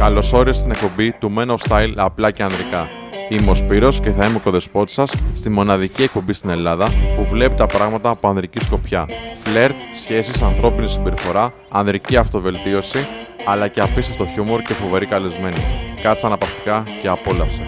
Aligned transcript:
Καλώ 0.00 0.30
όρισε 0.34 0.60
στην 0.60 0.72
εκπομπή 0.72 1.12
του 1.12 1.32
Men 1.36 1.46
of 1.46 1.56
Style 1.68 1.92
απλά 1.96 2.30
και 2.30 2.42
ανδρικά. 2.42 2.88
Είμαι 3.28 3.50
ο 3.50 3.54
Σπύρος 3.54 4.00
και 4.00 4.10
θα 4.10 4.26
είμαι 4.26 4.36
ο 4.36 4.40
κοδεσπότης 4.40 4.94
σας 4.94 5.12
στη 5.34 5.50
μοναδική 5.50 6.02
εκπομπή 6.02 6.32
στην 6.32 6.50
Ελλάδα 6.50 6.88
που 7.16 7.24
βλέπει 7.24 7.54
τα 7.54 7.66
πράγματα 7.66 8.10
από 8.10 8.28
ανδρική 8.28 8.60
σκοπιά. 8.60 9.08
Φλερτ, 9.42 9.76
σχέσεις, 9.94 10.42
ανθρώπινη 10.42 10.88
συμπεριφορά, 10.88 11.52
ανδρική 11.68 12.16
αυτοβελτίωση, 12.16 13.06
αλλά 13.46 13.68
και 13.68 13.80
απίστευτο 13.80 14.26
χιούμορ 14.26 14.62
και 14.62 14.72
φοβερή 14.72 15.06
καλεσμένη. 15.06 15.60
Κάτσε 16.02 16.26
αναπαυτικά 16.26 16.84
και 17.02 17.08
απόλαυσε. 17.08 17.62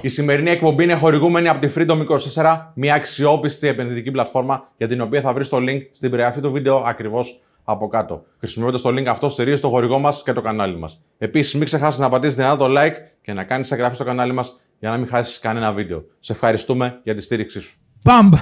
Η 0.00 0.08
σημερινή 0.08 0.50
εκπομπή 0.50 0.82
είναι 0.82 0.94
χορηγούμενη 0.94 1.48
από 1.48 1.66
τη 1.66 1.72
Freedom 1.76 2.06
24, 2.42 2.72
μια 2.74 2.94
αξιόπιστη 2.94 3.68
επενδυτική 3.68 4.10
πλατφόρμα 4.10 4.68
για 4.76 4.88
την 4.88 5.00
οποία 5.00 5.20
θα 5.20 5.32
βρεις 5.32 5.48
το 5.48 5.56
link 5.56 5.80
στην 5.90 6.10
περιγραφή 6.10 6.40
του 6.40 6.52
βίντεο 6.52 6.82
ακριβώς 6.86 7.40
από 7.64 7.88
κάτω. 7.88 8.24
Χρησιμοποιώντας 8.38 8.82
το 8.82 8.88
link 8.88 9.04
αυτό, 9.04 9.28
στηρίζεις 9.28 9.60
το 9.60 9.68
χορηγό 9.68 9.98
μας 9.98 10.22
και 10.22 10.32
το 10.32 10.40
κανάλι 10.40 10.78
μας. 10.78 11.00
Επίσης, 11.18 11.54
μην 11.54 11.64
ξεχάσεις 11.64 12.00
να 12.00 12.08
πατήσεις 12.08 12.36
δυνατά 12.36 12.56
το 12.56 12.66
like 12.68 12.94
και 13.22 13.32
να 13.32 13.44
κάνεις 13.44 13.70
εγγραφή 13.70 13.94
στο 13.94 14.04
κανάλι 14.04 14.32
μας 14.32 14.60
για 14.78 14.90
να 14.90 14.96
μην 14.96 15.08
χάσεις 15.08 15.38
κανένα 15.38 15.72
βίντεο. 15.72 16.04
Σε 16.18 16.32
ευχαριστούμε 16.32 17.00
για 17.02 17.14
τη 17.14 17.20
στήριξή 17.20 17.60
σου. 17.60 17.78
Μπαμπ! 18.02 18.32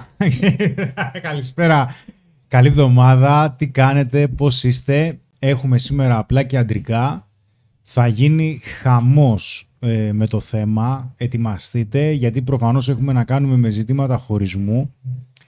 Καλησπέρα. 1.28 1.94
Καλή 2.48 2.68
εβδομάδα. 2.68 3.54
Τι 3.58 3.68
κάνετε, 3.68 4.28
πώς 4.28 4.64
είστε; 4.64 5.18
Έχουμε 5.44 5.78
σήμερα 5.78 6.18
απλά 6.18 6.42
και 6.42 6.58
αντρικά. 6.58 7.28
Θα 7.80 8.06
γίνει 8.06 8.60
χαμός 8.80 9.70
ε, 9.78 10.10
με 10.12 10.26
το 10.26 10.40
θέμα. 10.40 11.14
Ετοιμαστείτε, 11.16 12.10
γιατί 12.10 12.42
προφανώς 12.42 12.88
έχουμε 12.88 13.12
να 13.12 13.24
κάνουμε 13.24 13.56
με 13.56 13.70
ζητήματα 13.70 14.16
χωρισμού. 14.16 14.94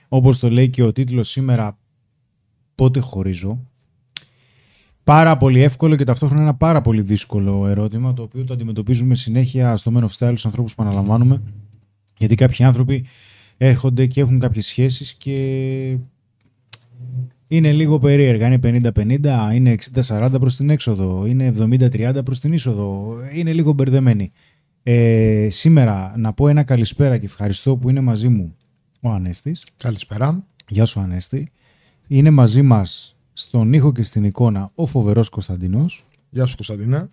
Όπως 0.07 0.39
το 0.39 0.49
λέει 0.49 0.69
και 0.69 0.83
ο 0.83 0.91
τίτλος 0.91 1.29
σήμερα, 1.29 1.77
πότε 2.75 2.99
χωρίζω. 2.99 3.59
Πάρα 5.03 5.37
πολύ 5.37 5.61
εύκολο 5.61 5.95
και 5.95 6.03
ταυτόχρονα 6.03 6.41
ένα 6.41 6.55
πάρα 6.55 6.81
πολύ 6.81 7.01
δύσκολο 7.01 7.67
ερώτημα, 7.67 8.13
το 8.13 8.21
οποίο 8.21 8.43
το 8.43 8.53
αντιμετωπίζουμε 8.53 9.15
συνέχεια 9.15 9.77
στο 9.77 9.91
Men 9.95 9.99
of 9.99 10.03
Style, 10.03 10.29
στους 10.31 10.45
ανθρώπους 10.45 10.75
που 10.75 10.83
αναλαμβάνουμε. 10.83 11.41
Γιατί 12.17 12.35
κάποιοι 12.35 12.65
άνθρωποι 12.65 13.05
έρχονται 13.57 14.05
και 14.05 14.21
έχουν 14.21 14.39
κάποιες 14.39 14.65
σχέσεις 14.65 15.13
και 15.13 15.97
είναι 17.47 17.71
λίγο 17.71 17.99
περίεργα. 17.99 18.47
Είναι 18.47 18.91
50-50, 18.95 19.51
είναι 19.53 19.75
60-40 20.07 20.35
προς 20.39 20.55
την 20.55 20.69
έξοδο, 20.69 21.25
είναι 21.25 21.53
70-30 21.59 22.21
προς 22.25 22.39
την 22.39 22.53
είσοδο. 22.53 23.17
Είναι 23.33 23.53
λίγο 23.53 23.73
μπερδεμένοι. 23.73 24.31
Ε, 24.83 25.47
σήμερα 25.49 26.13
να 26.17 26.33
πω 26.33 26.47
ένα 26.47 26.63
καλησπέρα 26.63 27.17
και 27.17 27.25
ευχαριστώ 27.25 27.77
που 27.77 27.89
είναι 27.89 28.01
μαζί 28.01 28.27
μου 28.27 28.55
ο 29.01 29.09
Ανέστης. 29.09 29.63
Καλησπέρα. 29.77 30.45
Γεια 30.67 30.85
σου 30.85 30.99
Ανέστη. 30.99 31.51
Είναι 32.07 32.29
μαζί 32.29 32.61
μας 32.61 33.15
στον 33.33 33.73
ήχο 33.73 33.91
και 33.91 34.03
στην 34.03 34.23
εικόνα 34.23 34.69
ο 34.75 34.85
φοβερός 34.85 35.29
Κωνσταντινός 35.29 36.05
Γεια 36.29 36.45
σου 36.45 36.55
Κωνσταντίνα. 36.55 37.11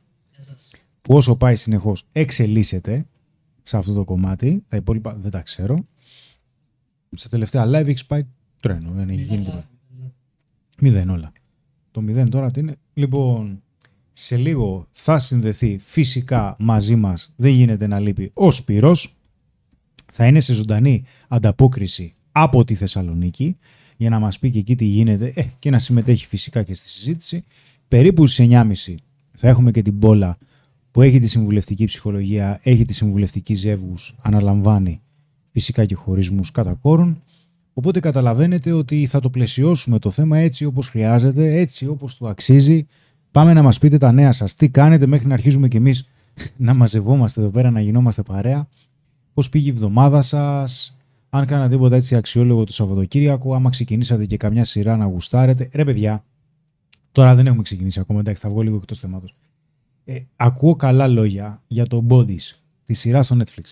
που 1.02 1.14
όσο 1.16 1.36
πάει 1.36 1.56
συνεχώς 1.56 2.04
εξελίσσεται 2.12 3.06
σε 3.62 3.76
αυτό 3.76 3.92
το 3.92 4.04
κομμάτι. 4.04 4.64
Τα 4.68 4.76
υπόλοιπα 4.76 5.14
δεν 5.14 5.30
τα 5.30 5.40
ξέρω. 5.40 5.84
Στα 7.10 7.28
τελευταία 7.28 7.64
live 7.66 7.86
έχεις 7.88 8.06
πάει 8.06 8.26
τρένο. 8.60 8.90
Δεν 8.90 9.08
έχει 9.08 9.22
γίνει 9.22 9.44
τίποτα. 9.44 9.64
Μηδέν 10.78 11.10
όλα. 11.10 11.32
Το 11.90 12.00
μηδέν 12.00 12.30
τώρα 12.30 12.50
τι 12.50 12.60
είναι. 12.60 12.76
Λοιπόν, 12.94 13.62
σε 14.12 14.36
λίγο 14.36 14.86
θα 14.90 15.18
συνδεθεί 15.18 15.78
φυσικά 15.78 16.56
μαζί 16.58 16.96
μας, 16.96 17.32
δεν 17.36 17.52
γίνεται 17.52 17.86
να 17.86 17.98
λείπει, 17.98 18.30
ο 18.34 18.50
Σπύρος. 18.50 19.16
Θα 20.12 20.26
είναι 20.26 20.40
σε 20.40 20.52
ζωντανή 20.52 21.04
ανταπόκριση 21.28 22.12
από 22.32 22.64
τη 22.64 22.74
Θεσσαλονίκη 22.74 23.56
για 23.96 24.10
να 24.10 24.18
μας 24.18 24.38
πει 24.38 24.50
και 24.50 24.58
εκεί 24.58 24.74
τι 24.74 24.84
γίνεται 24.84 25.32
ε, 25.34 25.44
και 25.58 25.70
να 25.70 25.78
συμμετέχει 25.78 26.26
φυσικά 26.26 26.62
και 26.62 26.74
στη 26.74 26.88
συζήτηση. 26.88 27.44
Περίπου 27.88 28.26
στις 28.26 28.48
9.30 28.50 28.94
θα 29.32 29.48
έχουμε 29.48 29.70
και 29.70 29.82
την 29.82 29.98
Πόλα 29.98 30.36
που 30.90 31.02
έχει 31.02 31.18
τη 31.18 31.26
συμβουλευτική 31.26 31.84
ψυχολογία, 31.84 32.60
έχει 32.62 32.84
τη 32.84 32.94
συμβουλευτική 32.94 33.54
ζεύγους, 33.54 34.16
αναλαμβάνει 34.22 35.00
φυσικά 35.52 35.84
και 35.84 35.94
χωρισμούς 35.94 36.50
κατά 36.50 36.74
κόρον. 36.74 37.22
Οπότε 37.72 38.00
καταλαβαίνετε 38.00 38.72
ότι 38.72 39.06
θα 39.06 39.20
το 39.20 39.30
πλαισιώσουμε 39.30 39.98
το 39.98 40.10
θέμα 40.10 40.38
έτσι 40.38 40.64
όπως 40.64 40.88
χρειάζεται, 40.88 41.54
έτσι 41.58 41.86
όπως 41.86 42.16
του 42.16 42.28
αξίζει. 42.28 42.86
Πάμε 43.30 43.52
να 43.52 43.62
μας 43.62 43.78
πείτε 43.78 43.98
τα 43.98 44.12
νέα 44.12 44.32
σας, 44.32 44.54
τι 44.54 44.68
κάνετε 44.68 45.06
μέχρι 45.06 45.26
να 45.26 45.34
αρχίζουμε 45.34 45.68
κι 45.68 45.76
εμείς 45.76 46.08
να 46.56 46.74
μαζευόμαστε 46.74 47.40
εδώ 47.40 47.50
πέρα, 47.50 47.70
να 47.70 47.80
γινόμαστε 47.80 48.22
παρέα. 48.22 48.68
Πώς 49.34 49.48
πήγε 49.48 49.68
η 49.68 49.72
εβδομάδα 49.72 50.22
σας, 50.22 50.96
αν 51.34 51.46
κάνατε 51.46 51.74
τίποτα 51.74 51.96
έτσι 51.96 52.16
αξιόλογο 52.16 52.64
το 52.64 52.72
Σαββατοκύριακο, 52.72 53.54
άμα 53.54 53.70
ξεκινήσατε 53.70 54.26
και 54.26 54.36
καμιά 54.36 54.64
σειρά 54.64 54.96
να 54.96 55.04
γουστάρετε. 55.04 55.68
Ρε 55.72 55.84
παιδιά, 55.84 56.24
τώρα 57.12 57.34
δεν 57.34 57.46
έχουμε 57.46 57.62
ξεκινήσει 57.62 58.00
ακόμα, 58.00 58.20
εντάξει 58.20 58.42
θα 58.42 58.48
βγω 58.48 58.62
λίγο 58.62 58.76
εκτός 58.76 58.98
θέματος. 58.98 59.36
Ε, 60.04 60.20
ακούω 60.36 60.76
καλά 60.76 61.08
λόγια 61.08 61.62
για 61.66 61.86
το 61.86 62.06
Bodies, 62.08 62.56
τη 62.84 62.94
σειρά 62.94 63.22
στο 63.22 63.36
Netflix. 63.36 63.64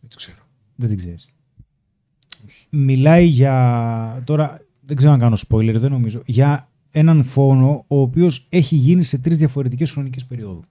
Δεν 0.00 0.08
το 0.08 0.16
ξέρω. 0.16 0.38
Δεν 0.74 0.88
την 0.88 0.98
ξέρεις. 0.98 1.28
Μιλάει 2.70 3.26
για. 3.26 4.22
Τώρα 4.26 4.60
δεν 4.80 4.96
ξέρω 4.96 5.12
αν 5.12 5.18
κάνω 5.18 5.36
spoiler, 5.48 5.74
δεν 5.76 5.90
νομίζω. 5.90 6.22
Για 6.26 6.68
έναν 6.90 7.24
φόνο 7.24 7.84
ο 7.88 8.00
οποίος 8.00 8.46
έχει 8.48 8.74
γίνει 8.74 9.02
σε 9.02 9.18
τρεις 9.18 9.38
διαφορετικές 9.38 9.90
χρονικές 9.90 10.24
περιόδου. 10.24 10.64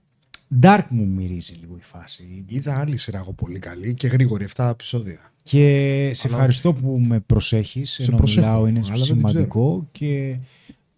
Dark 0.60 0.84
μου 0.88 1.06
μυρίζει 1.06 1.52
λίγο 1.60 1.76
η 1.76 1.82
φάση. 1.82 2.44
Είδα 2.46 2.78
άλλη 2.78 2.96
σειρά 2.96 3.18
εγώ 3.18 3.32
πολύ 3.32 3.58
καλή 3.58 3.94
και 3.94 4.06
γρήγορη, 4.06 4.48
7 4.56 4.68
επεισόδια. 4.70 5.32
Και 5.48 6.10
σε 6.14 6.26
Αλλά 6.26 6.36
ευχαριστώ 6.36 6.72
που 6.72 6.98
με 6.98 7.20
προσέχεις, 7.20 7.90
Σε 7.90 8.02
ενώ 8.02 8.16
προσέχω, 8.16 8.46
μιλάω, 8.46 8.66
είναι 8.66 8.80
αλλά 8.84 9.04
δεν 9.04 9.06
την 9.06 9.28
σημαντικό. 9.28 9.88
Και 9.92 10.38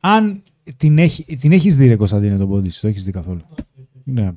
αν 0.01 0.43
την, 0.77 0.99
έχει, 0.99 1.37
την 1.37 1.53
έχεις 1.53 1.77
δει 1.77 1.87
ρε 1.87 1.97
Κωνσταντίνε 1.97 2.37
τον 2.37 2.49
πόντι, 2.49 2.71
το 2.81 2.89
έχεις 2.89 3.05
δει 3.05 3.13
καθόλου. 3.13 3.41
Ναι. 4.05 4.33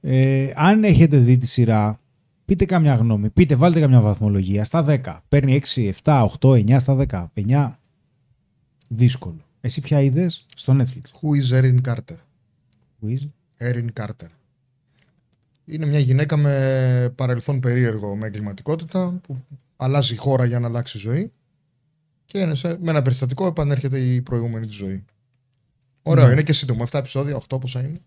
Ε, 0.00 0.52
αν 0.54 0.84
έχετε 0.84 1.18
δει 1.18 1.36
τη 1.36 1.46
σειρά, 1.46 2.00
πείτε 2.44 2.64
καμιά 2.64 2.94
γνώμη, 2.94 3.30
πείτε, 3.30 3.54
βάλτε 3.54 3.80
καμιά 3.80 4.00
βαθμολογία. 4.00 4.64
Στα 4.64 4.84
10. 4.88 5.18
Παίρνει 5.28 5.60
6, 5.74 5.92
7, 6.02 6.26
8, 6.40 6.50
9 6.50 6.76
στα 6.78 6.96
10. 7.08 7.26
9. 7.48 7.72
Δύσκολο. 8.88 9.40
Εσύ 9.60 9.80
ποια 9.80 10.00
είδες; 10.00 10.46
Στο 10.56 10.76
Netflix. 10.78 11.20
Who 11.20 11.40
is 11.40 11.62
Erin 11.62 11.80
Carter? 11.88 12.16
Quiz. 13.02 13.28
Erin 13.58 13.86
Carter. 14.00 14.30
Είναι 15.68 15.86
μια 15.86 15.98
γυναίκα 15.98 16.36
με 16.36 17.12
παρελθόν 17.14 17.60
περίεργο 17.60 18.16
με 18.16 18.26
εγκληματικότητα 18.26 19.18
που 19.22 19.36
αλλάζει 19.76 20.16
χώρα 20.16 20.44
για 20.44 20.58
να 20.60 20.66
αλλάξει 20.66 20.98
ζωή 20.98 21.32
και 22.24 22.38
είναι 22.38 22.54
σε- 22.54 22.78
με 22.78 22.90
ένα 22.90 23.02
περιστατικό 23.02 23.46
επανέρχεται 23.46 23.98
η 24.00 24.20
προηγούμενη 24.22 24.66
της 24.66 24.74
ζωή. 24.76 25.04
Ωραίο, 26.02 26.26
Ναι. 26.26 26.32
είναι 26.32 26.42
και 26.42 26.52
σύντομο. 26.52 26.82
7 26.82 26.98
επεισόδια, 26.98 27.36
8 27.36 27.60
πόσα 27.60 27.80
είναι. 27.80 27.98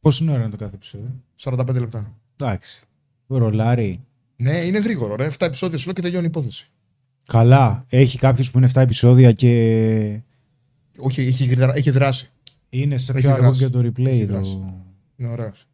Πόσο 0.00 0.24
είναι 0.24 0.32
ώρα 0.32 0.40
είναι 0.42 0.50
το 0.50 0.56
κάθε 0.56 0.74
επεισόδιο; 0.74 1.10
45 1.36 1.78
λεπτά. 1.80 2.14
Εντάξει. 2.40 2.82
Ρολάρι. 3.26 4.00
Ναι, 4.36 4.56
είναι 4.56 4.78
γρήγορο. 4.78 5.14
Ρε. 5.16 5.26
7 5.26 5.46
επεισόδια 5.46 5.78
σου 5.78 5.84
λέω 5.84 5.94
και 5.94 6.02
τελειώνει 6.02 6.24
η 6.24 6.28
υπόθεση. 6.28 6.68
Καλά. 7.28 7.84
Έχει 7.88 8.18
κάποιος 8.18 8.50
που 8.50 8.58
είναι 8.58 8.66
7 8.66 8.80
επεισόδια 8.80 9.32
και 9.32 10.20
Όχι, 10.98 11.20
έχει, 11.20 11.44
γριδρα- 11.44 11.76
έχει 11.76 11.90
δράση. 11.90 12.30
είναι 12.68 12.96
σε 12.96 13.12
Έχει 13.12 13.20
πιο 13.20 13.30
αργό 13.30 13.44
δράση. 13.44 13.58
και 13.64 13.68
το 13.68 13.78
replay. 13.78 14.06
Έχει 14.06 14.26
Το... 14.26 14.32
δράση. 14.32 14.62
Είναι 15.16 15.28
ωραίος. 15.28 15.66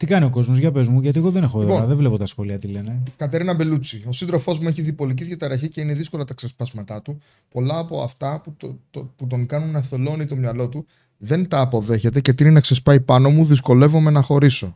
Τι 0.00 0.06
κάνει 0.06 0.24
ο 0.24 0.30
κόσμος, 0.30 0.58
για 0.58 0.72
πες 0.72 0.88
μου, 0.88 1.00
γιατί 1.00 1.18
εγώ 1.18 1.30
δεν 1.30 1.42
έχω 1.42 1.60
Λοιπόν. 1.60 1.80
δει, 1.80 1.86
δεν 1.86 1.96
βλέπω 1.96 2.16
τα 2.16 2.26
σχόλια 2.26 2.58
τι 2.58 2.66
λένε. 2.68 3.02
Κατερίνα 3.16 3.54
Μπελούτσι. 3.54 4.04
Ο 4.08 4.12
σύντροφός 4.12 4.58
μου 4.58 4.68
έχει 4.68 4.82
διπολική 4.82 5.24
διαταραχή 5.24 5.68
και 5.68 5.80
είναι 5.80 5.94
δύσκολα 5.94 6.24
τα 6.24 6.34
ξεσπάσματά 6.34 7.02
του. 7.02 7.18
Πολλά 7.48 7.78
από 7.78 8.02
αυτά 8.02 8.40
που, 8.40 8.54
το, 8.56 8.78
το- 8.90 9.12
που 9.16 9.26
τον 9.26 9.46
κάνουν 9.46 9.70
να 9.70 9.80
θολώνει 9.82 10.26
το 10.26 10.36
μυαλό 10.36 10.68
του 10.68 10.86
δεν 11.18 11.48
τα 11.48 11.60
αποδέχεται 11.60 12.20
και 12.20 12.32
τίνει 12.32 12.50
να 12.50 12.60
ξεσπάει 12.60 13.00
πάνω 13.00 13.30
μου. 13.30 13.44
Δυσκολεύομαι 13.44 14.10
να 14.10 14.22
χωρίσω. 14.22 14.74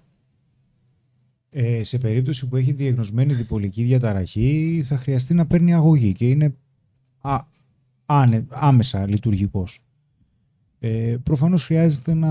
Ε, 1.51 1.83
σε 1.85 1.99
περίπτωση 1.99 2.47
που 2.49 2.57
έχει 2.57 2.73
διαγνωσμένη 2.73 3.35
διπολική 3.35 3.83
διαταραχή, 3.83 4.83
θα 4.85 4.97
χρειαστεί 4.97 5.35
να 5.35 5.47
παίρνει 5.47 5.75
αγωγή 5.75 6.13
και 6.13 6.29
είναι 6.29 6.55
α, 7.21 7.39
άνε, 8.07 8.47
άμεσα 8.49 9.07
λειτουργικός. 9.07 9.83
Ε, 10.87 11.17
προφανώς 11.23 11.65
χρειάζεται 11.65 12.15
να, 12.15 12.31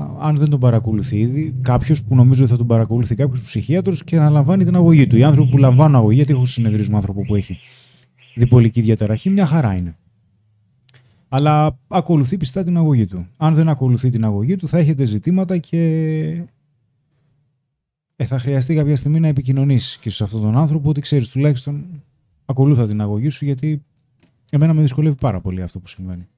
αν 0.00 0.36
δεν 0.36 0.48
τον 0.50 0.60
παρακολουθεί 0.60 1.18
ήδη, 1.18 1.54
κάποιος 1.62 2.02
που 2.02 2.14
νομίζω 2.14 2.42
ότι 2.42 2.50
θα 2.50 2.58
τον 2.58 2.66
παρακολουθεί, 2.66 3.14
κάποιος 3.14 3.42
ψυχίατρος 3.42 4.04
και 4.04 4.18
να 4.18 4.30
λαμβάνει 4.30 4.64
την 4.64 4.74
αγωγή 4.74 5.06
του. 5.06 5.16
Οι 5.16 5.22
άνθρωποι 5.22 5.50
που 5.50 5.58
λαμβάνουν 5.58 5.96
αγωγή, 5.96 6.16
γιατί 6.16 6.32
έχω 6.32 6.46
συνεδρίσει 6.46 6.90
με 6.90 6.96
άνθρωπο 6.96 7.20
που 7.20 7.34
έχει 7.34 7.58
διπολική 8.34 8.80
διαταραχή, 8.80 9.30
μια 9.30 9.46
χαρά 9.46 9.74
είναι. 9.74 9.96
Αλλά 11.28 11.78
ακολουθεί 11.88 12.36
πιστά 12.36 12.64
την 12.64 12.76
αγωγή 12.76 13.06
του. 13.06 13.26
Αν 13.36 13.54
δεν 13.54 13.68
ακολουθεί 13.68 14.10
την 14.10 14.24
αγωγή 14.24 14.56
του, 14.56 14.68
θα 14.68 14.78
έχετε 14.78 15.04
ζητήματα 15.04 15.58
και 15.58 15.80
ε, 18.16 18.26
θα 18.26 18.38
χρειαστεί 18.38 18.74
κάποια 18.74 18.96
στιγμή 18.96 19.20
να 19.20 19.28
επικοινωνήσεις 19.28 19.98
και 19.98 20.10
σε 20.10 20.24
αυτόν 20.24 20.40
τον 20.40 20.56
άνθρωπο 20.56 20.88
ότι 20.88 21.00
ξέρεις 21.00 21.28
τουλάχιστον 21.28 21.84
ακολούθα 22.44 22.86
την 22.86 23.00
αγωγή 23.00 23.28
σου 23.28 23.44
γιατί 23.44 23.82
εμένα 24.50 24.74
με 24.74 24.80
δυσκολεύει 24.80 25.16
πάρα 25.20 25.40
πολύ 25.40 25.62
αυτό 25.62 25.78
που 25.78 25.88
συμβαίνει. 25.88 26.28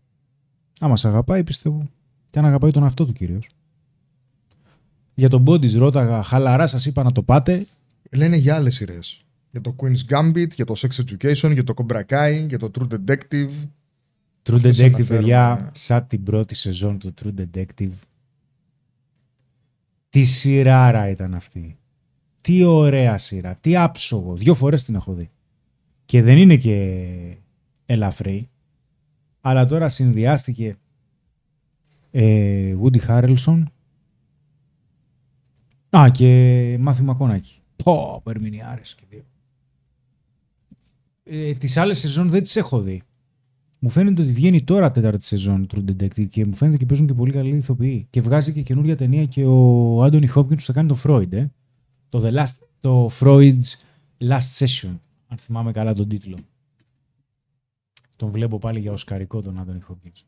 Άμα 0.83 0.97
σε 0.97 1.09
αγαπάει, 1.09 1.45
πιστεύω. 1.45 1.89
Και 2.31 2.39
αν 2.39 2.45
αγαπάει 2.45 2.71
τον 2.71 2.85
αυτό 2.85 3.07
του 3.07 3.13
κυρίως. 3.13 3.49
Για 5.15 5.29
τον 5.29 5.45
Bodies 5.47 5.73
ρώταγα, 5.73 6.23
χαλαρά 6.23 6.67
σας 6.67 6.87
είπα 6.87 7.03
να 7.03 7.13
το 7.13 7.23
πάτε. 7.23 7.67
Λένε 8.11 8.37
για 8.37 8.55
άλλες 8.55 8.75
σειρές. 8.75 9.21
Για 9.51 9.61
το 9.61 9.75
Queen's 9.79 10.05
Gambit, 10.09 10.51
για 10.55 10.65
το 10.65 10.75
Sex 10.77 10.89
Education, 10.89 11.53
για 11.53 11.65
το 11.65 11.75
Cobra 11.77 12.03
Kai, 12.07 12.45
για 12.49 12.59
το 12.59 12.71
True 12.75 12.87
Detective. 12.95 13.51
True 14.43 14.55
Αυτές 14.55 14.79
Detective, 14.79 14.85
αναφέρομαι. 14.85 15.05
παιδιά, 15.05 15.71
σαν 15.75 16.07
την 16.07 16.23
πρώτη 16.23 16.55
σεζόν 16.55 16.99
του 16.99 17.15
True 17.23 17.35
Detective. 17.41 17.93
Τι 20.09 20.23
σειράρα 20.23 21.09
ήταν 21.09 21.35
αυτή. 21.35 21.77
Τι 22.41 22.65
ωραία 22.65 23.19
σειρά. 23.19 23.55
Τι 23.55 23.77
άψογο. 23.77 24.37
Δύο 24.37 24.55
φορές 24.55 24.85
την 24.85 24.95
έχω 24.95 25.13
δει. 25.13 25.29
Και 26.05 26.23
δεν 26.23 26.39
είναι 26.39 26.57
και 26.57 27.07
ελαφρύ. 27.87 28.49
Αλλά 29.45 29.67
τώρα 29.67 29.89
συνδυάστηκε 29.89 30.77
ε, 32.11 32.77
Woody 32.83 33.07
Harrelson. 33.09 33.63
Α, 35.97 36.11
και 36.11 36.77
Μάθη 36.81 37.03
Μακόνακη. 37.03 37.61
Πω, 37.85 38.21
περμηνιάρες 38.25 38.95
και 38.95 39.05
δύο. 39.09 39.25
Ε, 41.25 41.53
τις 41.53 41.77
άλλες 41.77 41.99
σεζόν 41.99 42.29
δεν 42.29 42.43
τις 42.43 42.57
έχω 42.57 42.81
δει. 42.81 43.03
Μου 43.79 43.89
φαίνεται 43.89 44.23
ότι 44.23 44.33
βγαίνει 44.33 44.63
τώρα 44.63 44.91
τέταρτη 44.91 45.25
σεζόν 45.25 45.67
True 45.75 45.85
Detective 45.91 46.29
και 46.29 46.47
μου 46.47 46.55
φαίνεται 46.55 46.77
και 46.77 46.87
παίζουν 46.87 47.07
και 47.07 47.15
πολύ 47.15 47.33
καλή 47.33 47.57
ηθοποιοί. 47.57 48.07
Και 48.11 48.21
βγάζει 48.21 48.53
και 48.53 48.63
καινούργια 48.63 48.97
ταινία 48.97 49.25
και 49.25 49.45
ο 49.45 50.03
Άντωνι 50.03 50.27
Χόπκινς 50.27 50.61
που 50.61 50.67
θα 50.67 50.73
κάνει 50.73 50.89
το 50.89 50.99
Freud, 51.05 51.33
ε. 51.33 51.47
Το, 52.09 52.23
The 52.25 52.35
Last, 52.35 52.59
το 52.81 53.11
Freud's 53.21 53.75
Last 54.19 54.59
Session, 54.59 54.99
αν 55.29 55.39
θυμάμαι 55.39 55.73
καλά 55.73 55.95
τον 55.95 56.09
τίτλο. 56.09 56.37
Τον 58.23 58.31
βλέπω 58.31 58.59
πάλι 58.59 58.81
για 58.81 58.93
οσκαρικό 58.93 59.43
τον 59.43 59.59
Άντωνι 59.59 59.81
Χόπκινς. 59.81 60.27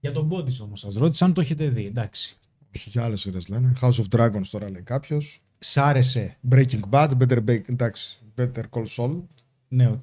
Για 0.00 0.12
τον 0.12 0.28
Bodies 0.30 0.60
όμως 0.62 0.80
σας 0.80 0.94
ρώτησα 0.94 1.24
αν 1.24 1.32
το 1.32 1.40
έχετε 1.40 1.68
δει, 1.68 1.86
εντάξει. 1.86 2.36
Όχι 2.76 2.90
για 2.90 3.04
άλλες 3.04 3.20
σειρές 3.20 3.48
λένε. 3.48 3.72
House 3.80 3.92
of 3.92 4.04
Dragons 4.10 4.46
τώρα 4.50 4.70
λέει 4.70 4.82
κάποιος. 4.82 5.42
Σ' 5.58 5.76
άρεσε. 5.76 6.38
Breaking 6.50 6.80
Bad, 6.90 7.10
Better, 7.18 7.44
Ba- 7.44 7.68
εντάξει, 7.68 8.22
Better 8.36 8.62
Call 8.70 8.86
Saul. 8.86 9.22
Ναι, 9.68 9.88
οκ. 9.88 10.02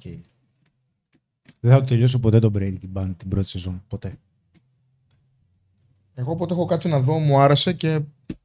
Δεν 1.60 1.70
θα 1.70 1.78
το 1.78 1.84
τελειώσω 1.84 2.20
ποτέ 2.20 2.38
τον 2.38 2.52
Breaking 2.56 2.92
Bad 2.92 3.14
την 3.16 3.28
πρώτη 3.28 3.48
σεζόν. 3.48 3.82
Ποτέ. 3.88 4.18
Εγώ 6.14 6.32
όποτε 6.32 6.52
έχω 6.52 6.64
κάτσει 6.64 6.88
να 6.88 7.00
δω, 7.00 7.18
μου 7.18 7.38
άρεσε 7.38 7.72
και 7.72 8.00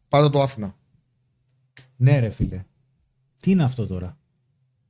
πάντα 0.10 0.30
το 0.30 0.42
άφηνα. 0.42 0.76
Ναι, 1.96 2.20
ρε 2.20 2.30
φίλε. 2.30 2.66
Τι 3.40 3.52
είναι 3.52 3.64
αυτό 3.64 3.88
τώρα; 3.88 4.18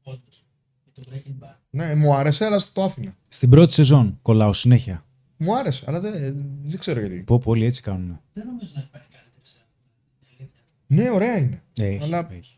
Όντως. 0.04 0.46
Με 0.86 0.92
το 0.92 1.02
Breaking 1.12 1.44
Bad. 1.44 1.56
Ναι, 1.78 1.96
μου 1.96 2.14
άρεσε, 2.14 2.46
αλλά 2.46 2.62
το 2.74 2.84
άφηνα. 2.84 3.16
Στην 3.28 3.50
πρώτη 3.50 3.74
σεζόν 3.74 4.20
κολλάω 4.22 4.54
συνέχεια. 4.54 5.06
Μου 5.38 5.58
άρεσε, 5.58 5.84
αλλά 5.88 6.00
δεν, 6.00 6.46
δεν 6.66 6.80
ξέρω 6.80 7.00
γιατί. 7.00 7.16
Πω, 7.24 7.42
όλοι 7.46 7.66
έτσι 7.66 7.82
κάνουν. 7.82 8.20
Δεν 8.34 8.46
νομίζω 8.46 8.72
να 8.76 8.82
υπάρχει 8.88 9.08
καλύτερη 9.12 9.42
σειρά. 9.42 9.64
στην 10.22 10.38
αλήθεια. 10.40 10.64
Ναι, 10.88 11.10
ωραία 11.16 11.38
είναι. 11.38 11.62
Έχει, 11.78 12.04
Αλλά- 12.04 12.28
έχει. 12.34 12.58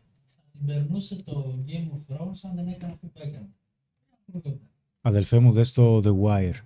Την 0.51 0.65
περνούσε 0.65 1.15
το 1.15 1.59
Game 1.67 1.71
of 1.95 2.13
Thrones 2.15 2.39
αν 2.43 2.55
δεν 2.55 2.67
έκανε 2.67 2.93
αυτό 2.93 3.07
που 3.07 3.19
έκανε. 3.23 3.47
Αδελφέ 5.01 5.39
μου, 5.39 5.51
δες 5.51 5.71
το 5.71 5.97
The 5.97 6.21
Wire. 6.23 6.59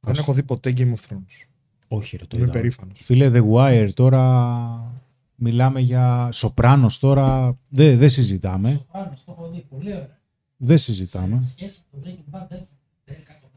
Δεν 0.00 0.12
Ας- 0.12 0.18
έχω 0.18 0.32
δει 0.32 0.42
ποτέ 0.42 0.72
Game 0.76 0.92
of 0.92 1.08
Thrones. 1.08 1.46
Όχι, 1.88 2.16
ρε, 2.16 2.24
το 2.24 2.36
Είμαι 2.36 2.44
είδα. 2.46 2.52
περήφανος. 2.52 3.00
Φίλε, 3.02 3.30
The 3.34 3.50
Wire 3.52 3.90
τώρα 3.94 5.02
μιλάμε 5.34 5.80
για 5.80 6.28
Σοπράνος 6.32 6.98
τώρα. 6.98 7.58
Δεν 7.68 7.98
δεν 7.98 8.10
συζητάμε. 8.10 8.70
Σοπράνος, 8.70 9.24
το 9.24 9.32
έχω 9.38 9.50
δει. 9.50 9.64
Πολύ 9.70 9.92
ωραία. 9.92 10.18
Δεν 10.64 10.78
συζητάμε. 10.78 11.40
Σε 11.40 11.48
σχέση 11.50 11.78
με 11.92 12.00
το 12.00 12.06
Breaking 12.08 12.34
Bad 12.36 12.46
δεν 12.48 12.66
δεν 13.04 13.14
είναι 13.14 13.24
κακό. 13.24 13.50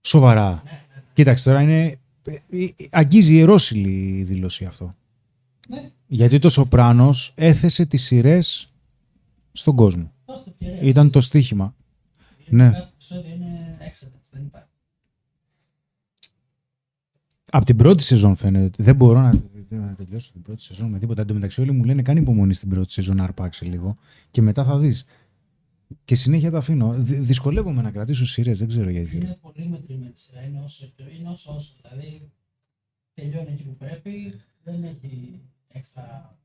Σοβαρά. 0.00 0.50
Ναι, 0.50 0.70
ναι, 0.70 0.76
ναι. 0.94 1.02
Κοίταξε 1.12 1.44
τώρα 1.44 1.60
είναι. 1.60 1.98
ε, 2.24 2.32
ε, 2.50 2.68
Αγγίζει 2.90 3.34
ιερόσιλη 3.34 4.18
η 4.18 4.22
δήλωση 4.22 4.64
αυτό. 4.64 4.94
Ναι, 5.68 5.90
Γιατί 6.06 6.38
το 6.38 6.48
Σοπράνος 6.48 7.32
έθεσε 7.36 7.86
τις 7.86 8.02
σειρές 8.02 8.72
στον 9.52 9.76
κόσμο. 9.76 10.12
δώσ' 10.26 10.44
το 10.44 10.50
ευκαιρία. 10.58 10.80
Ήταν 10.88 11.10
το 11.10 11.20
στίχημα. 11.20 11.74
Γιατί 12.38 12.54
ναι. 12.54 12.70
Κάθε 12.70 12.88
επεισόδιο 12.92 13.34
είναι 13.34 13.76
excellent. 13.80 14.20
Δεν 14.30 14.42
υπάρχει. 14.42 14.68
Από 17.50 17.64
την 17.64 17.76
πρώτη 17.76 18.02
σεζόν 18.02 18.36
φαίνεται 18.36 18.64
ότι 18.64 18.82
δεν 18.82 18.96
μπορώ 18.96 19.20
να, 19.20 19.32
να 19.68 19.94
τελειώσω 19.94 20.32
την 20.32 20.42
πρώτη 20.42 20.62
σεζόν 20.62 20.90
με 20.90 20.98
τίποτα. 20.98 21.20
Εν 21.20 21.26
τω 21.26 21.34
μεταξύ, 21.34 21.60
όλοι 21.60 21.72
μου 21.72 21.84
λένε 21.84 22.02
κάνει 22.02 22.20
υπομονή 22.20 22.54
στην 22.54 22.68
πρώτη 22.68 22.92
σεζόν 22.92 23.16
να 23.16 23.24
αρπάξεις 23.24 23.68
λίγο 23.68 23.96
και 24.30 24.42
μετά 24.42 24.64
θα 24.64 24.78
δεις. 24.78 25.04
Και 26.04 26.14
συνέχεια 26.14 26.50
τα 26.50 26.58
αφήνω. 26.58 26.92
Δυ- 26.92 27.20
δυσκολεύομαι 27.20 27.82
να 27.82 27.90
κρατήσω 27.90 28.26
σειρές, 28.26 28.58
δεν 28.58 28.68
ξέρω 28.68 28.90
γιατί. 28.90 29.16
Είναι 29.16 29.38
πολύ 29.42 29.68
μετρημένη 29.68 30.12
σειρά. 30.14 30.42
Είναι 30.42 30.60
όσο, 30.60 30.92
είναι 31.18 31.28
όσο, 31.28 31.54
όσο. 31.54 31.74
Δηλαδή 31.82 32.30
τελειώνει 33.14 33.50
εκεί 33.52 33.62
που 33.62 33.76
πρέπει. 33.76 34.40
Δεν 34.64 34.84
έχει 34.84 35.40
έξτρα 35.68 36.38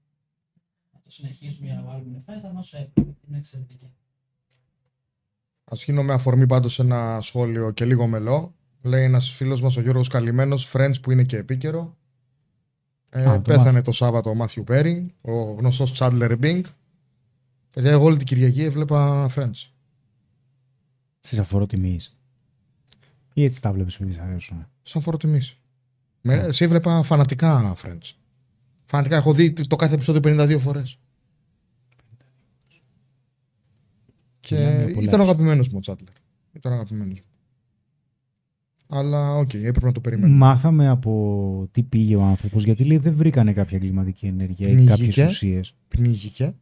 να 0.94 1.00
το 1.04 1.10
συνεχίσουμε 1.12 1.66
για 1.66 1.76
να 1.76 1.82
βάλουμε 1.82 2.12
λεφτά. 2.12 2.38
Ήταν 2.38 2.58
όσο 2.58 2.78
έπρεπε. 2.78 3.16
Είναι 3.28 3.38
εξαιρετική. 3.38 3.86
Α 5.64 5.76
γίνω 5.86 6.04
με 6.04 6.14
αφορμή 6.14 6.46
πάντως 6.46 6.80
ένα 6.80 7.22
σχόλιο 7.22 7.72
και 7.72 7.86
λίγο 7.86 8.08
μελό. 8.08 8.56
Λέει 8.82 9.04
ένας 9.04 9.30
φίλος 9.32 9.62
μας, 9.62 9.78
ο 9.78 9.82
Γιώργος 9.82 10.08
Καλυμμένος, 10.08 10.72
Friends 10.74 11.02
που 11.02 11.12
είναι 11.12 11.24
και 11.24 11.38
επίκαιρο. 11.38 11.98
Ε, 13.10 13.26
Α, 13.30 13.34
το 13.36 13.42
πέθανε 13.42 13.82
το 13.82 13.92
Σάββατο 13.92 14.30
ο 14.30 14.34
Μάθιου 14.36 14.64
Πέρι, 14.64 15.14
ο 15.22 15.34
γνωστός 15.42 15.92
Τσάντλερ 15.94 16.38
Μπίνγκ. 16.38 16.66
Παιδιά, 17.72 17.92
εγώ 17.92 18.04
όλη 18.06 18.18
την 18.18 18.26
Κυριακή 18.26 18.64
έβλεπα 18.64 19.30
Friends. 19.36 19.70
Στι 21.22 21.40
αφορώ 21.40 21.66
τιμής. 21.66 22.18
Ή 23.34 23.44
έτσι 23.44 23.62
τα 23.62 23.72
βλέπεις 23.72 23.96
επειδή 23.96 24.12
σ' 24.12 24.20
αρέσουν. 24.20 24.68
Σαν 24.84 25.02
φορό 25.02 25.18
τιμής. 25.18 25.58
Με, 26.22 26.34
εσύ 26.34 26.64
έβλεπα 26.64 27.04
φανατικά 27.04 27.76
Friends. 27.84 28.12
Φανατικά, 28.86 29.16
έχω 29.16 29.34
δει 29.34 29.54
το 29.54 29.76
κάθε 29.76 29.94
επεισόδιο 29.94 30.22
52 30.24 30.60
φορές. 30.60 31.00
Και 34.40 34.56
Μιλάμε 34.56 34.84
για 34.84 34.94
πολλά 34.94 35.08
ήταν 35.08 35.20
ο 35.20 35.24
αγαπημένος 35.24 35.70
μου 35.70 35.76
ο 35.78 35.80
Τσάντλερ. 35.80 36.14
Ήταν 36.54 36.74
αγαπημένος 36.74 37.20
μου. 37.20 37.26
Αλλά 38.88 39.36
οκ, 39.36 39.54
έπρεπε 39.54 39.86
να 39.86 39.92
το 39.92 40.00
περιμένουμε. 40.00 40.38
Μάθαμε 40.38 40.88
από 40.88 41.68
τι 41.72 41.84
πήγε 41.84 42.16
ο 42.16 42.22
άνθρωπος, 42.22 42.64
γιατί 42.64 42.84
λέει 42.84 42.98
δεν 42.98 43.14
βρήκανε 43.14 43.54
κάποια 43.54 43.78
εγκληματική 43.78 44.26
ενέργεια 44.26 44.68
ή 44.68 44.72
Πνίγηκε. 44.72 44.90
κάποιες 44.90 45.30
ουσίες. 45.30 45.76
πνίγηκε 45.88 46.56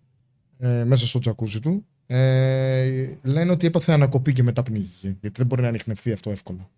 ε, 0.59 0.83
μέσα 0.83 1.07
στο 1.07 1.19
τζακούζι 1.19 1.59
του. 1.59 1.85
Ε, 2.05 3.09
λένε 3.23 3.51
ότι 3.51 3.67
έπαθε 3.67 3.91
ανακοπή 3.91 4.33
και 4.33 4.43
μετά 4.43 4.63
πνίγηκε. 4.63 5.17
Γιατί 5.21 5.31
δεν 5.37 5.45
μπορεί 5.45 5.61
να 5.61 5.67
ανοιχνευτεί 5.67 6.11
αυτό 6.11 6.31
εύκολα. 6.31 6.69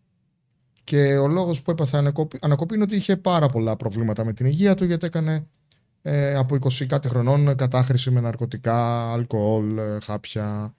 Και 0.83 1.17
ο 1.17 1.27
λόγος 1.27 1.61
που 1.61 1.71
έπαθε 1.71 1.97
ανακοπή, 1.97 2.39
ανακοπή 2.41 2.75
είναι 2.75 2.83
ότι 2.83 2.95
είχε 2.95 3.17
πάρα 3.17 3.47
πολλά 3.47 3.75
προβλήματα 3.75 4.25
με 4.25 4.33
την 4.33 4.45
υγεία 4.45 4.75
του 4.75 4.85
γιατί 4.85 5.05
έκανε 5.05 5.45
ε, 6.01 6.35
από 6.35 6.55
20 6.55 6.85
κάτι 6.85 7.07
χρονών 7.07 7.55
κατάχρηση 7.55 8.11
με 8.11 8.21
ναρκωτικά, 8.21 9.11
αλκοόλ, 9.11 9.77
ε, 9.77 9.97
χάπια. 10.03 10.75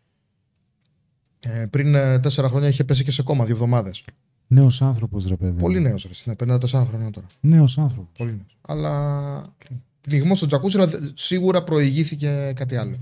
Ε, 1.41 1.67
πριν 1.71 1.95
ε, 1.95 2.19
τέσσερα 2.19 2.49
χρόνια 2.49 2.69
είχε 2.69 2.85
πέσει 2.85 3.05
και 3.05 3.11
σε 3.11 3.23
κόμμα 3.23 3.45
δύο 3.45 3.55
εβδομάδες. 3.55 4.05
Νέος 4.47 4.83
άνθρωπος, 4.83 5.27
ρε 5.27 5.37
παιδί. 5.37 5.61
Πολύ 5.61 5.81
νέος 5.81 6.05
ρε, 6.05 6.33
είναι 6.47 6.57
54 6.57 6.85
χρονών 6.87 7.13
τώρα. 7.13 7.27
Νέος 7.41 7.79
άνθρωπος. 7.79 8.19
Πολύ 8.19 8.31
νέος. 8.31 8.57
Αλλά 8.61 9.55
πνιγμό 10.03 10.35
στο 10.35 10.47
τζακούζι 10.47 10.77
αλλά 10.77 10.87
δε- 10.87 11.11
σίγουρα 11.15 11.63
προηγήθηκε 11.65 12.53
κάτι 12.57 12.77
άλλο. 12.77 12.97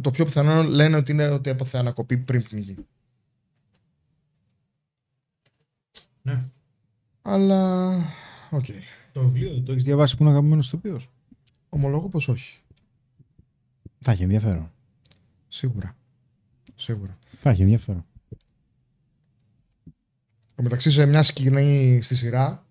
Το 0.00 0.10
πιο 0.10 0.24
πιθανό 0.24 0.62
λένε 0.62 0.96
ότι 0.96 1.12
είναι 1.12 1.28
ότι 1.28 1.50
έπαθε 1.50 1.78
ανακοπή 1.78 2.16
πριν 2.18 2.42
πνιγεί. 2.42 2.76
Ναι. 6.22 6.44
Αλλά. 7.22 7.94
Οκ. 8.50 8.64
Το 9.12 9.20
βιβλίο 9.28 9.60
το 9.62 9.72
έχεις 9.72 9.84
διαβάσει 9.84 10.16
που 10.16 10.22
είναι 10.22 10.32
αγαπημένος 10.32 10.70
τοπίο. 10.70 11.00
Ομολογώ 11.68 12.08
πως 12.08 12.20
όχι. 12.32 12.58
Θα 13.98 14.12
έχει 14.12 14.22
ενδιαφέρον. 14.22 14.72
Σίγουρα. 15.48 15.96
Σίγουρα. 16.74 17.18
Θα 17.40 17.50
έχει 17.50 17.62
ενδιαφέρον. 17.62 18.04
Εν 20.56 20.59
τω 20.59 20.62
μεταξύ 20.62 20.90
σε 20.90 21.06
μια 21.06 21.22
σκηνή 21.22 21.98
στη 22.02 22.14
σειρά. 22.16 22.66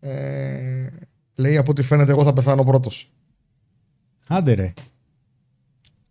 Ε, 0.00 0.88
λέει 1.38 1.56
από 1.56 1.70
ό,τι 1.70 1.82
φαίνεται 1.82 2.10
εγώ 2.10 2.24
θα 2.24 2.32
πεθάνω 2.32 2.64
πρώτος. 2.64 3.08
Άντε 4.26 4.52
ρε. 4.52 4.72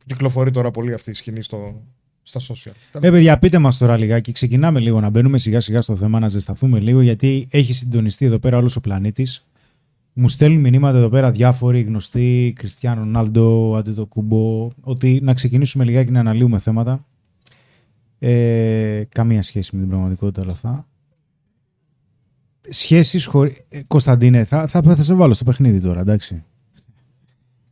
Κυκλοφορεί 0.06 0.52
τώρα 0.52 0.72
πολύ 0.72 0.94
αυτή 0.94 1.10
η 1.10 1.14
σκηνή 1.14 1.42
στο, 1.42 1.82
στα 2.24 2.40
social. 2.40 3.00
Ε, 3.02 3.10
παιδιά, 3.10 3.40
πείτε 3.40 3.60
μας 3.60 3.78
τώρα 3.78 3.98
λιγάκι. 3.98 4.32
Ξεκινάμε 4.32 4.80
λίγο 4.80 5.00
να 5.00 5.10
μπαίνουμε 5.10 5.38
σιγά 5.38 5.60
σιγά 5.60 5.82
στο 5.82 5.96
θέμα, 5.96 6.20
να 6.20 6.28
ζεσταθούμε 6.28 6.80
λίγο, 6.80 7.02
γιατί 7.02 7.48
έχει 7.52 7.74
συντονιστεί 7.74 8.26
εδώ 8.26 8.40
πέρα 8.40 8.58
όλος 8.58 8.76
ο 8.76 8.82
πλανήτης. 8.82 9.46
Μου 10.14 10.30
στέλνουν 10.30 10.60
μηνύματα 10.60 10.98
εδώ 10.98 11.10
πέρα 11.10 11.32
διάφοροι 11.32 11.82
γνωστοί, 11.82 12.54
Κριστιανό 12.56 13.00
Ρονάλντο, 13.00 13.76
Αντιτοκούμπο, 13.76 14.70
ότι 14.82 15.20
να 15.24 15.34
ξεκινήσουμε 15.34 15.84
λιγάκι 15.84 16.12
να 16.12 16.20
αναλύουμε 16.20 16.60
θέματα. 16.60 17.06
Ε, 18.20 19.04
καμία 19.10 19.42
σχέση 19.42 19.76
με 19.76 19.82
την 19.82 19.90
πραγματικότητα 19.90 20.42
όλα 20.42 20.52
αυτά. 20.52 20.88
Σχέσεις 22.70 23.26
χωρί... 23.26 23.66
ε, 23.70 23.82
Κωνσταντίνε, 23.88 24.44
θα, 24.44 24.68
θα, 24.68 24.82
θα 24.82 25.02
σε 25.04 25.14
βάλω 25.14 25.34
στο 25.34 25.44
παιχνίδι 25.44 25.82
τώρα, 25.82 26.00
εντάξει. 26.00 26.44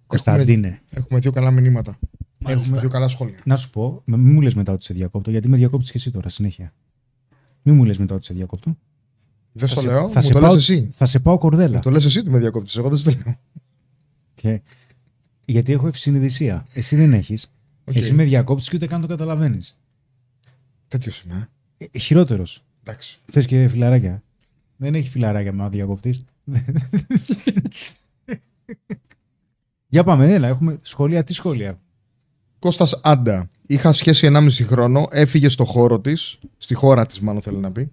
Κωνσταντίνε. 0.07 0.81
Έχουμε 0.91 1.19
δύο 1.19 1.31
καλά 1.31 1.51
μηνύματα. 1.51 1.99
Μάλιστα. 2.37 2.63
Έχουμε 2.65 2.79
δύο 2.79 2.89
καλά 2.89 3.07
σχόλια. 3.07 3.39
Να 3.45 3.55
σου 3.55 3.69
πω, 3.69 4.01
μην 4.05 4.19
μου 4.19 4.41
λες 4.41 4.53
μετά 4.53 4.71
ότι 4.73 4.83
σε 4.83 4.93
διακόπτω, 4.93 5.31
γιατί 5.31 5.47
με 5.47 5.57
διακόπτεις 5.57 5.91
και 5.91 5.97
εσύ 5.97 6.11
τώρα 6.11 6.29
συνέχεια. 6.29 6.73
Μην 7.61 7.75
μου 7.75 7.83
λες 7.83 7.97
μετά 7.97 8.15
ότι 8.15 8.25
σε 8.25 8.33
διακόπτω. 8.33 8.77
Δεν 9.51 9.67
Θα 9.67 9.73
στο 9.73 9.79
σε- 9.81 9.87
λέω. 9.87 10.09
θα 10.09 10.19
μου 10.19 10.25
σε 10.25 10.33
το 10.33 10.39
πάω- 10.39 10.53
λες 10.53 10.61
εσύ. 10.69 10.89
Θα 10.91 11.05
σε 11.05 11.19
πάω 11.19 11.37
κορδέλα. 11.37 11.75
Μου 11.75 11.81
το 11.81 11.89
λες 11.91 12.05
εσύ 12.05 12.19
ότι 12.19 12.29
με 12.29 12.39
διακόπτεις. 12.39 12.75
Εγώ 12.77 12.89
δεν 12.89 12.97
στο 12.97 13.11
λέω. 13.11 13.37
Και... 14.35 14.61
Γιατί 15.45 15.71
έχω 15.73 15.87
ευσυνειδησία. 15.87 16.65
Εσύ 16.73 16.95
δεν 16.95 17.13
έχεις. 17.13 17.53
Οκ. 17.85 17.95
Εσύ 17.95 18.13
με 18.13 18.23
διακόπτεις 18.23 18.69
και 18.69 18.75
ούτε 18.75 18.87
καν 18.87 19.01
το 19.01 19.07
καταλαβαίνεις. 19.07 19.77
Τέτοιος 20.87 21.21
είμαι. 21.21 21.49
ε. 21.77 21.85
Ε, 21.91 21.99
Χειρότερος. 21.99 22.63
Εντάξει. 22.83 23.19
Θες 23.25 23.45
και 23.45 23.67
φιλαράκια. 23.67 24.23
Δεν 24.77 24.95
έχει 24.95 25.09
φιλαράκια 25.09 25.53
με 25.53 25.69
διακοπτή. 25.69 26.25
Για 29.87 30.03
πάμε, 30.03 30.33
έλα, 30.33 30.47
έχουμε 30.47 30.77
σχόλια. 30.81 31.23
Τι 31.23 31.33
σχόλια; 31.33 31.79
Κώστας 32.59 32.99
Άντα. 33.03 33.49
Είχα 33.67 33.93
σχέση 33.93 34.29
1,5 34.33 34.49
χρόνο, 34.49 35.07
έφυγε 35.11 35.49
στο 35.49 35.65
χώρο 35.65 35.99
της, 35.99 36.39
στη 36.57 36.73
χώρα 36.73 37.05
της, 37.05 37.19
μάλλον 37.19 37.41
θέλει 37.41 37.57
να 37.57 37.71
πει, 37.71 37.91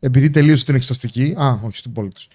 επειδή 0.00 0.30
τελείωσε 0.30 0.64
την 0.64 0.74
εξεταστική. 0.74 1.34
Α, 1.38 1.60
όχι, 1.64 1.76
στην 1.76 1.92
πόλη 1.92 2.08
της. 2.08 2.28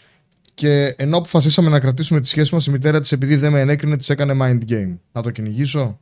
Και 0.53 0.85
ενώ 0.97 1.17
αποφασίσαμε 1.17 1.69
να 1.69 1.79
κρατήσουμε 1.79 2.19
τη 2.19 2.27
σχέση 2.27 2.53
μας, 2.53 2.65
η 2.65 2.71
μητέρα 2.71 3.01
της, 3.01 3.12
επειδή 3.12 3.35
δεν 3.35 3.51
με 3.51 3.59
ενέκρινε, 3.59 3.97
της 3.97 4.09
έκανε 4.09 4.38
mind 4.41 4.71
game. 4.71 4.97
Να 5.12 5.21
το 5.21 5.31
κυνηγήσω; 5.31 6.00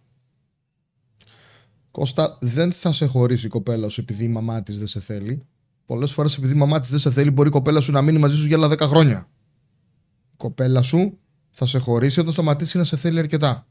Κώστα, 1.92 2.38
δεν 2.42 2.72
θα 2.72 2.92
σε 2.92 3.06
χωρίσει 3.06 3.46
η 3.46 3.50
κοπέλα 3.50 3.90
σου 3.90 4.02
επειδή 4.02 4.24
η 4.24 4.28
μαμά 4.28 4.64
της 4.64 4.78
δεν 4.78 4.88
σε 4.88 5.00
θέλει. 5.00 5.46
Πολλές 5.86 6.12
φορές 6.12 6.38
επειδή 6.38 6.54
η 6.54 6.58
μαμά 6.58 6.80
της 6.80 6.90
δεν 6.90 7.00
σε 7.00 7.12
θέλει, 7.12 7.32
μπορεί 7.32 7.48
η 7.48 7.52
κοπέλα 7.52 7.82
σου 7.82 7.92
να 7.92 8.02
μείνει 8.02 8.18
μαζί 8.20 8.36
σου 8.36 8.48
για 8.48 8.58
άλλα 8.58 8.68
10 8.68 8.80
χρόνια. 8.80 9.28
Η 10.32 10.36
κοπέλα 10.38 10.82
σου 10.82 11.18
θα 11.52 11.66
σε 11.66 11.78
χωρίσει 11.78 12.20
όταν 12.20 12.34
σταματήσει 12.34 12.78
να 12.78 12.84
σε 12.84 12.98
θέλει 12.98 13.20
αρκετά. 13.20 13.68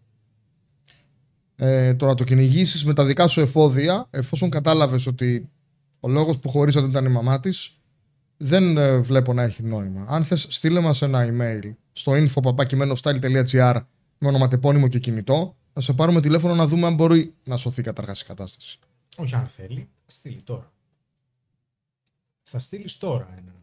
Ε, 1.57 1.95
το 1.95 2.07
να 2.07 2.15
το 2.15 2.25
κυνηγήσεις 2.25 2.85
με 2.85 2.95
τα 2.95 3.05
δικά 3.05 3.29
σου 3.29 3.41
εφόδια, 3.41 4.07
εφόσον 4.11 4.51
κατάλαβες 4.51 5.07
ότι 5.07 5.49
ο 6.01 6.09
λόγος 6.09 6.39
που 6.39 6.49
χωρίσατε 6.49 6.87
ήταν 6.87 7.05
η 7.05 7.09
μαμά 7.09 7.41
της, 7.41 7.81
δεν 8.37 8.77
ε, 8.77 8.99
βλέπω 8.99 9.33
να 9.33 9.43
έχει 9.43 9.63
νόημα. 9.63 10.07
Αν 10.09 10.25
θες, 10.25 10.47
στείλε 10.49 10.81
μας 10.81 11.03
ένα 11.03 11.27
email 11.31 11.75
στο 11.93 12.13
info.papakimenofstyle.gr 12.13 13.81
με 14.19 14.29
ονοματεπώνυμο 14.29 14.89
και 14.89 14.99
κινητό, 14.99 15.57
να 15.73 15.83
σε 15.83 15.93
πάρουμε 15.93 16.21
τηλέφωνο 16.21 16.55
να 16.55 16.67
δούμε 16.67 16.87
αν 16.87 16.95
μπορεί 16.95 17.35
να 17.45 17.57
σωθεί 17.57 17.83
καταρχάς 17.83 18.21
η 18.21 18.25
κατάσταση. 18.25 18.79
Όχι 19.17 19.35
αν 19.35 19.47
θέλει, 19.47 19.89
θα 20.07 20.11
στείλει 20.11 20.41
τώρα. 20.45 20.73
Θα 22.53 22.59
στείλεις 22.59 22.99
τώρα 22.99 23.37
ένα 23.37 23.55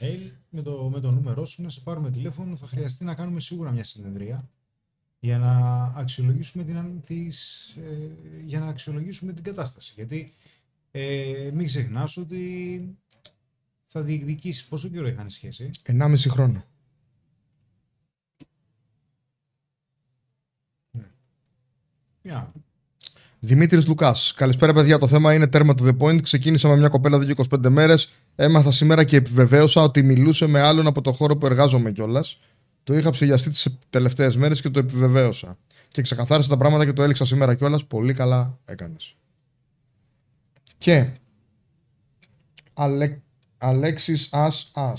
mail 0.00 0.30
με 0.48 0.62
το, 0.62 0.88
με 0.92 1.00
το 1.00 1.10
νούμερό 1.10 1.44
σου 1.44 1.62
να 1.62 1.68
σε 1.68 1.80
πάρουμε 1.80 2.10
τηλέφωνο. 2.10 2.56
Θα 2.56 2.66
χρειαστεί 2.66 3.04
να 3.04 3.14
κάνουμε 3.14 3.40
σίγουρα 3.40 3.70
μια 3.70 3.84
συνεδρία 3.84 4.48
για 5.18 5.38
να 5.38 5.82
αξιολογήσουμε 5.84 6.64
την, 6.64 6.76
αν- 6.76 7.00
τις, 7.00 7.66
ε, 7.76 8.10
για 8.44 8.60
να 8.60 8.66
αξιολογήσουμε 8.66 9.32
την 9.32 9.44
κατάσταση. 9.44 9.92
Γιατί 9.96 10.32
ε, 10.90 11.50
μην 11.54 11.66
ξεχνάς 11.66 12.16
ότι 12.16 12.96
θα 13.84 14.02
διεκδικήσεις 14.02 14.64
πόσο 14.66 14.88
καιρό 14.88 15.06
είχαν 15.06 15.30
σχέση; 15.30 15.70
1,5 15.86 16.14
χρόνο. 16.28 16.64
Μια. 22.22 22.52
Δημήτρης 23.44 23.86
Λουκάς. 23.86 24.34
Καλησπέρα, 24.36 24.72
παιδιά. 24.72 24.98
Το 24.98 25.08
θέμα 25.08 25.34
είναι 25.34 25.46
τέρμα 25.46 25.74
to 25.78 25.82
the 25.82 25.96
point. 25.98 26.22
Ξεκίνησα 26.22 26.68
με 26.68 26.76
μια 26.76 26.88
κοπέλα 26.88 27.16
εδώ 27.16 27.24
και 27.24 27.34
25 27.50 27.68
μέρες. 27.68 28.10
Έμαθα 28.36 28.70
σήμερα 28.70 29.04
και 29.04 29.16
επιβεβαίωσα 29.16 29.82
ότι 29.82 30.02
μιλούσε 30.02 30.46
με 30.46 30.60
άλλον 30.60 30.86
από 30.86 31.00
το 31.00 31.12
χώρο 31.12 31.36
που 31.36 31.46
εργάζομαι 31.46 31.92
κιόλας. 31.92 32.38
Το 32.84 32.94
είχα 32.94 33.10
ψηλιαστεί 33.10 33.50
τις 33.50 33.78
τελευταίες 33.90 34.36
μέρες 34.36 34.60
και 34.60 34.68
το 34.68 34.78
επιβεβαίωσα. 34.78 35.58
Και 35.90 36.02
ξεκαθάρισα 36.02 36.48
τα 36.48 36.56
πράγματα 36.56 36.84
και 36.84 36.92
το 36.92 37.02
έλεξα 37.02 37.24
σήμερα 37.24 37.54
κιόλας. 37.54 37.84
Πολύ 37.86 38.14
καλά 38.14 38.58
έκανες. 38.64 39.16
Και. 40.78 41.10
Αλε... 42.72 43.18
Αλέξης 43.58 44.28
Α. 44.32 44.46
Α. 44.72 44.92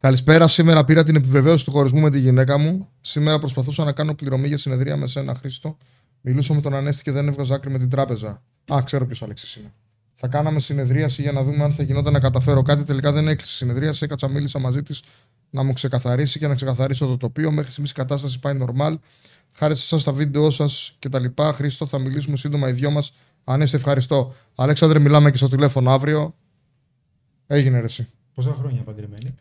Καλησπέρα. 0.00 0.48
Σήμερα 0.48 0.84
πήρα 0.84 1.02
την 1.02 1.16
επιβεβαίωση 1.16 1.64
του 1.64 1.70
χωρισμού 1.70 2.00
με 2.00 2.10
τη 2.10 2.18
γυναίκα 2.18 2.58
μου. 2.58 2.88
Σήμερα 3.00 3.38
προσπαθούσα 3.38 3.84
να 3.84 3.92
κάνω 3.92 4.14
πληρωμή 4.14 4.48
για 4.48 4.58
συνεδρία 4.58 4.96
με 4.96 5.06
σένα, 5.06 5.34
Χρήστο. 5.34 5.76
Μιλούσα 6.22 6.54
με 6.54 6.60
τον 6.60 6.74
Ανέστη 6.74 7.02
και 7.02 7.10
δεν 7.10 7.28
έβγαζα 7.28 7.54
άκρη 7.54 7.70
με 7.70 7.78
την 7.78 7.90
τράπεζα. 7.90 8.42
Α, 8.72 8.82
ξέρω 8.84 9.06
ποιος 9.06 9.22
Αλέξη 9.22 9.60
είναι. 9.60 9.72
Θα 10.14 10.28
κάναμε 10.28 10.60
συνεδρίαση 10.60 11.22
για 11.22 11.32
να 11.32 11.42
δούμε 11.44 11.64
αν 11.64 11.72
θα 11.72 11.82
γινόταν 11.82 12.12
να 12.12 12.20
καταφέρω 12.20 12.62
κάτι. 12.62 12.82
Τελικά 12.84 13.12
δεν 13.12 13.28
έκλεισε 13.28 13.52
η 13.52 13.56
συνεδρίαση. 13.56 14.04
Έκατσα, 14.04 14.28
μίλησα 14.28 14.58
μαζί 14.58 14.82
της 14.82 15.02
να 15.50 15.62
μου 15.62 15.72
ξεκαθαρίσει 15.72 16.38
και 16.38 16.46
να 16.46 16.54
ξεκαθαρίσω 16.54 17.06
το 17.06 17.16
τοπίο. 17.16 17.50
Μέχρι 17.52 17.70
στιγμής 17.70 17.90
η 17.90 17.94
κατάσταση 17.94 18.38
πάει 18.38 18.58
normal. 18.60 18.94
Χάρη 19.54 19.76
σε 19.76 19.82
εσάς 19.82 20.04
τα 20.04 20.12
βίντεο 20.12 20.50
σας 20.50 20.96
και 20.98 21.08
τα 21.08 21.18
λοιπά. 21.18 21.52
Χρήστο, 21.52 21.86
θα 21.86 21.98
μιλήσουμε 21.98 22.36
σύντομα 22.36 22.68
οι 22.68 22.72
δυο 22.72 22.90
μας. 22.90 23.14
Ανέστη, 23.44 23.76
ευχαριστώ. 23.76 24.34
Αλέξανδρε, 24.54 24.98
μιλάμε 24.98 25.30
και 25.30 25.36
στο 25.36 25.48
τηλέφωνο 25.48 25.90
αύριο. 25.90 26.34
Έγινε 27.46 27.78
ρε 27.78 27.84
εσύ. 27.84 28.08
Πόσα 28.34 28.54
χρόνια 28.54 28.82
παντρεμένοι; 28.82 29.34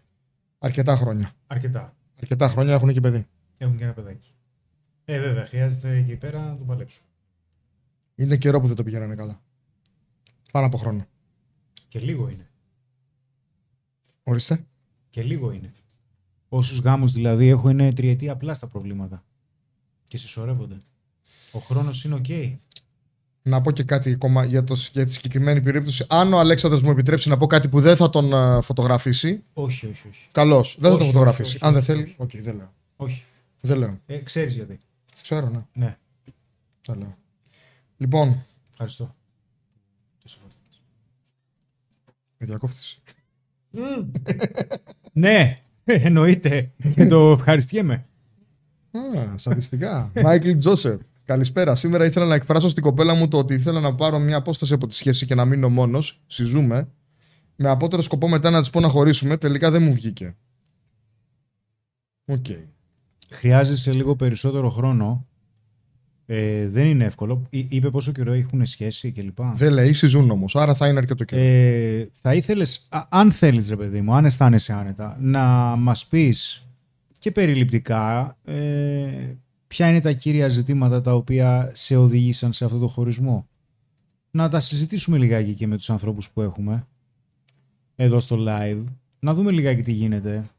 Αρκετά 0.60 0.96
χρόνια. 0.96 1.32
Αρκετά. 1.48 1.94
Αρκετά 2.20 2.48
χρόνια 2.48 2.74
έχουν 2.74 2.94
και 2.94 3.00
παιδί. 3.00 3.28
Έχουν 3.58 3.78
και 3.78 3.84
ένα 3.84 3.94
παιδάκι. 3.94 4.28
Ε, 5.14 5.20
βέβαια, 5.20 5.46
χρειάζεται 5.46 5.96
εκεί 5.96 6.16
πέρα 6.16 6.40
να 6.46 6.58
το 6.58 6.64
παλέψουν. 6.64 7.02
Είναι 8.16 8.38
καιρό 8.38 8.60
που 8.62 8.68
δεν 8.68 8.76
το 8.76 8.84
πηγαίνανε 8.84 9.16
καλά. 9.16 9.42
Πάνω 10.52 10.66
από 10.66 10.78
χρόνο. 10.78 11.08
Και 11.88 12.00
λίγο 12.00 12.30
είναι. 12.30 12.50
Ορίστε. 14.24 14.66
Και 15.10 15.24
λίγο 15.24 15.52
είναι. 15.52 15.74
Όσους 16.50 16.80
γάμους 16.80 17.12
δηλαδή 17.12 17.48
έχω 17.48 17.70
είναι 17.70 17.94
τριετή 17.94 18.30
απλά 18.30 18.54
στα 18.54 18.68
προβλήματα. 18.68 19.24
Και 20.08 20.18
συσσωρεύονται. 20.18 20.82
Ο 21.52 21.60
χρόνος 21.60 22.04
είναι 22.04 22.16
οκ. 22.16 22.26
Να 23.42 23.62
πω 23.62 23.72
και 23.72 23.84
κάτι 23.84 24.12
ακόμα 24.12 24.46
για, 24.46 24.64
το, 24.64 24.76
για 24.92 25.06
τη 25.06 25.14
συγκεκριμένη 25.14 25.62
περίπτωση. 25.62 26.06
Αν 26.10 26.34
ο 26.34 26.40
Αλέξανδρος 26.40 26.82
μου 26.84 26.92
επιτρέψει 26.92 27.30
να 27.30 27.38
πω 27.38 27.48
κάτι 27.48 27.68
που 27.68 27.82
δεν 27.82 27.96
θα 27.96 28.10
τον 28.10 28.34
ε, 28.34 28.62
φωτογραφίσει, 28.62 29.44
Όχι, 29.54 29.86
όχι, 29.88 30.08
όχι. 30.08 30.28
καλώς. 30.32 30.76
Δεν 30.80 30.90
θα 30.90 30.96
Όχι, 30.96 30.98
τον 30.98 31.08
φωτογραφίσει. 31.14 31.56
όχι, 31.56 31.66
όχι, 31.66 31.66
Αν 31.66 31.74
δεν 31.74 31.82
όχι, 31.82 31.92
θέλει. 31.92 32.16
όχι. 32.18 32.38
Οκ, 32.38 32.44
δεν 32.44 32.56
λέω. 32.56 32.74
όχι. 32.96 33.24
Δεν 33.62 33.78
λέω. 33.78 34.00
Ε, 34.06 34.18
Ξέρεις 34.18 34.54
γιατί. 34.54 34.80
Ξέρω, 35.22 35.50
ναι. 35.50 35.66
Ναι, 35.74 35.98
Δεν 36.86 36.98
λέω. 36.98 37.18
Λοιπόν, 37.98 38.44
ευχαριστώ. 38.72 39.16
Το 40.24 40.28
σεβαστώ. 40.28 40.60
με 42.38 42.46
διακόφτηση. 42.46 43.02
Ναι, 45.14 45.62
εννοείται. 45.84 46.72
Και 46.96 47.08
το 47.08 47.32
ευχαριστιέμαι. 47.32 48.06
Α, 48.92 49.38
σαντιστικά. 49.38 50.12
Μάικλ 50.16 50.58
Τζόσεφ. 50.58 51.02
Καλησπέρα. 51.26 51.76
Σήμερα 51.76 52.06
ήθελα 52.06 52.26
να 52.26 52.36
εκφράσω 52.36 52.70
στην 52.70 52.84
κοπέλα 52.84 53.14
μου 53.14 53.28
το 53.28 53.38
ότι 53.38 53.54
ήθελα 53.54 53.80
να 53.80 53.96
πάρω 53.96 54.20
μια 54.20 54.38
απόσταση 54.38 54.74
από 54.74 54.88
τη 54.88 54.94
σχέση 54.96 55.26
και 55.26 55.36
να 55.36 55.46
μείνω 55.46 55.70
μόνος. 55.70 56.24
Συζούμε. 56.28 56.92
Με 57.56 57.70
απότερο 57.70 58.02
σκοπό 58.02 58.28
μετά 58.28 58.50
να 58.50 58.60
της 58.60 58.70
πω 58.70 58.80
να 58.80 58.90
χωρίσουμε. 58.90 59.38
Τελικά 59.38 59.72
δεν 59.72 59.84
μου 59.84 59.94
βγήκε. 59.94 60.36
Οκ. 62.26 62.46
Χρειάζεσαι 63.32 63.94
λίγο 63.94 64.16
περισσότερο 64.16 64.70
χρόνο. 64.70 65.26
Ε, 66.26 66.68
δεν 66.68 66.86
είναι 66.86 67.04
εύκολο. 67.06 67.46
Εί- 67.50 67.66
Είπε 67.74 67.90
πόσο 67.90 68.12
καιρό 68.12 68.32
έχουν 68.32 68.66
σχέση 68.66 69.12
κλπ. 69.12 69.40
Δεν 69.54 69.74
λέει, 69.74 69.94
συζούν 69.94 70.30
όμως. 70.32 70.56
Άρα 70.56 70.74
θα 70.76 70.88
είναι 70.88 70.98
αρκετό 70.98 71.24
καιρό. 71.24 71.42
Ε, 71.42 72.10
θα 72.22 72.34
ήθελες, 72.36 72.86
α- 72.90 73.08
αν 73.10 73.32
θέλεις 73.32 73.70
ρε 73.70 73.76
παιδί 73.76 74.02
μου, 74.02 74.14
αν 74.14 74.26
αισθάνεσαι 74.26 74.74
άνετα, 74.74 75.18
να 75.22 75.46
μας 75.76 76.06
πεις 76.08 76.68
και 77.20 77.32
περιληπτικά 77.32 78.38
ε, 78.44 79.34
ποια 79.68 79.90
είναι 79.90 80.00
τα 80.02 80.12
κύρια 80.12 80.48
ζητήματα 80.48 81.02
τα 81.02 81.16
οποία 81.16 81.70
σε 81.74 81.96
οδήγησαν 81.96 82.54
σε 82.54 82.66
αυτό 82.66 82.78
το 82.80 82.88
χωρισμό. 82.88 83.48
Να 84.32 84.50
τα 84.50 84.60
συζητήσουμε 84.60 85.18
λιγάκι 85.18 85.54
και 85.54 85.68
με 85.68 85.78
τους 85.78 85.90
ανθρώπους 85.90 86.30
που 86.30 86.42
έχουμε 86.42 86.88
εδώ 87.96 88.20
στο 88.20 88.38
live. 88.48 88.84
Να 89.20 89.34
δούμε 89.34 89.52
λιγάκι 89.52 89.82
τι 89.82 89.92
γίνεται. 89.92 90.50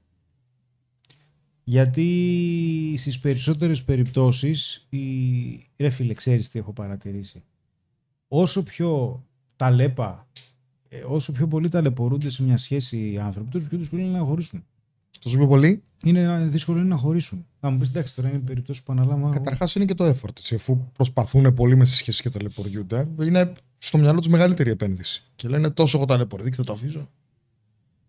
Γιατί 1.64 2.94
στις 2.96 3.18
περισσότερες 3.18 3.84
περιπτώσεις, 3.84 4.86
η... 4.88 5.00
ρε 5.76 5.90
φίλε, 5.90 6.14
ξέρεις 6.14 6.50
τι 6.50 6.58
έχω 6.58 6.72
παρατηρήσει. 6.72 7.42
Όσο 8.28 8.62
πιο 8.62 9.22
ταλέπα 9.56 10.26
ε, 10.94 11.02
όσο 11.06 11.32
πιο 11.32 11.46
πολύ 11.46 11.68
ταλαιπωρούνται 11.68 12.30
σε 12.30 12.42
μια 12.42 12.56
σχέση 12.56 13.10
οι 13.12 13.18
άνθρωποι, 13.18 13.50
τόσο 13.50 13.68
πιο 13.68 13.78
δύσκολο 13.78 14.02
είναι 14.02 14.18
να 14.18 14.24
χωρίσουν. 14.24 14.64
Το 15.18 15.30
πιο 15.30 15.46
πολύ; 15.46 15.82
Είναι 16.04 16.46
δύσκολο 16.46 16.78
είναι 16.78 16.88
να 16.88 16.96
χωρίσουν. 16.96 17.46
Θα 17.60 17.70
μου 17.70 17.78
πεις 17.78 17.88
εντάξει, 17.88 18.14
τώρα 18.14 18.28
είναι 18.28 18.38
περιπτώσεις 18.38 18.82
που 18.82 18.92
αναλάβω. 18.92 19.30
Καταρχάς 19.30 19.74
είναι 19.74 19.84
και 19.84 19.94
το 19.94 20.08
effort. 20.08 20.38
Έτσι, 20.38 20.54
αφού 20.54 20.90
προσπαθούν 20.92 21.54
πολύ 21.54 21.76
με 21.76 21.84
τι 21.84 21.90
σχέσει 21.90 22.22
και 22.22 22.28
ταλαιπωριούνται, 22.28 23.08
είναι 23.20 23.52
στο 23.76 23.98
μυαλό 23.98 24.18
τους 24.18 24.28
μεγαλύτερη 24.28 24.70
επένδυση. 24.70 25.24
Και 25.36 25.48
λένε 25.48 25.70
τόσο 25.70 25.96
έχω 25.96 26.06
ταλαιπωρηθεί 26.06 26.50
και 26.50 26.56
θα 26.56 26.64
το 26.64 26.72
αφήσω. 26.72 27.10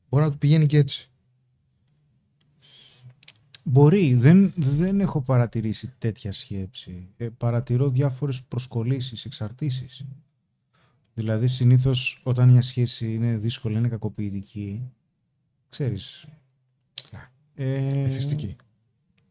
Μπορεί 0.10 0.24
να 0.24 0.32
του 0.32 0.38
πηγαίνει 0.38 0.66
και 0.66 0.78
έτσι. 0.78 1.10
Μπορεί, 3.64 4.14
δεν, 4.14 4.54
δεν 4.56 5.00
έχω 5.00 5.22
παρατηρήσει 5.22 5.94
τέτοια 5.98 6.32
σκέψη. 6.32 7.08
Ε, 7.18 7.30
παρατηρώ 7.38 7.90
διάφορες 7.90 8.42
προσκολήσεις, 8.44 9.26
εξαρτήσεις. 9.26 10.06
Δηλαδή 11.14 11.48
συνήθως 11.48 12.22
όταν 12.24 12.50
μια 12.50 12.62
σχέση 12.62 13.14
είναι 13.14 13.38
δύσκολη, 13.38 13.78
είναι 13.78 13.88
κακοποιητική, 13.88 14.92
ξέρεις... 15.70 16.28
Ε, 17.56 18.04
Εθιστική. 18.04 18.56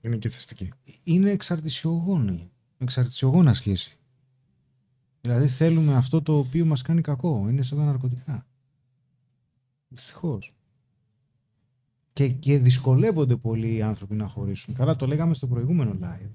Είναι 0.01 0.17
και 0.17 0.29
εθιστική. 0.29 0.73
είναι 1.03 1.31
εξαρτησιογόνη. 1.31 2.51
Εξαρτησιογόνα 2.79 3.55
σχέση. 3.55 3.97
Δηλαδή 5.21 5.49
θέλουμε 5.49 5.95
αυτό 5.95 6.23
το 6.23 6.39
οποίο 6.39 6.65
μας 6.65 6.83
κάνει 6.83 7.01
κακό. 7.01 7.47
Είναι 7.49 7.63
σαν 7.63 7.79
τα 7.79 7.85
ναρκωτικά. 7.85 8.47
Δυστυχώς. 9.89 10.55
Και, 12.13 12.29
και 12.29 12.59
δυσκολεύονται 12.59 13.37
πολλοί 13.37 13.75
οι 13.75 13.83
άνθρωποι 13.83 14.15
να 14.15 14.27
χωρίσουν. 14.27 14.75
Καλά 14.75 14.97
το 14.97 15.07
λέγαμε 15.07 15.35
στο 15.35 15.47
προηγούμενο 15.47 15.97
live. 16.03 16.31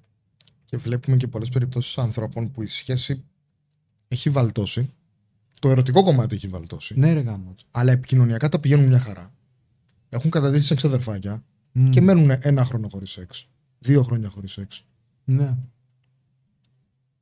Και 0.66 0.78
βλέπουμε 0.78 1.18
και 1.18 1.28
πολλές 1.28 1.50
περιπτώσεις 1.50 1.98
ανθρώπων 1.98 2.52
που 2.52 2.64
η 2.64 2.68
σχέση 2.68 3.24
έχει 4.08 4.30
βαλτώσει 4.30 4.90
Το 5.60 5.70
ερωτικό 5.70 6.04
κομμάτι 6.04 6.36
έχει 6.36 6.48
βαλτώσει. 6.48 7.00
Ναι, 7.00 7.14
ρε 7.14 7.20
γάμο. 7.20 7.56
Αλλά 7.72 7.92
επικοινωνιακά 7.92 8.50
τα 8.50 8.60
πηγαίνουν 8.60 8.88
μια 8.88 9.00
χαρά. 9.00 9.34
Έχουν 10.10 10.30
καταδείξει 10.30 10.68
σε 10.68 10.76
ξαδερφάκια 10.76 11.44
Μμ. 11.72 11.90
και 11.90 12.02
μένουν 12.02 12.38
ένα 12.42 12.66
χρόνο 12.66 12.88
χωρίς 12.90 13.12
σεξ. 13.12 13.50
Δύο 13.80 14.04
χρόνια 14.04 14.30
χωρίς 14.30 14.52
σεξ. 14.52 14.86
Ναι. 15.26 15.58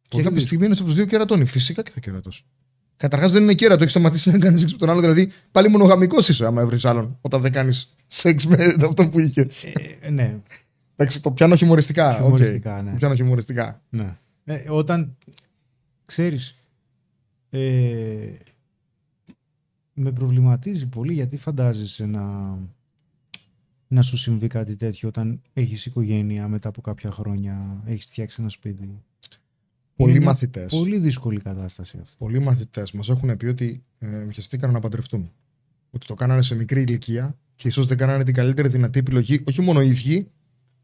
Και 0.07 0.21
κάποια 0.21 0.41
στιγμή 0.41 0.65
ένας 0.65 0.77
από 0.77 0.87
τους 0.87 0.95
δύο 0.97 1.05
κερατώνει. 1.05 1.45
Φυσικά 1.45 1.83
και 1.83 1.91
θα 1.91 1.99
κερατώσει. 1.99 2.45
Καταρχάς 2.97 3.31
δεν 3.31 3.43
είναι 3.43 3.53
κέρατο, 3.53 3.79
έχεις 3.81 3.91
σταματήσει 3.91 4.31
να 4.31 4.37
κάνεις 4.37 4.59
σεξ 4.59 4.71
με 4.71 4.77
τον 4.77 4.89
άλλο. 4.89 4.99
Δηλαδή 4.99 5.31
πάλι 5.51 5.69
μονογαμικός 5.69 6.29
είσαι 6.29 6.45
άμα 6.45 6.65
βρει 6.65 6.79
άλλον 6.83 7.17
όταν 7.21 7.41
δεν 7.41 7.51
κάνεις 7.51 7.95
σεξ 8.07 8.45
με 8.45 8.75
αυτόν 8.85 9.09
που 9.09 9.19
είχες. 9.19 9.63
Ε, 10.01 10.09
ναι, 10.09 10.37
Εντάξει, 10.95 11.21
το 11.21 11.31
πιάνω 11.31 11.55
χιουμοριστικά. 11.55 12.09
οκ. 12.11 12.17
Χιουμοριστικά, 12.17 12.81
ναι. 12.81 12.89
Το 12.89 12.95
πιάνω 12.95 13.15
χιουμοριστικά. 13.15 13.81
ναι. 13.89 14.17
Ε, 14.45 14.63
όταν 14.69 15.15
ξέρεις 16.05 16.55
ε, 17.49 17.59
με 19.93 20.11
προβληματίζει 20.11 20.87
πολύ 20.87 21.13
γιατί 21.13 21.37
φαντάζεσαι 21.37 22.05
να, 22.05 22.57
να 23.87 24.01
σου 24.01 24.17
συμβεί 24.17 24.47
κάτι 24.47 24.75
τέτοιο 24.75 25.07
όταν 25.07 25.41
έχεις 25.53 25.85
οικογένεια 25.85 26.47
μετά 26.47 26.69
από 26.69 26.81
κάποια 26.81 27.11
χρόνια, 27.11 27.81
έχεις 27.85 28.05
φτιάξει 28.05 28.37
ένα 28.39 28.49
σπίτι. 28.49 29.01
Πολλοί 29.95 30.11
Είναι 30.11 30.19
μια 30.19 30.29
μαθητές. 30.29 30.73
Πολύ 30.73 30.97
δύσκολη 30.97 31.41
κατάσταση 31.41 31.97
αυτή. 32.01 32.15
Πολλοί 32.17 32.39
μαθητές 32.39 32.91
μας 32.91 33.09
έχουν 33.09 33.37
πει 33.37 33.45
ότι 33.45 33.83
ε, 33.99 34.23
βιαστήκαν 34.23 34.71
να 34.71 34.79
παντρευτούν. 34.79 35.31
Ότι 35.91 36.05
το 36.05 36.13
κάνανε 36.13 36.41
σε 36.41 36.55
μικρή 36.55 36.81
ηλικία 36.81 37.37
και 37.55 37.67
ίσως 37.67 37.85
δεν 37.85 37.97
κάνανε 37.97 38.23
την 38.23 38.33
καλύτερη 38.33 38.67
δυνατή 38.67 38.99
επιλογή, 38.99 39.43
όχι 39.47 39.61
μόνο 39.61 39.81
οι 39.81 39.87
ίδιοι 39.87 40.31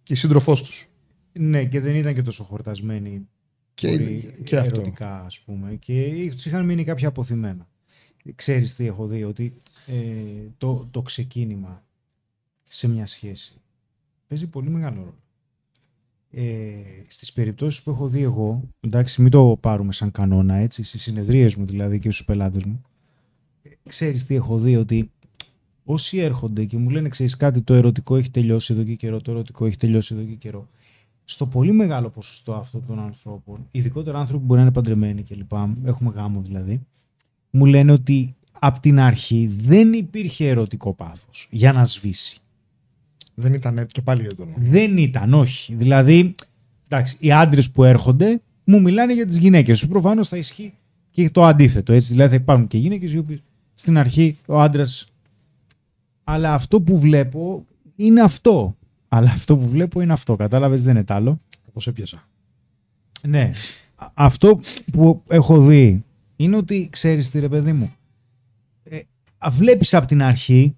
και 0.03 0.13
η 0.13 0.15
σύντροφός 0.15 0.63
τους. 0.63 0.89
Ναι, 1.33 1.65
και 1.65 1.79
δεν 1.79 1.95
ήταν 1.95 2.13
και 2.13 2.21
τόσο 2.21 2.43
χορτασμένοι 2.43 3.27
Και, 3.73 3.87
πολύ 3.87 4.35
και 4.43 4.57
αυτό. 4.57 4.75
ερωτικά, 4.75 5.21
ας 5.21 5.39
πούμε. 5.39 5.75
Και 5.75 6.27
τους 6.31 6.45
είχαν 6.45 6.65
μείνει 6.65 6.83
κάποια 6.83 7.07
αποθυμένα. 7.07 7.69
Ξέρεις 8.35 8.75
τι 8.75 8.85
έχω 8.85 9.07
δει, 9.07 9.23
ότι 9.23 9.53
ε, 9.85 9.93
το, 10.57 10.87
το 10.91 11.01
ξεκίνημα 11.01 11.85
σε 12.67 12.87
μια 12.87 13.05
σχέση 13.05 13.61
παίζει 14.27 14.47
πολύ 14.47 14.69
μεγάλο 14.69 14.95
ρόλο. 14.95 15.20
Ε, 16.33 16.71
στις 17.07 17.33
περιπτώσεις 17.33 17.83
που 17.83 17.89
έχω 17.89 18.07
δει 18.07 18.21
εγώ, 18.21 18.63
εντάξει 18.79 19.21
μην 19.21 19.31
το 19.31 19.57
πάρουμε 19.59 19.91
σαν 19.91 20.11
κανόνα 20.11 20.55
έτσι, 20.55 20.83
στις 20.83 21.01
συνεδρίες 21.01 21.55
μου 21.55 21.65
δηλαδή 21.65 21.99
και 21.99 22.11
στους 22.11 22.25
πελάτες 22.25 22.63
μου, 22.63 22.81
ε, 23.63 23.69
ξέρεις 23.87 24.25
τι 24.25 24.35
έχω 24.35 24.57
δει, 24.57 24.75
ότι 24.75 25.11
όσοι 25.83 26.17
έρχονται 26.17 26.65
και 26.65 26.77
μου 26.77 26.89
λένε 26.89 27.09
ξέρεις 27.09 27.37
κάτι 27.37 27.61
το 27.61 27.73
ερωτικό 27.73 28.15
έχει 28.15 28.31
τελειώσει 28.31 28.73
εδώ 28.73 28.83
και 28.83 28.95
καιρό, 28.95 29.21
το 29.21 29.31
ερωτικό 29.31 29.65
έχει 29.65 29.77
τελειώσει 29.77 30.15
εδώ 30.15 30.23
και 30.23 30.35
καιρό, 30.35 30.67
στο 31.23 31.47
πολύ 31.47 31.71
μεγάλο 31.71 32.09
ποσοστό 32.09 32.53
αυτών 32.53 32.85
των 32.87 32.99
ανθρώπων, 32.99 33.67
ειδικότερα 33.71 34.19
άνθρωποι 34.19 34.41
που 34.41 34.45
μπορεί 34.45 34.59
να 34.59 34.65
είναι 34.65 34.75
παντρεμένοι 34.75 35.23
κλπ. 35.23 35.51
Έχουμε 35.85 36.11
γάμο 36.15 36.41
δηλαδή, 36.41 36.81
μου 37.49 37.65
λένε 37.65 37.91
ότι 37.91 38.35
από 38.59 38.79
την 38.79 38.99
αρχή 38.99 39.47
δεν 39.47 39.93
υπήρχε 39.93 40.47
ερωτικό 40.47 40.93
πάθος 40.93 41.47
για 41.51 41.73
να 41.73 41.85
σβήσει. 41.85 42.40
Δεν 43.33 43.53
ήταν 43.53 43.87
και 43.87 44.01
πάλι 44.01 44.23
έντονο. 44.31 44.53
Δεν 44.57 44.97
ήταν, 44.97 45.33
όχι. 45.33 45.75
Δηλαδή, 45.75 46.35
εντάξει, 46.87 47.15
οι 47.19 47.31
άντρες 47.31 47.71
που 47.71 47.83
έρχονται 47.83 48.41
μου 48.63 48.81
μιλάνε 48.81 49.13
για 49.13 49.25
τις 49.25 49.37
γυναίκες. 49.37 49.87
Προφανώς 49.87 50.27
θα 50.27 50.37
ισχύει 50.37 50.73
και 51.11 51.29
το 51.29 51.43
αντίθετο. 51.43 51.93
Έτσι. 51.93 52.11
Δηλαδή, 52.11 52.29
θα 52.29 52.41
υπάρχουν 52.41 52.67
και 52.67 52.77
γυναίκες 52.77 53.13
οι 53.13 53.17
οποίες 53.17 53.43
στην 53.73 53.97
αρχή 53.97 54.37
ο 54.45 54.61
άντρα. 54.61 54.85
Αλλά 56.23 56.53
αυτό 56.53 56.81
που 56.81 56.99
βλέπω 56.99 57.65
είναι 57.95 58.21
αυτό. 58.21 58.75
Αλλά 59.07 59.31
αυτό 59.31 59.57
που 59.57 59.67
βλέπω 59.69 60.01
είναι 60.01 60.13
αυτό. 60.13 60.35
Κατάλαβες, 60.35 60.83
δεν 60.83 60.95
είναι 60.95 61.03
τ' 61.03 61.11
άλλο. 61.11 61.39
Πώ 61.73 61.81
έπιασα. 61.89 62.27
Ναι. 63.27 63.51
Α- 63.95 64.11
Αυτό 64.13 64.59
που 64.91 65.23
έχω 65.27 65.61
δει 65.61 66.03
είναι 66.35 66.55
ότι 66.55 66.87
ξέρεις 66.91 67.29
τι 67.29 67.39
ρε 67.39 67.49
παιδί 67.49 67.73
μου. 67.73 67.93
Ε, 68.83 68.99
βλέπεις 69.51 69.93
από 69.93 70.07
την 70.07 70.21
αρχή 70.21 70.75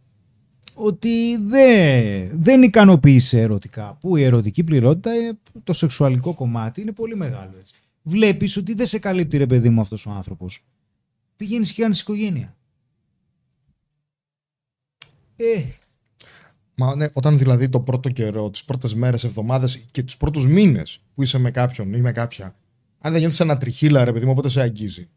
ότι 0.73 1.37
δεν, 1.37 2.29
δεν 2.33 2.63
ικανοποίησε 2.63 3.39
ερωτικά. 3.39 3.97
Που 3.99 4.17
η 4.17 4.23
ερωτική 4.23 4.63
πληρότητα, 4.63 5.15
είναι, 5.15 5.37
το 5.63 5.73
σεξουαλικό 5.73 6.33
κομμάτι 6.33 6.81
είναι 6.81 6.91
πολύ 6.91 7.15
μεγάλο 7.15 7.51
έτσι. 7.59 7.75
Βλέπεις 8.03 8.57
ότι 8.57 8.73
δεν 8.73 8.85
σε 8.85 8.99
καλύπτει 8.99 9.37
ρε 9.37 9.47
παιδί 9.47 9.69
μου 9.69 9.81
αυτός 9.81 10.05
ο 10.05 10.09
άνθρωπος. 10.09 10.65
Πηγαίνεις 11.35 11.71
και 11.73 11.81
κάνεις 11.81 12.01
οικογένεια. 12.01 12.55
Ε, 15.35 15.63
Μα 16.75 16.95
ναι, 16.95 17.07
όταν 17.13 17.37
δηλαδή 17.37 17.69
το 17.69 17.79
πρώτο 17.79 18.09
καιρό, 18.09 18.49
τις 18.49 18.65
πρώτες 18.65 18.95
μέρες, 18.95 19.23
εβδομάδες 19.23 19.85
και 19.91 20.03
τους 20.03 20.17
πρώτους 20.17 20.47
μήνες 20.47 21.01
που 21.15 21.23
είσαι 21.23 21.37
με 21.37 21.51
κάποιον 21.51 21.93
ή 21.93 22.01
με 22.01 22.11
κάποια, 22.11 22.55
αν 22.99 23.11
δεν 23.11 23.19
νιώθεις 23.21 23.39
ένα 23.39 23.57
τριχύλα, 23.57 24.05
ρε 24.05 24.13
παιδί 24.13 24.25
μου, 24.25 24.31
οπότε 24.31 24.49
σε 24.49 24.61
αγγίζει. 24.61 25.09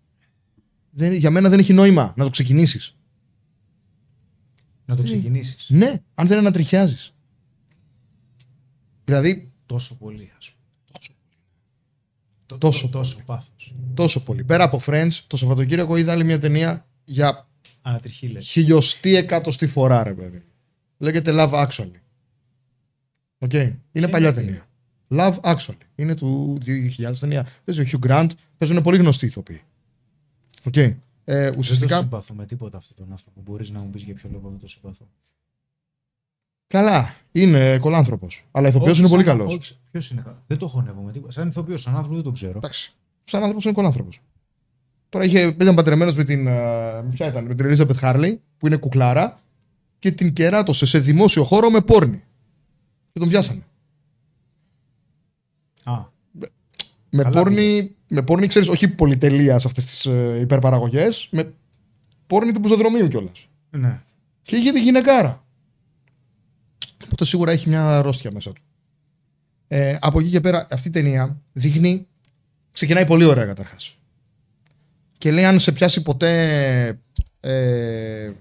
Δεν, 0.91 1.13
για 1.13 1.31
μένα 1.31 1.49
δεν 1.49 1.59
έχει 1.59 1.73
νόημα 1.73 2.15
να 2.17 2.25
το 2.25 2.31
ξεκινήσεις. 2.31 2.97
Να 4.87 4.97
το 4.97 5.03
Τι; 5.03 5.09
ξεκινήσεις. 5.09 5.71
Ναι, 5.71 6.03
αν 6.15 6.27
δεν 6.27 6.39
ανατριχιάζει. 6.39 6.97
Δηλαδή, 9.05 9.51
Τόσο 9.67 9.97
πολύ 9.97 10.33
ας 10.39 10.51
πούμε. 10.51 10.63
Τόσο, 12.47 12.59
Τόσο 12.59 12.89
τόσο 12.89 13.19
πάθος. 13.27 13.75
τόσο 13.95 14.23
πολύ. 14.23 14.45
Πέρα 14.45 14.65
από 14.65 14.81
Friends, 14.87 15.13
το 15.27 15.37
Σαββατοκύριακο 15.37 15.97
είδα 15.97 16.13
άλλη 16.13 16.25
μια 16.25 16.39
ταινία 16.39 16.87
για 17.05 17.49
Ανατριχίλες. 17.83 18.49
χιλιοστή 18.49 19.17
εκατοστή 19.17 19.67
φορά, 19.67 20.03
ρε 20.03 20.13
παιδί. 20.15 20.43
Λέγεται 20.99 21.33
Love 21.35 21.67
Actually. 21.69 21.91
Οκ. 23.39 23.53
Είναι 23.93 24.09
παλιά 24.09 24.29
αυτή; 24.29 24.41
ταινία. 24.45 24.67
Love 25.09 25.41
Actually. 25.41 25.79
Είναι 25.95 26.15
του 26.15 26.59
2000 26.67 27.19
ταινία. 27.21 27.49
Παίζει 27.65 27.81
ο 27.83 27.87
Hugh 27.93 28.07
Grant. 28.09 28.29
Παίζουν 28.59 28.83
πολύ 28.83 28.99
γνωστοί 28.99 29.27
ηθοποιοί. 29.27 29.63
Οκ. 30.65 30.75
Ε, 31.29 31.43
Δεν 31.43 31.53
το 31.53 31.59
ουσιαστικά. 31.59 31.97
συμπαθώ 31.99 32.35
με 32.35 32.45
τίποτα 32.47 32.77
αυτόν 32.77 32.97
τον 32.97 33.07
άνθρωπο. 33.11 33.41
Μπορείς 33.45 33.71
να 33.71 33.81
μου 33.81 33.91
πεις 33.91 34.03
για 34.03 34.15
ποιο 34.15 34.29
λόγο 34.33 34.49
δεν 34.49 34.59
το 34.59 34.69
συμπαθώ. 34.69 35.09
Καλά. 36.67 37.15
Είναι 37.33 37.79
κωλάνθρωπος. 37.79 38.45
Αλλά 38.51 38.69
ηθοποιός 38.69 38.91
Όχι, 38.91 39.01
είναι 39.01 39.09
πολύ 39.09 39.25
σαν- 39.25 39.37
καλός. 39.37 39.55
όχι, 39.57 39.77
Ποιος 39.91 40.11
είναι 40.11 40.21
καλός. 40.21 40.39
Δεν 40.47 40.59
το 40.59 40.67
χωνεύω 40.69 41.01
με 41.01 41.13
τίποτα. 41.13 41.33
Σαν 41.33 41.49
ηθοποιός, 41.49 41.83
σαν 41.83 41.93
άνθρωπο 41.95 42.15
δεν 42.15 42.25
το 42.25 42.31
ξέρω. 42.31 42.57
Εντάξει. 42.57 42.95
Σαν 43.23 43.41
άνθρωπος 43.41 43.65
είναι 43.65 43.75
κωλάνθρωπος. 43.75 44.21
Τώρα 45.09 45.25
είχε, 45.25 45.41
ήταν 45.41 45.75
παντρεμένος 45.75 46.17
με 46.17 46.25
την. 46.25 46.47
ε, 46.47 47.03
Ποια 47.11 47.27
ήταν, 47.27 47.45
με 47.45 47.55
την 47.55 47.67
Elizabeth 47.69 48.01
Hurley, 48.01 48.35
που 48.59 48.67
είναι 48.67 48.77
κουκλάρα, 48.77 49.39
και 49.99 50.11
την 50.13 50.33
κεράτωσε 50.33 50.87
σε 50.87 50.99
δημόσιο 50.99 51.45
χώρο 51.45 51.71
με 51.71 51.81
πόρνη. 51.81 52.23
Και 53.13 53.19
τον 53.19 53.29
πιάσανε. 53.29 53.63
Α, 55.85 56.05
Με 57.11 57.23
Καλά 57.23 57.31
πόρνη, 57.43 57.96
με 58.09 58.23
πόρνη, 58.23 58.47
ξέρεις, 58.47 58.69
όχι 58.69 58.89
πολυτελείας 58.89 59.61
σε 59.61 59.67
αυτές 59.69 59.85
τις 59.85 60.07
ε, 60.07 60.39
υπερπαραγωγές, 60.41 61.29
με 61.31 61.53
πόρνη 62.27 62.53
του 62.53 62.61
πεζοδρομίου 62.61 63.09
κιόλας. 63.09 63.49
ναι. 63.71 64.01
Και 64.43 64.57
είχε 64.57 64.73
τη 64.73 64.83
γυναικάρα. 64.83 65.45
Οπότε 67.05 67.25
σίγουρα 67.25 67.53
έχει 67.53 67.69
μια 67.69 67.99
αρρώστια 67.99 68.33
μέσα 68.33 68.53
του. 68.53 68.63
Ε, 69.69 69.97
από 70.01 70.21
εκεί 70.21 70.31
και 70.31 70.41
πέρα, 70.41 70.67
αυτή 70.71 70.89
η 70.89 70.91
ταινία 70.91 71.41
δείχνει. 71.53 72.07
Ξεκινάει 72.73 73.07
πολύ 73.07 73.25
ωραία 73.25 73.45
καταρχάς. 73.45 73.99
Και 75.19 75.31
λέει, 75.31 75.45
αν 75.45 75.59
σε 75.59 75.73
πιάσει 75.73 76.03
ποτέ 76.03 77.01
ε, 77.41 78.33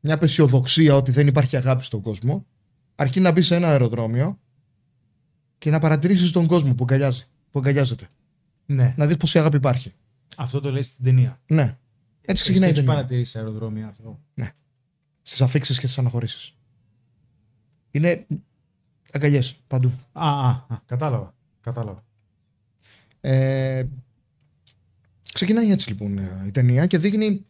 μια 0.00 0.14
απεσιοδοξία 0.14 0.96
ότι 0.96 1.10
δεν 1.10 1.26
υπάρχει 1.26 1.56
αγάπη 1.56 1.84
στον 1.84 2.00
κόσμο, 2.00 2.46
αρκεί 2.94 3.20
να 3.20 3.32
μπει 3.32 3.42
σε 3.42 3.54
ένα 3.54 3.68
αεροδρόμιο 3.68 4.38
και 5.58 5.70
να 5.70 5.78
παρατηρήσεις 5.78 6.30
τον 6.30 6.46
κόσμο 6.46 6.74
που 6.74 6.84
αγκαλιάζει, 6.88 7.26
που 7.50 7.58
αγκαλιάζεται. 7.58 8.08
Ναι. 8.66 8.94
Να 8.96 9.06
δεις 9.06 9.16
πόση 9.16 9.38
αγάπη 9.38 9.56
υπάρχει. 9.56 9.92
Αυτό 10.36 10.60
το 10.60 10.70
λέει 10.70 10.82
στην 10.82 11.04
ταινία. 11.04 11.40
Ναι. 11.46 11.76
Έτσι 12.22 12.42
ξεκινάει 12.42 12.68
η 12.68 12.72
Έχεις 12.72 12.84
ταινία. 12.84 12.96
παρατηρήσει 12.96 13.38
αεροδρόμια 13.38 13.86
αυτό; 13.88 14.20
Στις 15.22 15.42
αφήξεις 15.42 15.78
και 15.78 15.86
στις 15.86 15.98
αναχωρήσεις. 15.98 16.54
Είναι 17.90 18.26
αγκαλιές 19.12 19.56
παντού. 19.66 19.92
Α, 20.12 20.28
α, 20.28 20.48
α, 20.48 20.76
κατάλαβα. 20.86 21.34
Κατάλαβα. 21.60 22.04
Ε, 23.20 23.84
ξεκινάει 25.32 25.70
έτσι 25.70 25.88
λοιπόν 25.88 26.18
ε, 26.18 26.42
η 26.46 26.50
ταινία 26.50 26.86
και 26.86 26.98
δείχνει 26.98 27.44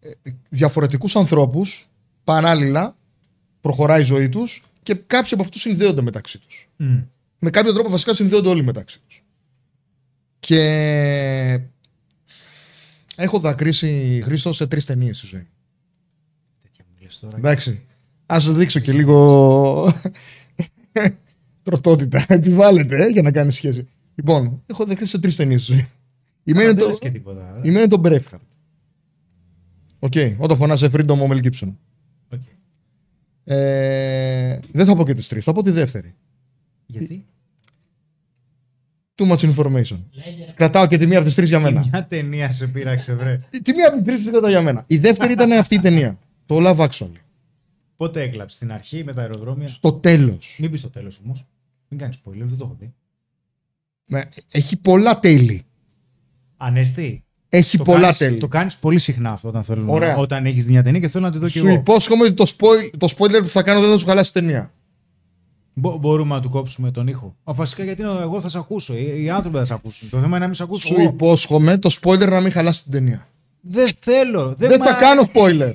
ε, 0.00 0.10
διαφορετικούς 0.48 1.16
ανθρώπους 1.16 1.88
παράλληλα 2.24 2.96
προχωράει 3.60 4.00
η 4.00 4.04
ζωή 4.04 4.28
τους 4.28 4.64
και 4.82 4.94
κάποιοι 4.94 5.30
από 5.32 5.42
αυτούς 5.42 5.60
συνδέονται 5.60 6.02
μεταξύ 6.02 6.38
τους. 6.38 6.68
Μμ. 6.76 7.00
Με 7.38 7.50
κάποιο 7.50 7.72
τρόπο 7.72 7.88
βασικά 7.90 8.14
συνδέονται 8.14 8.48
όλοι 8.48 8.62
μεταξύ 8.62 9.00
τους. 9.06 9.22
Και 10.48 11.60
έχω 13.16 13.38
δακρύσει 13.38 14.20
Χρήστο 14.24 14.52
σε 14.52 14.66
τρεις 14.66 14.84
ταινίες 14.84 15.18
στη 15.18 15.26
ζωή. 15.26 15.46
Τέτοια 16.62 16.84
μου 16.88 16.96
λες 17.02 17.18
τώρα. 17.18 17.36
Εντάξει. 17.36 17.86
Α 18.32 18.36
σας 18.40 18.52
δείξω 18.54 18.80
και 18.80 18.92
λίγο 18.92 19.92
τροτότητα. 21.62 22.24
Επιβάλλεται 22.28 23.04
ε, 23.04 23.08
για 23.08 23.22
να 23.22 23.30
κάνεις 23.32 23.54
σχέση. 23.54 23.88
Λοιπόν, 24.14 24.62
έχω 24.66 24.84
δεχτεί 24.84 25.06
σε 25.06 25.18
τρεις 25.18 25.36
ταινίες. 25.36 25.68
Η 25.68 26.52
μία 26.52 26.58
Α, 26.58 26.62
είναι 26.62 26.72
δεν 26.72 26.76
το, 26.82 26.86
λες 26.88 26.98
και 26.98 27.10
τίποτα. 27.10 27.56
ε. 27.56 27.68
η 27.68 27.70
μία 27.70 27.78
είναι 27.80 27.88
το 27.88 28.00
Braveheart. 28.04 28.40
Οκ, 29.98 30.12
όταν 30.38 30.56
φωνάζει 30.56 30.88
Freedom 30.92 31.18
ο 31.18 31.26
Mel 31.30 31.42
Gibson. 31.44 31.74
Οκ. 32.28 32.40
Ε, 33.44 34.58
δεν 34.72 34.86
θα 34.86 34.96
πω 34.96 35.04
και 35.04 35.14
τις 35.14 35.28
τρεις, 35.28 35.44
θα 35.44 35.52
πω 35.52 35.62
τη 35.62 35.70
δεύτερη. 35.70 36.14
Γιατί; 36.86 37.24
Too 39.18 39.26
much 39.30 39.38
information. 39.38 39.98
Λέγε, 40.12 40.46
Κρατάω 40.54 40.86
και 40.86 40.98
τη 40.98 41.06
μία 41.06 41.16
από 41.16 41.26
τις 41.26 41.34
τρεις 41.34 41.48
για 41.48 41.60
μένα. 41.60 41.86
Μια 41.92 42.06
ταινία 42.06 42.50
σε 42.50 42.66
πείραξε, 42.66 43.14
βρε. 43.14 43.40
Τη 43.62 43.72
μία 43.72 43.86
από 43.88 43.96
τις 43.96 44.06
τρεις 44.06 44.24
τη 44.24 44.30
κρατάω 44.30 44.50
για 44.50 44.62
μένα. 44.62 44.84
Η 44.86 44.96
δεύτερη 44.98 45.32
ήταν 45.32 45.52
αυτή 45.52 45.74
η 45.74 45.80
ταινία. 45.80 46.18
Το 46.46 46.56
Love 46.60 46.76
Actually. 46.88 47.20
Πότε 47.96 48.22
έκλαψε, 48.22 48.56
στην 48.56 48.72
αρχή 48.72 49.04
με 49.04 49.12
τα 49.12 49.20
αεροδρόμια; 49.20 49.68
Στο 49.68 49.92
τέλος. 49.92 50.56
Μην 50.58 50.70
πεις 50.70 50.80
στο 50.80 50.88
τέλος 50.90 51.20
όμως. 51.24 51.46
Μην 51.88 52.00
κάνεις 52.00 52.16
spoiler, 52.24 52.32
δεν 52.46 52.56
το 52.58 52.64
έχω 52.64 52.76
δει. 52.80 52.92
Έχει 54.50 54.76
πολλά 54.76 55.20
τέλη. 55.20 55.64
Ανέστη. 56.56 57.22
Έχει 57.48 57.76
Το 57.76 57.82
πολλά 57.84 58.00
κάνεις, 58.00 58.16
τέλη. 58.16 58.38
Το 58.38 58.48
κάνεις 58.48 58.76
πολύ 58.76 58.98
συχνά 58.98 59.30
αυτό 59.30 59.48
όταν, 59.48 59.64
θέλω, 59.64 59.84
να- 59.84 59.92
Ωραία. 59.92 60.16
όταν 60.16 60.46
έχεις 60.46 60.64
δει 60.64 60.72
μια 60.72 60.82
ταινία 60.82 61.00
και 61.00 61.08
θέλω 61.08 61.24
να 61.26 61.32
τη 61.32 61.38
δω 61.38 61.46
κι 61.46 61.58
Σου 61.58 61.66
εγώ. 61.66 61.74
υπόσχομαι 61.76 62.24
ότι 62.24 62.34
το, 62.34 62.52
spoil, 62.56 62.90
το 62.98 63.08
spoiler 63.16 63.40
που 63.42 63.48
θα 63.48 63.62
κάνω 63.62 63.80
δεν 63.80 63.90
θα 63.90 63.98
σου 63.98 64.06
χαλάσει 64.06 64.32
την 64.32 64.42
ταινία. 64.42 64.72
Μπο- 65.80 65.96
μπορούμε 65.98 66.34
να 66.34 66.40
του 66.40 66.48
κόψουμε 66.48 66.90
τον 66.90 67.06
ήχο. 67.06 67.36
Α, 67.44 67.52
βασικά 67.54 67.84
γιατί 67.84 68.02
να- 68.02 68.20
εγώ 68.20 68.40
θα 68.40 68.48
σε 68.48 68.58
ακούσω. 68.58 68.94
Οι, 68.96 69.22
οι 69.22 69.30
άνθρωποι 69.30 69.56
θα 69.56 69.64
σε 69.64 69.74
ακούσουν. 69.74 70.08
Το 70.08 70.16
θέμα 70.16 70.28
είναι 70.28 70.38
να 70.38 70.44
μην 70.46 70.54
σε 70.54 70.62
ακούσω. 70.62 70.86
Σου 70.86 70.94
εγώ. 70.98 71.08
υπόσχομαι 71.08 71.78
το 71.78 71.90
spoiler 72.02 72.28
να 72.28 72.40
μην 72.40 72.52
χαλάσει 72.52 72.82
την 72.82 72.92
ταινία. 72.92 73.28
Δεν 73.60 73.88
θέλω. 74.00 74.54
Δεν, 74.58 74.68
Δεν 74.68 74.80
μα- 74.84 74.86
θα 74.94 75.00
κάνω 75.00 75.28
spoiler. 75.34 75.72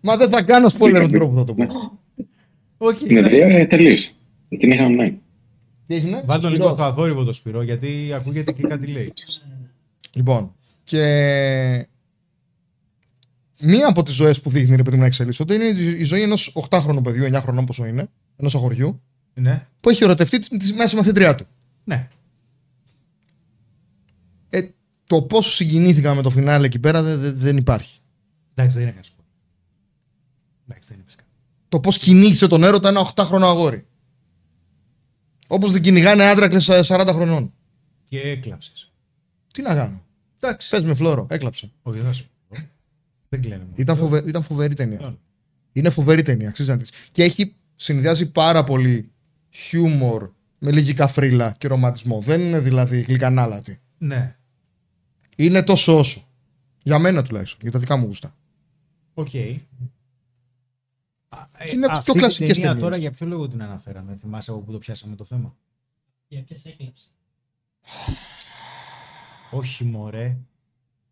Μα 0.00 0.16
δεν 0.16 0.30
θα 0.30 0.42
κάνω 0.42 0.66
spoiler 0.78 0.92
με 0.92 0.98
τον 1.00 1.10
τρόπο 1.10 1.30
που 1.32 1.36
θα 1.38 1.44
το 1.44 1.54
πω. 1.54 1.64
Οκ, 2.76 2.96
Την 2.96 3.16
εντάξει. 3.16 3.36
εταιρεία 3.36 3.58
ε, 3.58 3.66
τελείωσε. 3.66 4.12
Δεν 4.48 4.58
την 4.58 4.70
είχαμε 4.70 4.94
ναι. 5.02 5.14
Τι 5.86 5.94
έγινε; 5.94 6.22
Βάλ 6.26 6.40
τον 6.40 6.50
λίγο 6.52 6.64
Σπυρό. 6.64 6.76
στο 6.82 6.84
αθόρυβο 6.92 7.24
το 7.24 7.32
Σπυρό, 7.32 7.62
γιατί 7.62 8.10
ακούγεται 8.14 8.52
και 8.52 8.62
κάτι 8.62 8.86
λέει. 8.86 9.12
Λοιπόν, 10.14 10.54
και 10.84 11.02
μία 13.60 13.88
από 13.88 14.02
τις 14.02 14.14
ζωές 14.14 14.40
που 14.40 14.50
δείχνει 14.50 14.76
ρε 14.76 14.82
παιδί 14.82 14.94
μου 14.96 15.00
να 15.02 15.06
εξελίσσονται 15.08 15.54
είναι 15.54 15.64
η 15.98 16.04
ζωή 16.04 16.22
ενός 16.22 16.52
8χρονου 16.70 17.02
παιδιού, 17.02 17.24
9 17.24 17.40
χρονών 17.40 17.64
πόσο 17.66 17.86
είναι, 17.86 18.08
ενός 18.36 18.54
αγοριού, 18.54 19.00
ναι, 19.34 19.66
που 19.80 19.90
έχει 19.90 20.04
ερωτευτεί 20.04 20.38
τη, 20.38 20.56
τη 20.56 20.72
μέση 20.72 20.96
μαθήτριά 20.96 21.34
του. 21.34 21.46
ναι. 21.84 22.08
Ε, 24.50 24.68
το 25.06 25.22
πόσο 25.22 25.50
συγκινήθηκα 25.50 26.14
με 26.14 26.22
το 26.22 26.30
φινάλε 26.30 26.66
εκεί 26.66 26.78
πέρα 26.78 27.02
δεν, 27.02 27.20
δεν- 27.20 27.38
δεν 27.38 27.56
υπάρχει. 27.56 28.00
Εντάξει, 28.54 28.76
δεν 28.78 28.86
είναι 28.86 28.94
κανένα 28.96 29.02
σπορ. 29.12 29.24
Εντάξει, 30.68 30.88
δεν 30.88 30.96
είναι 30.98 31.06
φυσικά. 31.06 31.24
Το 31.68 31.80
πώς 31.80 31.98
κυνήγησε 31.98 32.46
τον 32.46 32.62
έρωτα 32.64 32.88
ένα 32.88 33.12
8χρονο 33.14 33.42
αγόρι. 33.42 33.86
Όπως 35.48 35.72
δεν 35.72 35.82
κυνηγάνε 35.82 36.24
άντρακλε 36.24 36.58
40 36.60 37.08
χρονών. 37.12 37.52
Και 38.08 38.20
έκλαψες. 38.20 38.92
Τι 39.52 39.62
να 39.62 39.74
κάνω. 39.74 40.02
Εντάξει. 40.40 40.68
Πες 40.70 40.82
με 40.84 40.94
φλόρο, 40.94 41.26
έκλαψε. 41.30 41.70
Όχι, 41.82 41.96
δεν 41.96 42.06
θα 42.06 42.12
σου 42.12 42.28
πω. 42.48 42.56
Δεν 43.28 43.42
κλαίνε 43.42 43.62
μόνο. 43.62 43.72
Ήταν, 43.76 43.96
φοβε, 43.96 44.22
ήταν 44.26 44.42
φοβερή 44.42 44.74
ταινία. 44.74 44.98
Όλα. 45.00 45.18
Είναι 45.72 45.90
φοβερή 45.90 46.22
ταινία, 46.22 46.48
αξίζει 46.48 46.70
να 46.70 46.76
δεις. 46.76 46.90
Και 47.12 47.22
έχει, 47.22 47.54
συνδυάζει 47.76 48.32
πάρα 48.32 48.64
πολύ 48.64 49.12
χιούμορ 49.50 50.30
με 50.58 50.72
λίγη 50.72 50.92
καφρίλα 50.92 51.54
και 51.58 51.68
ρομαντισμό. 51.68 52.20
Δεν 52.20 52.40
είναι 52.40 52.58
δηλαδή 52.58 53.00
γλυκανάλατη. 53.00 53.80
Ναι. 53.98 54.36
Είναι 55.36 55.62
τόσο 55.62 55.98
όσο. 55.98 56.28
Για 56.82 56.98
μένα 56.98 57.22
τουλάχιστον, 57.22 57.58
για 57.62 57.70
τα 57.70 57.78
δικά 57.78 57.96
μου 57.96 58.06
γούστα. 58.06 58.36
Οκ. 59.14 59.34
Ε, 59.34 59.58
Και 61.64 61.70
είναι 61.72 61.84
από 61.84 61.92
τις 61.92 61.98
αυτή 61.98 62.04
πιο 62.04 62.12
την 62.12 62.20
κλασικές 62.20 62.54
ταινία 62.54 62.68
ταινίες. 62.68 62.82
Τώρα 62.82 62.96
για 62.96 63.10
ποιο 63.10 63.26
λόγο 63.26 63.48
την 63.48 63.62
αναφέραμε, 63.62 64.16
θυμάσαι 64.16 64.50
από 64.50 64.60
που 64.60 64.72
το 64.72 64.78
πιάσαμε 64.78 65.16
το 65.16 65.24
θέμα; 65.24 65.56
για 66.28 66.42
ποιες 66.42 66.64
έκλαψε. 66.64 67.08
Όχι, 69.50 69.84
μωρέ. 69.84 70.36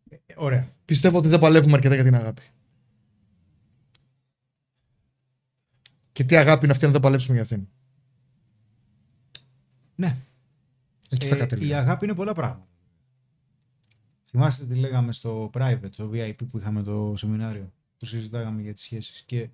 Ε, 0.08 0.14
ε, 0.26 0.34
ωραία. 0.36 0.68
Πιστεύω 0.84 1.18
ότι 1.18 1.28
δεν 1.28 1.38
παλεύουμε 1.38 1.72
αρκετά 1.72 1.94
για 1.94 2.04
την 2.04 2.14
αγάπη. 2.14 2.42
Και 6.12 6.24
τι 6.24 6.36
αγάπη 6.36 6.64
είναι 6.64 6.72
αυτή 6.72 6.84
αν 6.84 6.92
δεν 6.92 7.00
παλέψουμε 7.00 7.34
για 7.34 7.42
αυτήν. 7.42 7.66
Ναι. 9.94 10.16
Εκεί 11.08 11.26
θα 11.26 11.34
Ε, 11.34 11.38
η 11.38 11.40
κατέληγα. 11.40 11.78
αγάπη 11.78 12.04
είναι 12.04 12.14
πολλά 12.14 12.32
πράγματα. 12.34 12.66
Θυμάστε 14.24 14.64
τι 14.66 14.74
λέγαμε 14.74 15.12
στο 15.12 15.50
private, 15.54 15.88
στο 15.90 16.10
VIP 16.12 16.34
που 16.50 16.58
είχαμε 16.58 16.82
το 16.82 17.14
σεμινάριο, 17.16 17.72
που 17.96 18.06
συζητάγαμε 18.06 18.62
για 18.62 18.72
τις 18.72 18.82
σχέσεις 18.82 19.22
και 19.22 19.48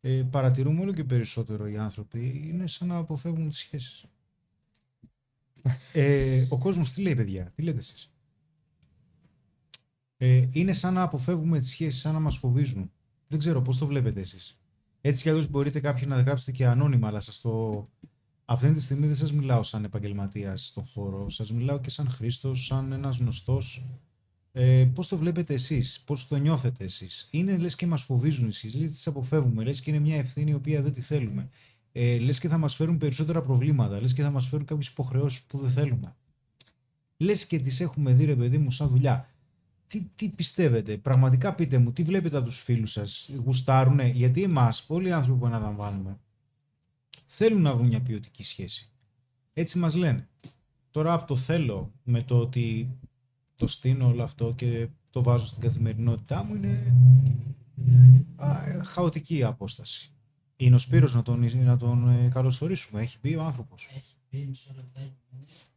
ε, 0.00 0.22
παρατηρούμε 0.30 0.80
όλο 0.80 0.92
και 0.92 1.04
περισσότερο 1.04 1.68
οι 1.68 1.76
άνθρωποι 1.76 2.42
είναι 2.44 2.66
σαν 2.66 2.88
να 2.88 2.96
αποφεύγουν 2.96 3.48
τις 3.48 3.58
σχέσεις. 3.58 4.04
Ε, 5.92 6.46
ο 6.48 6.58
κόσμος 6.58 6.92
τι 6.92 7.00
λέει 7.02 7.14
παιδιά, 7.14 7.52
τι 7.54 7.62
λέτε 7.62 7.78
εσείς; 7.78 8.10
Ε, 10.16 10.42
είναι 10.52 10.72
σαν 10.72 10.94
να 10.94 11.02
αποφεύγουμε 11.02 11.58
τις 11.58 11.68
σχέσεις, 11.68 12.00
σαν 12.00 12.12
να 12.12 12.20
μας 12.20 12.36
φοβίζουν. 12.36 12.90
Δεν 13.28 13.38
ξέρω 13.38 13.62
πώς 13.62 13.78
το 13.78 13.86
βλέπετε 13.86 14.20
εσείς; 14.20 14.59
Έτσι 15.00 15.22
κι 15.22 15.28
αλλιώς 15.28 15.48
μπορείτε 15.48 15.80
κάποιοι 15.80 16.04
να 16.08 16.20
γράψετε 16.20 16.52
και 16.52 16.66
ανώνυμα, 16.66 17.08
αλλά 17.08 17.20
σας 17.20 17.40
το, 17.40 17.84
αυτή 18.44 18.72
τη 18.72 18.80
στιγμή 18.80 19.06
δεν 19.06 19.16
σας 19.16 19.32
μιλάω 19.32 19.62
σαν 19.62 19.84
επαγγελματίας 19.84 20.66
στον 20.66 20.84
χώρο, 20.84 21.30
σας 21.30 21.52
μιλάω 21.52 21.80
και 21.80 21.90
σαν 21.90 22.10
Χρήστος, 22.10 22.64
σαν 22.64 22.92
ένας 22.92 23.18
γνωστός. 23.18 23.86
Ε, 24.52 24.84
πώς 24.94 25.08
το 25.08 25.16
βλέπετε 25.16 25.54
εσείς, 25.54 26.00
πώς 26.00 26.28
το 26.28 26.36
νιώθετε 26.36 26.84
εσείς; 26.84 27.28
Είναι 27.30 27.56
λες 27.56 27.74
και 27.74 27.86
μας 27.86 28.02
φοβίζουν 28.02 28.48
εσείς, 28.48 28.74
λες 28.74 28.90
τις 28.90 29.06
αποφεύγουμε, 29.06 29.64
λες 29.64 29.80
και 29.80 29.90
είναι 29.90 29.98
μια 29.98 30.16
ευθύνη 30.16 30.50
η 30.50 30.54
οποία 30.54 30.82
δεν 30.82 30.92
τη 30.92 31.00
θέλουμε. 31.00 31.48
Ε, 31.92 32.18
λες 32.18 32.38
και 32.38 32.48
θα 32.48 32.58
μας 32.58 32.74
φέρουν 32.74 32.96
περισσότερα 32.96 33.42
προβλήματα, 33.42 34.00
λες 34.00 34.12
και 34.12 34.22
θα 34.22 34.30
μας 34.30 34.48
φέρουν 34.48 34.66
κάποιες 34.66 34.88
υποχρεώσεις 34.88 35.42
που 35.42 35.58
δεν 35.58 35.70
θέλουμε. 35.70 36.16
Λες 37.16 37.46
και 37.46 37.58
τις 37.58 37.80
έχουμε 37.80 38.12
δει 38.12 38.24
ρε 38.24 38.36
παιδί 38.36 38.58
μου 38.58 38.70
σαν 38.70 38.88
δουλειά. 38.88 39.29
Τι, 39.90 40.06
τι 40.14 40.28
πιστεύετε, 40.28 40.96
πραγματικά 40.96 41.54
πείτε 41.54 41.78
μου, 41.78 41.92
τι 41.92 42.02
βλέπετε 42.02 42.36
από 42.36 42.46
τους 42.46 42.60
φίλους 42.60 42.92
σας, 42.92 43.30
γουστάρουνε, 43.44 44.08
γιατί 44.08 44.42
εμάς, 44.42 44.84
όλοι 44.88 45.08
οι 45.08 45.12
άνθρωποι 45.12 45.40
που 45.40 45.46
αναλαμβάνουμε, 45.46 46.18
θέλουν 47.26 47.62
να 47.62 47.74
βρουν 47.74 47.86
μια 47.86 48.00
ποιοτική 48.00 48.44
σχέση. 48.44 48.90
Έτσι 49.52 49.78
μας 49.78 49.94
λένε. 49.94 50.28
Τώρα 50.90 51.12
από 51.12 51.26
το 51.26 51.36
θέλω 51.36 51.92
με 52.02 52.22
το 52.22 52.38
ότι 52.38 52.88
το 53.56 53.66
στείνω 53.66 54.06
όλο 54.06 54.22
αυτό 54.22 54.52
και 54.56 54.88
το 55.10 55.22
βάζω 55.22 55.46
στην 55.46 55.60
καθημερινότητά 55.60 56.44
μου 56.44 56.54
είναι 56.54 56.94
α, 58.36 58.68
ε, 58.68 58.80
χαοτική 58.84 59.36
η 59.36 59.42
απόσταση. 59.42 60.12
Είναι 60.56 60.74
ο 60.74 60.78
Σπύρος 60.78 61.14
να 61.14 61.22
τον, 61.22 61.64
να 61.64 61.76
τον 61.76 62.08
ε, 62.08 62.28
καλωσορίσουμε. 62.28 63.02
Έχει 63.02 63.18
πει 63.18 63.34
ο 63.34 63.42
άνθρωπος. 63.42 63.88
Έχει 63.96 64.14
πει 64.30 64.46
μισό 64.48 64.72
λεπτάκι. 64.76 65.14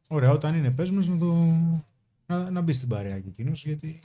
Ωραία, 0.07 0.31
όταν 0.31 0.55
είναι 0.55 0.71
πες 0.71 0.91
μας 0.91 1.07
να, 1.07 1.17
το, 1.17 1.33
να, 2.37 2.49
να 2.51 2.61
μπει 2.61 2.73
στην 2.73 2.87
παρέα 2.87 3.19
και 3.19 3.27
εκείνος 3.29 3.65
γιατί... 3.65 3.99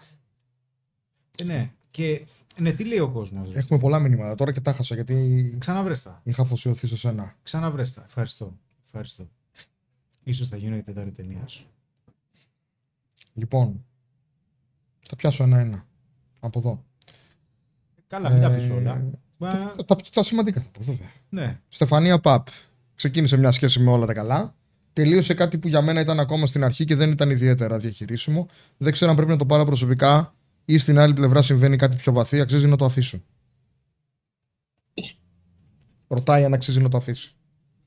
Ε, 1.40 1.44
ναι, 1.44 1.72
και 1.90 2.26
ναι, 2.58 2.72
τι 2.72 2.84
λέει 2.84 2.98
ο 2.98 3.10
κόσμος. 3.10 3.52
ρε. 3.52 3.58
Έχουμε 3.58 3.78
πολλά 3.78 3.98
μηνύματα 3.98 4.34
τώρα 4.34 4.52
και 4.52 4.60
τα 4.60 4.72
χάσα 4.72 4.94
γιατί 4.94 5.56
Ξαναβρέστα. 5.58 6.20
είχα 6.24 6.42
αφοσιωθεί 6.42 6.86
σε 6.86 6.96
σένα. 6.96 7.34
Ξαναβρέστα. 7.42 8.04
Ευχαριστώ. 8.06 8.58
Ευχαριστώ. 8.84 9.28
Ίσως 10.24 10.48
θα 10.48 10.56
γίνω 10.56 10.76
η 10.76 10.82
τετάρτη 10.82 11.10
ταινία 11.10 11.46
σου. 11.46 11.66
Λοιπόν, 13.34 13.84
θα 15.08 15.16
πιάσω 15.16 15.42
ένα-ένα. 15.44 15.86
Από 16.40 16.58
εδώ. 16.58 16.84
Καλά, 18.06 18.30
μην 18.30 18.40
τα 18.40 18.52
Ε, 18.52 18.56
πεις 18.56 18.70
όλα. 18.70 19.10
Μα, 19.36 19.74
Τα, 19.86 19.96
τα 20.12 20.22
σημαντικά 20.22 20.60
θα 20.60 20.70
πω, 20.70 20.82
βέβαια. 20.82 21.10
ναι, 21.28 21.60
Στεφανία 21.68 22.18
Παπ. 22.20 22.46
Ξεκίνησε 22.94 23.36
μια 23.36 23.50
σχέση 23.50 23.80
με 23.80 23.90
όλα 23.90 24.06
τα 24.06 24.12
καλά. 24.14 24.56
Τελείωσε 24.98 25.34
κάτι 25.34 25.58
που 25.58 25.68
για 25.68 25.82
μένα 25.82 26.00
ήταν 26.00 26.20
ακόμα 26.20 26.46
στην 26.46 26.64
αρχή 26.64 26.84
και 26.84 26.94
δεν 26.94 27.10
ήταν 27.10 27.30
ιδιαίτερα 27.30 27.78
διαχειρίσιμο. 27.78 28.48
Δεν 28.76 28.92
ξέρω 28.92 29.10
αν 29.10 29.16
πρέπει 29.16 29.30
να 29.30 29.36
το 29.36 29.46
πάρω 29.46 29.64
προσωπικά 29.64 30.34
ή 30.64 30.78
στην 30.78 30.98
άλλη 30.98 31.12
πλευρά 31.12 31.42
συμβαίνει 31.42 31.76
κάτι 31.76 31.96
πιο 31.96 32.12
βαθύ. 32.12 32.40
Αξίζει 32.40 32.66
να 32.66 32.76
το 32.76 32.84
αφήσω. 32.84 33.22
Ρωτάει 36.08 36.44
αν 36.44 36.54
αξίζει 36.54 36.80
να 36.80 36.88
το 36.88 36.96
αφήσει. 36.96 37.34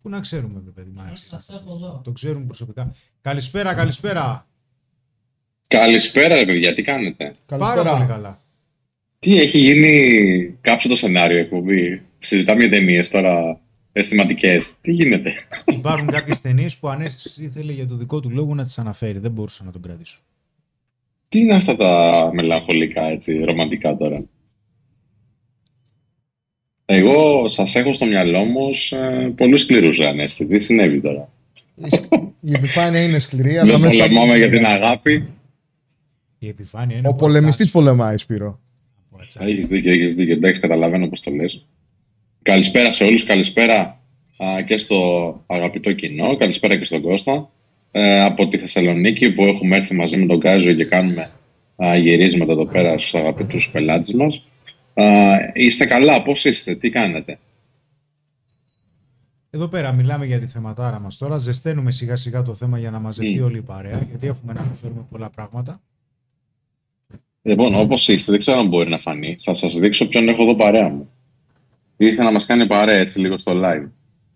πού 0.01 0.09
να 0.09 0.19
ξέρουμε, 0.19 0.61
ρε 0.65 0.71
παιδί 0.71 0.89
μου. 0.89 1.01
άξιζε. 1.01 1.29
Σας 1.29 1.49
έχω 1.49 1.73
εδώ. 1.73 2.01
Το 2.03 2.11
ξέρουμε 2.11 2.45
προσωπικά. 2.45 2.95
Καλησπέρα, 3.21 3.73
καλησπέρα. 3.73 4.47
Καλησπέρα, 5.67 6.35
ρε 6.35 6.45
παιδιά, 6.45 6.73
τι 6.73 6.81
κάνετε; 6.81 7.35
Πάρα 7.45 7.83
πολύ 7.83 8.05
καλά. 8.05 8.41
Τι 9.19 9.39
έχει 9.39 9.57
γίνει, 9.57 10.57
κάψε 10.61 10.87
το 10.87 10.95
σενάριο 10.95 11.37
εκπομπή; 11.37 12.01
Συζητάμε 12.19 12.59
για 12.59 12.69
ταινίες 12.69 13.09
τώρα 13.09 13.59
αισθηματικές. 13.93 14.73
Τι 14.81 14.91
γίνεται; 14.91 15.33
Υπάρχουν 15.65 16.07
κάποιες 16.07 16.41
ταινίες 16.41 16.77
που 16.77 16.87
αν 16.89 16.99
Ανέσης 16.99 17.37
ήθελε 17.37 17.71
για 17.71 17.87
το 17.87 17.95
δικό 17.95 18.19
του 18.19 18.29
λόγο 18.29 18.55
να 18.55 18.63
τις 18.63 18.79
αναφέρει. 18.79 19.19
Δεν 19.19 19.31
μπορούσα 19.31 19.63
να 19.63 19.71
τον 19.71 19.81
κρατήσω. 19.81 20.19
Τι 21.29 21.39
είναι 21.39 21.55
αυτά 21.55 21.75
τα 21.75 22.29
μελαγχολικά, 22.33 23.03
έτσι, 23.03 23.43
ρομαντικά 23.43 23.97
τώρα; 23.97 24.23
Εγώ 26.85 27.47
σας 27.47 27.75
έχω 27.75 27.93
στο 27.93 28.05
μυαλό 28.05 28.43
μου 28.43 28.65
ως 28.67 28.91
ε, 28.91 29.33
πολύ 29.37 29.57
σκληρούς 29.57 29.99
Ανέστη. 29.99 30.45
Τι 30.45 30.59
συνέβη 30.59 31.01
τώρα; 31.01 31.29
Η 32.41 32.53
επιφάνεια 32.53 33.03
είναι 33.03 33.19
σκληρή, 33.19 33.57
αλλά 33.57 33.71
Δεν 33.71 33.79
μέσα. 33.81 33.97
πολεμάμε 34.07 34.37
για 34.37 34.49
την 34.49 34.65
αγάπη. 34.65 35.27
Η 36.39 36.47
επιφάνεια 36.47 36.97
είναι. 36.97 37.07
Ο 37.07 37.13
πολεμιστής 37.13 37.71
πολεμάει, 37.71 38.17
Σπύρο. 38.17 38.59
Έχεις 39.39 39.67
δίκιο, 39.67 39.91
έχεις 39.91 40.15
δίκιο. 40.15 40.33
Εντάξει, 40.33 40.61
καταλαβαίνω 40.61 41.07
πώς 41.07 41.21
το 41.21 41.31
λες. 41.31 41.65
Καλησπέρα 42.43 42.91
σε 42.91 43.03
όλους, 43.03 43.23
καλησπέρα 43.23 44.01
α, 44.37 44.61
και 44.61 44.77
στο 44.77 45.43
αγαπητό 45.47 45.93
κοινό, 45.93 46.37
καλησπέρα 46.37 46.77
και 46.77 46.85
στον 46.85 47.01
Κώστα. 47.01 47.49
Ε, 47.91 48.21
από 48.21 48.47
τη 48.47 48.57
Θεσσαλονίκη 48.57 49.31
που 49.31 49.43
έχουμε 49.43 49.75
έρθει 49.75 49.95
μαζί 49.95 50.17
με 50.17 50.25
τον 50.25 50.39
Κάζο 50.39 50.73
και 50.73 50.85
κάνουμε 50.85 51.31
α, 51.75 51.95
γυρίσματα 51.97 52.51
εδώ 52.51 52.65
πέρα 52.65 52.91
στους 52.91 53.15
αγαπητούς 53.15 53.69
πελάτες 53.71 54.11
μας. 54.11 54.43
Α, 54.93 55.03
είστε 55.53 55.85
καλά, 55.85 56.21
πώς 56.21 56.45
είστε, 56.45 56.75
τι 56.75 56.89
κάνετε; 56.89 57.23
Πάρα 57.23 57.29
πολύ 57.29 57.29
καλά. 57.29 57.39
Μα, 57.39 57.39
Καλησπέρα. 57.39 57.39
Μια 57.39 57.39
χαρά, 57.39 57.39
μια 57.39 57.43
χαρά. 57.43 57.47
Καλά, 57.47 57.47
μην 57.47 57.47
τα 57.47 57.47
πεις 57.47 57.47
όλα. 57.47 57.47
Το 57.47 57.47
ξέρουν 57.47 57.47
προσωπικά. 57.47 57.47
Καλησπέρα, 57.47 57.47
καλησπέρα. 57.47 57.51
Εδώ 59.53 59.67
πέρα 59.67 59.91
μιλάμε 59.91 60.25
για 60.25 60.39
τη 60.39 60.45
θεματάρα 60.45 60.99
μας 60.99 61.17
τώρα. 61.17 61.37
Ζεσταίνουμε 61.37 61.91
σιγά 61.91 62.15
σιγά 62.15 62.43
το 62.43 62.53
θέμα 62.53 62.79
για 62.79 62.91
να 62.91 62.99
μαζευτεί 62.99 63.39
Μμ. 63.39 63.43
όλη 63.43 63.57
η 63.57 63.61
παρέα, 63.61 64.07
γιατί 64.09 64.27
έχουμε 64.27 64.53
να 64.53 64.61
αναφέρουμε 64.61 65.05
πολλά 65.09 65.29
πράγματα. 65.29 65.81
Λοιπόν, 67.41 67.75
όπως 67.75 68.07
είστε, 68.07 68.31
δεν 68.31 68.39
ξέρω 68.39 68.59
αν 68.59 68.67
μπορεί 68.67 68.89
να 68.89 68.99
φανεί. 68.99 69.37
Θα 69.43 69.53
σας 69.53 69.79
δείξω 69.79 70.07
ποιον 70.07 70.29
έχω 70.29 70.43
εδώ 70.43 70.55
παρέα 70.55 70.89
μου. 70.89 71.09
Ήρθε 72.01 72.23
να 72.23 72.31
μας 72.31 72.45
κάνει 72.45 72.67
παρέα 72.67 72.97
έτσι 72.97 73.19
λίγο 73.19 73.37
στο 73.37 73.61
live. 73.63 73.89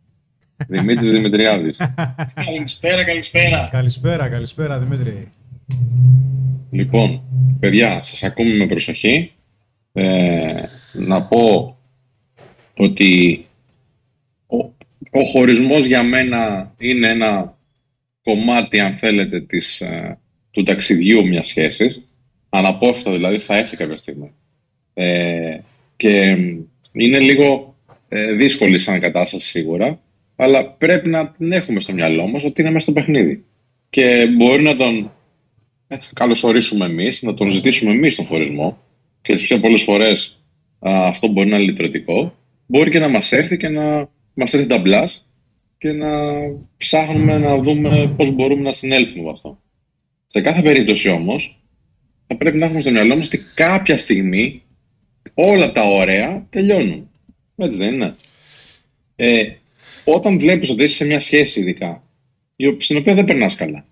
Δημήτρης 0.68 1.10
Δημητριάδης. 1.10 1.78
Καλησπέρα, 2.34 3.04
καλησπέρα. 3.04 3.70
Καλησπέρα, 3.72 4.30
καλησπέρα 4.30 4.80
Δημήτρη. 4.80 5.32
λοιπόν, 6.72 7.22
παιδιά, 7.60 8.04
σας 8.04 8.24
ακούμε 8.24 8.54
με 8.56 8.68
προσοχή. 8.68 9.32
Ε, 9.94 10.64
να 10.94 11.22
πω 11.22 11.78
ότι 12.78 13.46
ο, 14.48 14.58
ο 15.12 15.24
χωρισμός 15.32 15.86
για 15.86 16.04
μένα 16.04 16.74
είναι 16.78 17.10
ένα 17.10 17.58
κομμάτι, 18.24 18.80
αν 18.80 18.98
θέλετε, 18.98 19.42
της, 19.42 19.82
ε, 19.82 20.18
του 20.52 20.64
ταξιδιού 20.64 21.28
μιας 21.28 21.48
σχέσης. 21.48 22.02
Αναπόφευκτα 22.50 23.12
δηλαδή 23.12 23.40
θα 23.40 23.56
έρθει 23.56 23.78
κάποια 23.78 23.98
στιγμή. 23.98 24.32
Ε, 24.94 25.58
και 25.96 26.36
μ, 26.36 26.65
είναι 26.96 27.20
λίγο 27.20 27.76
ε, 28.08 28.32
δύσκολη 28.32 28.80
σαν 28.80 29.00
κατάσταση 29.00 29.50
σίγουρα, 29.50 30.00
αλλά 30.36 30.70
πρέπει 30.70 31.10
να 31.10 31.28
την 31.28 31.52
έχουμε 31.52 31.80
στο 31.80 31.94
μυαλό 31.94 32.28
μας 32.28 32.44
ότι 32.44 32.62
είναι 32.62 32.72
μέσα 32.72 32.84
στο 32.84 32.94
παιχνίδι. 32.94 33.44
Και 33.90 34.28
μπορεί 34.38 34.64
να 34.64 34.76
τον 34.76 35.12
ε, 35.88 35.98
καλωσορίσουμε 36.14 36.86
εμείς, 36.86 37.22
να 37.22 37.34
τον 37.34 37.52
ζητήσουμε 37.52 37.92
εμείς 37.92 38.16
τον 38.16 38.26
χωρισμό 38.26 38.78
και 39.22 39.34
τις 39.34 39.44
πιο 39.44 39.60
πολλές 39.60 39.84
φορές 39.84 40.44
α, 40.80 41.08
αυτό 41.08 41.28
μπορεί 41.28 41.50
να 41.50 41.56
είναι 41.56 41.66
λυτρωτικό. 41.66 42.36
Μπορεί 42.66 42.92
και 42.92 43.00
να 43.00 43.08
μας 43.08 43.32
έρθει 43.32 43.58
και 43.58 43.70
να 43.70 44.10
μας 44.34 44.54
έρθει 44.54 44.68
τα 44.68 44.78
μπλάς 44.78 45.30
και 45.78 45.92
να 45.92 46.08
ψάχνουμε 46.78 47.38
να 47.38 47.58
δούμε 47.58 48.14
πώς 48.18 48.32
μπορούμε 48.32 48.62
να 48.62 48.74
συνέλθουμε 48.74 49.24
με 49.24 49.30
αυτό. 49.30 49.60
Σε 50.28 50.42
κάθε 50.42 50.62
περίπτωση 50.62 51.10
όμως, 51.10 51.60
θα 52.28 52.36
πρέπει 52.36 52.58
να 52.58 52.66
έχουμε 52.66 52.82
στο 52.82 52.92
μυαλό 52.92 53.16
μας 53.16 53.26
ότι 53.26 53.40
κάποια 53.54 53.98
στιγμή 53.98 54.62
όλα 55.34 55.72
τα 55.72 55.84
ωραία 55.84 56.46
τελειώνουν. 56.50 57.10
Έτσι 57.56 57.78
δεν 57.78 57.94
είναι. 57.94 58.16
Ε, 59.16 59.44
όταν 60.06 60.40
βλέπεις 60.40 60.70
ότι 60.70 60.84
είσαι 60.84 60.96
σε 60.96 61.06
μια 61.06 61.20
σχέση 61.20 61.60
ειδικά, 61.60 62.02
η 62.56 62.68
ο- 62.68 62.78
στην 62.80 62.98
οποία 62.98 63.14
δεν 63.14 63.26
περνάς 63.26 63.56
καλά, 63.56 63.86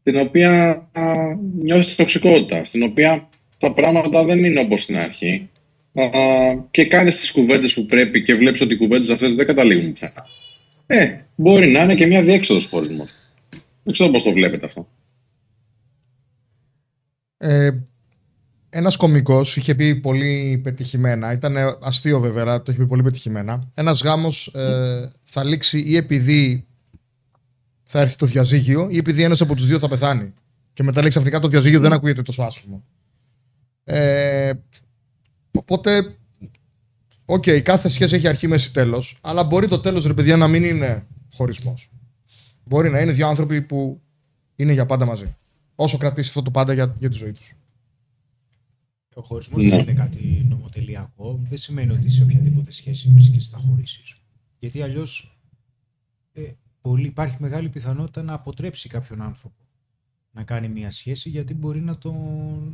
στην 0.00 0.18
οποία 0.20 0.70
α, 0.92 1.12
νιώθεις 1.58 1.96
τοξικότητα, 1.96 2.64
στην 2.64 2.82
οποία 2.82 3.28
τα 3.58 3.72
πράγματα 3.72 4.24
δεν 4.24 4.44
είναι 4.44 4.60
όπως 4.60 4.82
στην 4.82 4.96
αρχή 4.98 5.48
α, 5.94 6.04
και 6.70 6.84
κάνεις 6.84 7.18
τις 7.20 7.32
κουβέντες 7.32 7.74
που 7.74 7.86
πρέπει 7.86 8.22
και 8.22 8.34
βλέπεις 8.34 8.60
ότι 8.60 8.74
οι 8.74 8.76
κουβέντες 8.76 9.08
αυτές 9.08 9.34
δεν 9.34 9.46
καταλήγουν 9.46 9.92
πουθενά. 9.92 10.26
Ε, 10.86 11.18
μπορεί 11.36 11.70
να 11.70 11.82
είναι 11.82 11.94
και 11.94 12.06
μια 12.06 12.22
διέξοδος 12.22 12.66
χωρισμός. 12.66 13.10
Δεν 13.82 13.92
ξέρω 13.92 14.10
πώς 14.10 14.22
το 14.22 14.32
βλέπετε 14.32 14.66
αυτό. 14.66 14.88
Ε, 17.38 17.70
Ένας 18.74 18.96
κωμικός 18.96 19.56
είχε 19.56 19.74
πει 19.74 19.94
πολύ 19.94 20.60
πετυχημένα. 20.62 21.32
Ήταν 21.32 21.56
αστείο 21.82 22.20
βέβαια, 22.20 22.42
αλλά 22.42 22.62
το 22.62 22.72
είχε 22.72 22.80
πει 22.80 22.86
πολύ 22.86 23.02
πετυχημένα. 23.02 23.70
Ένας 23.74 24.02
γάμος 24.02 24.46
ε, 24.46 25.12
θα 25.24 25.44
λήξει 25.44 25.78
ή 25.78 25.96
επειδή 25.96 26.66
θα 27.82 28.00
έρθει 28.00 28.16
το 28.16 28.26
διαζύγιο 28.26 28.86
ή 28.90 28.96
επειδή 28.96 29.22
ένας 29.22 29.40
από 29.40 29.54
τους 29.54 29.66
δύο 29.66 29.78
θα 29.78 29.88
πεθάνει. 29.88 30.32
Και 30.72 30.82
μετά 30.82 31.00
λέει 31.00 31.10
ξαφνικά 31.10 31.40
το 31.40 31.48
διαζύγιο 31.48 31.80
δεν 31.80 31.92
ακούγεται 31.92 32.22
τόσο 32.22 32.42
άσχημο. 32.42 32.84
Ε, 33.84 34.52
οπότε, 35.58 36.16
οκ, 37.24 37.44
κάθε 37.62 37.88
σχέση 37.88 38.14
έχει 38.14 38.28
αρχή, 38.28 38.46
μέση, 38.46 38.72
τέλος. 38.72 39.18
Αλλά 39.22 39.44
μπορεί 39.44 39.68
το 39.68 39.78
τέλος, 39.78 40.04
ρε 40.04 40.14
παιδιά, 40.14 40.36
να 40.36 40.48
μην 40.48 40.64
είναι 40.64 41.06
χωρισμός. 41.32 41.90
Μπορεί 42.64 42.90
να 42.90 43.00
είναι 43.00 43.12
δύο 43.12 43.28
άνθρωποι 43.28 43.62
που 43.62 44.00
είναι 44.56 44.72
για 44.72 44.86
πάντα 44.86 45.04
μαζί. 45.04 45.36
Όσο 45.74 45.98
κρατήσει 45.98 46.28
αυτό 46.28 46.42
το 46.42 46.50
πάντα 46.50 46.72
για, 46.72 46.96
για 46.98 47.08
τη 47.08 47.16
ζωή 47.16 47.32
τους. 47.32 47.56
Ο 49.14 49.22
χωρισμός 49.22 49.62
Ναι. 49.62 49.70
δεν 49.70 49.78
είναι 49.78 49.92
κάτι 49.92 50.46
νομοτελειακό. 50.48 51.40
Δεν 51.48 51.58
σημαίνει 51.58 51.92
ότι 51.92 52.10
σε 52.10 52.22
οποιαδήποτε 52.22 52.70
σχέση 52.70 53.08
βρίσκεσαι 53.08 53.50
θα 53.50 53.58
χωρίσεις. 53.58 54.16
Γιατί 54.58 54.82
αλλιώς 54.82 55.38
ε, 56.32 56.50
πολύ, 56.80 57.06
υπάρχει 57.06 57.36
μεγάλη 57.40 57.68
πιθανότητα 57.68 58.22
να 58.22 58.32
αποτρέψει 58.32 58.88
κάποιον 58.88 59.20
άνθρωπο 59.20 59.62
να 60.32 60.42
κάνει 60.44 60.68
μια 60.68 60.90
σχέση 60.90 61.28
γιατί 61.28 61.54
μπορεί 61.54 61.80
να, 61.80 61.98
το, 61.98 62.12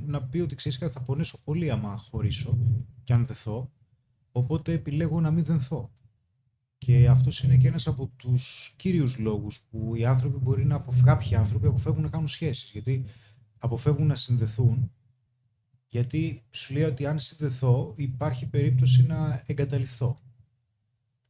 να 0.06 0.22
πει 0.22 0.38
ότι 0.38 0.54
ξέρεις 0.54 0.78
κάτι 0.78 0.92
θα 0.92 1.02
πονέσω 1.02 1.38
πολύ 1.44 1.70
άμα 1.70 1.98
χωρίσω 1.98 2.58
και 3.04 3.12
αν 3.12 3.26
δεθώ 3.26 3.72
οπότε 4.32 4.72
επιλέγω 4.72 5.20
να 5.20 5.30
μην 5.30 5.44
δενθώ 5.44 5.92
και 6.78 7.08
αυτός 7.08 7.42
είναι 7.42 7.56
και 7.56 7.68
ένας 7.68 7.86
από 7.86 8.06
τους 8.16 8.74
κύριους 8.76 9.18
λόγους 9.18 9.60
που 9.70 9.94
οι 9.96 10.04
άνθρωποι 10.04 10.38
μπορεί 10.38 10.64
να 10.64 10.74
αποφ... 10.74 11.02
κάποιοι 11.02 11.34
άνθρωποι 11.34 11.66
αποφεύγουν 11.66 12.02
να 12.02 12.08
κάνουν 12.08 12.28
σχέσεις 12.28 12.70
γιατί 12.70 13.04
αποφεύγουν 13.58 14.06
να 14.06 14.16
συνδεθούν 14.16 14.90
γιατί 15.88 16.44
σου 16.50 16.74
λέει 16.74 16.82
ότι 16.82 17.06
αν 17.06 17.18
συνδεθώ 17.18 17.92
υπάρχει 17.96 18.46
περίπτωση 18.46 19.06
να 19.06 19.42
εγκαταλειφθώ. 19.46 20.16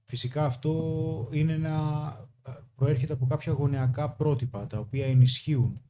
Φυσικά 0.05 0.45
αυτό 0.45 1.29
είναι 1.33 1.53
ένα, 1.53 2.29
προέρχεται 2.75 3.13
από 3.13 3.27
κάποια 3.27 3.53
γωνεακά 3.53 4.11
πρότυπα 4.11 4.67
τα 4.67 4.79
οποία 4.79 5.07
ενισχύουν 5.07 5.81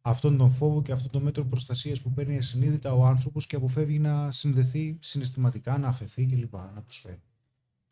αυτόν 0.00 0.36
τον 0.36 0.50
φόβο 0.50 0.82
και 0.82 0.92
αυτόν 0.92 1.10
τον 1.10 1.22
μέτρο 1.22 1.44
προστασίας 1.44 2.00
που 2.00 2.12
παίρνει 2.12 2.38
ασυνείδητα 2.38 2.92
ο 2.92 3.04
άνθρωπος 3.04 3.46
και 3.46 3.56
αποφεύγει 3.56 3.98
να 3.98 4.30
συνδεθεί 4.30 4.98
συναισθηματικά, 5.00 5.78
να 5.78 5.88
αφαιθεί 5.88 6.26
κλπ. 6.26 6.52
να 6.52 6.82
προσφέρει. 6.82 7.22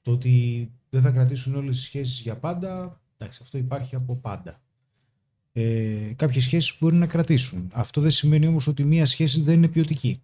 Το 0.02 0.10
ότι 0.10 0.70
δεν 0.90 1.00
θα 1.00 1.10
κρατήσουν 1.10 1.54
όλες 1.54 1.78
οι 1.78 1.82
σχέσεις 1.82 2.20
για 2.20 2.38
πάντα, 2.38 3.00
εντάξει, 3.16 3.40
αυτό 3.42 3.58
υπάρχει 3.58 3.94
από 3.94 4.16
πάντα. 4.16 4.60
Ε, 5.58 6.12
κάποιες 6.16 6.44
σχέσεις 6.44 6.76
μπορεί 6.80 6.96
να 6.96 7.06
κρατήσουν. 7.06 7.68
Αυτό 7.72 8.00
δεν 8.00 8.10
σημαίνει 8.10 8.46
όμως 8.46 8.66
ότι 8.66 8.84
μία 8.84 9.06
σχέση 9.06 9.40
δεν 9.40 9.54
είναι 9.54 9.68
ποιοτική. 9.68 10.20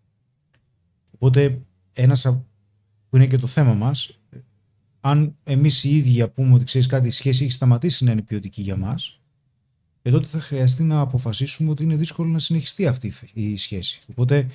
Οπότε 1.14 1.61
ένας 1.92 2.27
α- 2.27 2.45
που 3.09 3.16
είναι 3.16 3.27
και 3.27 3.37
το 3.38 3.47
θέμα 3.47 3.75
μας, 3.75 4.21
αν 5.01 5.37
εμείς 5.45 5.85
οι 5.85 5.97
ίδιοι 5.97 6.29
πούμε 6.29 6.55
ότι 6.55 6.64
ξέρεις 6.64 6.87
κάτι, 6.87 7.07
η 7.07 7.11
σχέση 7.11 7.42
έχει 7.45 7.53
σταματήσει 7.53 8.05
να 8.05 8.11
είναι 8.12 8.23
ποιοτική 8.23 8.62
για 8.62 8.77
μας, 8.77 9.21
ε, 10.03 10.11
τότε 10.11 10.27
θα 10.27 10.40
χρειαστεί 10.40 10.83
να 10.83 11.01
αποφασίσουμε 11.01 11.71
ότι 11.71 11.83
είναι 11.83 11.97
δύσκολο 11.97 12.29
να 12.29 12.38
συνεχιστεί 12.38 12.87
αυτή 12.87 13.07
η 13.07 13.11
φ- 13.11 13.31
η 13.37 13.57
σχέση. 13.57 14.01
Οπότε 14.11 14.47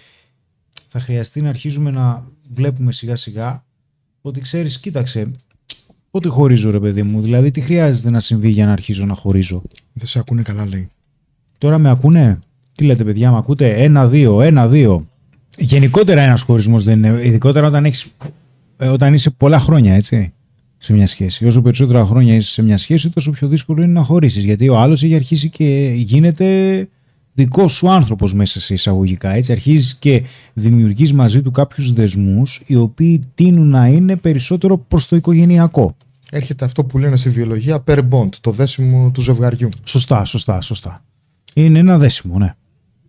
θα 0.88 1.00
χρειαστεί 1.00 1.42
να 1.42 1.50
αρχίζουμε 1.50 1.92
να 1.92 2.32
βλέπουμε 2.50 2.92
σιγά 2.92 3.16
σιγά 3.16 3.66
ότι 4.22 4.40
ξέρεις, 4.40 4.80
κοίταξε, 4.80 5.32
πότε 6.18 6.30
χωρίζω 6.30 6.72
ρε 6.72 6.80
παιδί 6.80 7.04
μου, 7.04 7.22
δηλαδή 7.22 7.52
τι 7.52 7.62
χρειάζεται 7.62 8.10
να 8.10 8.20
συμβεί 8.20 8.50
για 8.50 8.66
να 8.66 8.72
αρχίζω 8.72 9.06
να 9.06 9.14
χωρίζω; 9.14 9.62
Δεν 9.94 10.08
σε 10.08 10.20
ακούνε 10.20 10.42
καλά, 10.42 10.66
λέει. 10.66 10.88
Τώρα 11.58 11.78
με 11.78 11.90
ακούνε; 11.90 12.40
Τι 12.76 12.84
λέτε, 12.84 13.04
παιδιά, 13.04 13.32
με 13.32 13.38
ακούτε; 13.38 13.70
Ένα-δύο, 13.70 14.42
ένα-δύο. 14.42 15.08
Γενικότερα 15.58 16.22
ένας 16.22 16.42
χωρισμός 16.42 16.84
δεν 16.84 16.98
είναι. 17.04 17.20
Ειδικότερα 17.24 17.68
όταν, 17.68 17.86
έχεις, 17.86 18.08
ε, 18.78 18.88
όταν 18.88 19.14
είσαι 19.14 19.30
πολλά 19.30 19.60
χρόνια, 19.60 19.94
έτσι. 19.94 20.34
Σε 20.78 20.94
μια 20.94 21.08
σχέση. 21.08 21.46
Όσο 21.46 21.62
περισσότερα 21.62 22.06
χρόνια 22.06 22.36
είσαι 22.36 22.52
σε 22.52 22.62
μια 22.62 22.78
σχέση, 22.78 23.10
τόσο 23.10 23.32
πιο 23.32 23.48
δύσκολο 23.48 23.84
είναι 23.84 23.92
να 23.92 24.04
χωρίσεις. 24.04 24.44
Γιατί 24.44 24.70
ο 24.70 24.78
άλλος 24.80 25.04
έχει 25.04 25.16
αρχίσει 25.16 25.50
και 25.50 25.94
γίνεται 25.96 26.88
δικός 27.34 27.72
σου 27.72 27.90
άνθρωπος 27.90 28.34
μέσα 28.34 28.60
σε 28.60 28.74
εισαγωγικά. 28.74 29.34
Έτσι. 29.34 29.52
Αρχίζεις 29.52 29.96
και 29.96 30.24
δημιουργείς 30.54 31.14
μαζί 31.14 31.42
του 31.42 31.52
κάποιους 31.52 31.94
δεσμούς 31.94 32.62
οι 32.66 32.76
οποίοι 32.76 33.24
τείνουν 33.36 33.68
να 33.68 33.88
είναι 33.88 34.16
περισσότερο 34.16 34.78
προς 34.78 35.08
το 35.08 35.16
οικογενειακό. 35.16 35.96
Έρχεται 36.32 36.66
αυτό 36.66 36.84
που 36.84 36.98
λένε 36.98 37.18
στη 37.18 37.30
βιολογία 37.30 37.84
pair 37.88 38.10
bond, 38.10 38.30
το 38.42 38.52
δέσιμο 38.52 39.12
του 39.12 39.22
ζευγαριού. 39.22 39.70
Σωστά, 39.84 40.26
σωστά, 40.26 40.62
σωστά. 40.62 41.04
Είναι 41.54 41.80
ένα 41.80 41.98
δέσιμο, 41.98 42.38
ναι. 42.38 42.56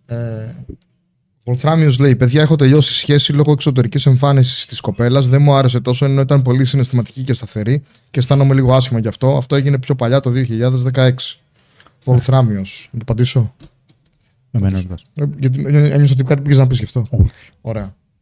Ε, 0.05 0.55
ο 1.43 1.55
Θράμιος 1.55 1.99
λέει: 1.99 2.15
Παιδιά, 2.15 2.41
έχω 2.41 2.55
τελειώσει 2.55 2.93
σχέση 2.93 3.33
λόγω 3.33 3.51
εξωτερικής 3.51 4.05
εμφάνισης 4.05 4.65
της 4.65 4.79
κοπέλας. 4.79 5.27
Δεν 5.27 5.41
μου 5.41 5.53
άρεσε 5.53 5.79
τόσο 5.79 6.05
ενώ 6.05 6.21
ήταν 6.21 6.41
πολύ 6.41 6.65
συναισθηματική 6.65 7.23
και 7.23 7.33
σταθερή 7.33 7.83
και 8.11 8.19
αισθάνομαι 8.19 8.53
λίγο 8.53 8.73
άσχημα 8.73 8.99
γι' 8.99 9.07
αυτό. 9.07 9.37
Αυτό 9.37 9.55
έγινε 9.55 9.77
πιο 9.79 9.95
παλιά 9.95 10.19
το 10.19 10.31
2016. 10.93 11.13
Βολθράμιο. 12.03 12.59
Να 12.91 12.99
το 12.99 12.99
απαντήσω. 13.01 13.53
Εμένα, 14.51 14.83
Ε, 15.13 15.23
Γιατί 15.39 15.65
ένιωσα 15.67 16.13
ότι 16.13 16.23
κάτι 16.23 16.41
πήγες 16.41 16.57
να 16.57 16.67
πεις 16.67 16.77
γι' 16.77 16.83
αυτό. 16.83 17.05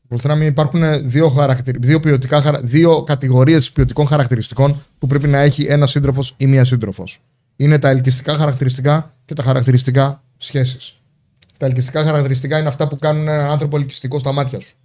Όχι. 0.10 0.28
Ωραία. 0.28 0.38
Βολθράμιο 0.38 0.48
υπάρχουν 0.48 1.10
δύο, 1.10 1.30
χαρακτηρι... 1.30 1.78
δύο, 1.82 2.00
ποιοτικά 2.00 2.42
χαρα- 2.42 2.60
δύο 2.64 3.04
κατηγορίες 3.04 3.72
ποιοτικών 3.72 4.08
χαρακτηριστικών 4.08 4.82
που 5.00 5.08
πρέπει 5.08 5.28
να 5.28 5.40
έχει 5.40 5.66
ένας 5.70 5.92
σύντροφος 5.92 6.34
ή 6.38 6.48
μία 6.48 6.64
σύντροφος. 6.64 7.20
Είναι 7.56 7.80
τα 7.80 7.90
ελκυστικά 7.90 8.34
χαρακτηριστικά 8.34 9.12
και 9.26 9.34
τα 9.34 9.44
χαρακτηριστικά 9.44 10.24
σχέσεις. 10.38 10.98
Τα 11.58 11.66
ελκυστικά 11.66 12.04
χαρακτηριστικά 12.04 12.60
είναι 12.60 12.68
αυτά 12.68 12.88
που 12.88 12.98
κάνουν 12.98 13.28
έναν 13.28 13.50
άνθρωπο 13.50 13.78
ελκυστικό 13.78 14.20
στα 14.20 14.32
μάτια 14.32 14.60
σου. 14.60 14.76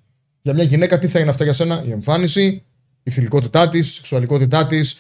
Για 0.43 0.55
μια 0.55 0.65
γυναίκα, 0.65 0.99
τι 0.99 1.07
θα 1.07 1.19
είναι 1.19 1.31
αυτά 1.31 1.45
για 1.45 1.53
σένα, 1.53 1.83
η 1.87 1.91
εμφάνιση, 1.91 2.63
η 3.03 3.11
θηλυκότητά 3.11 3.69
της, 3.69 3.89
η 3.91 3.93
σεξουαλικότητά 3.95 4.67
της, 4.67 4.97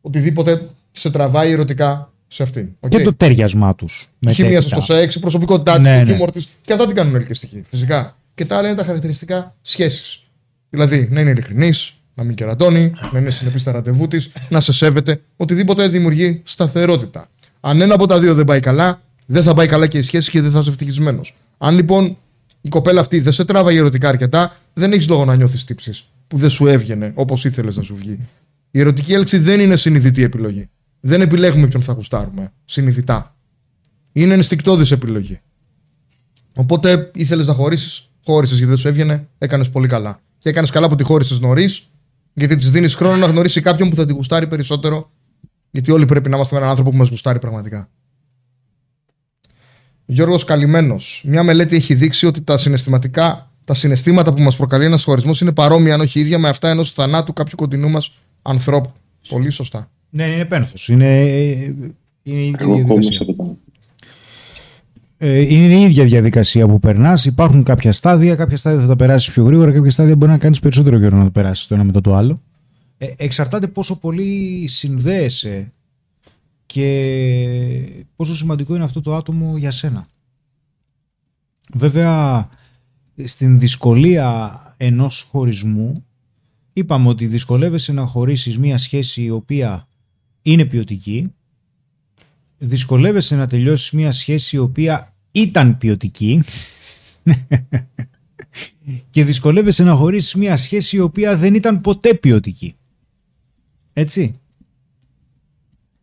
οτιδήποτε 0.00 0.66
σε 0.92 1.10
τραβάει 1.10 1.52
ερωτικά 1.52 2.12
σε 2.28 2.42
αυτήν. 2.42 2.68
Οκ; 2.80 2.90
Και 2.90 3.02
το 3.02 3.14
ταίριασμά 3.14 3.74
τους. 3.74 4.08
Η 4.18 4.32
χημεία 4.32 4.60
στο 4.60 4.80
σεξ, 4.80 5.14
η 5.14 5.20
προσωπικότητά 5.20 5.72
της, 5.72 5.82
Ναι, 5.82 5.96
το 5.98 5.98
ναι. 5.98 6.04
χιούμορ 6.06 6.30
της. 6.30 6.48
Και 6.62 6.72
αυτά 6.72 6.86
την 6.86 6.94
κάνουν 6.94 7.14
ελκυστική, 7.14 7.62
φυσικά. 7.66 8.16
Και 8.38 8.44
τα 8.44 8.56
άλλα 8.56 8.68
είναι 8.68 8.76
τα 8.76 8.84
χαρακτηριστικά 8.84 9.54
σχέσει. 9.62 10.20
Δηλαδή, 10.70 11.08
να 11.10 11.20
είναι 11.20 11.30
ειλικρινής, 11.30 11.94
να 12.14 12.24
μην 12.24 12.34
κερατώνει, 12.34 12.92
να 13.12 13.18
είναι 13.18 13.30
συνεπής 13.30 13.60
στα 13.60 13.72
ραντεβού 13.72 14.08
της, 14.08 14.32
να 14.48 14.60
σε 14.60 14.72
σέβεται. 14.72 15.20
Οτιδήποτε 15.36 15.88
δημιουργεί 15.88 16.40
σταθερότητα. 16.44 17.26
Αν 17.60 17.80
ένα 17.80 17.94
από 17.94 18.06
τα 18.06 18.18
δύο 18.18 18.34
δεν 18.34 18.44
πάει 18.44 18.60
καλά, 18.60 19.00
δεν 19.26 19.42
θα 19.42 19.54
πάει 19.54 19.66
καλά 19.66 19.86
και 19.86 19.98
η 19.98 20.02
σχέση 20.02 20.30
και 20.30 20.40
δεν 20.40 20.50
θα 20.50 20.58
είσαι 20.58 20.70
ευτυχισμένος. 20.70 21.36
Αν 21.58 21.74
λοιπόν 21.74 22.16
η 22.60 22.68
κοπέλα 22.68 23.00
αυτή 23.00 23.20
δεν 23.20 23.32
σε 23.32 23.44
τράβαγε 23.44 23.78
ερωτικά 23.78 24.08
αρκετά, 24.08 24.56
δεν 24.74 24.92
έχεις 24.92 25.08
λόγο 25.08 25.24
να 25.24 25.36
νιώθεις 25.36 25.64
τύψεις 25.64 26.08
που 26.28 26.36
δεν 26.36 26.50
σου 26.50 26.66
έβγαινε 26.66 27.12
όπως 27.14 27.44
ήθελες 27.44 27.76
να 27.76 27.82
σου 27.82 27.94
βγει. 27.94 28.18
Η 28.70 28.80
ερωτική 28.80 29.12
έλξη 29.12 29.38
δεν 29.38 29.60
είναι 29.60 29.76
συνειδητή 29.76 30.22
επιλογή. 30.22 30.68
Δεν 31.00 31.20
επιλέγουμε 31.20 31.66
ποιον 31.66 31.82
θα 31.82 31.92
γουστάρουμε 31.92 32.52
συνειδητά. 32.64 33.36
Είναι 34.12 34.34
ενστικτόδη 34.34 34.92
επιλογή. 34.94 35.40
Οπότε 36.54 37.10
ήθελες 37.14 37.46
να 37.46 37.54
χωρίσεις, 37.54 38.08
χώρισες 38.24 38.56
γιατί 38.56 38.70
δεν 38.70 38.80
σου 38.80 38.88
έβγαινε, 38.88 39.28
έκανες 39.38 39.70
πολύ 39.70 39.88
καλά. 39.88 40.20
Και 40.38 40.48
έκανες 40.48 40.70
καλά 40.70 40.88
που 40.88 40.94
τη 40.94 41.04
χώρισες 41.04 41.40
νωρίς, 41.40 41.88
γιατί 42.34 42.56
της 42.56 42.70
δίνεις 42.70 42.94
χρόνο 42.94 43.16
να 43.16 43.26
γνωρίσει 43.26 43.60
κάποιον 43.60 43.90
που 43.90 43.96
θα 43.96 44.06
τη 44.06 44.12
γουστάρει 44.12 44.46
περισσότερο. 44.46 45.10
Γιατί 45.70 45.90
όλοι 45.90 46.04
πρέπει 46.04 46.28
να 46.28 46.34
είμαστε 46.36 46.54
με 46.54 46.58
έναν 46.60 46.70
άνθρωπο 46.70 46.90
που 46.90 46.96
μας 46.96 47.08
γουστάρει 47.08 47.38
πραγματικά. 47.38 47.88
Γιώργος 50.06 50.44
Καλυμμένος. 50.44 51.22
Μια 51.26 51.42
μελέτη 51.42 51.76
έχει 51.76 51.94
δείξει 51.94 52.26
ότι 52.26 52.42
τα 52.42 52.58
συναισθηματικά, 52.58 53.50
τα 53.64 53.74
συναισθήματα 53.74 54.34
που 54.34 54.40
μας 54.40 54.56
προκαλεί 54.56 54.84
ένας 54.84 55.04
χωρισμός 55.04 55.40
είναι 55.40 55.52
παρόμοια 55.52 55.94
αν 55.94 56.00
όχι 56.00 56.20
ίδια 56.20 56.38
με 56.38 56.48
αυτά 56.48 56.70
ενός 56.70 56.92
θανάτου 56.92 57.32
κάποιου 57.32 57.56
κοντινού 57.56 57.88
μας 57.90 58.14
ανθρώπου. 58.42 58.92
Πολύ 59.28 59.50
σωστά. 59.50 59.90
Ναι, 60.10 60.24
είναι 60.24 60.44
πένθος. 60.44 60.88
Είναι, 60.88 61.20
είναι, 62.22 62.40
η 62.40 62.46
ίδια 62.46 62.56
Εγώ 62.60 62.74
διαδικασία. 62.74 62.94
κόμισα 62.94 63.24
το 63.24 63.32
πάνω. 63.32 63.58
Ε, 65.04 65.07
είναι 65.20 65.74
η 65.74 65.82
ίδια 65.82 66.04
διαδικασία 66.04 66.66
που 66.66 66.80
περνάς. 66.80 67.24
Υπάρχουν 67.24 67.62
κάποια 67.62 67.92
στάδια, 67.92 68.34
κάποια 68.34 68.56
στάδια 68.56 68.80
θα 68.80 68.86
τα 68.86 68.96
περάσεις 68.96 69.32
πιο 69.32 69.44
γρήγορα, 69.44 69.72
κάποια 69.72 69.90
στάδια 69.90 70.16
μπορεί 70.16 70.32
να 70.32 70.38
κάνεις 70.38 70.60
περισσότερο 70.60 70.98
καιρό 70.98 71.16
να 71.16 71.24
το 71.24 71.30
περάσεις 71.30 71.66
το 71.66 71.74
ένα 71.74 71.84
μετά 71.84 72.00
το 72.00 72.14
άλλο. 72.14 72.42
Ε, 72.98 73.06
εξαρτάται 73.16 73.66
πόσο 73.66 73.98
πολύ 73.98 74.64
συνδέεσαι 74.68 75.72
και 76.66 78.04
πόσο 78.16 78.36
σημαντικό 78.36 78.74
είναι 78.74 78.84
αυτό 78.84 79.00
το 79.00 79.14
άτομο 79.14 79.56
για 79.56 79.70
σένα. 79.70 80.06
Βέβαια, 81.74 82.48
στην 83.24 83.58
δυσκολία 83.58 84.60
ενός 84.76 85.28
χωρισμού, 85.30 86.04
είπαμε 86.72 87.08
ότι 87.08 87.26
δυσκολεύεσαι 87.26 87.92
να 87.92 88.06
χωρίσεις 88.06 88.58
μία 88.58 88.78
σχέση 88.78 89.22
η 89.22 89.30
οποία 89.30 89.88
είναι 90.42 90.64
ποιοτική, 90.64 91.32
δυσκολεύεσαι 92.58 93.36
να 93.36 93.46
τελειώσεις 93.46 93.90
μία 93.90 94.12
σχέση 94.12 94.56
η 94.56 94.58
οποία 94.58 95.14
ήταν 95.32 95.78
ποιοτική 95.78 96.42
και 99.10 99.24
δυσκολεύεσαι 99.24 99.84
να 99.84 99.94
χωρίσεις 99.94 100.34
μία 100.34 100.56
σχέση 100.56 100.96
η 100.96 101.00
οποία 101.00 101.36
δεν 101.36 101.54
ήταν 101.54 101.80
ποτέ 101.80 102.14
ποιοτική. 102.14 102.74
Έτσι. 103.92 104.40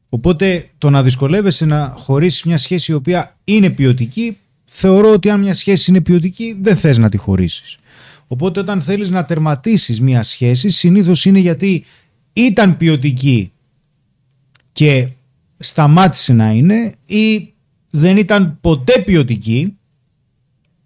Οπότε 0.09 0.69
το 0.77 0.89
να 0.89 1.03
δυσκολεύεσαι 1.03 1.65
να 1.65 1.93
χωρίσεις 1.97 2.43
μια 2.43 2.57
σχέση 2.57 2.91
η 2.91 2.95
οποία 2.95 3.37
είναι 3.43 3.69
ποιοτική, 3.69 4.37
θεωρώ 4.65 5.11
ότι 5.11 5.29
αν 5.29 5.39
μια 5.39 5.53
σχέση 5.53 5.91
είναι 5.91 6.01
ποιοτική 6.01 6.57
δεν 6.61 6.77
θες 6.77 6.97
να 6.97 7.09
τη 7.09 7.17
χωρίσεις. 7.17 7.77
Οπότε 8.27 8.59
όταν 8.59 8.81
θέλεις 8.81 9.09
να 9.09 9.25
τερματίσεις 9.25 10.01
μια 10.01 10.23
σχέση 10.23 10.69
συνήθως 10.69 11.25
είναι 11.25 11.39
γιατί 11.39 11.85
ήταν 12.33 12.77
ποιοτική 12.77 13.51
και 14.71 15.07
σταμάτησε 15.57 16.33
να 16.33 16.51
είναι 16.51 16.95
ή 17.05 17.53
δεν 17.89 18.17
ήταν 18.17 18.57
ποτέ 18.61 19.03
ποιοτική. 19.05 19.77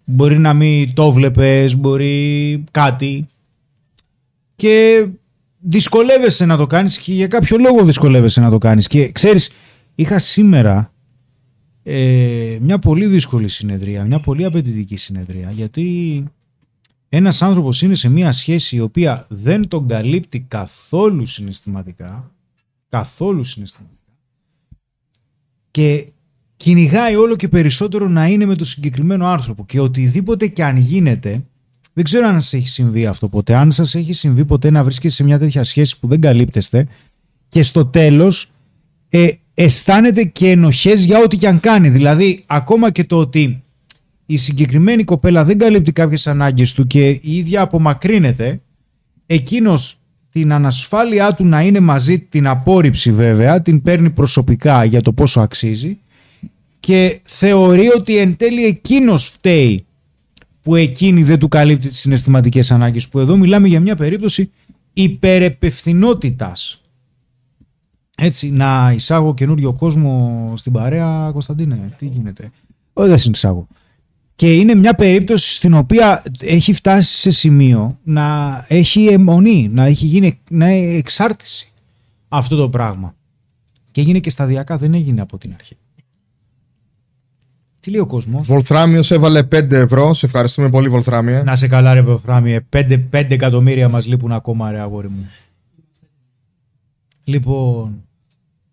Μπορεί 0.04 0.38
να 0.38 0.54
μην 0.54 0.94
το 0.94 1.10
βλέπες, 1.10 1.76
μπορεί 1.76 2.64
κάτι. 2.70 3.24
Και 4.56 5.06
δυσκολεύεσαι 5.58 6.46
να 6.46 6.56
το 6.56 6.66
κάνεις 6.66 6.98
και 6.98 7.12
για 7.12 7.26
κάποιο 7.26 7.56
λόγο 7.58 7.84
δυσκολεύεσαι 7.84 8.40
να 8.40 8.50
το 8.50 8.58
κάνεις. 8.58 8.86
Και 8.86 9.12
ξέρεις 9.12 9.50
είχα 9.94 10.18
σήμερα 10.18 10.92
ε, 11.82 12.58
μια 12.60 12.78
πολύ 12.78 13.06
δύσκολη 13.06 13.48
συνεδρία, 13.48 14.04
μια 14.04 14.20
πολύ 14.20 14.44
απαιτητική 14.44 14.96
συνεδρία 14.96 15.50
γιατί 15.50 16.24
ένας 17.08 17.42
άνθρωπος 17.42 17.82
είναι 17.82 17.94
σε 17.94 18.08
μια 18.08 18.32
σχέση 18.32 18.76
η 18.76 18.80
οποία 18.80 19.26
δεν 19.28 19.68
τον 19.68 19.88
καλύπτει 19.88 20.40
καθόλου 20.40 21.26
συναισθηματικά 21.26 22.30
καθόλου 22.88 23.42
συναισθηματικά 23.42 23.99
και 25.70 26.06
κυνηγάει 26.56 27.16
όλο 27.16 27.36
και 27.36 27.48
περισσότερο 27.48 28.08
να 28.08 28.26
είναι 28.26 28.44
με 28.44 28.54
το 28.54 28.64
συγκεκριμένο 28.64 29.26
άνθρωπο. 29.26 29.64
Και 29.66 29.80
οτιδήποτε 29.80 30.46
και 30.46 30.64
αν 30.64 30.76
γίνεται 30.76 31.42
δεν 31.92 32.04
ξέρω 32.04 32.26
αν 32.26 32.40
σας 32.40 32.52
έχει 32.52 32.68
συμβεί 32.68 33.06
αυτό 33.06 33.28
ποτέ. 33.28 33.54
Αν 33.54 33.72
σας 33.72 33.94
έχει 33.94 34.12
συμβεί 34.12 34.44
ποτέ 34.44 34.70
να 34.70 34.84
βρίσκεστε 34.84 35.22
σε 35.22 35.28
μια 35.28 35.38
τέτοια 35.38 35.64
σχέση 35.64 35.98
που 35.98 36.08
δεν 36.08 36.20
καλύπτεστε 36.20 36.86
και 37.48 37.62
στο 37.62 37.86
τέλος 37.86 38.52
ε, 39.08 39.28
αισθάνεται 39.54 40.24
και 40.24 40.50
ενοχές 40.50 41.04
για 41.04 41.18
ό,τι 41.18 41.36
και 41.36 41.48
αν 41.48 41.60
κάνει. 41.60 41.88
Δηλαδή 41.88 42.42
ακόμα 42.46 42.90
και 42.90 43.04
το 43.04 43.16
ότι 43.18 43.62
η 44.26 44.36
συγκεκριμένη 44.36 45.04
κοπέλα 45.04 45.44
δεν 45.44 45.58
καλύπτει 45.58 45.92
κάποιες 45.92 46.26
ανάγκες 46.26 46.72
του 46.72 46.86
και 46.86 47.08
η 47.08 47.20
ίδια 47.22 47.60
απομακρύνεται 47.60 48.60
εκείνος 49.26 49.99
την 50.32 50.52
ανασφάλειά 50.52 51.34
του 51.34 51.44
να 51.44 51.62
είναι 51.62 51.80
μαζί, 51.80 52.18
την 52.18 52.46
απόρριψη 52.46 53.12
βέβαια, 53.12 53.62
την 53.62 53.82
παίρνει 53.82 54.10
προσωπικά 54.10 54.84
για 54.84 55.02
το 55.02 55.12
πόσο 55.12 55.40
αξίζει 55.40 55.98
και 56.80 57.20
θεωρεί 57.22 57.88
ότι 57.96 58.16
εν 58.16 58.36
τέλει 58.36 58.64
εκείνος 58.64 59.28
φταίει 59.28 59.84
που 60.62 60.74
εκείνη 60.74 61.22
δεν 61.22 61.38
του 61.38 61.48
καλύπτει 61.48 61.88
τις 61.88 61.98
συναισθηματικές 61.98 62.70
ανάγκες 62.70 63.08
που 63.08 63.18
εδώ 63.18 63.36
μιλάμε 63.36 63.68
για 63.68 63.80
μια 63.80 63.96
περίπτωση 63.96 64.50
υπερεπευθυνότητας. 64.92 66.80
Έτσι 68.16 68.50
να 68.50 68.92
εισάγω 68.94 69.34
καινούριο 69.34 69.72
κόσμο 69.72 70.52
στην 70.56 70.72
παρέα 70.72 71.30
Κωνσταντίνε 71.32 71.94
τι 71.98 72.06
γίνεται; 72.06 72.50
Όχι 72.92 73.08
δεν 73.08 73.18
συνεισάγω 73.18 73.66
και 74.40 74.54
είναι 74.54 74.74
μια 74.74 74.94
περίπτωση 74.94 75.54
στην 75.54 75.74
οποία 75.74 76.22
έχει 76.40 76.72
φτάσει 76.72 77.18
σε 77.18 77.30
σημείο 77.30 77.98
να 78.02 78.64
έχει 78.68 79.06
αιμονή, 79.06 79.68
να 79.72 79.84
έχει 79.84 80.06
γίνει 80.06 80.40
να 80.50 80.66
έχει 80.66 80.96
εξάρτηση 80.96 81.72
αυτό 82.28 82.56
το 82.56 82.68
πράγμα. 82.68 83.14
Και 83.90 84.00
έγινε 84.00 84.18
και 84.18 84.30
σταδιακά, 84.30 84.78
δεν 84.78 84.94
έγινε 84.94 85.20
από 85.20 85.38
την 85.38 85.52
αρχή. 85.54 85.76
Τι 87.80 87.90
λέει 87.90 88.00
ο 88.00 88.06
κόσμος; 88.06 88.46
Βολθράμιος 88.46 89.10
έβαλε 89.10 89.42
5 89.42 89.72
ευρώ. 89.72 90.14
Σε 90.14 90.26
ευχαριστούμε 90.26 90.68
πολύ, 90.68 90.88
Βολθράμια. 90.88 91.42
Να 91.42 91.56
σε 91.56 91.68
καλά, 91.68 91.94
ρε 91.94 92.02
Βεφράμιε. 92.02 92.60
5, 92.70 93.02
5 93.10 93.30
εκατομμύρια 93.30 93.88
μας 93.88 94.06
λείπουν 94.06 94.32
ακόμα, 94.32 94.70
ρε 94.70 94.80
αγόρι 94.80 95.08
μου. 95.08 95.28
Λοιπόν. 97.24 98.04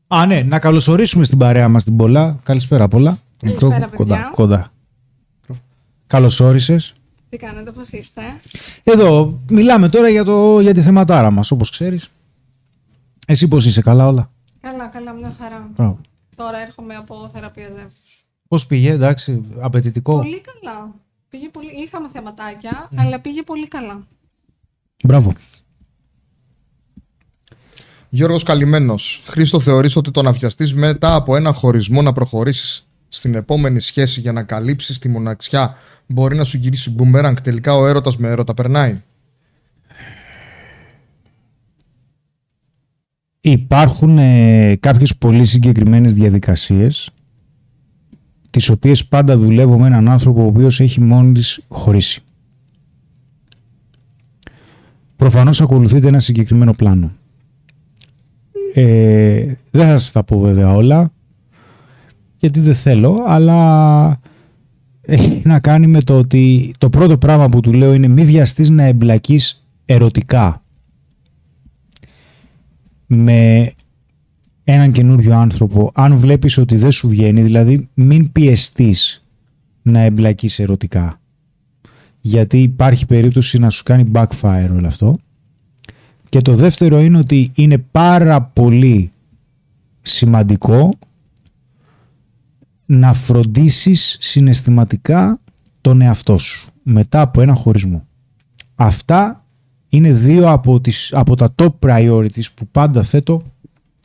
Α, 0.08 0.26
ναι, 0.26 0.42
να 0.42 0.60
καλωσορίσουμε 0.60 1.26
στην 1.26 1.38
παρέα 1.38 1.70
μας 1.70 1.84
την 1.84 1.96
Πολλά. 1.96 2.40
Καλησπέρα, 2.44 2.88
Πολλά. 2.88 3.20
Το 3.38 3.46
μικρό 3.48 3.70
Καλησπέρα, 3.70 3.96
κοντά. 3.96 4.16
παιδιά. 4.16 4.32
κοντά. 4.34 4.72
Καλώ 6.08 6.40
όρισε. 6.42 6.80
Τι 7.30 7.38
κάνετε, 7.38 7.72
πώς 7.72 7.90
είστε; 7.90 8.22
Εδώ 8.84 9.40
μιλάμε 9.50 9.90
τώρα 9.90 10.10
για, 10.10 10.24
το, 10.24 10.60
για 10.60 10.74
τη 10.74 10.82
θεματάρα 10.82 11.32
μας, 11.32 11.52
όπως 11.52 11.70
ξέρεις. 11.70 12.10
Εσύ 13.28 13.48
πώς 13.48 13.66
είσαι, 13.66 13.82
καλά 13.82 14.08
όλα; 14.08 14.32
Καλά, 14.62 14.88
καλά, 14.88 15.14
μια 15.14 15.36
χαρά. 15.40 15.70
Μπράβο. 15.76 16.00
Τώρα 16.36 16.62
έρχομαι 16.62 16.96
από 16.96 17.30
θεραπεία 17.34 17.70
ζεύ. 17.76 17.88
Πώς 18.48 18.66
πήγε, 18.66 18.92
εντάξει, 18.92 19.42
απαιτητικό; 19.60 20.16
Πολύ 20.16 20.42
καλά. 20.42 20.96
Πήγε 21.30 21.50
πολύ... 21.50 21.70
Είχαμε 21.86 22.10
θεματάκια, 22.14 22.90
αλλά 22.96 23.20
πήγε 23.20 23.42
πολύ 23.42 23.68
καλά. 23.68 24.00
Μπράβο. 25.04 25.34
Γιώργος 28.10 28.44
Καλυμμένος. 28.44 29.24
Χρήστο, 29.26 29.60
θεωρείς 29.60 29.96
ότι 29.96 30.12
το 30.12 30.22
να 30.22 30.32
βιαστείς 30.32 30.74
μετά 30.74 31.16
από 31.16 31.36
ένα 31.36 31.54
χωρισμό 31.54 32.02
να 32.02 32.14
προχωρήσεις 32.14 32.88
στην 33.10 33.36
επόμενη 33.36 33.80
σχέση 33.80 34.20
για 34.20 34.32
να 34.32 34.44
καλύψεις 34.44 35.00
τη 35.00 35.10
μοναξιά 35.10 35.76
μπορεί 36.08 36.36
να 36.36 36.44
σου 36.44 36.58
γυρίσει 36.58 36.90
μπούμεραγκ. 36.90 37.36
Τελικά 37.44 37.76
ο 37.76 37.88
έρωτας 37.88 38.18
με 38.18 38.28
έρωτα 38.28 38.54
περνάει. 38.54 39.02
Υπάρχουν 43.42 44.18
ε, 44.18 44.76
κάποιες 44.76 45.16
πολύ 45.16 45.46
συγκεκριμένες 45.46 46.14
διαδικασίες 46.14 47.10
τις 48.50 48.70
οποίες 48.70 49.06
πάντα 49.06 49.38
δουλεύω 49.38 49.80
με 49.80 49.88
έναν 49.88 50.10
άνθρωπο 50.10 50.44
ο 50.44 50.46
οποίος 50.46 50.80
έχει 50.80 51.02
μόνη 51.02 51.34
της 51.34 51.62
χωρίσει. 51.68 52.22
Προφανώς 55.16 55.62
ακολουθείτε 55.62 56.08
ένα 56.08 56.20
συγκεκριμένο 56.20 56.74
πλάνο. 56.74 57.12
Ε, 58.74 59.54
δεν 59.72 59.86
θα 59.88 59.98
σας 59.98 60.12
τα 60.12 60.24
πω 60.24 60.40
βέβαια 60.40 60.74
όλα 60.74 61.12
γιατί 62.38 62.60
δεν 62.60 62.76
θέλω 62.76 63.24
αλλά 63.28 64.20
έχει 65.10 65.42
να 65.46 65.60
κάνει 65.60 65.88
με 65.88 66.02
το 66.02 66.18
ότι 66.18 66.74
το 66.78 66.90
πρώτο 66.90 67.18
πράγμα 67.18 67.50
που 67.50 67.60
του 67.60 67.74
λέω 67.74 67.94
είναι 67.94 68.08
μη 68.08 68.24
βιαστείς 68.24 68.70
να 68.70 68.84
εμπλακείς 68.84 69.68
ερωτικά 69.86 70.64
με 73.08 73.72
έναν 74.64 74.92
καινούριο 74.92 75.36
άνθρωπο. 75.36 75.92
Αν 75.94 76.18
βλέπεις 76.18 76.58
ότι 76.58 76.76
δεν 76.76 76.92
σου 76.92 77.08
βγαίνει 77.08 77.42
δηλαδή 77.42 77.88
μην 77.94 78.32
πιεστείς 78.32 79.26
να 79.82 80.00
εμπλακείς 80.00 80.60
ερωτικά. 80.60 81.20
Γιατί 82.22 82.62
υπάρχει 82.62 83.06
περίπτωση 83.06 83.60
να 83.60 83.70
σου 83.70 83.84
κάνει 83.84 84.12
backfire 84.14 84.70
όλο 84.72 84.88
αυτό. 84.88 85.16
Και 86.30 86.42
το 86.42 86.54
δεύτερο 86.54 87.00
είναι 87.00 87.18
ότι 87.18 87.52
είναι 87.56 87.78
πάρα 87.78 88.42
πολύ 88.42 89.12
σημαντικό 90.02 90.94
να 92.90 93.14
φροντίσεις 93.14 94.18
συναισθηματικά 94.20 95.40
τον 95.82 96.02
εαυτό 96.02 96.38
σου 96.38 96.70
μετά 96.84 97.22
από 97.22 97.42
ένα 97.42 97.54
χωρισμό. 97.54 98.08
Αυτά 98.76 99.46
είναι 99.90 100.12
δύο 100.12 100.52
από, 100.52 100.82
τις, 100.82 101.14
από 101.14 101.36
τα 101.36 101.56
top 101.56 101.74
priorities 101.80 102.46
που 102.54 102.68
πάντα 102.72 103.04
θέτω 103.04 103.42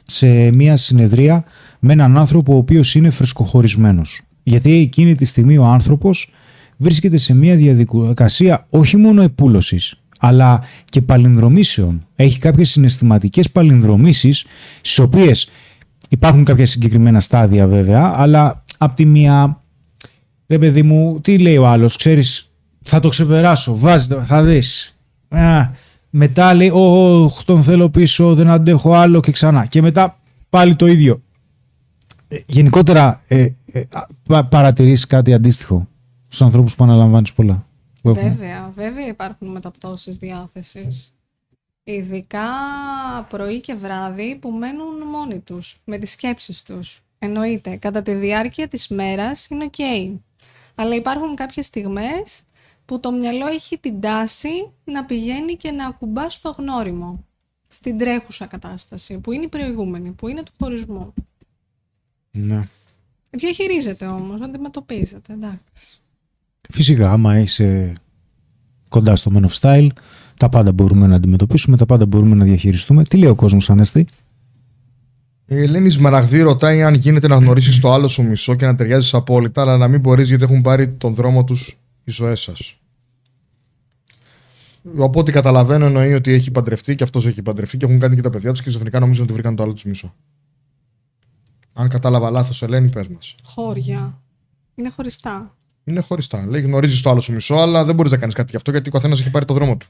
σε 0.06 0.50
μια 0.50 0.76
συνεδρία 0.76 1.44
με 1.78 1.92
έναν 1.92 2.18
άνθρωπο 2.18 2.54
ο 2.54 2.56
οποίος 2.56 2.94
είναι 2.94 3.10
φρεσκοχωρισμένος. 3.10 4.22
Γιατί 4.42 4.72
εκείνη 4.72 5.14
τη 5.14 5.24
στιγμή 5.24 5.58
ο 5.58 5.64
άνθρωπος 5.64 6.32
βρίσκεται 6.76 7.16
σε 7.16 7.34
μια 7.34 7.56
διαδικασία 7.56 8.66
όχι 8.70 8.96
μόνο 8.96 9.22
επούλωσης, 9.22 9.94
αλλά 10.18 10.62
και 10.84 11.02
παλινδρομήσεων. 11.02 12.06
Έχει 12.16 12.38
κάποιες 12.38 12.70
συναισθηματικές 12.70 13.50
παλινδρομήσεις, 13.50 14.44
στις 14.80 14.98
οποίες 14.98 15.48
υπάρχουν 16.08 16.44
κάποια 16.44 16.66
συγκεκριμένα 16.66 17.20
στάδια 17.20 17.66
βέβαια, 17.66 18.12
αλλά 18.16 18.61
από 18.84 18.96
τη 18.96 19.04
μία, 19.04 19.62
ρε 20.46 20.58
παιδί 20.58 20.82
μου, 20.82 21.20
τι 21.20 21.38
λέει 21.38 21.56
ο 21.56 21.66
άλλος, 21.66 21.96
ξέρεις, 21.96 22.50
θα 22.82 23.00
το 23.00 23.08
ξεπεράσω, 23.08 23.76
βάζετε, 23.78 24.24
θα 24.24 24.42
δεις. 24.42 24.96
Α, 25.28 25.68
μετά 26.10 26.54
λέει, 26.54 26.70
όχι, 26.72 27.44
τον 27.44 27.62
θέλω 27.62 27.88
πίσω, 27.90 28.34
δεν 28.34 28.50
αντέχω 28.50 28.92
άλλο 28.94 29.20
και 29.20 29.32
ξανά. 29.32 29.66
Και 29.66 29.82
μετά 29.82 30.18
πάλι 30.50 30.76
το 30.76 30.86
ίδιο. 30.86 31.22
Ε, 32.28 32.38
γενικότερα, 32.46 33.20
ε, 33.28 33.48
ε, 33.72 33.82
πα- 34.28 34.44
παρατηρείς 34.44 35.06
κάτι 35.06 35.34
αντίστοιχο 35.34 35.88
στους 36.26 36.42
ανθρώπους 36.42 36.74
που 36.74 36.84
αναλαμβάνεις 36.84 37.32
πολλά; 37.32 37.66
που 38.02 38.08
έχουν. 38.10 38.22
Βέβαια, 38.22 38.72
βέβαια 38.74 39.06
υπάρχουν 39.06 39.48
μεταπτώσεις 39.48 40.16
διάθεσης. 40.16 41.14
Ειδικά 41.84 42.42
πρωί 43.28 43.60
και 43.60 43.74
βράδυ 43.74 44.36
που 44.40 44.50
μένουν 44.50 45.10
μόνοι 45.12 45.38
τους, 45.38 45.80
με 45.84 45.98
τις 45.98 46.10
σκέψεις 46.10 46.62
τους. 46.62 47.02
Εννοείται, 47.24 47.76
κατά 47.76 48.02
τη 48.02 48.12
διάρκεια 48.12 48.68
της 48.68 48.88
μέρας 48.88 49.48
είναι 49.48 49.64
οκ. 49.64 49.74
Αλλά 50.74 50.94
υπάρχουν 50.94 51.34
κάποιες 51.34 51.66
στιγμές 51.66 52.44
που 52.84 53.00
το 53.00 53.12
μυαλό 53.12 53.46
έχει 53.46 53.78
την 53.78 54.00
τάση 54.00 54.70
να 54.84 55.04
πηγαίνει 55.04 55.56
και 55.56 55.70
να 55.70 55.86
ακουμπά 55.86 56.30
στο 56.30 56.54
γνώριμο. 56.58 57.24
Στην 57.66 57.98
τρέχουσα 57.98 58.46
κατάσταση, 58.46 59.18
που 59.18 59.32
είναι 59.32 59.44
η 59.44 59.48
προηγούμενη, 59.48 60.10
που 60.10 60.28
είναι 60.28 60.42
του 60.42 60.52
χωρισμού. 60.58 61.14
Ναι. 62.30 62.68
Διαχειρίζεται 63.30 64.06
όμως, 64.06 64.40
αντιμετωπίζεται, 64.40 65.32
εντάξει. 65.32 66.00
Φυσικά, 66.70 67.12
άμα 67.12 67.38
είσαι 67.38 67.92
κοντά 68.88 69.16
στο 69.16 69.30
Men 69.34 69.46
of 69.46 69.58
Style, 69.60 69.88
τα 70.36 70.48
πάντα 70.48 70.72
μπορούμε 70.72 71.06
να 71.06 71.14
αντιμετωπίσουμε, 71.14 71.76
τα 71.76 71.86
πάντα 71.86 72.06
μπορούμε 72.06 72.34
να 72.34 72.44
διαχειριστούμε. 72.44 73.02
Τι 73.02 73.16
λέει 73.16 73.28
ο 73.28 73.34
κόσμος, 73.34 73.70
Ανέστη; 73.70 74.06
Η 75.52 75.62
Ελένη 75.62 75.90
Σμαραγδί 75.90 76.40
ρωτάει 76.40 76.82
αν 76.82 76.94
γίνεται 76.94 77.28
να 77.28 77.36
γνωρίσεις 77.36 77.80
το 77.80 77.92
άλλο 77.92 78.08
σου 78.08 78.22
μισό 78.22 78.54
και 78.54 78.66
να 78.66 78.74
ταιριάζεις 78.74 79.14
απόλυτα, 79.14 79.60
αλλά 79.60 79.76
να 79.76 79.88
μην 79.88 80.00
μπορείς 80.00 80.28
γιατί 80.28 80.44
έχουν 80.44 80.62
πάρει 80.62 80.88
τον 80.88 81.14
δρόμο 81.14 81.44
τους 81.44 81.78
οι 82.04 82.10
ζωές 82.10 82.40
σας. 82.40 82.76
Από 84.98 85.20
ό,τι 85.20 85.32
καταλαβαίνω, 85.32 85.86
εννοεί 85.86 86.14
ότι 86.14 86.32
έχει 86.32 86.50
παντρευτεί 86.50 86.94
και 86.94 87.02
αυτός 87.02 87.26
έχει 87.26 87.42
παντρευτεί 87.42 87.76
και 87.76 87.84
έχουν 87.84 87.98
κάνει 87.98 88.14
και 88.14 88.20
τα 88.20 88.30
παιδιά 88.30 88.50
τους 88.50 88.62
και 88.62 88.68
ξαφνικά 88.68 89.00
νομίζουν 89.00 89.24
ότι 89.24 89.32
βρήκαν 89.32 89.56
το 89.56 89.62
άλλο 89.62 89.72
τους 89.72 89.84
μισό. 89.84 90.14
Αν 91.72 91.88
κατάλαβα 91.88 92.30
λάθος, 92.30 92.62
Ελένη, 92.62 92.88
πες 92.88 93.08
μας. 93.08 93.34
Χώρια. 93.44 94.20
Είναι 94.74 94.90
χωριστά. 94.90 95.56
Είναι 95.84 96.00
χωριστά. 96.00 96.46
Λέει 96.46 96.60
γνωρίζεις 96.60 97.00
το 97.00 97.10
άλλο 97.10 97.20
σου 97.20 97.32
μισό, 97.32 97.54
αλλά 97.54 97.84
δεν 97.84 97.94
μπορείς 97.94 98.10
να 98.10 98.18
κάνεις 98.18 98.34
κάτι 98.34 98.50
γι' 98.50 98.56
αυτό 98.56 98.70
γιατί 98.70 98.88
ο 98.88 98.92
καθένας 98.92 99.20
έχει 99.20 99.30
πάρει 99.30 99.44
το 99.44 99.54
δρόμο 99.54 99.76
του. 99.76 99.86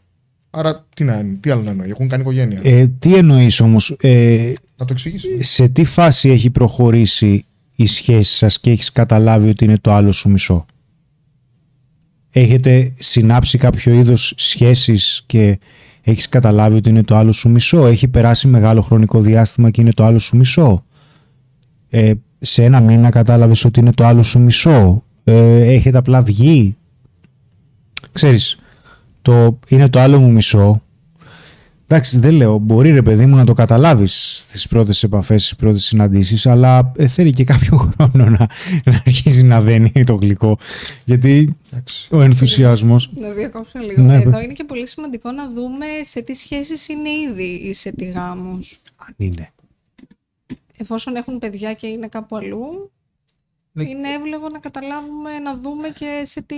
Άρα 0.54 0.86
τι, 0.94 1.04
να, 1.04 1.24
τι 1.40 1.50
άλλο 1.50 1.62
να 1.62 1.70
εννοεί, 1.70 1.90
έχουν 1.90 2.08
κάνει 2.08 2.22
οικογένεια. 2.22 2.60
Ε, 2.62 2.86
τι 2.98 3.14
εννοείς 3.14 3.60
όμως, 3.60 3.96
ε, 4.00 4.52
Να 4.76 4.84
το 4.86 4.92
εξηγήσεις. 4.92 5.48
σε 5.48 5.68
τι 5.68 5.84
φάση 5.84 6.28
έχει 6.28 6.50
προχωρήσει 6.50 7.44
η 7.76 7.86
σχέση 7.86 8.34
σας 8.36 8.60
και 8.60 8.70
έχεις 8.70 8.92
καταλάβει 8.92 9.48
ότι 9.48 9.64
είναι 9.64 9.78
το 9.78 9.92
άλλο 9.92 10.12
σου 10.12 10.28
μισό; 10.30 10.66
Έχετε 12.30 12.92
συνάψει 12.98 13.58
κάποιο 13.58 13.92
είδος 13.94 14.32
σχέσης 14.36 15.22
και 15.26 15.58
έχεις 16.02 16.28
καταλάβει 16.28 16.76
ότι 16.76 16.88
είναι 16.88 17.02
το 17.02 17.16
άλλο 17.16 17.32
σου 17.32 17.48
μισό; 17.48 17.86
Έχει 17.86 18.08
περάσει 18.08 18.48
μεγάλο 18.48 18.82
χρονικό 18.82 19.20
διάστημα 19.20 19.70
και 19.70 19.80
είναι 19.80 19.92
το 19.92 20.04
άλλο 20.04 20.18
σου 20.18 20.36
μισό; 20.36 20.84
Ε, 21.90 22.12
σε 22.40 22.64
ένα 22.64 22.80
μήνα 22.80 23.10
κατάλαβες 23.10 23.64
ότι 23.64 23.80
είναι 23.80 23.92
το 23.92 24.04
άλλο 24.04 24.22
σου 24.22 24.38
μισό; 24.38 25.04
Ε, 25.24 25.60
έχετε 25.72 25.98
απλά 25.98 26.22
βγει; 26.22 26.76
Ξέρεις, 28.12 28.56
το 29.22 29.58
είναι 29.68 29.88
το 29.88 30.00
άλλο 30.00 30.20
μου 30.20 30.30
μισό 30.30 30.82
Εντάξει, 31.86 32.18
δεν 32.18 32.32
λέω. 32.34 32.58
Μπορεί 32.58 32.90
ρε 32.90 33.02
παιδί 33.02 33.26
μου 33.26 33.36
να 33.36 33.44
το 33.44 33.52
καταλάβεις 33.52 34.36
στις 34.38 34.66
πρώτες 34.68 35.02
επαφές, 35.02 35.42
στις 35.44 35.56
πρώτες 35.56 35.84
συναντήσεις, 35.84 36.46
αλλά 36.46 36.92
ε, 36.96 37.06
θέλει 37.06 37.32
και 37.32 37.44
κάποιο 37.44 37.76
χρόνο 37.96 38.24
να, 38.30 38.48
να 38.84 39.02
αρχίσει 39.06 39.42
να 39.42 39.60
δένει 39.60 39.92
το 40.06 40.14
γλυκό. 40.14 40.58
Γιατί 41.04 41.56
Εντάξει. 41.70 42.08
ο 42.10 42.20
ενθουσιασμό. 42.22 42.96
Να 43.20 43.30
διακόψω 43.30 43.78
λίγο. 43.78 44.02
Ναι, 44.02 44.14
Εδώ 44.14 44.30
παι- 44.30 44.42
είναι 44.44 44.52
και 44.52 44.64
πολύ 44.64 44.88
σημαντικό 44.88 45.30
να 45.30 45.50
δούμε 45.52 45.86
σε 46.04 46.20
τι 46.22 46.34
σχέσεις 46.34 46.88
είναι 46.88 47.08
ήδη 47.30 47.68
ή 47.68 47.72
σε 47.72 47.92
τι 47.92 48.04
γάμους. 48.04 48.80
Αν 48.96 49.14
είναι. 49.16 49.50
Εφόσον 50.76 51.16
έχουν 51.16 51.38
παιδιά 51.38 51.72
και 51.72 51.86
είναι 51.86 52.06
κάπου 52.06 52.36
αλλού, 52.36 52.90
Ναι. 53.72 53.82
είναι 53.82 54.08
εύλογο 54.08 54.48
να 54.48 54.58
καταλάβουμε, 54.58 55.38
να 55.38 55.56
δούμε 55.56 55.88
και 55.88 56.22
σε 56.24 56.42
τι 56.42 56.56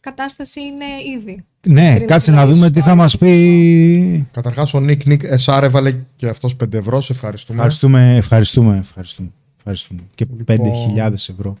κατάσταση 0.00 0.60
είναι 0.60 0.84
ήδη. 1.18 1.44
Ναι, 1.70 1.92
Πριν 1.94 2.06
κάτσε 2.06 2.30
να 2.30 2.36
συναντήσεις 2.36 2.58
δούμε 2.58 2.70
τι 2.70 2.78
το 2.78 2.84
θα 2.84 2.90
άλλο 2.90 3.00
μας 3.00 3.10
σου 3.10 3.18
πει. 3.18 4.26
Καταρχάς, 4.32 4.74
ο 4.74 4.80
Νίκ 4.80 5.06
Νίκ 5.06 5.22
Εσάρ 5.22 5.64
έβαλε 5.64 5.94
και 6.16 6.28
αυτός 6.28 6.56
5 6.56 6.74
ευρώ. 6.74 7.00
Σε 7.00 7.12
ευχαριστούμε. 7.12 7.56
Ευχαριστούμε, 7.58 8.16
ευχαριστούμε, 8.16 8.76
ευχαριστούμε. 8.78 9.28
ευχαριστούμε. 9.56 10.00
Και 10.14 10.26
Λοιπόν. 10.38 10.56
5.000 10.96 11.12
ευρώ. 11.12 11.56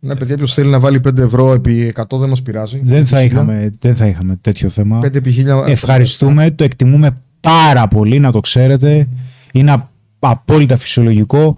Ναι, 0.00 0.16
παιδιά, 0.16 0.36
ποιο 0.36 0.46
θέλει 0.46 0.70
να 0.70 0.80
βάλει 0.80 1.00
5 1.08 1.18
ευρώ 1.18 1.52
επί 1.52 1.92
100 1.96 2.18
δεν 2.18 2.28
μας 2.28 2.42
πειράζει. 2.42 2.80
Δεν 2.82 3.06
θα, 3.06 3.18
Επί 3.18 3.26
είχαμε, 3.34 3.70
δεν 3.78 3.96
θα 3.96 4.06
είχαμε 4.06 4.38
τέτοιο 4.40 4.68
θέμα. 4.68 5.00
1000, 5.00 5.04
5 5.04 5.14
επί 5.14 5.30
1000. 5.30 5.68
Ευχαριστούμε, 5.68 6.50
το 6.50 6.64
εκτιμούμε 6.64 7.16
πάρα 7.40 7.88
πολύ, 7.88 8.18
να 8.18 8.32
το 8.32 8.40
ξέρετε. 8.40 9.08
Είναι 9.52 9.70
α- 9.70 9.90
απόλυτα 10.18 10.76
φυσιολογικό. 10.76 11.56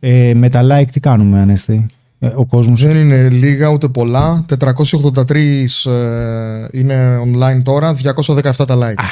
Ε, 0.00 0.32
με 0.34 0.48
τα 0.48 0.62
like 0.64 0.88
τι 0.92 1.00
κάνουμε, 1.00 1.40
Ανέστη; 1.40 1.86
Ε, 2.22 2.26
ο 2.34 2.46
κόσμος 2.46 2.82
Δεν 2.82 2.96
είναι 2.96 3.28
λίγα 3.28 3.68
ούτε 3.68 3.88
πολλά. 3.88 4.44
483 4.58 5.34
ε, 5.34 6.68
είναι 6.70 7.18
online 7.18 7.62
τώρα, 7.62 7.96
217 7.96 8.66
τα 8.66 8.78
like. 8.78 9.04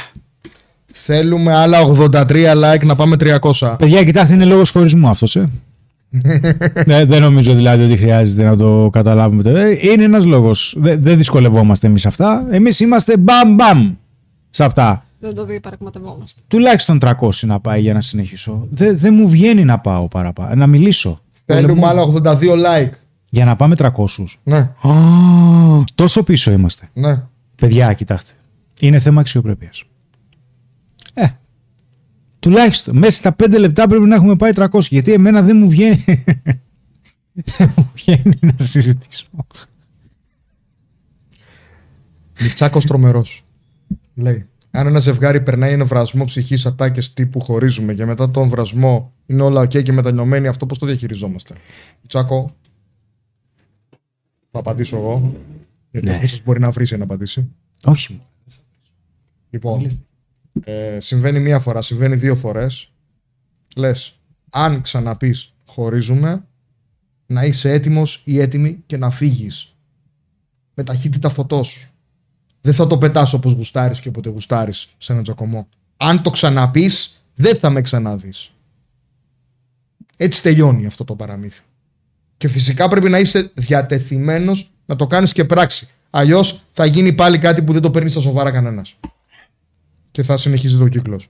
Θέλουμε 0.92 1.54
άλλα 1.54 1.78
83 2.11 2.30
like 2.30 2.84
να 2.84 2.94
πάμε 2.94 3.16
300. 3.20 3.76
Παιδιά, 3.78 4.04
κοιτάξτε, 4.04 4.34
είναι 4.34 4.44
λόγος 4.44 4.70
χωρισμού 4.70 5.09
αυτός, 5.09 5.36
ε. 5.36 5.48
δεν, 6.86 7.06
δεν 7.06 7.22
νομίζω 7.22 7.54
δηλαδή 7.54 7.84
ότι 7.84 7.96
χρειάζεται 7.96 8.42
να 8.42 8.56
το 8.56 8.88
καταλάβουμε. 8.92 9.50
Ε, 9.50 9.90
Είναι 9.92 10.04
ένας 10.04 10.24
λόγος. 10.24 10.74
Δεν, 10.78 11.02
δεν 11.02 11.16
δυσκολευόμαστε 11.16 11.86
εμείς 11.86 12.06
αυτά. 12.06 12.46
Εμείς 12.50 12.80
είμαστε 12.80 13.16
μπαμ 13.16 13.54
μπαμ 13.54 13.94
σε 14.50 14.64
αυτά. 14.64 15.04
Δεν 15.20 15.34
το 15.34 15.44
διαπραγματευόμαστε. 15.44 16.40
Τουλάχιστον 16.48 16.98
300 17.02 17.12
να 17.42 17.61
πάει 17.61 17.80
για 17.80 17.92
να 17.92 18.00
συνεχίσω. 18.00 18.66
Δεν 18.70 18.98
δεν 18.98 19.14
μου 19.14 19.28
βγαίνει 19.28 19.64
να 19.64 19.78
πάω 19.78 20.09
παραπάνω. 20.09 20.54
Να 20.54 20.66
μιλήσω. 20.66 21.20
Θέλουμε 21.55 21.86
άλλα 21.86 22.03
82 22.03 22.40
like. 22.40 22.90
Για 23.30 23.44
να 23.44 23.57
πάμε 23.57 23.74
300. 23.78 23.90
Ναι, 24.42 24.57
Α, 24.59 24.74
τόσο 25.94 26.22
πίσω 26.22 26.51
είμαστε. 26.51 26.88
ναι. 26.92 27.22
Παιδιά, 27.57 27.92
κοιτάξτε. 27.92 28.32
Είναι 28.80 28.99
θέμα 28.99 29.20
αξιοπρέπειας. 29.20 29.84
Ε. 31.14 31.26
Τουλάχιστον 32.38 32.96
μέσα 32.99 33.16
στα 33.16 33.36
5 33.44 33.59
λεπτά 33.59 33.86
πρέπει 33.88 34.05
να 34.05 34.14
έχουμε 34.14 34.36
πάει 34.36 34.51
300. 34.55 34.80
Γιατί 34.80 35.12
εμένα 35.12 35.42
δεν 35.42 35.57
μου 35.57 35.68
βγαίνει. 35.68 36.05
δεν 37.57 37.72
μου 37.76 37.90
βγαίνει 37.94 38.34
να 38.40 38.55
συζητήσω. 38.57 39.26
Μιτσάκο 42.40 42.78
τρομερός. 42.78 43.44
Λέει. 44.14 44.46
Αν 44.78 44.86
ένα 44.86 44.98
ζευγάρι 44.98 45.40
περνάει 45.40 45.72
ένα 45.72 45.84
βρασμό 45.84 46.24
ψυχής 46.24 46.66
ατάκες 46.66 47.12
τύπου 47.12 47.40
χωρίζουμε 47.40 47.94
και 47.94 48.04
μετά 48.04 48.30
τον 48.30 48.48
βρασμό 48.48 49.12
είναι 49.26 49.42
όλα 49.42 49.62
OK 49.62 49.82
και 49.82 49.92
μετανιωμένοι, 49.92 50.46
αυτό 50.46 50.66
πώς 50.66 50.78
το 50.78 50.86
διαχειριζόμαστε; 50.86 51.54
Μιτσάκο. 52.00 52.50
Θα 54.50 54.58
απαντήσω 54.58 54.96
εγώ. 54.96 55.34
Γιατί 55.90 56.06
Ναι. 56.06 56.12
ναι. 56.12 56.18
αυτός 56.24 56.42
μπορεί 56.44 56.60
να 56.60 56.70
βρει 56.70 56.96
να 56.96 57.04
απαντήσει. 57.04 57.50
Όχι. 57.84 58.20
Λοιπόν, 59.50 59.86
ε, 60.64 61.00
συμβαίνει 61.00 61.40
μία 61.40 61.58
φορά, 61.58 61.82
συμβαίνει 61.82 62.16
δύο 62.16 62.36
φορές. 62.36 62.92
Λες, 63.76 64.20
αν 64.50 64.80
ξαναπείς 64.82 65.54
χωρίζουμε, 65.66 66.44
να 67.26 67.44
είσαι 67.44 67.72
έτοιμος 67.72 68.22
ή 68.24 68.40
έτοιμη 68.40 68.82
και 68.86 68.96
να 68.96 69.10
φύγεις. 69.10 69.76
Με 70.74 70.82
ταχύτητα 70.82 71.28
φωτός. 71.28 71.88
Δεν 72.68 72.76
θα 72.76 72.86
το 72.86 72.98
πετάς 72.98 73.32
όπως 73.32 73.52
γουστάρεις 73.52 74.00
και 74.00 74.08
όποτε 74.08 74.28
γουστάρεις 74.28 74.88
σε 74.98 75.12
ένα 75.12 75.22
τζακωμό. 75.22 75.68
Αν 75.96 76.22
το 76.22 76.30
ξαναπείς, 76.30 77.24
δεν 77.34 77.56
θα 77.56 77.70
με 77.70 77.80
ξαναδείς. 77.80 78.52
Έτσι 80.16 80.42
τελειώνει 80.42 80.86
αυτό 80.86 81.04
το 81.04 81.14
παραμύθι. 81.14 81.62
Και 82.36 82.48
φυσικά 82.48 82.88
πρέπει 82.88 83.08
να 83.08 83.18
είσαι 83.18 83.50
διατεθειμένος 83.54 84.72
να 84.86 84.96
το 84.96 85.06
κάνεις 85.06 85.32
και 85.32 85.44
πράξη. 85.44 85.88
Αλλιώς 86.10 86.62
θα 86.72 86.84
γίνει 86.84 87.12
πάλι 87.12 87.38
κάτι 87.38 87.62
που 87.62 87.72
δεν 87.72 87.82
το 87.82 87.90
παίρνεις 87.90 88.12
στα 88.12 88.20
σοβαρά 88.20 88.50
κανένας. 88.50 88.96
και 90.10 90.22
θα 90.22 90.36
συνεχίζεται 90.36 90.84
ο 90.84 90.88
κύκλος. 90.88 91.28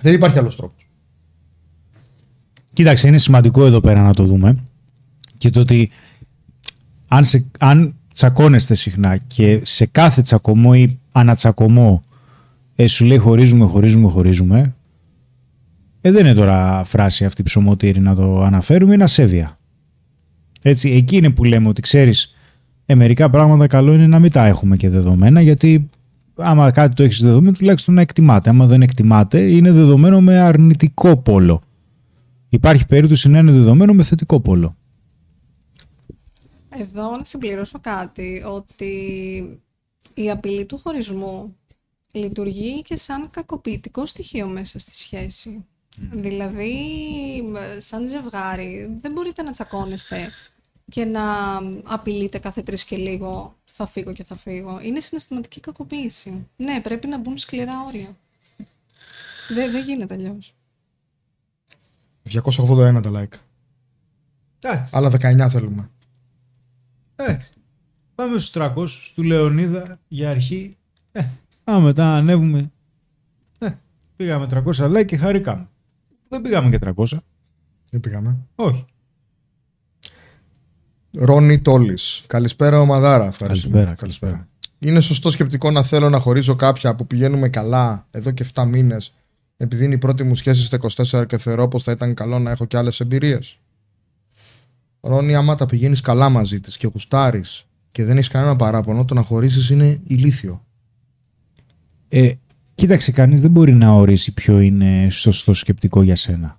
Δεν 0.00 0.14
υπάρχει 0.14 0.38
άλλος 0.38 0.56
τρόπος. 0.56 0.88
Κοίταξε, 2.72 3.08
είναι 3.08 3.18
σημαντικό 3.18 3.66
εδώ 3.66 3.80
πέρα 3.80 4.02
να 4.02 4.14
το 4.14 4.24
δούμε 4.24 4.64
και 5.36 5.50
το 5.50 5.60
ότι 5.60 5.90
αν, 7.08 7.24
σε, 7.24 7.46
αν 7.58 7.96
τσακώνεστε 8.16 8.74
συχνά 8.74 9.16
και 9.16 9.60
σε 9.62 9.86
κάθε 9.86 10.22
τσακωμό 10.22 10.70
ή 10.74 10.98
ανατσακωμό 11.12 12.02
ε, 12.76 12.86
σου 12.86 13.04
λέει 13.04 13.16
χωρίζουμε, 13.16 13.64
χωρίζουμε, 13.64 14.08
χωρίζουμε 14.08 14.74
ε, 16.00 16.10
δεν 16.10 16.24
είναι 16.24 16.34
τώρα 16.34 16.84
φράση 16.84 17.24
αυτή 17.24 17.42
ψωμοτήρη 17.42 18.00
να 18.00 18.14
το 18.14 18.42
αναφέρουμε, 18.42 18.94
είναι 18.94 19.04
ασέβεια. 19.04 19.58
Έτσι, 20.62 20.90
εκεί 20.90 21.16
είναι 21.16 21.30
που 21.30 21.44
λέμε 21.44 21.68
ότι 21.68 21.80
ξέρεις 21.80 22.34
ε, 22.86 22.94
μερικά 22.94 23.30
πράγματα 23.30 23.66
καλό 23.66 23.92
είναι 23.92 24.06
να 24.06 24.18
μην 24.18 24.30
τα 24.30 24.46
έχουμε 24.46 24.76
και 24.76 24.88
δεδομένα 24.88 25.40
γιατί 25.40 25.88
άμα 26.36 26.70
κάτι 26.70 26.94
το 26.94 27.02
έχεις 27.02 27.20
δεδομένο 27.22 27.56
τουλάχιστον 27.56 27.94
να 27.94 28.00
εκτιμάται. 28.00 28.50
Άμα 28.50 28.66
δεν 28.66 28.82
εκτιμάται 28.82 29.40
είναι 29.40 29.72
δεδομένο 29.72 30.20
με 30.20 30.40
αρνητικό 30.40 31.16
πόλο. 31.16 31.60
Υπάρχει 32.48 32.86
περίπτωση 32.86 33.28
να 33.28 33.38
είναι 33.38 33.52
δεδομένο 33.52 33.92
με 33.92 34.02
θετικό 34.02 34.40
πόλο. 34.40 34.76
Εδώ 36.78 37.16
να 37.16 37.24
συμπληρώσω 37.24 37.80
κάτι, 37.80 38.42
ότι 38.46 39.60
η 40.14 40.30
απειλή 40.30 40.66
του 40.66 40.78
χωρισμού 40.78 41.56
λειτουργεί 42.12 42.82
και 42.82 42.96
σαν 42.96 43.30
κακοποιητικό 43.30 44.06
στοιχείο 44.06 44.46
μέσα 44.46 44.78
στη 44.78 44.96
σχέση. 44.96 45.64
Δηλαδή, 45.98 46.74
σαν 47.78 48.06
ζευγάρι, 48.06 48.96
δεν 48.98 49.12
μπορείτε 49.12 49.42
να 49.42 49.50
τσακώνεστε 49.50 50.30
και 50.88 51.04
να 51.04 51.56
απειλείτε 51.84 52.38
κάθε 52.38 52.62
τρεις 52.62 52.84
και 52.84 52.96
λίγο 52.96 53.56
θα 53.64 53.86
φύγω 53.86 54.12
και 54.12 54.24
θα 54.24 54.34
φύγω. 54.34 54.80
Είναι 54.82 55.00
συναισθηματική 55.00 55.60
κακοποίηση. 55.60 56.46
Ναι, 56.56 56.80
πρέπει 56.80 57.06
να 57.06 57.18
μπουν 57.18 57.38
σκληρά 57.38 57.84
όρια. 57.86 58.16
Δεν, 59.48 59.70
δεν 59.70 59.84
γίνεται 59.84 60.14
αλλιώς. 60.14 60.54
281 62.32 63.00
τα 63.02 63.10
like. 63.12 63.38
Άλλα 64.90 65.10
19 65.10 65.48
θέλουμε. 65.50 65.90
Ε, 67.16 67.36
πάμε 68.14 68.38
στους 68.38 68.50
300 68.50 68.86
του 69.14 69.22
Λεωνίδα 69.22 69.98
για 70.08 70.30
αρχή. 70.30 70.76
Ε, 71.12 71.24
άμα 71.64 71.78
μετά 71.78 72.14
ανέβουμε. 72.14 72.70
Ε, 73.58 73.68
πήγαμε 74.16 74.46
300 74.50 74.96
like 74.96 75.04
και 75.06 75.16
χαρήκαμε. 75.16 75.68
Δεν 76.28 76.42
πήγαμε 76.42 76.70
και 76.70 76.78
300. 76.96 77.04
Δεν 77.90 78.00
πήγαμε. 78.00 78.36
Όχι. 78.54 78.84
Ρόνι 81.12 81.60
Τόλης. 81.60 82.24
Καλησπέρα, 82.26 82.80
ομαδάρα. 82.80 83.26
Ευχαριστούμε. 83.26 83.72
Καλησπέρα, 83.72 83.96
καλησπέρα. 83.96 84.48
Είναι 84.78 85.00
σωστό 85.00 85.30
σκεπτικό 85.30 85.70
να 85.70 85.82
θέλω 85.82 86.08
να 86.08 86.20
χωρίζω 86.20 86.56
κάποια 86.56 86.94
που 86.94 87.06
πηγαίνουμε 87.06 87.48
καλά 87.48 88.06
εδώ 88.10 88.30
και 88.30 88.46
7 88.54 88.64
μήνες, 88.66 89.14
επειδή 89.56 89.84
είναι 89.84 89.94
η 89.94 89.98
πρώτη 89.98 90.22
μου 90.22 90.34
σχέση 90.34 90.62
στα 90.62 90.78
24 91.20 91.26
και 91.26 91.38
θεωρώ 91.38 91.68
πως 91.68 91.82
θα 91.82 91.92
ήταν 91.92 92.14
καλό 92.14 92.38
να 92.38 92.50
έχω 92.50 92.64
και 92.64 92.76
άλλες 92.76 93.00
εμπειρίες. 93.00 93.58
Ρόνι, 95.06 95.34
άμα 95.34 95.54
τα 95.54 95.66
πηγαίνεις 95.66 96.00
καλά 96.00 96.28
μαζί 96.28 96.60
της 96.60 96.76
και 96.76 96.86
γουστάρεις 96.86 97.66
και 97.92 98.04
δεν 98.04 98.16
έχεις 98.16 98.28
κανένα 98.28 98.56
παράπονο, 98.56 99.04
το 99.04 99.14
να 99.14 99.22
χωρίσει 99.22 99.72
είναι 99.74 100.00
ηλίθιο. 100.06 100.64
Ε, 102.08 102.32
κοίταξε, 102.74 103.12
κανείς 103.12 103.40
δεν 103.40 103.50
μπορεί 103.50 103.72
να 103.72 103.90
ορίσει 103.90 104.34
ποιο 104.34 104.60
είναι 104.60 105.08
σωστό 105.10 105.52
σκεπτικό 105.52 106.02
για 106.02 106.16
σένα. 106.16 106.58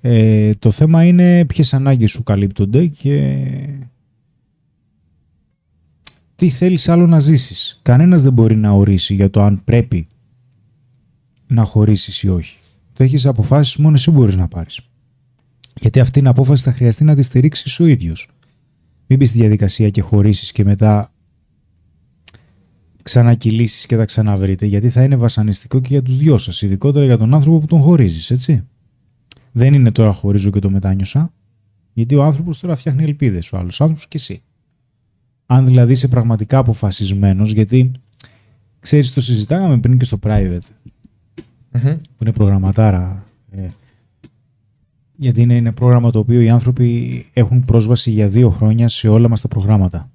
Ε, 0.00 0.54
το 0.54 0.70
θέμα 0.70 1.04
είναι 1.04 1.44
ποιες 1.44 1.74
ανάγκες 1.74 2.10
σου 2.10 2.22
καλύπτονται 2.22 2.86
και 2.86 3.46
τι 6.36 6.48
θέλεις 6.48 6.88
άλλο 6.88 7.06
να 7.06 7.20
ζήσεις. 7.20 7.80
Κανένας 7.82 8.22
δεν 8.22 8.32
μπορεί 8.32 8.56
να 8.56 8.70
ορίσει 8.70 9.14
για 9.14 9.30
το 9.30 9.42
αν 9.42 9.64
πρέπει 9.64 10.06
να 11.46 11.64
χωρίσεις 11.64 12.22
ή 12.22 12.28
όχι. 12.28 12.58
Το 12.92 13.02
έχεις 13.02 13.26
αποφάσεις 13.26 13.76
μόνο 13.76 13.94
εσύ 13.94 14.10
μπορείς 14.10 14.36
να 14.36 14.48
πάρεις. 14.48 14.80
Γιατί 15.80 16.00
αυτή 16.00 16.18
την 16.18 16.28
απόφαση 16.28 16.64
θα 16.64 16.72
χρειαστεί 16.72 17.04
να 17.04 17.14
τη 17.14 17.22
στηρίξεις 17.22 17.80
ο 17.80 17.86
ίδιος. 17.86 18.30
Μην 19.06 19.18
μπεις 19.18 19.28
στη 19.28 19.38
διαδικασία 19.38 19.90
και 19.90 20.00
χωρίσεις 20.00 20.52
και 20.52 20.64
μετά 20.64 21.12
ξανακυλήσεις 23.02 23.86
και 23.86 23.96
τα 23.96 24.04
ξαναβρείτε, 24.04 24.66
γιατί 24.66 24.88
θα 24.88 25.02
είναι 25.02 25.16
βασανιστικό 25.16 25.80
και 25.80 25.88
για 25.90 26.02
τους 26.02 26.16
δυο 26.16 26.38
σας, 26.38 26.62
ειδικότερα 26.62 27.04
για 27.04 27.18
τον 27.18 27.34
άνθρωπο 27.34 27.58
που 27.58 27.66
τον 27.66 27.80
χωρίζεις, 27.80 28.30
έτσι. 28.30 28.66
Δεν 29.52 29.74
είναι 29.74 29.90
τώρα 29.92 30.12
χωρίζω 30.12 30.50
και 30.50 30.58
το 30.58 30.70
μετάνιωσα, 30.70 31.32
γιατί 31.92 32.14
ο 32.14 32.22
άνθρωπος 32.22 32.60
τώρα 32.60 32.76
φτιάχνει 32.76 33.02
ελπίδες, 33.02 33.52
ο 33.52 33.56
άλλος 33.56 33.80
άνθρωπος 33.80 34.08
και 34.08 34.16
εσύ. 34.16 34.42
Αν 35.46 35.64
δηλαδή 35.64 35.92
είσαι 35.92 36.08
πραγματικά 36.08 36.58
αποφασισμένος, 36.58 37.52
γιατί 37.52 37.90
ξέρεις 38.80 39.12
το 39.12 39.20
συζητάγαμε 39.20 39.78
πριν 39.78 39.98
και 39.98 40.04
στο 40.04 40.18
private, 40.22 40.58
που 41.70 42.22
είναι 42.22 42.32
προγραμματάρα, 42.32 43.26
ε, 43.50 43.66
γιατί 45.16 45.42
είναι, 45.42 45.54
είναι 45.54 45.72
πρόγραμμα 45.72 46.10
το 46.10 46.18
οποίο 46.18 46.40
οι 46.40 46.48
άνθρωποι 46.48 47.24
έχουν 47.32 47.64
πρόσβαση 47.64 48.10
για 48.10 48.28
δύο 48.28 48.50
χρόνια 48.50 48.88
σε 48.88 49.08
όλα 49.08 49.28
μας 49.28 49.40
τα 49.40 49.48
προγράμματα. 49.48 50.10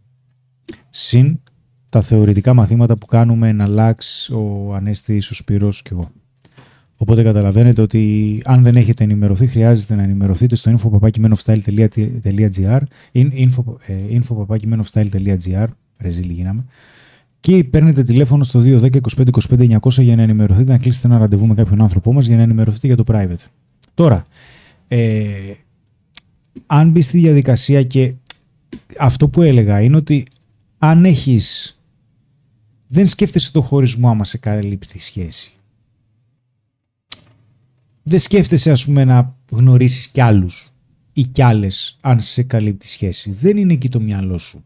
Συν 0.89 1.39
τα 1.89 2.01
θεωρητικά 2.01 2.53
μαθήματα 2.53 2.97
που 2.97 3.05
κάνουμε 3.05 3.47
εν 3.47 3.61
αλλάξ 3.61 4.29
ο 4.29 4.73
Ανέστης, 4.73 5.29
ο 5.29 5.35
Σπύρος 5.35 5.81
και 5.81 5.89
εγώ. 5.91 6.11
Οπότε 6.97 7.23
καταλαβαίνετε 7.23 7.81
ότι 7.81 8.41
αν 8.45 8.63
δεν 8.63 8.75
έχετε 8.75 9.03
ενημερωθεί, 9.03 9.47
χρειάζεται 9.47 9.95
να 9.95 10.03
ενημερωθείτε 10.03 10.55
στο 10.55 10.71
info.menofstyle.gr 10.71 12.79
info.menofstyle.gr 13.13 15.67
ρεζίλη 15.99 16.33
γίναμε 16.33 16.65
και 17.39 17.63
παίρνετε 17.63 18.03
τηλέφωνο 18.03 18.43
στο 18.43 18.61
210 18.65 18.91
25 18.91 18.99
25 19.49 19.79
900 19.79 19.89
για 19.89 20.15
να 20.15 20.21
ενημερωθείτε, 20.21 20.71
να 20.71 20.77
κλείσετε 20.77 21.07
ένα 21.07 21.17
ραντεβού 21.17 21.47
με 21.47 21.53
κάποιον 21.53 21.81
άνθρωπό 21.81 22.13
μας 22.13 22.25
για 22.25 22.35
να 22.35 22.41
ενημερωθείτε 22.41 22.87
για 22.87 22.95
το 22.95 23.03
private. 23.07 23.45
Τώρα, 23.93 24.25
ε, 24.93 25.53
αν 26.65 26.89
μπεις 26.89 27.05
στη 27.05 27.17
διαδικασία 27.19 27.83
και 27.83 28.13
αυτό 28.97 29.29
που 29.29 29.41
έλεγα 29.41 29.81
είναι 29.81 29.95
ότι 29.95 30.25
αν 30.77 31.05
έχεις 31.05 31.79
δεν 32.87 33.05
σκέφτεσαι 33.05 33.51
το 33.51 33.61
χωρισμό 33.61 34.09
άμα 34.09 34.23
σε 34.23 34.37
καλύπτει 34.37 34.99
σχέση. 34.99 35.53
Δεν 38.03 38.19
σκέφτεσαι 38.19 38.71
ας 38.71 38.85
πούμε 38.85 39.03
να 39.03 39.35
γνωρίσεις 39.51 40.07
κι 40.07 40.21
άλλους 40.21 40.71
ή 41.13 41.25
κι 41.25 41.41
άλλες 41.41 41.97
αν 42.01 42.19
σε 42.19 42.43
καλύπτει 42.43 42.87
σχέση. 42.87 43.31
Δεν 43.31 43.57
είναι 43.57 43.73
εκεί 43.73 43.89
το 43.89 43.99
μυαλό 43.99 44.37
σου. 44.37 44.63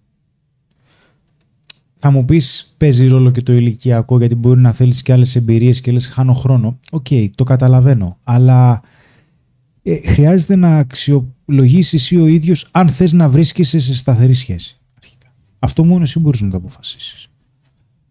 Θα 1.96 2.12
μου 2.12 2.26
πεις 2.26 2.74
παίζει 2.78 3.08
ρόλο 3.08 3.32
και 3.32 3.42
το 3.42 3.54
ηλικιακό 3.54 4.18
γιατί 4.18 4.36
μπορεί 4.36 4.60
να 4.60 4.72
θέλεις 4.72 5.02
κι 5.02 5.12
άλλες 5.12 5.36
εμπειρίες 5.36 5.82
και 5.82 5.92
λες 5.92 6.08
χάνω 6.08 6.34
χρόνο. 6.34 6.80
Οκ, 6.92 7.08
το 7.36 7.44
καταλαβαίνω. 7.44 8.18
Αλλά 8.24 8.82
ε, 9.88 10.12
χρειάζεται 10.12 10.56
να 10.56 10.78
αξιολογήσεις 10.78 11.94
εσύ 11.94 12.18
ο 12.18 12.28
ίδιος 12.28 12.68
αν 12.72 12.90
θες 12.90 13.14
να 13.14 13.30
βρίσκεσαι 13.30 13.80
σε 13.80 13.96
σταθερή 13.96 14.34
σχέση. 14.34 14.78
Αυτό 15.60 15.84
μόνο 15.84 16.04
εσύ 16.04 16.20
μπορείς 16.20 16.42
να 16.42 16.50
το 16.50 16.58
αποφασίσεις. 16.58 17.28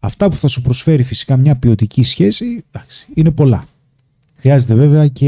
Αυτά 0.01 0.29
που 0.29 0.37
θα 0.37 0.49
σου 0.49 0.63
προσφέρει 0.63 1.03
φυσικά 1.03 1.37
μια 1.37 1.57
ποιοτική 1.57 2.03
σχέση 2.03 2.65
εντάξει, 2.71 3.09
είναι 3.15 3.31
πολλά. 3.31 3.65
Χρειάζεται 4.35 4.75
βέβαια 4.75 5.09
και 5.09 5.27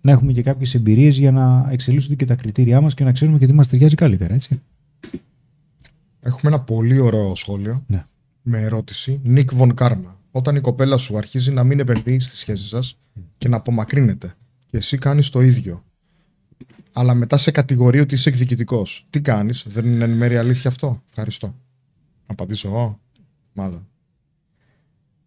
να 0.00 0.12
έχουμε 0.12 0.32
και 0.32 0.42
κάποιες 0.42 0.74
εμπειρίες 0.74 1.18
για 1.18 1.32
να 1.32 1.68
εξελίσσονται 1.70 2.14
και 2.14 2.24
τα 2.24 2.34
κριτήριά 2.34 2.80
μας 2.80 2.94
και 2.94 3.04
να 3.04 3.12
ξέρουμε 3.12 3.38
και 3.38 3.46
τι 3.46 3.52
μας 3.52 3.68
ταιριάζει 3.68 3.94
καλύτερα, 3.94 4.34
έτσι. 4.34 4.60
Έχουμε 6.20 6.52
ένα 6.54 6.60
πολύ 6.60 6.98
ωραίο 6.98 7.34
σχόλιο 7.34 7.84
Ναι. 7.86 8.04
με 8.42 8.60
ερώτηση. 8.60 9.20
Νίκ 9.22 9.54
Βον 9.54 9.74
Κάρμα. 9.74 10.16
Όταν 10.30 10.56
η 10.56 10.60
κοπέλα 10.60 10.96
σου 10.96 11.16
αρχίζει 11.16 11.52
να 11.52 11.64
μην 11.64 11.80
επενδύει 11.80 12.18
στη 12.18 12.36
σχέση 12.36 12.68
σας 12.68 12.98
και 13.38 13.48
να 13.48 13.56
απομακρύνεται 13.56 14.34
και 14.70 14.76
εσύ 14.76 14.98
κάνεις 14.98 15.30
το 15.30 15.40
ίδιο, 15.40 15.84
αλλά 16.92 17.14
μετά 17.14 17.36
σε 17.36 17.50
κατηγορεί 17.50 18.00
ότι 18.00 18.14
είσαι 18.14 18.28
εκδικητικός, 18.28 19.06
τι 19.10 19.20
κάνεις, 19.20 19.64
δεν 19.68 19.86
είναι 19.86 20.04
εν 20.04 20.16
μέρει 20.16 20.36
αλήθεια 20.36 20.70
αυτό; 20.70 21.02
Ευχαριστώ. 21.08 21.46
Να 21.46 22.34
απαντήσω 22.34 22.68
εγώ. 22.68 23.00
Μάλλον. 23.52 23.88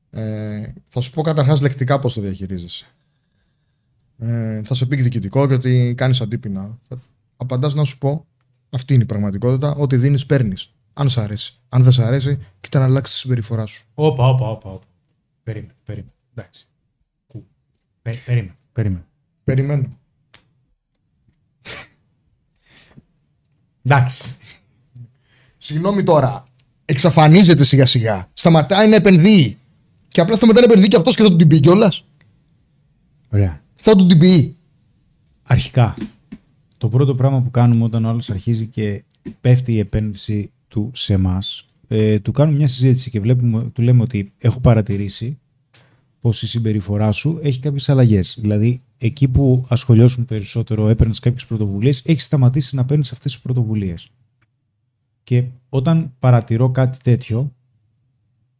Ε, 0.10 0.74
θα 0.88 1.02
σου 1.02 1.12
πω 1.12 1.22
καταρχάς 1.22 1.62
λεκτικά 1.62 2.00
πώς 2.00 2.14
το 2.14 2.22
διαχειρίζεσαι. 2.22 2.86
Ε, 4.18 4.62
θα 4.64 4.74
σε 4.74 4.86
πει 4.86 4.94
εκδικητικό 4.96 5.48
και 5.48 5.54
ότι 5.54 5.94
κάνεις 5.98 6.22
αντίπεινα. 6.22 6.80
Θα 6.88 7.00
απαντάς 7.38 7.74
να 7.74 7.84
σου 7.84 7.98
πω, 7.98 8.26
αυτή 8.70 8.94
είναι 8.94 9.04
η 9.04 9.06
πραγματικότητα, 9.06 9.76
ότι 9.76 9.98
δίνεις, 9.98 10.26
παίρνεις. 10.26 10.74
Αν 10.94 11.10
σ' 11.10 11.18
αρέσει. 11.18 11.60
Αν 11.70 11.84
δεν 11.84 11.92
σ' 11.92 12.00
αρέσει, 12.00 12.40
κοίτα 12.60 12.80
να 12.80 12.86
αλλάξεις 12.86 13.16
τη 13.16 13.22
συμπεριφορά 13.22 13.66
σου. 13.66 13.86
Όπα, 13.94 14.30
όπα, 14.30 14.50
όπα, 14.50 14.70
όπα. 14.72 14.86
Περίμενε, 15.44 15.74
περίμενε. 15.86 16.14
Εντάξει. 16.36 16.68
Κου. 17.28 17.46
Πε, 18.02 18.14
περίμενε, 18.26 18.56
περίμενε. 18.74 19.06
Περιμένω. 19.44 20.00
Εντάξει. 23.84 24.36
Συγγνώμη 25.58 26.04
τώρα. 26.04 26.48
Εξαφανίζεται 26.86 27.64
σιγά 27.64 27.86
σιγά. 27.86 28.30
Σταματάει 28.34 28.88
να 28.88 28.96
επενδύει. 28.96 29.58
Και 30.08 30.22
απλά 30.22 30.36
σταματάει 30.36 30.64
να 30.66 30.72
επενδύει 30.72 30.90
και 30.90 30.98
αυτός 30.98 31.16
και 31.16 31.24
θα 31.24 31.30
του 31.30 31.36
την 31.36 31.48
πει 31.48 31.60
κιόλας. 31.60 32.06
Ωραία. 33.30 33.62
Θα 33.76 33.96
του 33.96 34.06
την 34.06 34.18
πει. 34.18 34.56
Αρχικά, 35.44 35.96
το 36.78 36.90
πρώτο 36.90 37.16
πράγμα 37.16 37.42
που 37.42 37.52
κάνουμε 37.52 37.84
όταν 37.84 38.06
ο 38.06 38.10
άλλος 38.10 38.30
αρχίζει 38.30 38.66
και 38.66 39.04
πέφτει 39.42 39.74
η 39.74 39.80
επένδυση 39.80 40.52
του 40.68 40.92
σε 40.94 41.14
εμάς, 41.14 41.66
ε, 41.88 42.20
του 42.20 42.32
κάνουμε 42.32 42.58
μια 42.58 42.68
συζήτηση 42.68 43.10
και 43.10 43.20
βλέπουμε, 43.20 43.64
του 43.64 43.82
λέμε 43.82 44.02
ότι 44.02 44.32
έχω 44.38 44.60
παρατηρήσει 44.60 45.40
πως 46.22 46.42
η 46.42 46.48
συμπεριφορά 46.48 47.12
σου 47.12 47.40
έχει 47.42 47.60
κάποιες 47.60 47.90
αλλαγές. 47.90 48.38
Δηλαδή, 48.42 48.82
εκεί 49.02 49.28
που 49.28 49.66
ασχολιώσουν 49.70 50.26
περισσότερο, 50.26 50.88
έπαιρνες 50.88 51.20
κάποιες 51.20 51.46
πρωτοβουλίες, 51.46 52.02
έχεις 52.06 52.24
σταματήσει 52.24 52.76
να 52.76 52.86
παίρνεις 52.86 53.12
αυτές 53.12 53.32
τις 53.32 53.42
πρωτοβουλίες. 53.42 54.12
Και 55.24 55.44
όταν 55.70 56.14
παρατηρώ 56.20 56.70
κάτι 56.70 56.98
τέτοιο, 57.04 57.52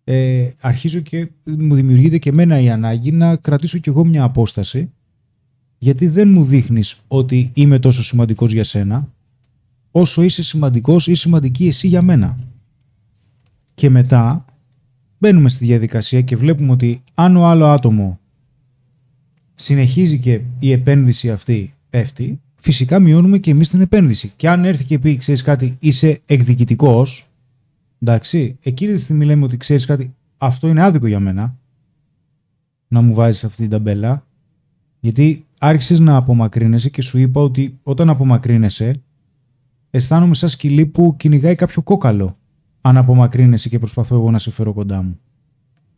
ε, 0.04 0.50
αρχίζω 0.60 1.00
και 1.00 1.30
μου 1.44 1.76
δημιουργείται 1.76 2.18
και 2.18 2.30
εμένα 2.30 2.60
η 2.60 2.70
ανάγκη 2.70 3.12
να 3.12 3.36
κρατήσω 3.36 3.78
κι 3.78 3.90
εγώ 3.90 4.06
μια 4.06 4.24
απόσταση 4.24 4.92
γιατί 5.78 6.08
δεν 6.08 6.30
μου 6.30 6.44
δείχνεις 6.44 7.02
ότι 7.08 7.52
είμαι 7.54 7.80
τόσο 7.80 8.04
σημαντικός 8.04 8.52
για 8.52 8.64
σένα 8.64 9.14
όσο 9.92 10.22
είσαι 10.22 10.44
σημαντικός 10.44 11.08
ή 11.08 11.14
σημαντική 11.14 11.68
εσύ 11.68 11.88
για 11.88 12.02
μένα. 12.02 12.38
Και 13.74 13.90
μετά 13.90 14.46
μπαίνουμε 15.18 15.50
στη 15.50 15.66
διαδικασία 15.66 16.22
και 16.22 16.36
βλέπουμε 16.36 16.72
ότι 16.72 17.04
αν 17.14 17.36
ο 17.36 17.46
άλλο 17.46 17.66
άτομο 17.66 18.20
συνεχίζει 19.62 20.20
και 20.20 20.42
η 20.60 20.72
επένδυση 20.72 21.32
αυτή 21.32 21.74
πέφτει, 21.90 22.40
φυσικά 22.56 23.00
μειώνουμε 23.00 23.38
και 23.38 23.52
εμείς 23.52 23.70
την 23.70 23.82
επένδυση. 23.82 24.32
Και 24.36 24.50
αν 24.50 24.66
έρθει 24.66 24.84
και 24.84 25.00
πει, 25.00 25.18
ξέρεις 25.18 25.42
κάτι, 25.42 25.78
είσαι 25.80 26.22
εκδικητικός, 26.26 27.30
εντάξει, 28.00 28.58
εκείνη 28.62 28.94
τη 28.94 29.00
στιγμή 29.00 29.26
λέμε 29.26 29.44
ότι 29.44 29.58
ξέρεις 29.58 29.86
κάτι, 29.86 30.14
αυτό 30.38 30.68
είναι 30.68 30.84
άδικο 30.84 31.08
για 31.08 31.20
μένα, 31.20 31.58
να 32.88 33.02
μου 33.02 33.14
βάζεις 33.14 33.44
αυτή 33.44 33.62
την 33.62 33.70
ταμπέλα, 33.70 34.26
γιατί 35.00 35.46
άρχισες 35.60 36.00
να 36.00 36.16
απομακρύνεσαι 36.16 36.90
και 36.90 37.02
σου 37.02 37.18
είπα 37.18 37.42
ότι 37.42 37.80
όταν 37.84 38.10
απομακρύνεσαι, 38.10 39.02
αισθάνομαι 39.90 40.36
σαν 40.36 40.50
σκυλί 40.50 40.86
που 40.86 41.16
κυνηγάει 41.18 41.56
κάποιο 41.56 41.82
κόκαλο, 41.82 42.36
αν 42.82 42.98
απομακρύνεσαι 42.98 43.70
και 43.70 43.80
προσπαθώ 43.80 44.16
εγώ 44.16 44.32
να 44.32 44.40
σε 44.40 44.52
φέρω 44.52 44.74
κοντά 44.74 45.02
μου. 45.02 45.20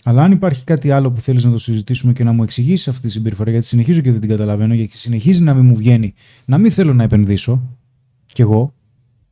Αλλά 0.03 0.23
αν 0.23 0.31
υπάρχει 0.31 0.63
κάτι 0.63 0.91
άλλο 0.91 1.11
που 1.11 1.19
θέλεις 1.19 1.43
να 1.43 1.51
το 1.51 1.57
συζητήσουμε 1.57 2.13
και 2.13 2.23
να 2.23 2.31
μου 2.31 2.43
εξηγήσεις 2.43 2.87
αυτή 2.87 3.01
τη 3.01 3.09
συμπεριφορά, 3.09 3.51
γιατί 3.51 3.65
συνεχίζω 3.65 4.01
και 4.01 4.11
δεν 4.11 4.19
την 4.19 4.29
καταλαβαίνω, 4.29 4.73
γιατί 4.73 4.97
συνεχίζει 4.97 5.41
να 5.41 5.53
μην 5.53 5.65
μου 5.65 5.75
βγαίνει, 5.75 6.13
να 6.45 6.57
μην 6.57 6.71
θέλω 6.71 6.93
να 6.93 7.03
επενδύσω 7.03 7.77
κι 8.25 8.41
εγώ, 8.41 8.73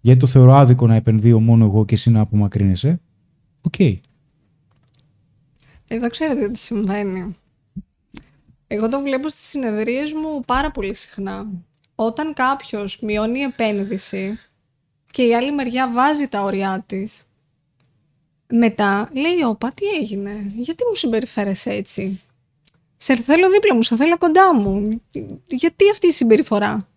γιατί 0.01 0.19
το 0.19 0.28
θεωρώ 0.28 0.53
άδικο 0.53 0.88
να 0.88 0.95
επενδύω 0.95 1.39
μόνο 1.39 1.65
εγώ 1.65 1.86
και 1.86 1.93
εσύ 1.93 2.09
να 2.09 2.19
απομακρύνεσαι. 2.19 3.01
OK. 3.61 3.74
Okay. 3.78 3.99
Εδώ 5.88 6.09
ξέρετε 6.09 6.49
τι 6.49 6.59
συμβαίνει. 6.59 7.36
Εγώ 8.67 8.88
το 8.88 9.01
βλέπω 9.01 9.30
στις 9.30 9.47
συνεδρίες 9.47 10.13
μου 10.13 10.41
πάρα 10.45 10.72
πολύ 10.72 10.95
συχνά. 10.95 11.47
Όταν 11.95 12.34
κάποιος 12.34 12.99
μειώνει 13.01 13.39
επένδυση 13.39 14.39
και 15.11 15.22
η 15.22 15.36
άλλη 15.36 15.51
μεριά 15.51 15.91
βάζει 15.91 16.28
τα 16.28 16.43
όριά 16.43 16.84
της, 16.86 17.26
μετά 18.52 19.10
λέει, 19.14 19.41
όπα, 19.47 19.72
τι 19.72 19.86
έγινε, 20.02 20.45
γιατί 20.56 20.84
μου 20.89 20.95
συμπεριφέρεσαι 20.95 21.70
έτσι; 21.70 22.22
Σε 22.95 23.16
θέλω 23.16 23.49
δίπλα 23.49 23.76
μου, 23.76 23.84
σε 23.84 23.95
θέλω 23.95 24.18
κοντά 24.18 24.56
μου. 24.56 25.02
Γιατί 25.47 25.89
αυτή 25.91 26.08
η 26.08 26.12
συμπεριφορά; 26.12 26.88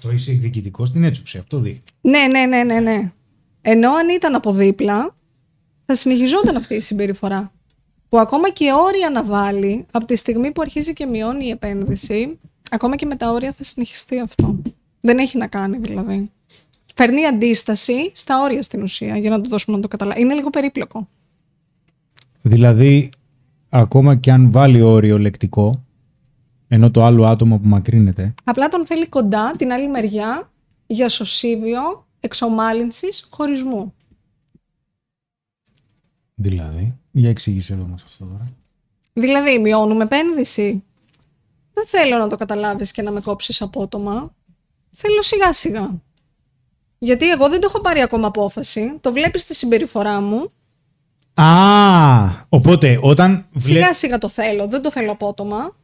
Το 0.00 0.10
είσαι 0.10 0.30
εκδικητικός 0.30 0.88
στην 0.88 1.04
έτσουξη, 1.04 1.38
αυτό 1.38 1.58
δείχνει. 1.58 1.82
Ναι, 2.00 2.26
ναι, 2.30 2.46
ναι, 2.46 2.64
ναι, 2.64 2.80
ναι. 2.80 3.12
Ενώ 3.62 3.92
αν 3.92 4.08
ήταν 4.08 4.34
από 4.34 4.52
δίπλα, 4.52 5.16
θα 5.86 5.94
συνεχιζόταν 5.94 6.56
αυτή 6.56 6.74
η 6.74 6.80
συμπεριφορά. 6.80 7.52
Που 8.08 8.18
ακόμα 8.18 8.50
και 8.50 8.72
όρια 8.72 9.10
να 9.10 9.24
βάλει, 9.24 9.86
από 9.90 10.04
τη 10.04 10.16
στιγμή 10.16 10.52
που 10.52 10.60
αρχίζει 10.60 10.92
και 10.92 11.06
μειώνει 11.06 11.46
η 11.46 11.50
επένδυση, 11.50 12.38
ακόμα 12.70 12.96
και 12.96 13.06
με 13.06 13.16
τα 13.16 13.30
όρια 13.30 13.52
θα 13.52 13.64
συνεχιστεί 13.64 14.18
αυτό. 14.18 14.62
Δεν 15.00 15.18
έχει 15.18 15.38
να 15.38 15.46
κάνει 15.46 15.78
δηλαδή 15.78 16.30
φέρνει 17.00 17.26
αντίσταση 17.26 18.10
στα 18.14 18.40
όρια 18.42 18.62
στην 18.62 18.82
ουσία, 18.82 19.16
για 19.16 19.30
να 19.30 19.40
το 19.40 19.48
δώσουμε 19.48 19.76
να 19.76 19.82
το 19.82 19.88
καταλάβει. 19.88 20.20
Είναι 20.20 20.34
λίγο 20.34 20.50
περίπλοκο. 20.50 21.08
Δηλαδή, 22.42 23.10
ακόμα 23.68 24.16
και 24.16 24.32
αν 24.32 24.50
βάλει 24.50 24.82
όριο 24.82 25.18
λεκτικό, 25.18 25.84
ενώ 26.68 26.90
το 26.90 27.04
άλλο 27.04 27.26
άτομο 27.26 27.58
που 27.58 27.68
μακρύνεται. 27.68 28.34
Απλά 28.44 28.68
τον 28.68 28.86
θέλει 28.86 29.08
κοντά 29.08 29.52
την 29.56 29.72
άλλη 29.72 29.88
μεριά 29.88 30.50
για 30.86 31.08
σωσίβιο 31.08 32.06
εξομάλυνσης 32.20 33.26
χωρισμού. 33.30 33.94
Δηλαδή, 36.34 36.96
για 37.10 37.28
εξήγησε 37.28 37.72
εδώ 37.72 37.84
μας 37.84 38.02
αυτό 38.02 38.24
τώρα. 38.24 38.44
Δηλαδή, 39.12 39.58
μειώνουμε 39.58 40.04
επένδυση. 40.04 40.82
Δεν 41.72 41.86
θέλω 41.86 42.18
να 42.18 42.26
το 42.26 42.36
καταλάβεις 42.36 42.92
και 42.92 43.02
να 43.02 43.10
με 43.10 43.20
κόψεις 43.20 43.62
απότομα. 43.62 44.34
Θέλω 44.92 45.22
σιγά 45.22 45.52
σιγά. 45.52 46.00
Γιατί 47.02 47.30
εγώ 47.30 47.48
δεν 47.48 47.60
το 47.60 47.66
έχω 47.70 47.80
πάρει 47.80 48.00
ακόμα 48.00 48.26
απόφαση. 48.26 48.98
Το 49.00 49.12
βλέπεις 49.12 49.42
στη 49.42 49.54
συμπεριφορά 49.54 50.20
μου. 50.20 50.50
Α, 51.34 51.46
οπότε 52.48 52.98
όταν. 53.02 53.46
Σιγά 53.56 53.92
σιγά 53.92 54.18
το 54.18 54.28
θέλω. 54.28 54.68
Δεν 54.68 54.82
το 54.82 54.90
θέλω 54.90 55.12
απότομα. 55.12 55.76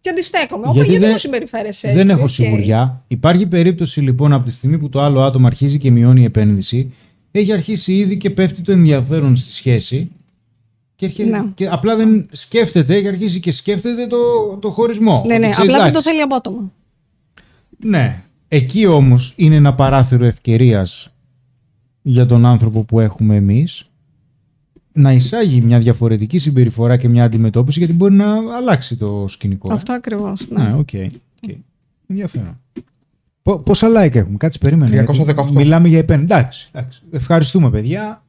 Και 0.00 0.10
αντιστέκομαι. 0.10 0.66
Όπου 0.68 0.76
γιατί 0.76 0.98
δεν 0.98 1.10
μου 1.10 1.16
συμπεριφέρεσαι 1.16 1.86
έτσι. 1.88 2.02
Δεν 2.02 2.10
έχω 2.10 2.24
okay. 2.24 2.30
σιγουριά. 2.30 3.04
Υπάρχει 3.08 3.46
περίπτωση 3.46 4.00
λοιπόν 4.00 4.32
από 4.32 4.44
τη 4.44 4.50
στιγμή 4.50 4.78
που 4.78 4.88
το 4.88 5.00
άλλο 5.00 5.22
άτομο 5.22 5.46
αρχίζει 5.46 5.78
και 5.78 5.90
μειώνει 5.90 6.20
η 6.20 6.24
επένδυση, 6.24 6.92
έχει 7.32 7.52
αρχίσει 7.52 7.92
ήδη 7.92 8.16
και 8.16 8.30
πέφτει 8.30 8.62
το 8.62 8.72
ενδιαφέρον 8.72 9.36
στη 9.36 9.52
σχέση. 9.52 10.10
Και, 10.96 11.24
ναι. 11.24 11.44
και 11.54 11.68
απλά 11.68 11.96
δεν 11.96 12.28
σκέφτεται, 12.32 12.94
έχει 12.94 13.08
αρχίσει 13.08 13.40
και 13.40 13.52
σκέφτεται 13.52 14.06
το, 14.06 14.16
το 14.60 14.70
χωρισμό. 14.70 15.22
Ναι, 15.26 15.38
ναι, 15.38 15.50
απλά 15.56 15.82
δεν 15.82 15.92
το 15.92 16.02
θέλει 16.02 16.20
απότομα. 16.20 16.72
Ναι, 17.78 18.22
Εκεί 18.48 18.86
όμως 18.86 19.32
είναι 19.36 19.54
ένα 19.54 19.74
παράθυρο 19.74 20.24
ευκαιρίας 20.24 21.14
για 22.02 22.26
τον 22.26 22.46
άνθρωπο 22.46 22.84
που 22.84 23.00
έχουμε 23.00 23.36
εμείς 23.36 23.90
να 24.92 25.12
εισάγει 25.12 25.60
μια 25.60 25.78
διαφορετική 25.78 26.38
συμπεριφορά 26.38 26.96
και 26.96 27.08
μια 27.08 27.24
αντιμετώπιση 27.24 27.78
γιατί 27.78 27.94
μπορεί 27.94 28.14
να 28.14 28.56
αλλάξει 28.56 28.96
το 28.96 29.24
σκηνικό. 29.28 29.70
Ε. 29.70 29.74
Αυτό 29.74 29.92
ε. 29.92 29.94
ακριβώς. 29.94 30.48
Ναι, 30.48 30.62
ναι 30.62 30.74
OK. 30.74 30.88
Okay, 30.92 31.06
okay. 31.46 31.56
Ενδιαφέρον. 32.06 32.60
Πόσα 33.42 33.88
like 33.88 34.14
έχουμε, 34.14 34.36
κάτσε 34.36 34.58
περίμενε. 34.58 35.04
318. 35.08 35.50
Μιλάμε 35.50 35.88
για 35.88 35.98
επένδυση. 35.98 36.32
Εντάξει, 36.32 36.68
εντάξει. 36.72 37.02
Ευχαριστούμε, 37.10 37.70
παιδιά. 37.70 38.24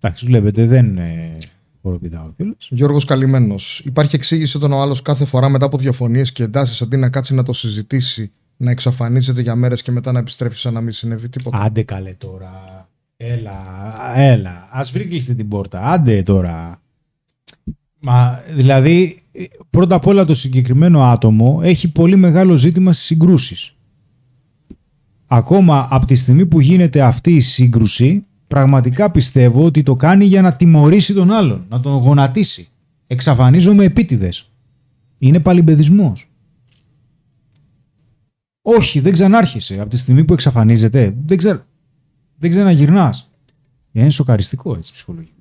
Εντάξει, 0.00 0.26
βλέπετε, 0.26 0.66
δεν 0.66 0.96
ε, 0.98 1.36
χοροπηδάω 1.82 2.32
κιόλας. 2.36 2.68
Γιώργος 2.70 3.04
Καλυμμένος. 3.04 3.82
Υπάρχει 3.84 4.16
εξήγηση 4.16 4.56
όταν 4.56 4.72
ο 4.72 4.80
άλλος 4.80 5.02
κάθε 5.02 5.24
φορά 5.24 5.48
μετά 5.48 5.66
από 5.66 5.78
διαφωνίες 5.78 6.32
και 6.32 6.42
εντάσεις 6.42 6.82
αντί 6.82 6.96
να 6.96 7.10
κάτσει 7.10 7.34
να 7.34 7.42
το 7.42 7.52
συζητήσει 7.52 8.32
να 8.60 8.70
εξαφανίζεται 8.70 9.40
για 9.40 9.54
μέρες 9.54 9.82
και 9.82 9.90
μετά 9.90 10.12
να 10.12 10.18
επιστρέφει 10.18 10.58
σαν 10.58 10.72
να 10.74 10.80
μην 10.80 10.92
συνέβη 10.92 11.28
τίποτα. 11.28 11.58
Άντε 11.60 11.82
καλέ 11.82 12.12
τώρα. 12.12 12.88
Έλα, 13.16 13.62
έλα. 14.14 14.68
Ας 14.70 14.90
βρει 14.90 15.04
κλειστή 15.04 15.34
την 15.34 15.48
πόρτα. 15.48 15.82
Άντε 15.82 16.22
τώρα. 16.22 16.80
Μα, 18.00 18.42
δηλαδή, 18.54 19.22
πρώτα 19.70 19.94
απ' 19.94 20.06
όλα 20.06 20.24
το 20.24 20.34
συγκεκριμένο 20.34 21.02
άτομο 21.02 21.60
έχει 21.62 21.92
πολύ 21.92 22.16
μεγάλο 22.16 22.56
ζήτημα 22.56 22.92
στις 22.92 23.04
συγκρούσεις. 23.04 23.76
Ακόμα 25.26 25.88
από 25.90 26.06
τη 26.06 26.14
στιγμή 26.14 26.46
που 26.46 26.60
γίνεται 26.60 27.02
αυτή 27.02 27.34
η 27.34 27.40
σύγκρουση, 27.40 28.24
πραγματικά 28.46 29.10
πιστεύω 29.10 29.64
ότι 29.64 29.82
το 29.82 29.96
κάνει 29.96 30.24
για 30.24 30.42
να 30.42 30.52
τιμωρήσει 30.52 31.14
τον 31.14 31.32
άλλον, 31.32 31.66
να 31.68 31.80
τον 31.80 31.92
γονατίσει. 31.92 32.68
Εξαφανίζομαι 33.06 33.84
επίτηδες. 33.84 34.50
Είναι 35.18 35.40
παλιμπεδισμός. 35.40 36.27
Όχι, 38.70 39.00
δεν 39.00 39.12
ξανάρχισε. 39.12 39.80
Από 39.80 39.90
τη 39.90 39.96
στιγμή 39.96 40.24
που 40.24 40.32
εξαφανίζεται, 40.32 41.14
δεν, 41.26 41.36
ξα... 41.36 41.66
δεν 42.38 42.50
ξαναγυρνάς. 42.50 43.30
Είναι 43.92 44.10
σοκαριστικό 44.10 44.74
έτσι 44.74 44.92
ψυχολογικά. 44.92 45.32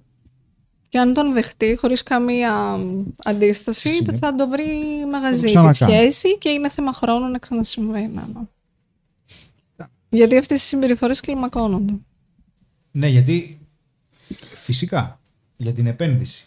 Και 0.89 0.99
αν 0.99 1.13
τον 1.13 1.34
δεχτεί 1.34 1.75
χωρίς 1.75 2.03
καμία 2.03 2.80
αντίσταση, 3.23 3.89
θα 4.19 4.36
το 4.36 4.49
βρει 4.49 4.65
μαγαζί 5.11 5.53
τη 5.53 5.73
σχέση 5.73 6.38
και 6.38 6.49
είναι 6.49 6.69
θέμα 6.69 6.93
χρόνου 6.93 7.32
να 7.32 7.38
ξανασυμβαίνει. 7.38 8.21
Γιατί 10.09 10.38
αυτές 10.38 10.63
οι 10.63 10.65
συμπεριφορές 10.65 11.19
κλιμακώνονται. 11.19 11.93
Ναι, 12.91 13.07
γιατί 13.07 13.59
φυσικά 14.55 15.19
για 15.57 15.73
την 15.73 15.88
επένδυση. 15.88 16.45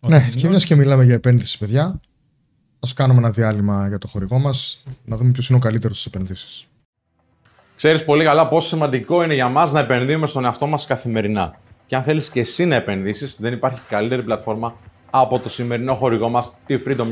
Ναι, 0.00 0.30
και 0.36 0.48
μιας 0.48 0.64
και 0.64 0.76
μιλάμε 0.76 1.04
για 1.04 1.14
επένδυση, 1.14 1.58
παιδιά, 1.58 2.00
Α 2.86 2.88
κάνουμε 2.94 3.18
ένα 3.18 3.30
διάλειμμα 3.30 3.88
για 3.88 3.98
το 3.98 4.08
χορηγό 4.08 4.38
μας, 4.38 4.82
να 5.04 5.16
δούμε 5.16 5.30
ποιος 5.30 5.48
είναι 5.48 5.58
ο 5.58 5.60
καλύτερος 5.60 6.00
στις 6.00 6.12
επενδύσεις. 6.12 6.66
Ξέρεις 7.76 8.04
πολύ 8.04 8.24
καλά 8.24 8.48
πόσο 8.48 8.68
σημαντικό 8.68 9.22
είναι 9.22 9.34
για 9.34 9.48
μας 9.48 9.72
να 9.72 9.80
επενδύουμε 9.80 10.26
στον 10.26 10.44
εαυτό 10.44 10.66
μας 10.66 10.86
καθημερινά. 10.86 11.54
Και 11.86 11.96
αν 11.96 12.02
θέλεις 12.02 12.30
και 12.30 12.40
εσύ 12.40 12.64
να 12.64 12.74
επενδύσεις, 12.74 13.36
δεν 13.38 13.52
υπάρχει 13.52 13.80
καλύτερη 13.88 14.22
πλατφόρμα 14.22 14.74
από 15.10 15.38
το 15.38 15.48
σημερινό 15.48 15.94
χορηγό 15.94 16.28
μας, 16.28 16.52
τη 16.66 16.78
Freedom 16.86 17.06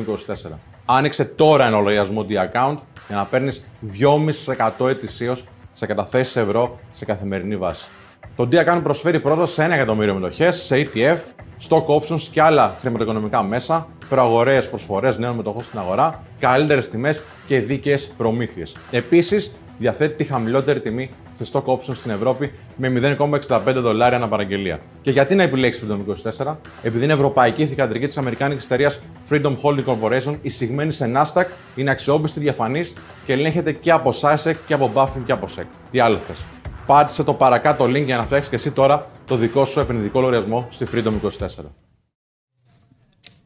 24. 0.46 0.58
Άνοιξε 0.84 1.24
τώρα 1.24 1.66
ένα 1.66 1.76
λογαριασμό 1.76 2.26
D-Account 2.28 2.76
για 3.08 3.16
να 3.16 3.24
παίρνεις 3.24 3.62
2,5% 4.78 4.88
ετησίως 4.88 5.44
σε 5.72 5.86
καταθέσεις 5.86 6.36
ευρώ 6.36 6.78
σε 6.92 7.04
καθημερινή 7.04 7.56
βάση. 7.56 7.84
Το 8.36 8.48
D-Account 8.52 8.80
προσφέρει 8.82 9.20
πρόσβαση 9.20 9.54
σε 9.54 9.66
1 9.66 9.70
εκατομμύριο 9.70 10.14
μετοχές, 10.14 10.56
σε 10.56 10.88
ETF, 10.94 11.18
stock 11.68 11.84
options 11.86 12.20
και 12.30 12.42
άλλα 12.42 12.76
χρηματοοικονομικά 12.80 13.42
μέσα, 13.42 13.86
προαγορές 14.08 14.68
προσφορές 14.68 15.18
νέων 15.18 15.36
μετοχών 15.36 15.64
στην 15.64 15.78
αγορά, 15.78 16.22
καλύτερες 16.40 16.88
τιμές 16.90 17.22
και 17.46 17.60
δίκαιες 17.60 18.10
προμήθειες. 18.16 18.74
Επίσης, 18.90 19.52
διαθέτει 19.78 20.14
τη 20.14 20.24
χαμηλότερη 20.24 20.80
τιμή 20.80 21.10
σε 21.42 21.50
stock 21.52 21.64
options 21.64 21.94
στην 21.94 22.10
Ευρώπη 22.10 22.52
με 22.76 23.16
0,65 23.18 23.58
δολάρια 23.74 24.16
ανά 24.16 24.28
παραγγελία. 24.28 24.80
Και 25.02 25.10
γιατί 25.10 25.34
να 25.34 25.42
επιλέξεις 25.42 25.84
Freedom 25.88 25.98
24, 26.44 26.56
επειδή 26.82 27.04
είναι 27.04 27.12
ευρωπαϊκή 27.12 27.66
θηγατρική 27.66 28.06
της 28.06 28.18
Αμερικάνικης 28.18 28.64
εταιρείας 28.64 29.00
Freedom 29.30 29.54
Holding 29.62 29.84
Corporation, 29.84 30.34
εισηγμένη 30.42 30.92
σε 30.92 31.10
Nasdaq, 31.14 31.44
είναι 31.76 31.90
αξιόπιστη, 31.90 32.40
διαφανής 32.40 32.92
και 33.26 33.32
ελέγχεται 33.32 33.72
και 33.72 33.90
από 33.90 34.12
SASEC 34.20 34.54
και 34.66 34.74
από 34.74 34.90
Buffin 34.94 35.20
και 35.26 35.32
από 35.32 35.46
SEC. 35.56 35.64
Τι 35.90 36.00
άλλο 36.00 36.16
θες; 36.16 36.36
Πάτησε 36.88 37.24
το 37.24 37.34
παρακάτω 37.34 37.84
link 37.84 38.04
για 38.04 38.16
να 38.16 38.22
φτιάξεις 38.22 38.50
και 38.50 38.56
εσύ 38.56 38.70
τώρα 38.70 39.10
το 39.26 39.36
δικό 39.36 39.64
σου 39.64 39.80
επενδυτικό 39.80 40.20
λογαριασμό 40.20 40.66
στη 40.70 40.86
Freedom 40.92 41.12
24. 41.22 41.48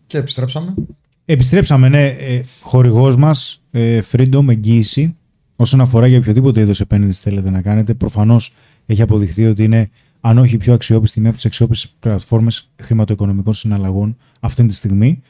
Και 0.07 0.18
επιστρέψαμε. 0.18 0.74
Επιστρέψαμε, 1.24 1.88
ναι. 1.88 2.07
Ε, 2.07 2.43
Χορηγός 2.61 3.16
μας, 3.16 3.62
ε, 3.70 4.01
Freedom 4.12 4.49
Εγγύηση, 4.49 5.16
όσον 5.57 5.80
αφορά 5.80 6.07
για 6.07 6.18
οποιοδήποτε 6.18 6.61
είδος 6.61 6.80
επένδυση 6.80 7.22
θέλετε 7.22 7.51
να 7.51 7.62
κάνετε. 7.62 7.95
Προφανώς 7.95 8.55
έχει 8.86 9.03
αποδειχθεί 9.03 9.47
ότι 9.47 9.64
είναι, 9.64 9.90
αν 10.20 10.38
όχι 10.38 10.55
η 10.55 10.59
πιο 10.59 10.74
αξιόπιστη, 10.74 11.18
μία 11.20 11.28
από 11.28 11.36
τις 11.36 11.47
αξιόπιστες 11.47 11.90
πλατφόρμες 11.99 12.70
χρηματοοικονομικών 12.82 13.53
συναλλαγών 13.53 14.16
αυτή 14.40 14.66
τη 14.66 14.74
στιγμή. 14.74 15.22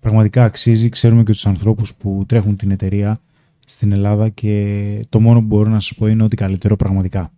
Πραγματικά 0.00 0.44
αξίζει. 0.44 0.88
Ξέρουμε 0.88 1.22
και 1.22 1.32
τους 1.32 1.46
ανθρώπους 1.46 1.94
που 1.94 2.24
τρέχουν 2.26 2.56
την 2.56 2.70
εταιρεία 2.70 3.20
στην 3.66 3.92
Ελλάδα 3.92 4.28
και 4.28 5.00
το 5.08 5.20
μόνο 5.20 5.38
που 5.38 5.46
μπορώ 5.46 5.70
να 5.70 5.80
σας 5.80 5.94
πω 5.94 6.06
είναι 6.06 6.22
ότι 6.22 6.36
καλύτερο 6.36 6.76
πραγματικά. 6.76 7.30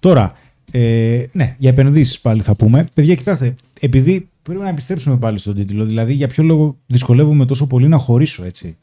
Τώρα, 0.00 0.36
ε, 0.70 1.26
ναι, 1.32 1.56
για 1.58 1.70
επενδύσεις 1.70 2.20
πάλι 2.20 2.42
θα 2.42 2.54
πούμε. 2.54 2.86
Παιδιά, 2.94 3.14
κοιτάξτε, 3.14 3.54
επειδή 3.80 4.28
πρέπει 4.42 4.60
να 4.60 4.68
επιστρέψουμε 4.68 5.16
πάλι 5.16 5.38
στον 5.38 5.54
τίτλο, 5.54 5.84
δηλαδή 5.84 6.14
για 6.14 6.28
ποιο 6.28 6.44
λόγο 6.44 6.76
δυσκολεύομαι 6.86 7.44
τόσο 7.46 7.66
πολύ 7.66 7.88
να 7.88 7.98
χωρίσω, 7.98 8.44
έτσι. 8.44 8.76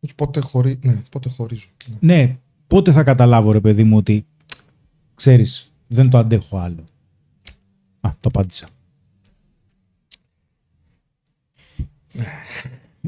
Όχι, 0.00 0.14
Πότε, 0.14 0.40
χωρί... 0.40 0.78
ναι, 0.82 1.02
πότε 1.10 1.28
χωρίζω. 1.28 1.66
Ναι. 2.00 2.16
Ναι, 2.16 2.36
πότε 2.66 2.92
θα 2.92 3.02
καταλάβω, 3.02 3.52
ρε 3.52 3.60
παιδί 3.60 3.84
μου, 3.84 3.96
ότι 3.96 4.26
ξέρεις, 5.14 5.72
δεν 5.86 6.10
το 6.10 6.18
αντέχω 6.18 6.58
άλλο. 6.58 6.84
Α, 8.00 8.10
το 8.20 8.28
απάντησα. 8.28 8.68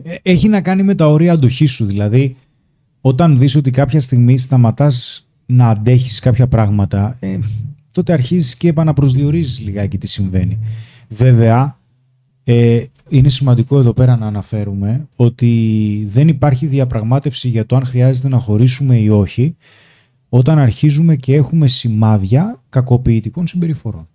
Ε, 0.02 0.14
Έχει 0.22 0.48
να 0.48 0.60
κάνει 0.60 0.82
με 0.82 0.94
τα 0.94 1.08
όρια 1.08 1.32
αντοχής 1.32 1.72
σου. 1.72 1.86
Δηλαδή, 1.86 2.36
όταν 3.00 3.38
δεις 3.38 3.54
ότι 3.56 3.70
κάποια 3.70 4.00
στιγμή 4.00 4.38
σταματάς 4.38 5.25
να 5.46 5.68
αντέχεις 5.68 6.18
κάποια 6.18 6.46
πράγματα, 6.46 7.16
ε, 7.20 7.38
τότε 7.92 8.12
αρχίζεις 8.12 8.56
και 8.56 8.68
επαναπροσδιορίζεις 8.68 9.60
λιγάκι 9.60 9.98
τι 9.98 10.06
συμβαίνει. 10.06 10.58
Βέβαια, 11.08 11.78
ε, 12.44 12.84
είναι 13.08 13.28
σημαντικό 13.28 13.78
εδώ 13.78 13.92
πέρα 13.92 14.16
να 14.16 14.26
αναφέρουμε 14.26 15.08
ότι 15.16 16.04
δεν 16.08 16.28
υπάρχει 16.28 16.66
διαπραγμάτευση 16.66 17.48
για 17.48 17.66
το 17.66 17.76
αν 17.76 17.84
χρειάζεται 17.84 18.28
να 18.28 18.38
χωρίσουμε 18.38 18.96
ή 18.96 19.08
όχι 19.08 19.56
όταν 20.28 20.58
αρχίζουμε 20.58 21.16
και 21.16 21.34
έχουμε 21.34 21.66
σημάδια 21.66 22.62
κακοποιητικών 22.68 23.46
συμπεριφορών. 23.46 24.08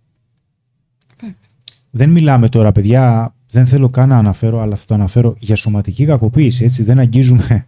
Δεν 1.91 2.09
μιλάμε 2.09 2.49
τώρα, 2.49 2.71
παιδιά, 2.71 3.33
δεν 3.49 3.65
θέλω 3.65 3.89
καν 3.89 4.09
να 4.09 4.17
αναφέρω, 4.17 4.61
αλλά 4.61 4.75
θα 4.75 4.85
το 4.85 4.93
αναφέρω 4.93 5.35
για 5.39 5.55
σωματική 5.55 6.05
κακοποίηση, 6.05 6.63
έτσι, 6.63 6.83
δεν 6.83 6.99
αγγίζουμε... 6.99 7.65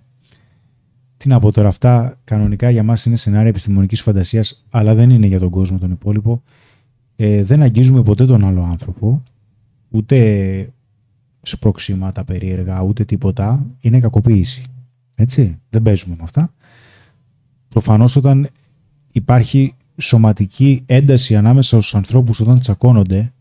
Τι 1.24 1.30
να 1.30 1.40
πω 1.40 1.52
τώρα, 1.52 1.68
αυτά 1.68 2.20
κανονικά 2.24 2.70
για 2.70 2.84
μας 2.84 3.06
είναι 3.06 3.16
σενάρια 3.16 3.50
επιστημονικής 3.50 4.02
φαντασίας, 4.02 4.66
αλλά 4.70 4.96
δεν 4.96 5.10
είναι 5.10 5.26
για 5.26 5.40
τον 5.40 5.50
κόσμο 5.50 5.78
τον 5.78 5.92
υπόλοιπο. 5.92 6.44
Ε, 7.16 7.44
δεν 7.44 7.62
αγγίζουμε 7.62 8.04
ποτέ 8.04 8.26
τον 8.26 8.46
άλλο 8.46 8.64
άνθρωπο, 8.64 9.24
ούτε 9.90 10.70
σπροξήματα 11.42 12.24
περίεργα, 12.24 12.82
ούτε 12.82 13.06
τίποτα. 13.06 13.66
Είναι 13.80 14.00
κακοποίηση. 14.00 14.64
Έτσι, 15.16 15.60
δεν 15.70 15.82
παίζουμε 15.82 16.16
με 16.18 16.24
αυτά. 16.24 16.54
Προφανώς 17.68 18.16
όταν 18.16 18.50
υπάρχει 19.12 19.76
σωματική 19.98 20.84
ένταση 20.86 21.36
ανάμεσα 21.36 21.80
στους 21.80 21.96
ανθρώπους 21.96 22.40
όταν 22.40 22.60
τσακώνονται, 22.60 23.34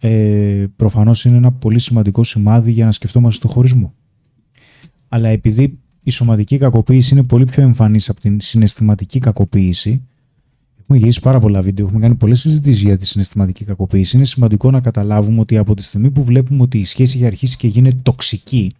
ε, 0.00 0.66
προφανώς 0.76 1.24
είναι 1.24 1.36
ένα 1.36 1.52
πολύ 1.52 1.78
σημαντικό 1.78 2.24
σημάδι 2.24 2.72
για 2.72 2.84
να 2.84 2.92
σκεφτόμαστε 2.92 3.46
το 3.46 3.52
χωρισμό. 3.52 3.94
Αλλά 5.08 5.28
επειδή 5.28 5.81
η 6.04 6.10
σωματική 6.10 6.58
κακοποίηση 6.58 7.14
είναι 7.14 7.22
πολύ 7.22 7.44
πιο 7.44 7.62
εμφανής 7.62 8.08
από 8.08 8.20
την 8.20 8.40
συναισθηματική 8.40 9.18
κακοποίηση, 9.18 10.02
έχουμε 10.80 10.98
γυρίσει 10.98 11.20
πάρα 11.20 11.38
πολλά 11.38 11.60
βίντεο, 11.60 11.84
έχουμε 11.86 12.00
κάνει 12.00 12.14
πολλές 12.14 12.40
συζητήσεις 12.40 12.82
για 12.82 12.96
τη 12.96 13.06
συναισθηματική 13.06 13.64
κακοποίηση, 13.64 14.16
είναι 14.16 14.26
σημαντικό 14.26 14.70
να 14.70 14.80
καταλάβουμε 14.80 15.40
ότι 15.40 15.56
από 15.56 15.74
τη 15.74 15.82
στιγμή 15.82 16.10
που 16.10 16.24
βλέπουμε 16.24 16.62
ότι 16.62 16.78
η 16.78 16.84
σχέση 16.84 17.16
έχει 17.16 17.26
αρχίσει 17.26 17.56
και 17.56 17.66
γίνεται 17.68 17.98
τοξική, 18.02 18.72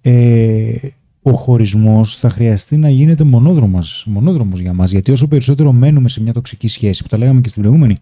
ε, 0.00 0.74
ο 1.22 1.32
χωρισμός 1.32 2.16
θα 2.16 2.30
χρειαστεί 2.30 2.76
να 2.76 2.90
γίνεται 2.90 3.24
μονόδρομος, 3.24 4.04
μονόδρομος 4.08 4.60
για 4.60 4.72
μας, 4.72 4.90
γιατί 4.90 5.10
όσο 5.10 5.28
περισσότερο 5.28 5.72
μένουμε 5.72 6.08
σε 6.08 6.22
μια 6.22 6.32
τοξική 6.32 6.68
σχέση, 6.68 7.02
που 7.02 7.08
τα 7.08 7.18
λέγαμε 7.18 7.40
και 7.40 7.48
στην 7.48 7.62
προηγούμενη 7.62 7.96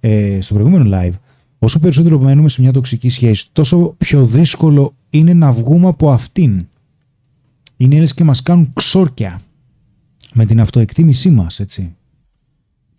ε, 0.00 0.38
στο 0.40 0.54
προηγούμενο 0.54 0.98
live, 0.98 1.14
όσο 1.58 1.78
περισσότερο 1.78 2.18
μένουμε 2.18 2.48
σε 2.48 2.62
μια 2.62 2.72
τοξική 2.72 3.08
σχέση, 3.08 3.46
τόσο 3.52 3.94
πιο 3.98 4.24
δύσκολο 4.24 4.94
είναι 5.10 5.34
να 5.34 5.52
βγούμε 5.52 5.88
από 5.88 6.10
αυτήν. 6.10 6.66
Είναι 7.76 7.98
λες 7.98 8.14
και 8.14 8.24
μας 8.24 8.42
κάνουν 8.42 8.72
ξόρκια 8.74 9.40
με 10.32 10.44
την 10.46 10.60
αυτοεκτίμησή 10.60 11.30
μας, 11.30 11.60
έτσι. 11.60 11.96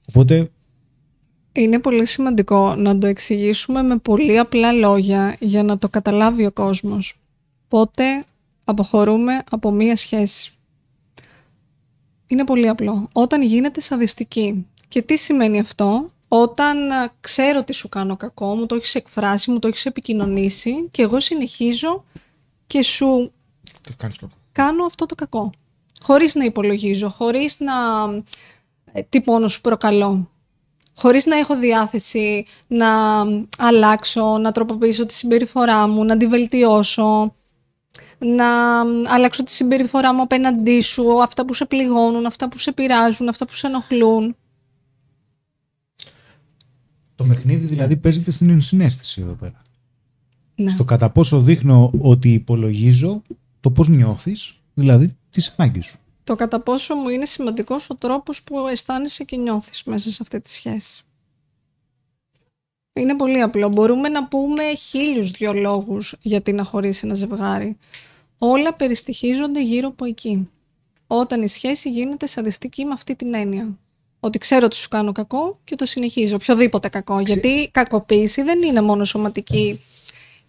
Οπότε, 0.10 0.52
Είναι 1.52 1.80
πολύ 1.80 2.06
σημαντικό 2.06 2.76
να 2.76 2.98
το 2.98 3.08
εξηγήσουμε 3.08 3.82
με 3.82 3.98
πολύ 3.98 4.40
απλά 4.40 4.72
λόγια 4.72 5.36
για 5.40 5.64
να 5.64 5.78
το 5.78 5.90
καταλάβει 5.90 6.46
ο 6.46 6.52
κόσμος. 6.52 7.20
Πότε 7.68 8.24
αποχωρούμε 8.64 9.44
από 9.50 9.72
μία 9.72 9.96
σχέση. 9.96 10.52
Είναι 12.28 12.44
πολύ 12.44 12.68
απλό. 12.68 13.10
Όταν 13.12 13.42
γίνεται 13.42 13.82
σαδιστική. 13.82 14.66
Και 14.88 15.02
τι 15.02 15.18
σημαίνει 15.18 15.60
αυτό; 15.60 16.10
Όταν 16.28 16.92
α, 16.92 17.12
ξέρω 17.20 17.64
τι 17.64 17.74
σου 17.74 17.90
κάνω 17.90 18.18
κακό, 18.18 18.56
μου 18.56 18.66
το 18.66 18.76
έχεις 18.76 18.96
εκφράσει, 18.96 19.52
μου 19.52 19.60
το 19.60 19.68
έχεις 19.68 19.86
επικοινωνήσει 19.86 20.88
και 20.92 21.02
εγώ 21.02 21.20
συνεχίζω 21.20 22.04
και 22.68 22.84
σου 22.84 23.32
Το 23.82 23.92
κάνεις 23.98 24.18
κακό. 24.18 24.34
Κάνω 24.58 24.84
αυτό 24.84 25.06
το 25.06 25.16
κακό. 25.16 25.50
Χωρίς 26.02 26.36
να 26.36 26.44
υπολογίζω, 26.44 27.10
χωρίς 27.10 27.60
να 27.60 27.74
ε, 28.92 29.02
τι 29.10 29.22
πόνο 29.22 29.48
σου 29.48 29.62
προκαλώ. 29.62 30.30
Χωρίς 30.96 31.26
να 31.26 31.38
έχω 31.38 31.60
διάθεση 31.60 32.46
να 32.68 32.88
αλλάξω, 33.58 34.38
να 34.38 34.52
τροποποιήσω 34.52 35.06
τη 35.06 35.14
συμπεριφορά 35.14 35.88
μου, 35.88 36.04
να 36.04 36.18
τη 36.18 36.28
βελτιώσω, 36.28 37.36
να 38.18 38.80
αλλάξω 39.08 39.44
τη 39.44 39.52
συμπεριφορά 39.52 40.14
μου 40.14 40.22
απέναντί 40.22 40.82
σου, 40.82 41.22
αυτά 41.22 41.46
που 41.46 41.54
σε 41.54 41.66
πληγώνουν, 41.66 42.26
αυτά 42.26 42.50
που 42.50 42.58
σε 42.58 42.72
πειράζουν, 42.72 43.30
αυτά 43.30 43.46
που 43.46 43.56
σε 43.56 43.68
ενοχλούν. 43.68 44.36
το 47.16 47.24
παιχνίδι 47.24 47.66
δηλαδή 47.66 47.96
παίζεται 47.98 48.32
στην 48.32 48.50
ενσυναίσθηση 48.50 49.22
εδώ 49.22 49.34
πέρα. 49.34 49.62
Ναι. 50.56 50.70
Στο 50.70 50.84
κατά 50.84 51.10
πόσο 51.10 51.40
δείχνω 51.40 51.92
ότι 52.02 52.34
υπολογίζω 52.34 53.22
το 53.68 53.74
πώς 53.74 53.88
νιώθεις, 53.88 54.54
δηλαδή 54.74 55.10
τις 55.30 55.56
ανάγκες 55.58 55.86
σου. 55.86 55.98
Το 56.24 56.36
κατά 56.36 56.60
πόσο 56.60 56.96
μου 56.96 57.10
είναι 57.10 57.26
σημαντικός 57.26 57.90
ο 57.90 57.96
τρόπος 57.96 58.44
που 58.44 58.68
αισθάνεσαι 58.68 59.24
και 59.24 59.38
νιώθεις 59.38 59.84
μέσα 59.84 60.12
σε 60.12 60.18
αυτή 60.22 60.42
τη 60.42 60.50
σχέση. 60.50 61.02
Είναι 62.94 63.16
πολύ 63.16 63.42
απλό. 63.42 63.70
Μπορούμε 63.70 64.10
να 64.10 64.28
πούμε 64.28 64.64
χίλιους 64.76 65.32
δυο 65.32 65.54
λόγους 65.54 66.16
γιατί 66.22 66.52
να 66.52 66.64
χωρίσει 66.64 67.02
ένα 67.06 67.14
ζευγάρι. 67.16 67.78
Όλα 68.38 68.74
περιστοιχίζονται 68.74 69.64
γύρω 69.64 69.88
από 69.88 70.06
εκεί. 70.06 70.50
Όταν 71.08 71.42
η 71.42 71.48
σχέση 71.48 71.90
γίνεται 71.90 72.28
σαδιστική 72.28 72.86
με 72.86 72.94
αυτή 72.94 73.16
την 73.16 73.34
έννοια. 73.34 73.78
Ότι 74.20 74.38
ξέρω 74.38 74.66
ότι 74.66 74.76
σου 74.76 74.90
κάνω 74.90 75.12
κακό 75.12 75.60
και 75.64 75.76
το 75.76 75.86
συνεχίζω. 75.86 76.36
Οποιοδήποτε 76.36 76.90
κακό. 76.90 77.20
Γιατί 77.20 77.48
η 77.48 77.70
κακοποίηση 77.70 78.44
δεν 78.44 78.62
είναι 78.62 78.82
μόνο 78.82 79.06
σωματική. 79.06 79.82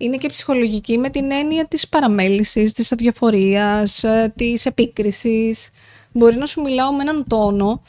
Είναι 0.00 0.16
και 0.16 0.28
ψυχολογική 0.28 0.98
με 0.98 1.08
την 1.08 1.30
έννοια 1.30 1.66
της 1.66 1.88
παραμέλησης, 1.88 2.72
της 2.72 2.92
αδιαφορίας, 2.92 4.04
ε, 4.04 4.32
της 4.36 4.66
επίκρισης. 4.66 5.70
Μπορεί 6.12 6.36
να 6.36 6.46
σου 6.46 6.60
μιλάω 6.60 6.92
με 6.92 7.02
έναν 7.02 7.24
τόνο 7.28 7.82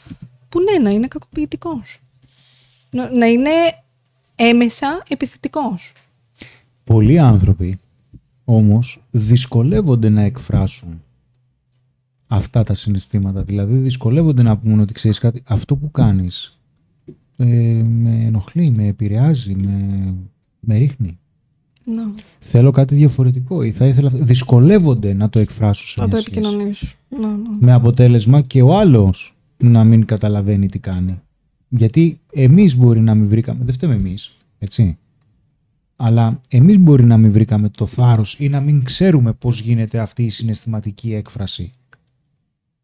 που 0.48 0.60
ναι, 0.60 0.78
να 0.82 0.90
είναι 0.90 1.06
κακοποιητικός. 1.06 2.00
Να 2.90 3.10
να 3.10 3.26
είναι 3.26 3.50
έμεσα 4.36 5.02
επιθετικός. 5.08 5.92
Πολλοί 6.84 7.18
άνθρωποι 7.18 7.80
όμως 8.44 9.02
δυσκολεύονται 9.10 10.08
να 10.08 10.22
εκφράσουν 10.22 11.02
αυτά 12.26 12.62
τα 12.62 12.74
συναισθήματα. 12.74 13.42
Δηλαδή 13.42 13.76
δυσκολεύονται 13.76 14.42
να 14.42 14.58
πούν 14.58 14.80
ότι 14.80 14.92
ξέρεις 14.92 15.18
κάτι, 15.18 15.42
αυτό 15.46 15.76
που 15.76 15.90
κάνεις 15.90 16.58
ε, 17.36 17.82
με 17.82 18.24
ενοχλεί, 18.24 18.70
με 18.70 18.86
επηρεάζει, 18.86 19.54
με, 19.54 20.14
με 20.60 20.76
ρίχνει. 20.76 21.18
Ναι. 21.84 22.02
Θέλω 22.38 22.70
κάτι 22.70 22.94
διαφορετικό 22.94 23.62
ή 23.62 23.72
θα 23.72 23.86
ήθελα... 23.86 24.10
Δυσκολεύονται 24.14 25.12
να 25.12 25.28
το 25.28 25.38
εκφράσουν 25.38 25.86
σε 25.86 26.00
Να 26.00 26.06
μια 26.06 26.14
το 26.16 26.20
σχέση. 26.20 26.38
επικοινωνήσω. 26.38 26.86
Ναι, 27.08 27.26
ναι. 27.26 27.56
Με 27.60 27.72
αποτέλεσμα 27.72 28.40
και 28.40 28.62
ο 28.62 28.78
άλλος 28.78 29.34
να 29.56 29.84
μην 29.84 30.04
καταλαβαίνει 30.04 30.68
τι 30.68 30.78
κάνει. 30.78 31.20
Γιατί 31.68 32.20
εμείς 32.32 32.76
μπορεί 32.76 33.00
να 33.00 33.14
μην 33.14 33.28
βρήκαμε, 33.28 33.64
δεν 33.64 33.74
φταίμε 33.74 33.94
εμείς, 33.94 34.36
έτσι. 34.58 34.98
Αλλά 35.96 36.40
εμείς 36.48 36.78
μπορεί 36.78 37.04
να 37.04 37.16
μην 37.16 37.32
βρήκαμε 37.32 37.68
το 37.68 37.86
θάρρος 37.86 38.36
ή 38.38 38.48
να 38.48 38.60
μην 38.60 38.84
ξέρουμε 38.84 39.32
πώς 39.32 39.60
γίνεται 39.60 39.98
αυτή 39.98 40.24
η 40.24 40.28
συναισθηματική 40.28 41.14
έκφραση. 41.14 41.70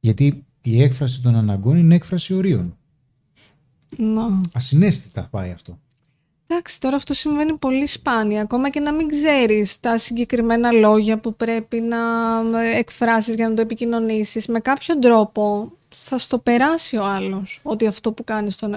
Γιατί 0.01 0.45
η 0.63 0.83
έκφραση 0.83 1.23
των 1.23 1.37
αναγκών 1.37 1.77
είναι 1.77 1.95
έκφραση 1.95 2.35
ορίων. 2.35 2.77
Να. 3.97 4.41
Ασυναίσθητα 4.53 5.29
πάει 5.31 5.51
αυτό. 5.51 5.79
Εντάξει, 6.49 6.81
τώρα 6.81 6.97
αυτό 6.97 7.15
συμβαίνει 7.15 7.57
πολύ 7.57 7.87
σπάνια. 7.87 8.43
Ακόμα 8.43 8.71
και 8.71 8.81
να 8.81 8.93
μην 8.93 9.09
ξέρεις 9.09 9.81
τα 9.81 9.99
συγκεκριμένα 9.99 10.71
λόγια 10.71 11.19
που 11.19 11.35
πρέπει 11.35 11.81
να 11.81 11.99
εκφράσεις 12.77 13.35
για 13.35 13.49
να 13.49 13.55
το 13.55 13.61
επικοινωνήσεις. 13.61 14.47
Με 14.47 14.61
κάποιον 14.61 15.01
τρόπο 15.01 15.73
θα 15.89 16.19
στο 16.19 16.39
περάσει 16.39 16.97
ο 16.97 17.05
άλλος 17.05 17.61
ότι 17.63 17.87
αυτό 17.87 18.13
που 18.13 18.25
κάνεις 18.25 18.57
το... 18.57 18.71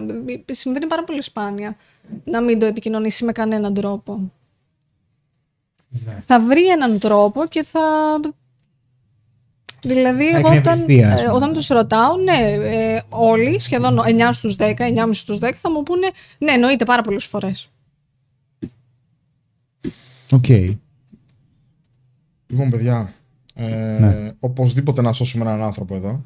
Συμβαίνει 0.46 0.88
πάρα 0.88 1.04
πολύ 1.04 1.22
σπάνια 1.22 1.76
να 2.24 2.42
μην 2.42 2.60
το 2.60 2.66
επικοινωνήσεις 2.66 3.22
με 3.22 3.32
κανέναν 3.32 3.74
τρόπο. 3.74 4.32
Θα 6.26 6.40
βρει 6.40 6.68
έναν 6.68 7.00
τρόπο 7.00 7.46
και 7.46 7.64
θα... 7.64 7.80
Δηλαδή, 9.82 10.32
Θα 10.32 10.38
εγώ 10.38 10.48
όταν, 10.48 10.58
εκνευριστεί, 10.58 11.04
ας 11.04 11.22
ε, 11.22 11.24
πούμε. 11.24 11.36
όταν 11.36 11.54
τους 11.54 11.68
ρωτάω, 11.68 12.18
ναι, 12.18 12.66
ε, 12.68 13.02
όλοι, 13.10 13.60
σχεδόν 13.60 14.00
9 14.00 14.32
στους 14.32 14.56
10, 14.56 14.74
9,5 14.86 15.10
στους 15.12 15.40
10, 15.40 15.50
θα 15.56 15.72
μου 15.72 15.84
πούνε, 15.84 16.08
ναι, 16.38 16.52
εννοείται 16.52 16.86
πάρα 16.86 17.02
πολλές 17.02 17.26
φορές. 17.26 17.70
Οκ. 20.30 20.48
Λοιπόν, 22.48 22.70
παιδιά, 22.70 23.14
ε, 23.56 23.98
Ναι. 24.00 24.32
οπωσδήποτε 24.40 25.02
να 25.02 25.14
σώσουμε 25.14 25.46
έναν 25.46 25.64
άνθρωπο 25.64 25.96
εδώ. 25.96 26.26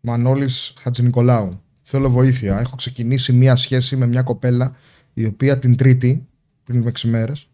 Μανώλης 0.00 0.74
Χατζηνικολάου. 0.78 1.60
Θέλω 1.82 2.10
βοήθεια. 2.10 2.58
Έχω 2.58 2.76
ξεκινήσει 2.76 3.32
μία 3.32 3.56
σχέση 3.56 3.96
με 3.96 4.06
μια 4.06 4.22
κοπέλα 4.22 4.74
η 5.14 5.24
οποία 5.24 5.58
την 5.58 5.76
Τρίτη, 5.76 6.26
πριν 6.64 6.82
6 6.82 7.08
μέρες, 7.08 7.48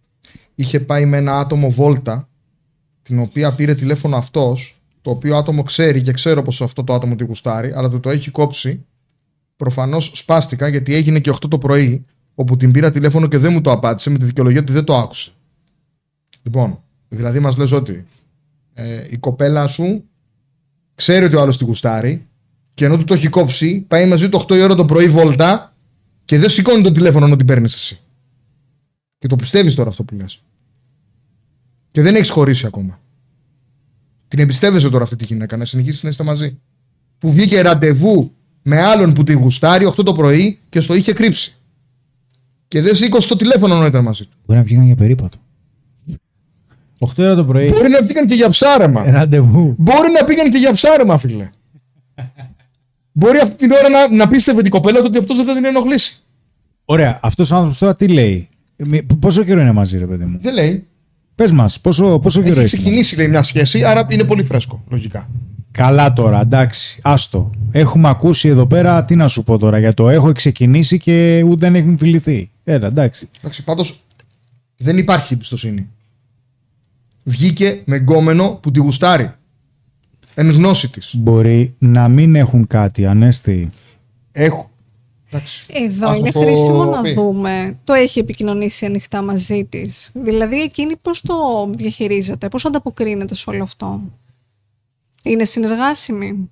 είχε 0.55 0.81
πάει 0.81 1.05
με 1.07 1.17
ένα 1.17 1.39
άτομο 1.39 1.71
βόλτα, 1.71 2.29
την 3.03 3.19
οποία 3.19 3.55
πήρε 3.55 3.75
τηλέφωνο 3.75 4.17
αυτός, 4.17 4.82
το 5.03 5.11
οποίο 5.11 5.37
άτομο 5.37 5.63
ξέρει 5.63 6.01
και 6.01 6.13
ξέρω 6.13 6.43
πως 6.43 6.63
αυτό 6.63 6.85
το 6.85 6.95
άτομο 6.95 7.17
τη 7.17 7.25
γουστάρει, 7.25 7.73
αλλά 7.75 7.89
του 7.89 8.01
το 8.01 8.11
έχει 8.11 8.31
κόψει. 8.31 8.85
Προφανώς 9.57 10.11
σπάστηκα 10.15 10.69
γιατί 10.69 10.95
έγινε 10.95 11.21
και 11.21 11.31
8 11.31 11.49
το 11.49 11.59
πρωί, 11.59 12.05
όπου 12.35 12.57
την 12.57 12.71
πήρα 12.71 12.91
τηλέφωνο 12.91 13.27
και 13.27 13.39
δεν 13.39 13.53
μου 13.53 13.61
το 13.61 13.71
απάντησε 13.71 14.11
με 14.11 14.19
τη 14.19 14.25
δικαιολογία 14.25 14.61
ότι 14.61 14.73
δεν 14.73 14.85
το 14.85 14.97
άκουσε. 14.97 15.31
Λοιπόν, 16.43 16.83
δηλαδή 17.09 17.39
μας 17.39 17.57
λες 17.57 17.73
ότι 17.73 18.07
ε, 18.75 19.07
η 19.11 19.17
κοπέλα 19.17 19.67
σου 19.67 20.05
ξέρει 20.95 21.25
ότι 21.25 21.37
ο 21.37 21.41
άλλος 21.41 21.59
τη 21.59 21.65
γουστάρει 21.65 22.27
και 22.75 22.85
ενώ 22.85 22.97
του 22.97 23.05
το 23.05 23.15
έχει 23.15 23.29
κόψει, 23.29 23.79
πάει 23.89 24.07
μαζί 24.07 24.29
του 24.29 24.45
8 24.49 24.57
η 24.57 24.61
ώρα 24.61 24.75
το 24.75 24.85
πρωί 24.85 25.09
βόλτα 25.09 25.75
και 26.25 26.39
δεν 26.39 26.49
σηκώνει 26.49 26.83
το 26.83 26.93
τηλέφωνο 26.93 27.27
να 27.27 27.37
την 27.37 27.47
παίρνεις 27.47 27.75
εσύ. 27.75 28.01
Και 29.19 29.27
το 29.27 29.37
πιστεύεις 29.37 29.75
τώρα 29.75 29.89
αυτό 29.89 30.05
που 30.05 30.15
λες. 30.15 30.43
Και 31.91 32.03
δεν 32.03 32.15
έχεις 32.15 32.31
χωρίσει 32.31 32.67
ακόμα. 32.67 33.01
Την 34.33 34.41
εμπιστεύεσαι 34.41 34.91
τώρα 34.91 35.05
αυτή 35.05 35.17
τη 35.17 35.25
γυναίκα 35.25 35.57
να 35.57 35.65
συνεχίσεις 35.65 36.03
να 36.03 36.09
είστε 36.09 36.25
μαζί. 36.25 36.59
Που 37.19 37.33
βγήκε 37.33 37.61
ραντεβού 37.61 38.33
με 38.63 38.81
άλλον 38.83 39.13
που 39.13 39.23
την 39.23 39.39
γουστάρει 39.39 39.87
8 39.87 40.05
το 40.05 40.15
πρωί 40.15 40.59
και 40.69 40.81
στο 40.81 40.95
είχε 40.95 41.13
κρύψει. 41.13 41.57
Και 42.69 42.81
δεν 42.83 42.95
σήκωσε 42.95 43.29
το 43.29 43.37
τηλέφωνο 43.37 43.75
ενώ 43.75 43.87
ήταν 43.87 44.03
μαζί 44.05 44.25
του. 44.25 44.37
Μπορεί 44.47 44.59
να 44.59 44.65
βγήκαν 44.65 44.85
για 44.85 44.95
περίπατο. 44.95 45.39
8 46.99 47.07
ώρα 47.19 47.35
το 47.35 47.45
πρωί. 47.45 47.69
Μπορεί 47.69 47.89
να 47.89 48.03
πήγαν 48.03 48.27
και 48.27 48.35
για 48.35 48.49
ψάρεμα. 48.49 49.11
Ραντεβού. 49.11 49.75
Μπορεί 49.79 50.11
να 50.21 50.25
πήγαν 50.25 50.51
και 50.51 50.59
για 50.59 50.73
ψάρεμα, 50.73 51.19
φίλε. 51.19 51.51
Μπορεί 53.13 53.39
αυτή 53.39 53.57
την 53.57 53.71
ώρα 53.71 53.89
να, 53.89 54.17
να 54.17 54.29
πίστευε 54.29 54.63
την 54.63 54.71
κοπέλα 54.71 54.99
του 54.99 55.05
ότι 55.09 55.19
αυτός 55.19 55.37
δεν 55.37 55.47
θα 55.47 55.55
την 55.55 55.65
ενοχλήσει. 55.65 56.17
Ωραία, 56.85 57.19
αυτός 57.23 57.51
ο 57.51 57.55
άνθρωπος 57.55 57.79
τώρα 57.79 57.97
τι 57.97 58.09
λέει; 58.09 58.49
Μη- 58.77 59.03
Πόσο 59.03 59.45
καιρό 59.45 59.61
είναι 59.61 59.73
μαζί, 59.73 59.99
ρε 59.99 60.07
παιδί 60.07 60.25
μου; 60.25 60.37
Δεν 60.41 60.55
λέει. 60.55 60.87
Πες 61.35 61.53
μας, 61.53 61.81
πόσο, 61.81 62.19
πόσο 62.19 62.41
καιρό 62.43 62.53
Έχει 62.53 62.61
έχεις. 62.61 62.79
ξεκινήσει 62.79 63.17
λέει, 63.17 63.29
μια 63.29 63.43
σχέση, 63.43 63.85
άρα 63.85 64.07
είναι 64.11 64.25
πολύ 64.25 64.43
φρέσκο, 64.45 64.85
λογικά. 64.89 65.29
Καλά 65.71 66.13
τώρα, 66.13 66.41
εντάξει. 66.41 66.99
Άστο. 67.03 67.51
Έχουμε 67.73 68.09
ακούσει 68.09 68.49
εδώ 68.49 68.67
πέρα, 68.67 69.05
τι 69.05 69.17
να 69.17 69.29
σου 69.29 69.43
πω 69.43 69.59
τώρα, 69.59 69.79
για 69.79 69.95
το 69.95 70.09
έχω 70.09 70.33
ξεκινήσει 70.33 70.99
και 70.99 71.43
ούτε 71.47 71.59
δεν 71.61 71.75
έχουν 71.75 71.99
φιληθεί. 71.99 72.51
Έλα, 72.65 72.87
εντάξει. 72.87 73.29
Εντάξει, 73.39 73.65
πάντως 73.65 74.01
δεν 74.77 74.99
υπάρχει 74.99 75.35
εμπιστοσύνη. 75.35 75.89
Βγήκε 77.23 77.83
με 77.85 77.97
γκόμενο 77.97 78.59
που 78.63 78.71
τη 78.71 78.79
γουστάρει. 78.81 79.33
Εν 80.35 80.51
γνώση 80.51 80.91
της. 80.91 81.15
Μπορεί 81.17 81.75
να 81.79 82.09
μην 82.09 82.35
έχουν 82.35 82.67
κάτι, 82.67 83.07
ανέστη. 83.07 83.71
Έχω. 84.33 84.71
Εντάξει. 85.35 85.67
Εδώ 85.69 86.09
Ας 86.09 86.19
είναι 86.19 86.31
το 86.31 86.41
χρήσιμο 86.41 86.85
να 86.85 87.01
πει. 87.01 87.13
δούμε. 87.15 87.79
Το 87.85 87.93
έχει 87.93 88.19
επικοινωνήσει 88.19 88.87
ανοιχτά 88.87 89.23
μαζί 89.23 89.65
της. 89.65 90.11
Δηλαδή, 90.15 90.61
εκείνη 90.63 90.97
πώς 90.97 91.21
το 91.21 91.35
διαχειρίζεται, 91.77 92.49
πώς 92.49 92.65
ανταποκρίνεται 92.65 93.35
σε 93.35 93.51
όλο 93.51 93.63
αυτό; 93.63 94.01
Είναι 95.23 95.45
συνεργάσιμη; 95.45 96.51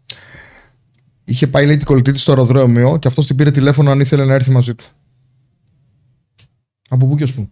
Είχε 1.24 1.46
πάει 1.46 1.66
λέει 1.66 1.76
την 1.76 1.86
κολλητή 1.86 2.12
της 2.12 2.22
στο 2.22 2.30
αεροδρόμιο 2.32 2.96
και 2.98 3.08
αυτός 3.08 3.26
την 3.26 3.36
πήρε 3.36 3.50
τηλέφωνο 3.50 3.90
αν 3.90 4.00
ήθελε 4.00 4.24
να 4.24 4.34
έρθει 4.34 4.50
μαζί 4.50 4.74
του. 4.74 4.84
Από 6.88 7.06
πού 7.06 7.16
και 7.16 7.22
ως 7.22 7.34
πού; 7.34 7.50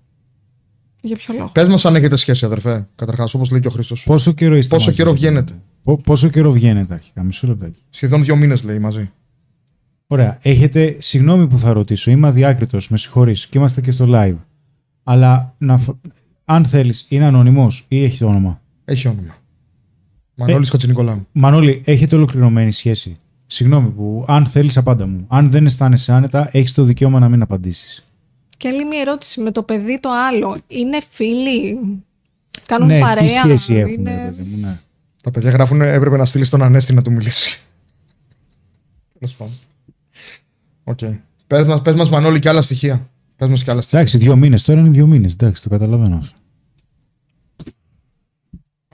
Για 1.00 1.16
ποιο 1.16 1.34
λόγο; 1.34 1.48
Πες 1.52 1.68
μας 1.68 1.84
αν 1.84 1.94
έχετε 1.96 2.16
σχέση, 2.16 2.44
αδερφέ. 2.44 2.88
Καταρχάς, 2.94 3.34
όπως 3.34 3.50
λέει 3.50 3.60
και 3.60 3.68
ο 3.68 3.70
Χρήστο. 3.70 3.94
Πόσο 4.04 4.32
καιρό 4.32 4.56
είστε 4.56 4.74
Πόσο 4.74 4.86
μαζί, 4.86 4.96
καιρό 4.98 5.12
ρε 5.12 5.18
παιδί 5.18 5.26
μου; 5.26 5.32
βγαίνετε; 5.34 5.60
Πο- 5.82 5.96
πόσο 5.96 6.28
καιρό 6.28 6.50
βγαίνετε, 6.50 6.94
αρχικά, 6.94 7.22
μισό 7.22 7.46
λεπτάκι. 7.46 7.82
Σχεδόν 7.90 8.24
δύο 8.24 8.36
μήνες 8.36 8.62
λέει 8.62 8.78
μαζί. 8.78 9.10
Ωραία. 10.10 10.38
Έχετε, 10.42 10.96
συγγνώμη 10.98 11.46
που 11.46 11.58
θα 11.58 11.72
ρωτήσω, 11.72 12.10
είμαι 12.10 12.26
αδιάκριτος, 12.28 12.88
με 12.90 12.96
συγχωρείς 12.98 13.46
και 13.46 13.58
είμαστε 13.58 13.80
και 13.80 13.90
στο 13.90 14.06
live. 14.08 14.36
Αλλά 15.04 15.54
να, 15.58 15.78
φ- 15.78 15.94
αν 16.44 16.64
θέλεις, 16.64 17.06
είναι 17.08 17.24
ανωνυμό 17.24 17.66
ή 17.88 18.04
έχει 18.04 18.18
το 18.18 18.26
όνομα; 18.26 18.60
Έχει 18.84 19.08
όνομα. 19.08 19.36
Μανώλης 20.34 20.68
Ε. 20.68 20.70
Κατσινικολάου. 20.70 21.26
Μανώλη, 21.32 21.82
έχετε 21.84 22.16
ολοκληρωμένη 22.16 22.72
σχέση; 22.72 23.16
Συγγνώμη 23.46 23.88
που, 23.88 24.24
αν 24.28 24.46
θέλεις, 24.46 24.76
απάντα 24.76 25.06
μου. 25.06 25.24
Αν 25.28 25.50
δεν 25.50 25.66
αισθάνεσαι 25.66 26.12
άνετα, 26.12 26.48
έχεις 26.52 26.72
το 26.72 26.82
δικαίωμα 26.82 27.18
να 27.18 27.28
μην 27.28 27.42
απαντήσεις. 27.42 28.04
Και 28.56 28.68
άλλη 28.68 28.84
μια 28.84 29.00
ερώτηση 29.00 29.40
με 29.40 29.50
το 29.50 29.62
παιδί 29.62 30.00
το 30.00 30.08
άλλο. 30.30 30.56
Είναι 30.66 30.98
φίλοι; 31.10 31.78
Κάνουν 32.66 32.86
Ναι, 32.86 33.00
παρέα. 33.00 33.22
τι 33.24 33.28
σχέση 33.28 33.74
έχουν, 33.74 33.92
είναι... 33.92 34.14
ρε 34.14 34.30
παιδί 34.30 34.42
μου, 34.50 34.60
ναι. 34.60 34.78
Τα 35.22 35.30
παιδιά 35.30 35.50
γράφουν 35.50 35.80
έπρεπε 35.80 36.16
να 36.16 36.24
στείλεις 36.24 36.48
τον 36.48 36.62
Ανέστη 36.62 36.94
να 36.94 37.02
του 37.02 37.12
μιλήσεις. 37.12 37.66
Τέλος 40.94 41.06
πάντων. 41.06 41.12
Οκ. 41.12 41.20
Πες 41.46 41.64
μας, 41.64 41.82
πες 41.82 41.94
μας 41.94 42.10
Μανώλη 42.10 42.38
και 42.38 42.48
άλλα 42.48 42.62
στοιχεία. 42.62 43.10
Πες 43.36 43.48
μας 43.48 43.62
και 43.62 43.70
άλλα 43.70 43.80
στοιχεία. 43.80 43.98
Εντάξει, 43.98 44.18
δύο 44.18 44.36
μήνες. 44.36 44.62
Τώρα 44.62 44.80
είναι 44.80 44.88
δύο 44.88 45.06
μήνες. 45.06 45.32
Εντάξει, 45.32 45.62
το 45.62 45.68
καταλαβαίνω. 45.68 46.16
αυτό. 46.16 46.36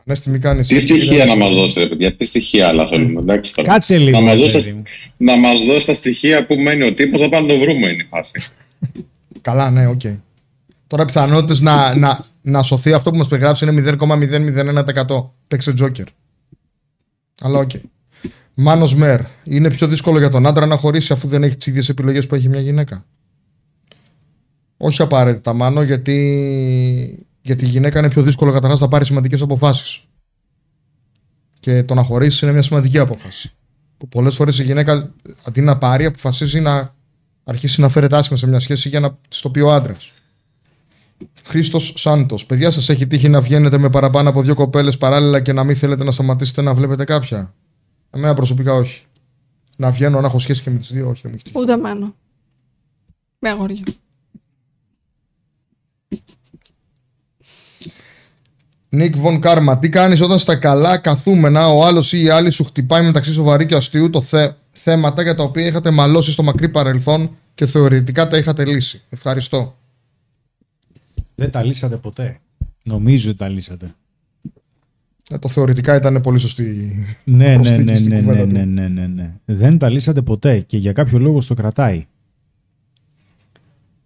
Ανέστη 0.07 0.31
μη 0.31 0.39
κάνεις. 0.39 0.69
Τι 0.69 0.81
στοιχεία 0.81 1.25
να 1.25 1.37
μας 1.37 1.55
δώσει, 1.55 1.81
ρε 1.81 1.87
παιδιά, 1.87 2.17
τι 2.17 2.25
στοιχεία 2.25 2.69
άλλα 2.69 2.87
θέλουμε. 2.87 3.21
Εντάξει, 3.21 3.55
τώρα. 3.55 3.69
Κάτσε 3.69 3.99
λίγο. 3.99 4.21
να 4.21 4.25
μας 4.25 4.35
ρε 4.35 4.41
δώσει, 4.41 4.57
παιδί 4.57 4.73
μου. 4.77 4.83
να 5.17 5.37
μας 5.37 5.65
δώσεις 5.65 5.85
τα 5.85 5.95
στοιχεία 5.95 6.47
που 6.47 6.55
μένει 6.55 6.83
ο 6.83 6.95
τύπος, 6.95 7.21
θα 7.21 7.29
πάμε 7.29 7.47
να 7.47 7.55
τον 7.55 7.61
βρούμε 7.61 7.89
είναι 7.89 8.03
η 8.03 8.07
φάση. 8.07 8.41
Καλά, 9.41 9.71
ναι, 9.71 9.87
οκ. 9.87 10.01
Τώρα 10.87 11.05
πιθανότητες 11.05 11.61
να, 11.61 11.97
να, 11.97 12.25
να 12.43 12.63
σωθεί 12.63 12.93
αυτό 12.93 13.11
που 13.11 13.17
μας 13.17 13.29
περιγράφει 13.29 13.67
είναι 13.67 13.97
0,001%. 13.99 15.31
Παίξε 15.49 15.73
τζόκερ. 15.73 16.07
Αλλά 17.41 17.59
οκ. 17.59 17.71
Μάνος 18.55 18.95
Μέρ. 18.95 19.21
Είναι 19.45 19.71
πιο 19.71 19.87
δύσκολο 19.87 20.19
για 20.19 20.31
τον 20.31 20.47
άντρα 20.47 20.67
να 20.67 20.77
χωρίσει 20.77 21.13
αφού 21.13 21.29
δεν 21.29 21.43
έχει 21.43 21.57
τις 21.57 21.67
ίδιες 21.67 21.89
επιλογές 21.89 22.27
που 22.27 22.35
έχει 22.35 22.49
μια 22.49 22.61
γυναίκα; 22.61 23.05
Όχι 24.77 25.03
απαραίτητα, 25.03 25.53
Μάνο, 25.53 25.83
γιατί, 25.83 27.27
γιατί 27.41 27.65
η 27.65 27.69
γυναίκα 27.69 27.99
είναι 27.99 28.09
πιο 28.09 28.23
δύσκολο 28.23 28.53
καταρχάς 28.53 28.81
να 28.81 28.89
πάρει 28.89 29.05
σημαντικές 29.05 29.43
αποφάσεις. 29.43 30.05
Και 31.61 31.83
το 31.83 31.95
να 31.95 32.03
χωρίσει 32.03 32.45
είναι 32.45 32.53
μια 32.53 32.63
σημαντική 32.63 32.99
απόφαση. 32.99 33.53
Που 33.97 34.09
πολλές 34.09 34.35
φορές 34.35 34.59
η 34.59 34.63
γυναίκα 34.63 35.15
αντί 35.45 35.61
να 35.61 35.79
πάρει 35.79 36.05
αποφασίζει 36.05 36.61
να 36.61 36.95
αρχίσει 37.45 37.81
να 37.81 37.89
φέρεται 37.89 38.17
άσχημα 38.17 38.39
σε 38.39 38.47
μια 38.47 38.59
σχέση 38.59 38.89
για 38.89 39.01
να 39.01 39.19
της 39.29 39.41
το 39.41 39.51
πει 39.51 39.61
ο 39.61 39.73
άντρας. 39.73 40.13
Χρήστος 41.43 41.93
Σάντος. 41.97 42.47
Παιδιά, 42.47 42.71
σας 42.71 42.89
έχει 42.89 43.07
τύχει 43.07 43.29
να 43.29 43.41
βγαίνετε 43.41 43.79
με 43.79 43.91
παραπάνω 43.91 44.29
από 44.29 44.43
δύο 44.43 44.55
κοπέλες 44.55 44.99
παράλληλα 44.99 45.41
και 45.41 45.53
να 45.53 45.65
μην 45.65 45.77
θέλετε 45.77 46.05
να 46.05 46.11
σταματήσετε 46.11 46.63
να 46.63 46.75
βλέπετε 46.75 47.05
κάποια; 47.05 47.55
Εμένα 48.15 48.35
προσωπικά 48.35 48.75
όχι. 48.75 49.05
Να 49.77 49.91
βγαίνω 49.91 50.21
να 50.21 50.27
έχω 50.27 50.39
σχέση 50.39 50.63
και 50.63 50.71
με 50.71 50.79
τις 50.79 50.93
δύο, 50.93 51.09
όχι, 51.09 51.21
δεν 51.23 51.31
μου 51.31 51.37
έχει 51.37 51.45
τύχει. 51.45 51.59
Ούτε 51.59 51.73
εμένα. 51.73 52.15
Με 53.39 53.49
αγόρια. 53.49 53.85
Νίκ 58.89 59.17
Βον 59.17 59.41
Κάρμα, 59.41 59.79
τι 59.79 59.89
κάνεις 59.89 60.21
όταν 60.21 60.39
στα 60.39 60.57
καλά 60.57 60.99
καθούμενα 60.99 61.69
ο 61.69 61.85
άλλος 61.85 62.13
ή 62.13 62.23
η 62.23 62.29
άλλη 62.29 62.51
σου 62.51 62.65
χτυπάει 62.65 63.05
μεταξύ 63.05 63.33
σοβαρή 63.33 63.67
και 63.67 63.75
αστείου 63.75 64.11
το 64.11 64.21
θε... 64.21 64.53
θέματα 64.71 65.23
για 65.23 65.35
τα 65.35 65.43
οποία 65.43 65.67
είχατε 65.67 65.91
μαλώσει 65.91 66.33
στο 66.33 66.43
μακρύ 66.43 66.69
παρελθόν 66.69 67.37
και 67.55 67.67
θεωρητικά 67.67 68.29
τα 68.29 68.37
είχατε 68.37 68.65
λύσει. 68.65 69.03
Ευχαριστώ. 69.11 69.77
Δεν 71.35 71.51
τα 71.51 71.63
λύσατε 71.63 71.97
ποτέ. 71.97 72.41
Νομίζω 72.83 73.29
ότι 73.31 73.39
τα 73.39 73.49
λύσατε. 73.49 73.95
Ε, 75.31 75.39
το 75.39 75.49
θεωρητικά 75.49 75.97
ήταν 75.97 76.21
πολύ 76.21 76.39
σωστή. 76.39 76.95
Ναι, 77.25 77.47
ναι, 77.49 77.55
προσθήκη 77.55 77.83
ναι, 77.83 77.97
στην 77.97 78.09
ναι, 78.09 78.19
κουβέντα 78.21 78.45
ναι, 78.45 78.65
του. 78.65 78.71
ναι, 78.71 78.89
ναι, 78.89 78.89
ναι, 78.89 79.07
ναι. 79.07 79.35
Δεν 79.45 79.79
τα 79.79 79.89
λύσατε 79.89 80.23
ποτέ 80.23 80.61
και 80.61 80.77
για 80.77 80.93
κάποιο 80.93 81.19
λόγο 81.19 81.41
στο 81.41 81.55
κρατάει. 81.55 82.07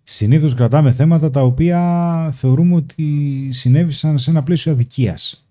Συνήθως 0.04 0.54
κρατάμε 0.54 0.92
θέματα 0.92 1.30
τα 1.30 1.42
οποία 1.42 2.30
θεωρούμε 2.32 2.74
ότι 2.74 3.48
συνέβησαν 3.52 4.18
σε 4.18 4.30
ένα 4.30 4.42
πλαίσιο 4.42 4.72
αδικίας. 4.72 5.48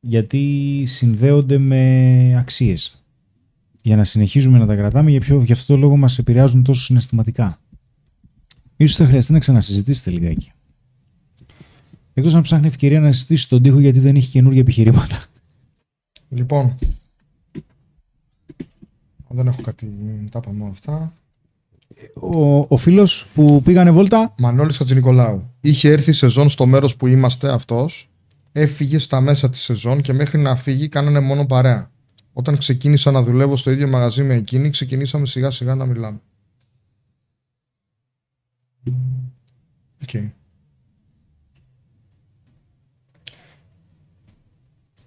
γιατί 0.00 0.82
συνδέονται 0.86 1.58
με 1.58 2.34
αξίες. 2.38 3.04
Για 3.82 3.96
να 3.96 4.04
συνεχίζουμε 4.04 4.58
να 4.58 4.66
τα 4.66 4.76
κρατάμε, 4.76 5.10
για, 5.10 5.20
ποιο, 5.20 5.42
για 5.42 5.54
αυτό 5.54 5.74
το 5.74 5.80
λόγο 5.80 5.96
μας 5.96 6.18
επηρεάζουν 6.18 6.62
τόσο 6.62 6.82
συναισθηματικά. 6.82 7.60
Ίσως 8.76 8.96
θα 8.96 9.06
χρειαστεί 9.06 9.32
να 9.32 9.38
ξανασυζητήσετε 9.38 10.10
λιγάκι. 10.10 10.52
Εκτός 12.14 12.34
αν 12.34 12.42
ψάχνει 12.42 12.66
ευκαιρία 12.66 13.00
να 13.00 13.12
συζητήσει 13.12 13.48
τον 13.48 13.62
τοίχο 13.62 13.78
γιατί 13.78 13.98
δεν 13.98 14.16
έχει 14.16 14.30
καινούργια 14.30 14.60
επιχειρήματα. 14.60 15.24
Λοιπόν. 16.28 16.78
Δεν 19.28 19.46
έχω 19.46 19.62
κάτι. 19.62 19.86
Τα 20.30 20.40
είπαμε 20.42 20.62
όλα 20.62 20.70
αυτά. 20.70 21.12
Ο, 22.14 22.58
ο 22.58 22.76
φίλος 22.76 23.26
που 23.34 23.62
πήγανε 23.62 23.90
βόλτα, 23.90 24.34
Μανώλης 24.38 24.76
Χατζηνικολάου. 24.76 25.50
Είχε 25.60 25.90
έρθει 25.90 26.10
η 26.10 26.12
σεζόν 26.12 26.48
στο 26.48 26.66
μέρος 26.66 26.96
που 26.96 27.06
είμαστε 27.06 27.52
αυτός. 27.52 28.10
Έφυγε 28.52 28.98
στα 28.98 29.20
μέσα 29.20 29.50
της 29.50 29.60
σεζόν 29.60 30.00
και 30.00 30.12
μέχρι 30.12 30.38
να 30.38 30.56
φύγει 30.56 30.88
κάνανε 30.88 31.20
μόνο 31.20 31.46
παρέα. 31.46 31.90
Όταν 32.32 32.58
ξεκίνησα 32.58 33.10
να 33.10 33.22
δουλεύω 33.22 33.56
στο 33.56 33.70
ίδιο 33.70 33.88
μαγαζί 33.88 34.22
με 34.22 34.34
εκείνη, 34.34 34.70
ξεκινήσαμε 34.70 35.26
σιγά 35.26 35.50
σιγά 35.50 35.74
να 35.74 35.86
μιλάμε. 35.86 36.20
Οκ. 40.02 40.22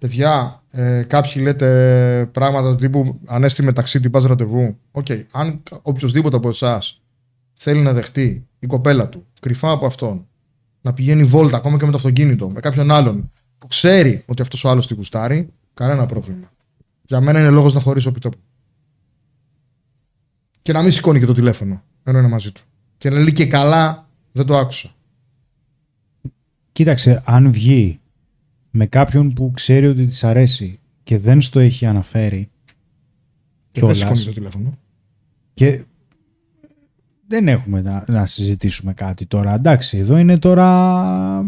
Παιδιά, 0.04 0.62
ε, 0.70 1.02
κάποιοι 1.02 1.32
λέτε 1.36 2.28
πράγματα 2.32 2.70
του 2.70 2.76
τύπου 2.76 3.20
Ανέστη 3.26 3.62
με 3.62 3.75
ταξί 3.75 4.00
τι 4.00 4.10
πας 4.10 4.24
ραντεβού. 4.24 4.78
Οκ. 4.90 5.06
Αν 5.32 5.62
οποιοδήποτε 5.82 6.36
από 6.36 6.48
εσάς 6.48 7.02
θέλει 7.54 7.80
να 7.80 7.92
δεχτεί 7.92 8.46
η 8.58 8.66
κοπέλα 8.66 9.08
του 9.08 9.26
κρυφά 9.40 9.70
από 9.70 9.86
αυτόν 9.86 10.26
να 10.80 10.92
πηγαίνει 10.92 11.24
βόλτα 11.24 11.56
ακόμα 11.56 11.78
και 11.78 11.84
με 11.84 11.90
το 11.90 11.96
αυτοκίνητο 11.96 12.50
με 12.50 12.60
κάποιον 12.60 12.90
άλλον 12.90 13.30
που 13.58 13.66
ξέρει 13.66 14.22
ότι 14.26 14.42
αυτός 14.42 14.64
ο 14.64 14.68
άλλος 14.68 14.86
την 14.86 14.96
κουστάρει, 14.96 15.52
κανένα 15.74 16.06
πρόβλημα. 16.06 16.50
Για 17.02 17.20
μένα 17.20 17.40
είναι 17.40 17.50
λόγος 17.50 17.74
να 17.74 17.80
χωρίσω 17.80 18.08
επιτόπου. 18.08 18.38
Και 20.62 20.72
να 20.72 20.82
μην 20.82 20.90
σηκώνει 20.90 21.18
και 21.18 21.26
το 21.26 21.32
τηλέφωνο 21.32 21.82
ενώ 22.04 22.18
είναι 22.18 22.28
μαζί 22.28 22.52
του. 22.52 22.62
Και 22.98 23.10
να 23.10 23.18
λέει 23.18 23.32
και 23.32 23.46
καλά, 23.46 24.08
δεν 24.32 24.46
το 24.46 24.56
άκουσα. 24.56 24.90
κοίταξε, 26.72 27.22
αν 27.24 27.52
βγει 27.52 27.98
με 28.76 28.86
κάποιον 28.86 29.32
που 29.32 29.50
ξέρει 29.54 29.86
ότι 29.86 30.06
της 30.06 30.24
αρέσει 30.24 30.78
και 31.02 31.18
δεν 31.18 31.40
στο 31.40 31.58
έχει 31.58 31.86
αναφέρει 31.86 32.48
Και 33.70 33.80
κιόλας, 33.80 33.98
δεν 33.98 34.06
σηκώνει 34.08 34.24
το 34.26 34.32
τηλέφωνο. 34.32 34.78
και 35.54 35.82
δεν 37.26 37.48
έχουμε 37.48 37.80
να, 37.80 38.04
να 38.08 38.26
συζητήσουμε 38.26 38.92
κάτι 38.92 39.26
τώρα. 39.26 39.54
Εντάξει, 39.54 39.98
εδώ 39.98 40.16
είναι 40.18 40.38
τώρα... 40.38 41.44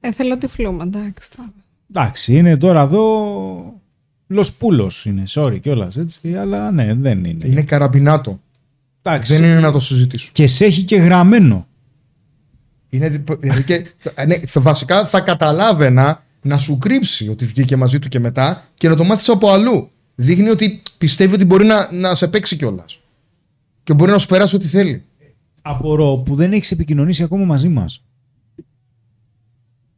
Ε, 0.00 0.12
θέλω 0.12 0.36
τυφλούμα, 0.38 0.82
εντάξει. 0.84 1.30
τώρα. 1.36 1.52
Εντάξει, 1.90 2.36
είναι 2.36 2.56
τώρα 2.56 2.80
εδώ... 2.80 3.80
Λοσπούλος 4.26 5.04
είναι, 5.04 5.22
sorry 5.28 5.58
κιόλας, 5.60 5.96
έτσι, 5.96 6.34
αλλά 6.36 6.70
ναι, 6.70 6.94
δεν 6.94 7.24
είναι. 7.24 7.46
Είναι 7.48 7.62
καραμπινάτο. 7.62 8.40
Εντάξει, 9.02 9.36
Δεν 9.36 9.44
είναι 9.50 9.60
να 9.60 9.72
το 9.72 9.80
συζητήσω. 9.80 10.30
και 10.32 10.46
σε 10.46 10.64
έχει 10.64 10.82
και 10.82 10.96
γραμμένο. 10.96 11.66
Είναι, 12.88 13.08
δι- 13.08 13.38
δηλαδή 13.40 13.62
και, 13.64 13.86
ναι, 14.26 14.38
θα- 14.38 14.60
βασικά 14.60 15.06
θα 15.06 15.20
καταλάβαινα 15.20 16.23
να 16.44 16.58
σου 16.58 16.78
κρύψει 16.78 17.28
ότι 17.28 17.46
βγήκε 17.46 17.76
μαζί 17.76 17.98
του 17.98 18.08
και 18.08 18.18
μετά 18.18 18.68
και 18.74 18.88
να 18.88 18.96
το 18.96 19.04
μάθεις 19.04 19.28
από 19.28 19.48
αλλού. 19.50 19.90
Δείχνει 20.14 20.48
ότι 20.48 20.82
πιστεύει 20.98 21.34
ότι 21.34 21.44
μπορεί 21.44 21.64
να, 21.64 21.92
να 21.92 22.14
σε 22.14 22.28
παίξει 22.28 22.56
κιόλας. 22.56 23.00
Και 23.82 23.94
μπορεί 23.94 24.10
να 24.10 24.18
σου 24.18 24.26
περάσει 24.26 24.56
ό,τι 24.56 24.68
θέλει. 24.68 25.04
Απορώ 25.62 26.16
που 26.16 26.34
δεν 26.34 26.52
έχεις 26.52 26.70
επικοινωνήσει 26.70 27.22
ακόμα 27.22 27.44
μαζί 27.44 27.68
μας. 27.68 28.02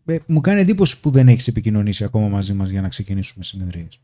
Ε, 0.04 0.18
μου 0.26 0.40
κάνει 0.40 0.60
εντύπωση 0.60 1.00
που 1.00 1.10
δεν 1.10 1.28
έχεις 1.28 1.48
επικοινωνήσει 1.48 2.04
ακόμα 2.04 2.28
μαζί 2.28 2.52
μας 2.52 2.70
για 2.70 2.80
να 2.80 2.88
ξεκινήσουμε 2.88 3.44
συνεδρίες. 3.44 4.00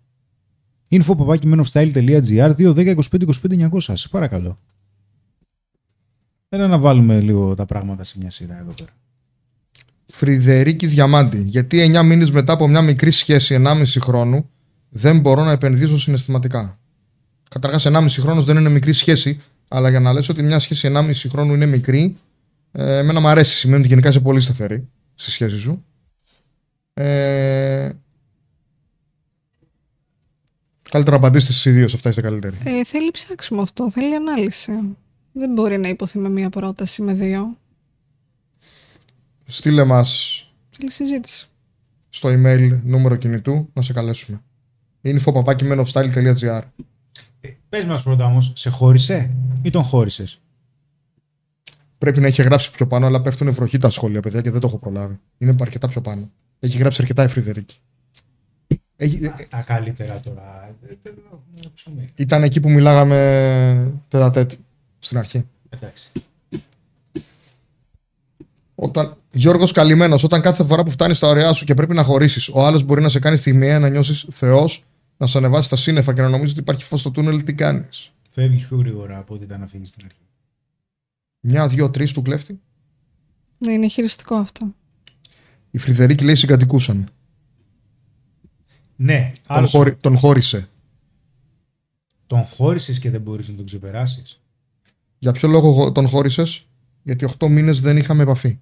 Info 0.91 1.17
παπάκι 1.17 1.49
menofstyle.gr 1.55 2.55
210 2.57 2.75
25 2.75 3.01
25 3.11 3.71
900. 3.71 3.79
Σε 3.79 4.09
παρακαλώ. 4.09 4.57
Έλα 6.49 6.67
να 6.67 6.79
βάλουμε 6.79 7.21
λίγο 7.21 7.55
τα 7.55 7.65
πράγματα 7.65 8.05
σε 8.05 8.19
μια 8.19 8.31
σειρά 8.31 8.59
εδώ 8.59 8.73
πέρα. 8.73 8.93
Φρυδερίκης 10.15 10.91
Διαμάντη. 10.91 11.43
Γιατί 11.47 11.93
9 11.95 12.03
μήνες 12.03 12.31
μετά 12.31 12.53
από 12.53 12.69
μια 12.69 12.83
μικρή 12.83 13.11
σχέση 13.11 13.63
1,5 13.67 13.85
χρόνου 14.01 14.51
δεν 14.89 15.21
μπορώ 15.21 15.45
να 15.45 15.51
επενδύσω 15.51 15.99
συναισθηματικά. 15.99 16.79
Καταρχάς, 17.49 17.87
1,5 17.87 18.21
χρόνος 18.21 18.45
δεν 18.45 18.57
είναι 18.57 18.69
μικρή 18.69 18.93
σχέση, 18.93 19.41
αλλά 19.69 19.91
για 19.91 20.01
να 20.01 20.13
λες 20.13 20.29
ότι 20.29 20.43
μια 20.43 20.59
σχέση 20.59 20.87
1,5 20.87 21.29
χρόνου 21.29 21.55
είναι 21.55 21.67
μικρή, 21.67 22.17
ε, 22.73 22.99
εμένα 22.99 23.21
μου 23.21 23.29
αρέσει. 23.29 23.57
Σημαίνει 23.57 23.79
ότι 23.79 23.89
γενικά 23.89 24.09
είσαι 24.09 24.21
πολύ 24.21 24.41
σταθερή 24.41 24.89
στη 25.15 25.31
σχέση 25.31 25.59
σου. 25.59 25.85
Ε, 26.95 27.91
καλύτερα 30.91 31.17
να 31.19 31.27
απαντήσετε 31.27 31.53
εσείς 31.53 31.65
οι 31.65 31.71
δύο, 31.71 31.89
σε 31.89 31.97
αυτά 31.97 32.09
είστε 32.09 32.21
καλύτεροι. 32.21 32.57
Ε, 32.65 32.85
θέλει 32.85 33.11
ψάξιμο 33.11 33.63
αυτό, 33.63 33.91
θέλει 33.91 34.15
ανάλυση. 34.15 34.73
Δεν 35.33 35.53
μπορεί 35.53 35.79
να 35.79 35.89
υποθεί 35.89 36.19
με 36.19 36.29
μία 36.29 36.49
πρόταση, 36.51 37.03
με 37.03 37.13
δύο. 37.13 37.57
Στείλε 39.47 39.85
μας 39.85 40.37
Θέλει 40.71 40.91
συζήτηση. 40.91 41.47
στο 42.09 42.29
email 42.29 42.81
νούμερο 42.85 43.17
κινητού 43.17 43.69
να 43.73 43.83
σε 43.83 43.93
καλέσουμε. 43.93 44.43
info.menofstyle.gr 45.03 46.63
Πες 47.69 47.85
μας 47.85 48.03
πρώτα 48.03 48.25
όμως, 48.25 48.53
σε 48.55 48.71
χώρισε 48.71 49.31
ή 49.63 49.71
τον 49.71 49.83
χώρισες; 49.83 50.41
Πρέπει 51.99 52.21
να 52.21 52.27
έχει 52.27 52.43
γράψει 52.43 52.71
πιο 52.71 52.87
πάνω, 52.87 53.07
αλλά 53.07 53.23
πέφτουν 53.23 53.53
βροχή 53.53 53.79
τα 53.79 53.91
σχόλια, 53.91 54.21
παιδιά, 54.21 54.41
και 54.41 54.51
δεν 54.51 54.61
το 54.61 54.67
έχω 54.67 54.79
προλάβει. 54.79 55.19
Είναι 55.39 55.55
αρκετά 55.61 55.89
πιο 55.89 56.01
πάνω. 56.01 56.31
Έχει 56.61 56.79
γράψει 56.79 57.01
αρκετά 57.03 57.25
η 57.25 57.29
Φρυδερίκη. 57.29 57.77
Έχει, 58.97 59.25
ε, 59.25 59.27
ε, 59.27 59.47
Τα 59.51 59.63
καλύτερα 59.63 60.21
τώρα. 60.21 60.75
Ε, 60.89 61.11
ήταν 62.15 62.43
εκεί 62.43 62.61
που 62.61 62.71
μιλάγαμε 62.71 63.93
τετατέτ 64.09 64.53
στην 64.99 65.19
αρχή. 65.19 65.47
Εντάξει. 65.69 66.11
Όταν, 68.85 69.17
Γιώργος 69.33 69.73
καλυμμένος, 69.73 70.25
όταν 70.25 70.41
κάθε 70.41 70.65
φορά 70.65 70.83
που 70.85 70.91
φτάνεις 70.91 71.17
στα 71.17 71.29
ωριά 71.29 71.53
σου 71.53 71.65
και 71.65 71.75
πρέπει 71.75 71.95
να 71.95 72.03
χωρίσεις, 72.05 72.49
ο 72.49 72.67
άλλος 72.67 72.83
μπορεί 72.83 73.03
να 73.03 73.09
σε 73.09 73.19
κάνει 73.19 73.37
στιγμιαία 73.37 73.79
να 73.79 73.89
νιώσεις 73.89 74.27
Θεός, 74.31 74.85
να 75.17 75.27
σε 75.27 75.39
ανεβάσει 75.39 75.67
στα 75.67 75.77
σύννεφα 75.77 76.13
και 76.15 76.21
να 76.21 76.29
νομίζεις 76.29 76.51
ότι 76.53 76.61
υπάρχει 76.61 76.85
φως 76.85 77.01
στο 77.01 77.11
τούνελ, 77.11 77.45
τι 77.45 77.55
κάνεις; 77.55 78.13
Φεύγεις 78.29 78.67
πιο 78.67 78.77
γρήγορα 78.77 79.19
από 79.19 79.35
ό,τι 79.35 79.45
ήταν 79.45 79.61
να 79.61 79.67
φύγεις 79.67 79.89
στην 79.89 80.05
αρχή. 80.05 80.19
Μια, 81.41 81.69
δύο, 81.69 81.91
τρεις 81.91 82.13
του 82.13 82.23
κλέφτη. 82.23 82.61
Ναι, 83.59 83.73
είναι 83.73 83.89
χειριστικό 83.89 84.35
αυτό. 84.35 84.75
Η 85.71 85.79
Φρυδερίκη 85.79 86.25
λέει 86.25 86.35
συγκατοικούσαν. 86.35 87.09
Ναι, 88.97 89.33
Τον, 89.47 89.57
άλλος, 89.57 89.71
χώρι- 89.71 90.01
τον 90.01 90.17
χώρισε. 90.19 90.69
τον 92.27 92.45
χώρισες 92.45 92.99
και 92.99 93.11
δεν 93.11 93.21
μπορείς 93.21 93.49
να 93.49 93.55
τον 93.57 93.65
ξεπεράσεις. 93.65 94.41
Για 95.19 95.33
ποιο 95.33 95.49
λόγο 95.49 95.73
χω- 95.73 95.93
τον 95.93 96.09
χώρισες, 96.09 96.67
Γιατί 97.03 97.25
8 97.25 97.49
μήνες 97.49 97.81
δεν 97.81 97.97
είχαμε 97.97 98.23
επαφή. 98.23 98.59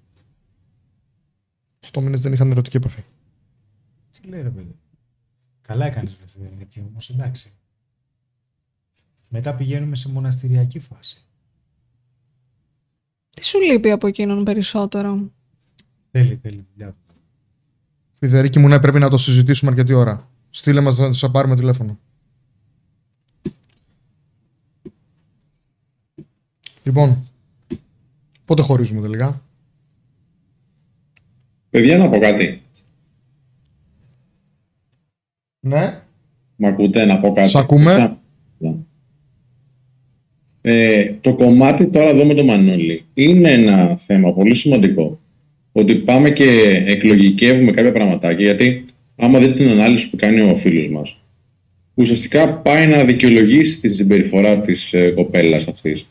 8 1.92 2.02
μήνες 2.02 2.20
δεν 2.20 2.32
είχαν 2.32 2.50
ερωτική 2.50 2.76
επαφή. 2.76 3.02
Τι 4.12 4.28
λέει 4.28 4.42
ρε 4.42 4.50
παιδί; 4.50 4.74
Καλά 5.62 5.86
έκανες 5.86 6.14
βρε 6.14 6.26
Θεδενίκη, 6.26 6.84
όμως 6.88 7.10
εντάξει. 7.10 7.52
Μετά 9.28 9.54
πηγαίνουμε 9.54 9.96
σε 9.96 10.08
μοναστηριακή 10.08 10.78
φάση. 10.78 11.24
Τι 13.30 13.44
σου 13.44 13.60
λείπει 13.60 13.90
από 13.90 14.06
εκείνον 14.06 14.44
περισσότερο; 14.44 15.30
Θέλει, 16.10 16.36
θέλει 16.42 16.66
δουλειά. 16.72 16.96
Φρυδερίκη 18.14 18.58
μου, 18.58 18.68
ναι, 18.68 18.80
πρέπει 18.80 18.98
να 18.98 19.10
το 19.10 19.16
συζητήσουμε 19.16 19.70
αρκετή 19.70 19.92
ώρα. 19.92 20.30
Στείλε 20.50 20.80
μας 20.80 20.98
να 20.98 21.12
σε 21.12 21.28
πάρουμε 21.28 21.56
τηλέφωνο. 21.56 21.98
Λοιπόν, 26.84 27.28
πότε 28.44 28.62
χωρίζουμε 28.62 29.00
τελικά; 29.00 29.42
Παιδιά, 31.70 31.98
να 31.98 32.08
πω 32.08 32.18
κάτι. 32.18 32.60
Ναι. 35.60 36.00
Μ' 36.56 36.66
ακούτε 36.66 37.04
να 37.04 37.18
πω 37.20 37.32
κάτι. 37.32 37.48
Σ' 37.48 37.54
ακούμε; 37.56 37.92
Σα- 37.92 38.18
Ναι. 38.58 38.74
Ε, 40.62 41.12
το 41.20 41.34
κομμάτι 41.34 41.88
τώρα 41.88 42.08
εδώ 42.08 42.24
με 42.24 42.34
το 42.34 42.44
Μανώλη 42.44 43.04
είναι 43.14 43.52
ένα 43.52 43.96
θέμα 43.96 44.32
πολύ 44.32 44.54
σημαντικό. 44.54 45.20
Ότι 45.72 45.94
πάμε 45.94 46.30
και 46.30 46.44
εκλογικεύουμε 46.86 47.70
κάποια 47.70 47.92
πραγματάκια 47.92 48.44
γιατί 48.44 48.84
άμα 49.16 49.38
δείτε 49.38 49.52
την 49.52 49.68
ανάλυση 49.68 50.10
που 50.10 50.16
κάνει 50.16 50.40
ο 50.40 50.56
φίλος 50.56 50.88
μας 50.88 51.16
ουσιαστικά 51.94 52.52
πάει 52.52 52.86
να 52.86 53.04
δικαιολογήσει 53.04 53.80
τη 53.80 53.94
συμπεριφορά 53.94 54.60
της 54.60 54.92
ε, 54.92 55.10
κοπέλας 55.10 55.66
αυτής. 55.68 56.06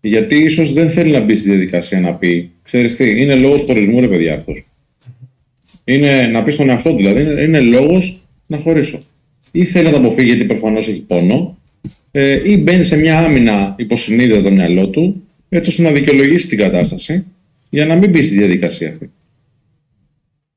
Γιατί 0.00 0.36
ίσως 0.36 0.72
δεν 0.72 0.90
θέλει 0.90 1.10
να 1.12 1.20
μπει 1.20 1.34
στη 1.34 1.48
διαδικασία 1.48 2.00
να 2.00 2.14
πει 2.14 2.50
ξέρεις 2.62 2.96
τι, 2.96 3.20
είναι 3.20 3.34
λόγος 3.34 3.62
χωρισμού 3.62 4.00
ρε 4.00 4.08
παιδιά 4.08 4.34
αυτός. 4.34 4.66
Είναι 5.88 6.26
να 6.26 6.42
πεις 6.42 6.54
στον 6.54 6.68
εαυτό 6.68 6.90
του, 6.90 6.96
δηλαδή 6.96 7.20
είναι, 7.20 7.40
είναι 7.40 7.60
λόγος 7.60 8.22
να 8.46 8.58
χωρίσω. 8.58 9.02
Ή 9.50 9.64
θέλει 9.64 9.84
να 9.84 9.90
το 9.90 9.96
αποφύγει 9.96 10.26
γιατί 10.26 10.44
προφανώς 10.44 10.88
έχει 10.88 11.00
πόνο, 11.00 11.58
ε, 12.10 12.50
ή 12.50 12.56
μπαίνει 12.56 12.84
σε 12.84 12.96
μια 12.96 13.18
άμυνα 13.18 13.74
υποσυνείδητα 13.78 14.42
το 14.42 14.50
μυαλό 14.50 14.88
του, 14.88 15.22
έτσι 15.48 15.70
ώστε 15.70 15.82
να 15.82 15.90
δικαιολογήσει 15.90 16.48
την 16.48 16.58
κατάσταση 16.58 17.24
για 17.70 17.86
να 17.86 17.96
μην 17.96 18.10
μπει 18.10 18.22
στη 18.22 18.34
διαδικασία 18.34 18.90
αυτή. 18.90 19.10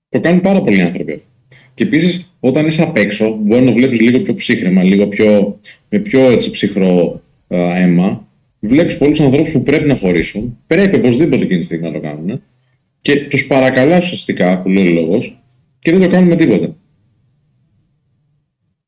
Το 0.09 0.19
κάνουν 0.19 0.41
πάρα 0.41 0.61
πολλοί 0.61 0.81
άνθρωποι 0.81 1.13
αυτό. 1.13 1.27
Και 1.49 1.57
Και 1.73 1.83
επίσης, 1.83 2.33
όταν 2.39 2.67
είσαι 2.67 2.81
απ' 2.81 2.97
έξω, 2.97 3.37
μπορεί 3.41 3.61
να 3.61 3.71
βλέπεις 3.71 3.99
λίγο 3.99 4.19
πιο 4.19 4.33
ψύχρεμα, 4.33 4.83
λίγο 4.83 5.07
πιο, 5.07 5.59
με 5.89 5.99
πιο 5.99 6.31
έτσι, 6.31 6.51
ψυχρό 6.51 7.21
α, 7.47 7.77
αίμα. 7.77 8.27
Βλέπεις 8.59 8.97
πολλούς 8.97 9.19
ανθρώπους 9.19 9.51
που 9.51 9.63
πρέπει 9.63 9.87
να 9.87 9.95
χωρίσουν. 9.95 10.57
Πρέπει 10.67 10.95
οπωσδήποτε 10.95 11.43
εκείνη 11.43 11.59
τη 11.59 11.65
στιγμή 11.65 11.87
να 11.87 11.93
το 11.93 11.99
κάνουν. 11.99 12.41
Και 13.01 13.15
τους 13.15 13.47
παρακαλά 13.47 13.97
ουσιαστικά, 13.97 14.61
που 14.61 14.69
λέει 14.69 14.87
ο 14.87 14.91
λόγος, 14.91 15.41
και 15.79 15.91
δεν 15.91 16.01
το 16.01 16.07
κάνουν 16.07 16.27
με 16.27 16.35
τίποτα. 16.35 16.75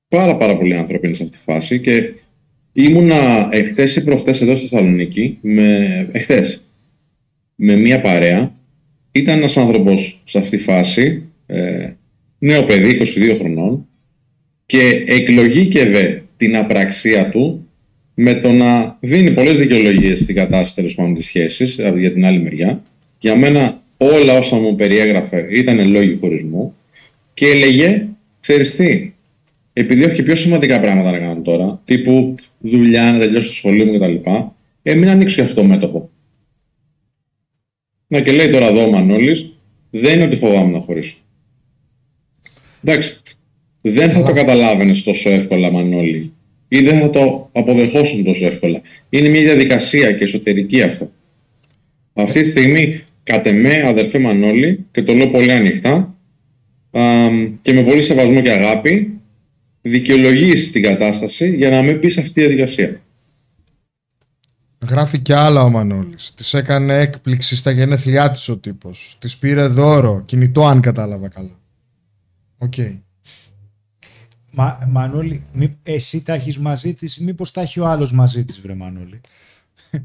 Πάρα 0.07 0.37
πάρα 0.37 0.57
πολλοί 0.57 0.75
άνθρωποι 0.75 1.07
είναι 1.07 1.15
σε 1.15 1.23
αυτή 1.23 1.37
τη 1.37 1.43
φάση 1.43 1.79
και 1.79 2.13
ήμουνα 2.73 3.49
εχθές 3.51 3.95
ή 3.95 4.03
προχθές 4.03 4.41
εδώ 4.41 4.55
στη 4.55 4.67
Θεσσαλονίκη, 4.67 5.37
με, 5.41 6.09
εχθές, 6.11 6.63
με 7.55 7.75
μία 7.75 8.01
παρέα. 8.01 8.53
Ήταν 9.11 9.37
ένας 9.37 9.57
άνθρωπος 9.57 10.21
σε 10.23 10.37
αυτή 10.37 10.57
τη 10.57 10.63
φάση, 10.63 11.23
ε, 11.45 11.91
νέο 12.37 12.63
παιδί, 12.63 12.89
22 12.89 13.35
χρονών, 13.35 13.87
και 14.65 15.03
εκλογήκευε 15.07 16.23
την 16.37 16.55
απραξία 16.55 17.29
του 17.29 17.67
με 18.13 18.33
το 18.33 18.51
να 18.51 18.97
δίνει 18.99 19.31
πολλές 19.31 19.59
δικαιολογίες 19.59 20.19
στην 20.19 20.35
κατάσταση 20.35 20.75
τέλος 20.75 20.95
πάντων 20.95 21.15
της 21.15 21.25
σχέσης 21.25 21.77
ε, 21.77 21.93
για 21.97 22.11
την 22.11 22.25
άλλη 22.25 22.39
μεριά. 22.39 22.83
Για 23.19 23.35
μένα 23.35 23.82
όλα 24.03 24.37
όσα 24.37 24.55
μου 24.55 24.75
περιέγραφε 24.75 25.47
ήταν 25.49 25.91
λόγοι 25.91 26.17
χωρισμού 26.21 26.75
και 27.33 27.45
έλεγε, 27.45 28.07
ξέρεις 28.39 28.75
τι, 28.75 29.13
επειδή 29.73 30.03
έχω 30.03 30.13
και 30.13 30.23
πιο 30.23 30.35
σημαντικά 30.35 30.79
πράγματα 30.79 31.11
να 31.11 31.19
κάνω 31.19 31.41
τώρα, 31.41 31.81
τύπου 31.85 32.33
δουλειά, 32.59 33.11
να 33.11 33.19
τελειώσω 33.19 33.47
το 33.47 33.53
σχολείο 33.53 33.85
μου 33.85 33.97
κτλ., 33.97 34.15
ε, 34.83 34.95
μην 34.95 35.09
ανοίξω 35.09 35.33
για 35.33 35.43
αυτό 35.43 35.55
το 35.55 35.67
μέτωπο. 35.67 36.09
Να 38.07 38.21
και 38.21 38.31
λέει 38.31 38.49
τώρα 38.49 38.67
εδώ 38.67 38.85
ο 38.85 38.89
Μανώλης, 38.89 39.49
δεν 39.89 40.13
είναι 40.13 40.23
ότι 40.23 40.35
φοβάμαι 40.35 40.71
να 40.71 40.79
χωρίσω. 40.79 41.17
Εντάξει, 42.83 43.17
δεν 43.81 44.11
θα 44.11 44.23
το 44.23 44.33
καταλάβαινες 44.33 45.03
τόσο 45.03 45.29
εύκολα, 45.29 45.71
Μανώλη, 45.71 46.33
ή 46.67 46.79
δεν 46.79 46.99
θα 46.99 47.09
το 47.09 47.49
αποδεχόσουν 47.51 48.23
τόσο 48.23 48.45
εύκολα. 48.45 48.81
Είναι 49.09 49.27
μια 49.27 49.41
διαδικασία 49.41 50.11
και 50.11 50.23
εσωτερική 50.23 50.81
αυτό. 50.81 51.11
Αυτή 52.13 52.41
τη 52.41 52.47
στιγμή, 52.47 53.03
κατ' 53.23 53.45
εμέ, 53.45 53.83
αδερφέ 53.85 54.19
Μανώλη, 54.19 54.85
και 54.91 55.03
το 55.03 55.13
λέω 55.13 55.27
πολύ 55.27 55.51
ανοιχτά, 55.51 56.15
και 57.61 57.73
με 57.73 57.83
πολύ 57.83 58.01
σεβασμό 58.01 58.41
και 58.41 58.51
αγάπη, 58.51 59.19
δικαιολογήσει 59.81 60.71
την 60.71 60.81
κατάσταση 60.83 61.55
για 61.55 61.69
να 61.69 61.81
μην 61.81 61.99
πεις 61.99 62.13
σε 62.13 62.19
αυτή 62.19 62.33
τη 62.33 62.39
διαδικασία. 62.39 63.01
Γράφει 64.89 65.19
και 65.19 65.35
άλλα 65.35 65.63
ο 65.63 65.69
Μανώλης. 65.69 66.33
Της 66.33 66.53
έκανε 66.53 66.99
έκπληξη 66.99 67.55
στα 67.55 67.71
γενέθλιά 67.71 68.31
της 68.31 68.49
ο 68.49 68.57
τύπος. 68.57 69.17
Της 69.19 69.37
πήρε 69.37 69.65
δώρο. 69.65 70.21
Κινητό, 70.25 70.65
αν 70.65 70.81
κατάλαβα 70.81 71.27
καλά. 71.27 71.59
OK. 72.57 72.73
Okay. 72.77 72.99
Μα, 74.51 74.87
Μανώλη, 74.89 75.43
μη, 75.53 75.77
εσύ 75.83 76.23
τα 76.23 76.33
έχεις 76.33 76.59
μαζί 76.59 76.93
της, 76.93 77.17
μήπως 77.17 77.51
τα 77.51 77.61
έχει 77.61 77.79
ο 77.79 77.87
άλλος 77.87 78.11
μαζί 78.11 78.45
της, 78.45 78.61
βρε 78.61 78.73
Μανώλη; 78.73 79.21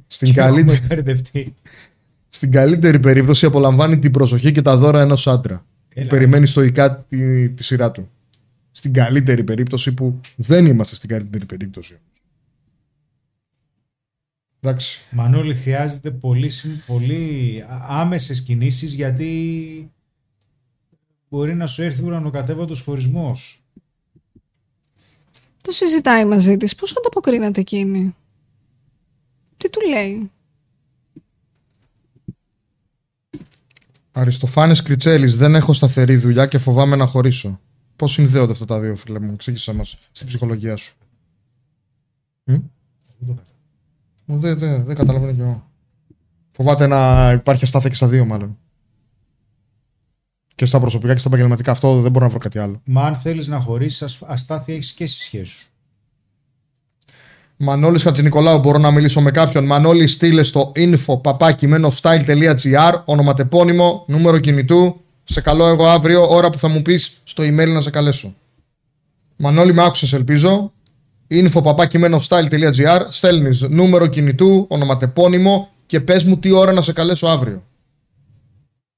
Στην, 0.07 0.35
καλύτερη... 0.35 1.55
Στην 2.29 2.51
καλύτερη 2.51 3.01
περίπτωση 3.01 3.47
απολαμβάνει 3.47 3.99
την 3.99 4.11
προσοχή 4.11 4.53
και 4.53 4.62
τα 4.62 4.76
δώρα 4.76 5.01
ενός 5.01 5.26
άντρα. 5.26 5.64
Περιμένει 6.09 6.47
στωικά 6.47 6.99
τη, 6.99 7.49
τη 7.49 7.62
σειρά 7.64 7.91
του 7.91 8.09
στην 8.79 8.93
καλύτερη 8.93 9.45
περίπτωση 9.45 9.95
που 9.95 10.20
δεν 10.37 10.66
είμαστε 10.66 10.95
στην 10.95 11.09
καλύτερη 11.09 11.47
περίπτωση. 11.47 11.99
Εντάξει. 14.61 15.01
Μανώλη, 15.11 15.55
χρειάζεται 15.55 16.11
πολύ, 16.11 16.51
πολύ 16.87 17.64
άμεσες 17.89 18.43
κινήσεις 18.43 18.93
γιατί 18.93 19.91
μπορεί 21.29 21.55
να 21.55 21.66
σου 21.66 21.83
έρθει 21.83 22.05
ουρανοκατέβατος 22.05 22.81
χωρισμός. 22.81 23.62
Το 25.62 25.70
συζητάει 25.70 26.24
μαζί 26.24 26.57
της. 26.57 26.74
Πώς 26.74 26.97
ανταποκρίνεται 26.97 27.61
εκείνη; 27.61 28.16
Τι 29.57 29.70
του 29.70 29.81
λέει; 29.89 30.31
Αριστοφάνης 34.13 34.83
Κριτσέλης, 34.83 35.37
δεν 35.37 35.55
έχω 35.55 35.73
σταθερή 35.73 36.17
δουλειά 36.17 36.47
και 36.47 36.59
φοβάμαι 36.59 36.97
να 36.97 37.07
χωρίσω. 37.07 37.61
Πώς 37.97 38.13
συνδέονται 38.13 38.53
αυτά 38.53 38.65
τα 38.65 38.81
δύο, 38.81 38.97
φίλε 38.97 39.19
μου, 39.19 39.33
εξήγησέ 39.33 39.73
μας 39.73 39.99
στην 40.13 40.27
ψυχολογία 40.27 40.77
σου. 40.77 40.97
Δεν, 44.25 44.59
δεν, 44.59 44.85
δεν 44.85 44.95
καταλαβαίνω 44.95 45.33
κι 45.33 45.41
εγώ. 45.41 45.71
Φοβάται 46.51 46.87
να 46.87 47.33
υπάρχει 47.33 47.65
αστάθεια 47.65 47.89
και 47.89 47.95
στα 47.95 48.09
δύο, 48.09 48.25
μάλλον. 48.25 48.59
Και 50.55 50.65
στα 50.65 50.81
προσωπικά 50.81 51.13
και 51.13 51.19
στα 51.19 51.29
επαγγελματικά. 51.29 51.71
Αυτό 51.71 52.01
δεν 52.01 52.11
μπορώ 52.11 52.25
να 52.25 52.31
βρω 52.31 52.41
κάτι 52.41 52.59
άλλο. 52.59 52.81
Μα 52.85 53.07
αν 53.07 53.17
θέλεις 53.17 53.47
να 53.47 53.61
χωρίσεις, 53.61 54.23
αστάθεια 54.27 54.75
έχεις 54.75 54.93
και 54.93 55.07
στη 55.07 55.23
σχέση 55.23 55.45
σου. 55.45 55.69
Μανώλης 57.61 58.03
Χατζηνικολάου, 58.03 58.59
μπορώ 58.59 58.79
να 58.79 58.91
μιλήσω 58.91 59.21
με 59.21 59.31
κάποιον. 59.31 59.65
Μανώλη, 59.65 60.07
στείλε 60.07 60.43
στο 60.43 60.73
info 60.77 61.21
papakimenof.style.gr, 61.21 63.03
ονοματεπώνυμο, 63.05 64.05
νούμερο 64.07 64.39
κινητού 64.39 65.01
σε 65.25 65.41
καλώ 65.41 65.67
εγώ 65.67 65.87
αύριο, 65.87 66.29
ώρα 66.29 66.51
που 66.51 66.59
θα 66.59 66.69
μου 66.69 66.83
πεις 66.83 67.21
στο 67.25 67.43
email 67.43 67.73
να 67.73 67.81
σε 67.81 67.91
καλέσω. 67.91 68.35
Μανώλη, 69.37 69.73
με 69.73 69.85
άκουσες, 69.85 70.13
ελπίζω. 70.13 70.73
info.papakimenofstyle.gr 71.31 73.01
Στέλνεις 73.09 73.61
νούμερο 73.61 74.07
κινητού, 74.07 74.67
ονοματεπώνυμο 74.69 75.69
και 75.87 76.01
πες 76.01 76.25
μου 76.25 76.39
τι 76.39 76.51
ώρα 76.51 76.73
να 76.73 76.83
σε 76.83 76.93
καλέσω 76.93 77.27
αύριο. 77.27 77.63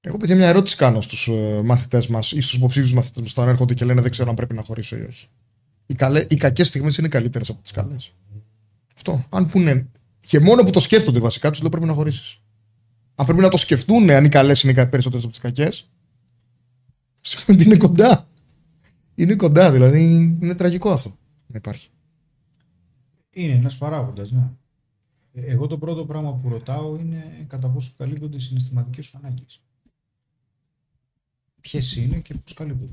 Εγώ 0.00 0.16
παιδιά 0.16 0.36
μια 0.36 0.48
ερώτηση 0.48 0.76
κάνω 0.76 1.00
στους 1.00 1.28
ε, 1.28 1.60
μαθητές 1.64 2.06
μας 2.06 2.32
ή 2.32 2.40
στους 2.40 2.54
υποψήφιους 2.54 2.92
μαθητές 2.92 3.22
μα 3.22 3.28
όταν 3.42 3.48
έρχονται 3.48 3.74
και 3.74 3.84
λένε 3.84 4.00
Δεν 4.00 4.10
ξέρω 4.10 4.28
αν 4.28 4.34
πρέπει 4.34 4.54
να 4.54 4.62
χωρίσω 4.62 4.96
ή 4.96 5.06
όχι. 5.08 5.26
Οι, 5.86 5.94
καλέ, 5.94 6.26
οι 6.28 6.36
κακές 6.36 6.66
στιγμές 6.66 6.96
είναι 6.96 7.08
καλύτερες 7.08 7.48
από 7.48 7.62
τις 7.62 7.72
καλές. 7.72 8.12
Αυτό. 9.00 9.26
Αν 9.28 9.48
πούνε. 9.48 9.88
Και 10.18 10.40
μόνο 10.40 10.62
που 10.62 10.70
το 10.70 10.80
σκέφτονται 10.80 11.18
βασικά, 11.18 11.50
τους 11.50 11.60
λέω 11.60 11.68
πρέπει 11.68 11.86
να 11.86 11.92
χωρίσεις. 11.92 12.40
Αν 13.14 13.26
πρέπει 13.26 13.40
να 13.40 13.48
το 13.48 13.56
σκεφτούν 13.56 14.10
αν 14.10 14.24
οι 14.24 14.28
καλές 14.28 14.62
είναι 14.62 14.86
περισσότερες 14.86 15.24
από 15.24 15.32
τις 15.32 15.42
κακές, 15.42 15.90
σημαίνει 17.20 17.60
ότι 17.60 17.64
είναι 17.64 17.76
κοντά. 17.76 18.28
Είναι 19.14 19.36
κοντά, 19.36 19.70
δηλαδή 19.70 20.02
είναι 20.40 20.54
τραγικό 20.54 20.90
αυτό 20.90 21.16
να 21.46 21.56
υπάρχει. 21.56 21.88
Είναι 23.30 23.52
ένας 23.52 23.76
παράγοντας, 23.76 24.30
ναι. 24.30 24.50
Ε, 25.32 25.40
εγώ 25.40 25.66
το 25.66 25.78
πρώτο 25.78 26.04
πράγμα 26.04 26.34
που 26.34 26.48
ρωτάω 26.48 26.96
είναι 26.96 27.44
κατά 27.48 27.68
πόσο 27.68 27.92
καλύπτονται 27.96 28.36
οι 28.36 28.40
συναισθηματικές 28.40 29.06
σου 29.06 29.18
ανάγκες. 29.22 29.62
Ποιες 31.60 31.96
είναι 31.96 32.18
και 32.18 32.34
πώς 32.34 32.52
καλύπτονται. 32.52 32.92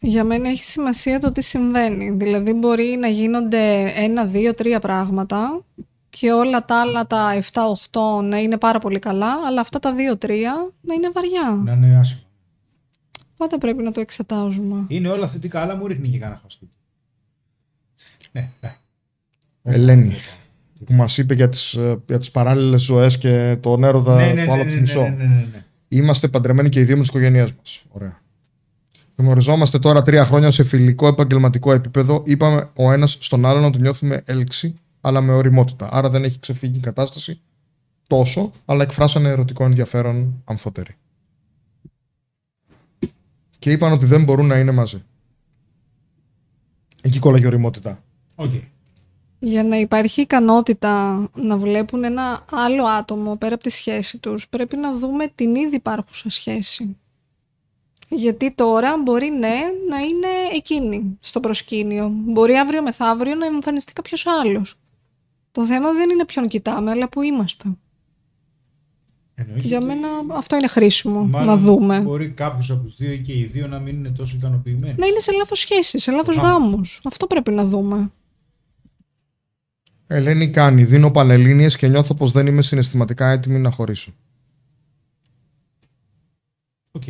Για 0.00 0.24
μένα 0.24 0.48
έχει 0.48 0.64
σημασία 0.64 1.18
το 1.18 1.32
τι 1.32 1.42
συμβαίνει. 1.42 2.10
Δηλαδή 2.10 2.52
μπορεί 2.52 2.96
να 3.00 3.08
γίνονται 3.08 3.92
ένα, 3.96 4.24
δύο, 4.24 4.54
τρία 4.54 4.80
πράγματα 4.80 5.64
και 6.08 6.32
όλα 6.32 6.64
τα 6.64 6.80
άλλα 6.80 7.06
τα 7.06 7.42
7-8 8.20 8.22
να 8.22 8.38
είναι 8.38 8.58
πάρα 8.58 8.78
πολύ 8.78 8.98
καλά, 8.98 9.32
αλλά 9.46 9.60
αυτά 9.60 9.78
τα 9.78 9.94
2-3 10.20 10.28
να 10.80 10.94
είναι 10.94 11.10
βαριά. 11.14 11.60
Να 11.64 11.72
είναι 11.72 11.98
άσχημα. 11.98 12.20
Πάντα 13.36 13.58
πρέπει 13.58 13.82
να 13.82 13.90
το 13.90 14.00
εξετάζουμε. 14.00 14.84
Είναι 14.88 15.08
όλα 15.08 15.28
θετικά, 15.28 15.60
αλλά 15.60 15.76
μου 15.76 15.86
ρίχνει 15.86 16.08
και 16.08 16.18
κανένα 16.18 16.40
χαστούκι. 16.42 16.72
Ναι, 18.32 18.48
ναι. 18.60 18.76
Ελένη, 19.62 20.14
που 20.84 20.92
μας 20.92 21.18
είπε 21.18 21.34
για 21.34 21.48
τις 21.48 21.74
ε, 21.74 22.02
για 22.06 22.18
τις 22.18 22.30
παράλληλες 22.30 22.82
ζωές 22.82 23.18
και 23.18 23.56
τον 23.60 23.84
έρωτα 23.84 24.14
ναι, 24.14 24.32
ναι, 24.32 24.44
του 24.44 24.52
άλλου 24.52 24.64
ναι, 24.64 24.74
ναι, 24.74 24.80
μισό. 24.80 25.02
ναι, 25.02 25.08
ναι, 25.08 25.24
ναι, 25.24 25.46
ναι. 25.52 25.64
Είμαστε 25.88 26.28
παντρεμένοι 26.28 26.68
και 26.68 26.80
οι 26.80 26.84
δύο 26.84 26.94
με 26.94 27.00
τις 27.00 27.10
οικογένειές 27.10 27.52
μας. 27.52 27.82
Ωραία. 27.88 28.22
Γνωριζόμαστε 29.16 29.78
τώρα 29.78 30.02
τρία 30.02 30.24
χρόνια 30.24 30.50
σε 30.50 30.64
φιλικό 30.64 31.06
επαγγελματικό 31.06 31.72
επίπεδο. 31.72 32.22
Είπαμε 32.26 32.70
ο 32.76 32.92
ένας 32.92 33.16
στον 33.20 33.46
άλλο 33.46 33.60
να 33.60 33.70
του 33.70 33.78
νιώθουμε 33.78 34.22
έλξη 34.26 34.74
αλλά 35.00 35.20
με 35.20 35.32
οριμότητα. 35.32 35.88
Άρα 35.92 36.10
δεν 36.10 36.24
έχει 36.24 36.38
ξεφύγει 36.38 36.76
η 36.76 36.80
κατάσταση 36.80 37.40
τόσο, 38.06 38.52
αλλά 38.64 38.82
εκφράσανε 38.82 39.28
ερωτικό 39.28 39.64
ενδιαφέρον 39.64 40.42
αμφότεροι. 40.44 40.96
Και 43.58 43.70
είπαν 43.70 43.92
ότι 43.92 44.06
δεν 44.06 44.24
μπορούν 44.24 44.46
να 44.46 44.58
είναι 44.58 44.70
μαζί. 44.70 45.02
Εκεί 47.02 47.18
κόλλαγε 47.18 47.46
οριμότητα. 47.46 48.02
Okay. 48.36 48.62
Για 49.38 49.64
να 49.64 49.76
υπάρχει 49.76 50.20
ικανότητα 50.20 51.26
να 51.34 51.56
βλέπουν 51.56 52.04
ένα 52.04 52.44
άλλο 52.50 52.84
άτομο 52.84 53.36
πέρα 53.36 53.54
από 53.54 53.62
τη 53.62 53.70
σχέση 53.70 54.18
τους, 54.18 54.48
πρέπει 54.48 54.76
να 54.76 54.96
δούμε 54.96 55.26
την 55.34 55.54
ήδη 55.54 55.76
υπάρχουσα 55.76 56.30
σχέση. 56.30 56.96
Γιατί 58.08 58.52
τώρα 58.54 59.02
μπορεί 59.04 59.28
ναι 59.28 59.56
να 59.88 59.98
είναι 59.98 60.28
εκείνη 60.54 61.16
στο 61.20 61.40
προσκήνιο. 61.40 62.12
Μπορεί 62.24 62.54
αύριο 62.54 62.82
μεθαύριο 62.82 63.34
να 63.34 63.46
εμφανιστεί 63.46 63.92
κάποιος 63.92 64.26
άλλος. 64.26 64.78
Το 65.50 65.66
θέμα 65.66 65.92
δεν 65.92 66.10
είναι 66.10 66.24
ποιον 66.24 66.48
κοιτάμε, 66.48 66.90
αλλά 66.90 67.08
που 67.08 67.22
είμαστε. 67.22 67.68
Εννοείς 69.34 69.64
Για 69.64 69.76
ότι 69.76 69.86
μένα 69.86 70.08
αυτό 70.32 70.56
είναι 70.56 70.66
χρήσιμο 70.66 71.26
μάλλον 71.26 71.46
να 71.46 71.56
δούμε. 71.56 72.00
Μπορεί 72.00 72.30
κάποιος 72.30 72.70
από 72.70 72.82
τους 72.82 72.96
δύο 72.96 73.12
ή 73.12 73.20
και 73.20 73.32
οι 73.38 73.44
δύο 73.44 73.66
να 73.66 73.78
μην 73.78 73.94
είναι 73.94 74.10
τόσο 74.10 74.36
ικανοποιημένοι. 74.36 74.94
Να 74.98 75.06
είναι 75.06 75.18
σε 75.18 75.32
λάθος 75.32 75.60
σχέση, 75.60 75.98
σε 75.98 76.10
λάθος 76.10 76.36
Γάμος. 76.36 76.70
γάμους. 76.70 77.00
Αυτό 77.04 77.26
πρέπει 77.26 77.50
να 77.50 77.64
δούμε. 77.64 78.10
Ελένη 80.06 80.50
κάνει, 80.50 80.84
δίνω 80.84 81.10
πανελλήνιες 81.10 81.76
και 81.76 81.88
νιώθω 81.88 82.14
πως 82.14 82.32
δεν 82.32 82.46
είμαι 82.46 82.62
συναισθηματικά 82.62 83.30
έτοιμη 83.30 83.58
να 83.58 83.70
χωρίσω. 83.70 84.12
Οκ. 86.90 87.02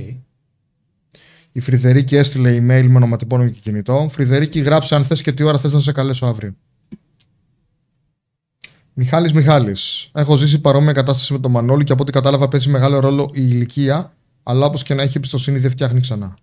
Η 1.57 1.61
Φρυδερίκη 1.61 2.17
έστειλε 2.17 2.51
email 2.51 2.87
με 2.87 2.97
ονοματεπώνυμο 2.97 3.51
και 3.51 3.61
κινητό. 3.61 4.07
Φρυδερίκη, 4.11 4.61
γράψε 4.61 4.95
αν 4.95 5.05
θες 5.05 5.23
και 5.23 5.33
τι 5.33 5.43
ώρα 5.43 5.59
θες 5.59 5.73
να 5.73 5.81
σε 5.81 5.93
καλέσω 5.93 6.27
αύριο. 6.27 6.57
Μιχάλης 8.93 9.33
Μιχάλης. 9.33 10.11
Έχω 10.15 10.37
ζήσει 10.37 10.61
παρόμοια 10.61 10.93
κατάσταση 10.93 11.33
με 11.33 11.39
τον 11.39 11.51
Μανώλη 11.51 11.85
και 11.85 11.93
από 11.93 12.03
ό,τι 12.03 12.13
κατάλαβα 12.13 12.49
παίζει 12.49 12.69
μεγάλο 12.69 12.99
ρόλο 12.99 13.31
η 13.35 13.43
ηλικία, 13.51 14.13
αλλά 14.43 14.67
όπως 14.67 14.83
και 14.83 14.95
να 14.95 15.03
έχει 15.03 15.17
εμπιστοσύνη 15.17 15.59
δεν 15.59 15.71
φτιάχνει 15.71 16.01
ξανά. 16.01 16.37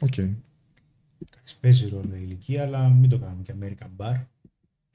Οκ. 0.00 0.16
Εντάξει, 0.16 1.58
παίζει 1.60 1.88
ρόλο 1.88 2.14
η 2.14 2.20
ηλικία, 2.22 2.62
αλλά 2.62 2.88
μην 2.88 3.10
το 3.10 3.18
κάνουμε 3.18 3.42
και 3.42 3.54
American 3.60 4.04
Bar. 4.04 4.24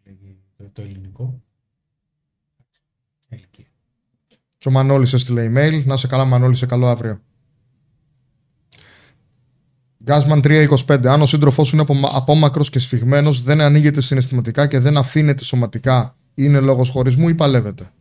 Λέγει 0.06 0.38
το, 0.58 0.70
το 0.74 0.82
ελληνικό. 0.82 1.42
Ηλικία. 3.30 3.68
Και 4.58 4.68
ο 4.68 4.72
Μανώλης 4.72 5.14
έστειλε 5.14 5.52
email. 5.54 5.86
Να 5.86 5.98
σε 5.98 6.08
καλά, 6.08 6.26
Μανώλη, 6.26 6.56
σε 6.56 6.66
καλό 6.66 6.88
αύριο. 6.88 7.22
Γκάσμαν 10.04 10.42
325. 10.44 11.06
Αν 11.08 11.22
ο 11.22 11.26
σύντροφός 11.26 11.68
σου 11.68 11.76
είναι 11.76 11.86
απο- 11.90 12.10
απόμακρος 12.18 12.70
και 12.70 12.80
σφιγμένος, 12.80 13.42
δεν 13.42 13.62
ανοίγεται 13.62 14.02
συναισθηματικά 14.02 14.68
και 14.68 14.80
δεν 14.80 14.98
αφήνεται 14.98 15.44
σωματικά, 15.44 16.16
είναι 16.34 16.60
λόγος 16.60 16.90
χωρισμού 16.90 17.30
ή 17.30 17.36
παλεύεται; 17.36 17.92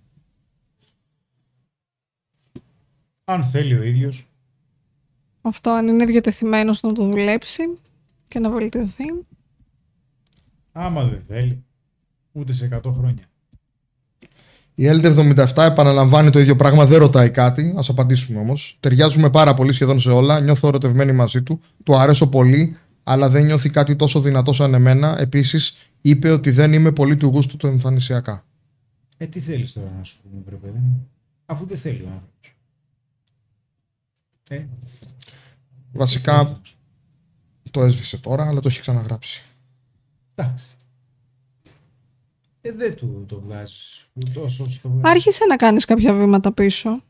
Αν 3.24 3.44
θέλει 3.44 3.74
ο 3.78 3.82
ίδιος, 3.82 4.26
Αυτό 5.40 5.70
αν 5.70 5.88
είναι 5.88 6.04
διατεθειμένος 6.04 6.82
να 6.82 6.92
το 6.92 7.04
δουλέψει 7.04 7.62
και 8.28 8.38
να 8.38 8.50
βελτιωθεί. 8.50 9.04
άμα 10.72 11.04
δεν 11.04 11.22
θέλει, 11.28 11.64
ούτε 12.32 12.52
σε 12.52 12.64
100 12.64 12.92
χρόνια. 12.92 13.24
Η 14.74 14.84
L77 14.88 15.56
επαναλαμβάνει 15.56 16.30
το 16.30 16.38
ίδιο 16.38 16.56
πράγμα, 16.56 16.86
δεν 16.86 16.98
ρωτάει 16.98 17.30
κάτι. 17.30 17.62
Α 17.76 17.82
απαντήσουμε 17.88 18.38
όμως. 18.38 18.76
Ταιριάζουμε 18.80 19.30
πάρα 19.30 19.54
πολύ 19.54 19.72
σχεδόν 19.72 19.98
σε 19.98 20.10
όλα. 20.10 20.40
Νιώθω 20.40 20.68
ερωτευμένη 20.68 21.12
μαζί 21.12 21.42
του. 21.42 21.60
Του 21.84 21.96
αρέσω 21.96 22.28
πολύ, 22.28 22.76
αλλά 23.02 23.28
δεν 23.28 23.44
νιώθει 23.44 23.70
κάτι 23.70 23.96
τόσο 23.96 24.20
δυνατό 24.20 24.52
σαν 24.52 24.74
εμένα. 24.74 25.20
Επίσης, 25.20 25.76
είπε 26.00 26.30
ότι 26.30 26.50
δεν 26.50 26.72
είμαι 26.72 26.92
πολύ 26.92 27.16
του 27.16 27.26
γούστου 27.26 27.56
του 27.56 27.66
εμφανισιακά. 27.66 28.44
Ε, 29.16 29.26
τι 29.26 29.40
θέλεις 29.40 29.72
τώρα 29.72 29.90
να 29.98 30.04
σου 30.04 30.16
πούμε, 30.22 30.42
βρε 30.46 30.56
παιδί 30.56 30.78
μου, 30.78 31.08
αφού 31.46 31.66
δεν 31.66 31.78
θέλει 31.78 32.02
ο 32.02 32.08
άνθρωπος. 32.12 32.54
Ε, 34.48 34.66
Βασικά 35.92 36.52
το 37.70 37.82
έσβησε 37.82 38.18
τώρα, 38.18 38.46
αλλά 38.46 38.60
το 38.60 38.68
έχει 38.68 38.80
ξαναγράψει. 38.80 39.42
εντάξει. 40.34 40.64
Ε, 42.64 42.72
δεν 42.72 42.94
του 42.94 43.24
το 43.28 43.40
βγάζεις 43.46 44.08
τόσο 44.34 44.68
στο... 44.68 45.00
Άρχισε 45.02 45.44
να 45.44 45.56
κάνεις 45.56 45.84
κάποια 45.84 46.14
βήματα 46.14 46.52
πίσω. 46.52 47.02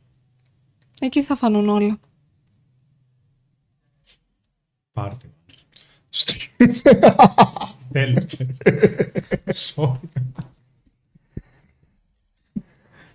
Εκεί 1.01 1.23
θα 1.23 1.37
φανούν 1.37 1.69
όλα. 1.69 1.99
Πάρτε. 4.93 5.27
Τέλος. 7.93 8.37
Sorry. 9.75 9.99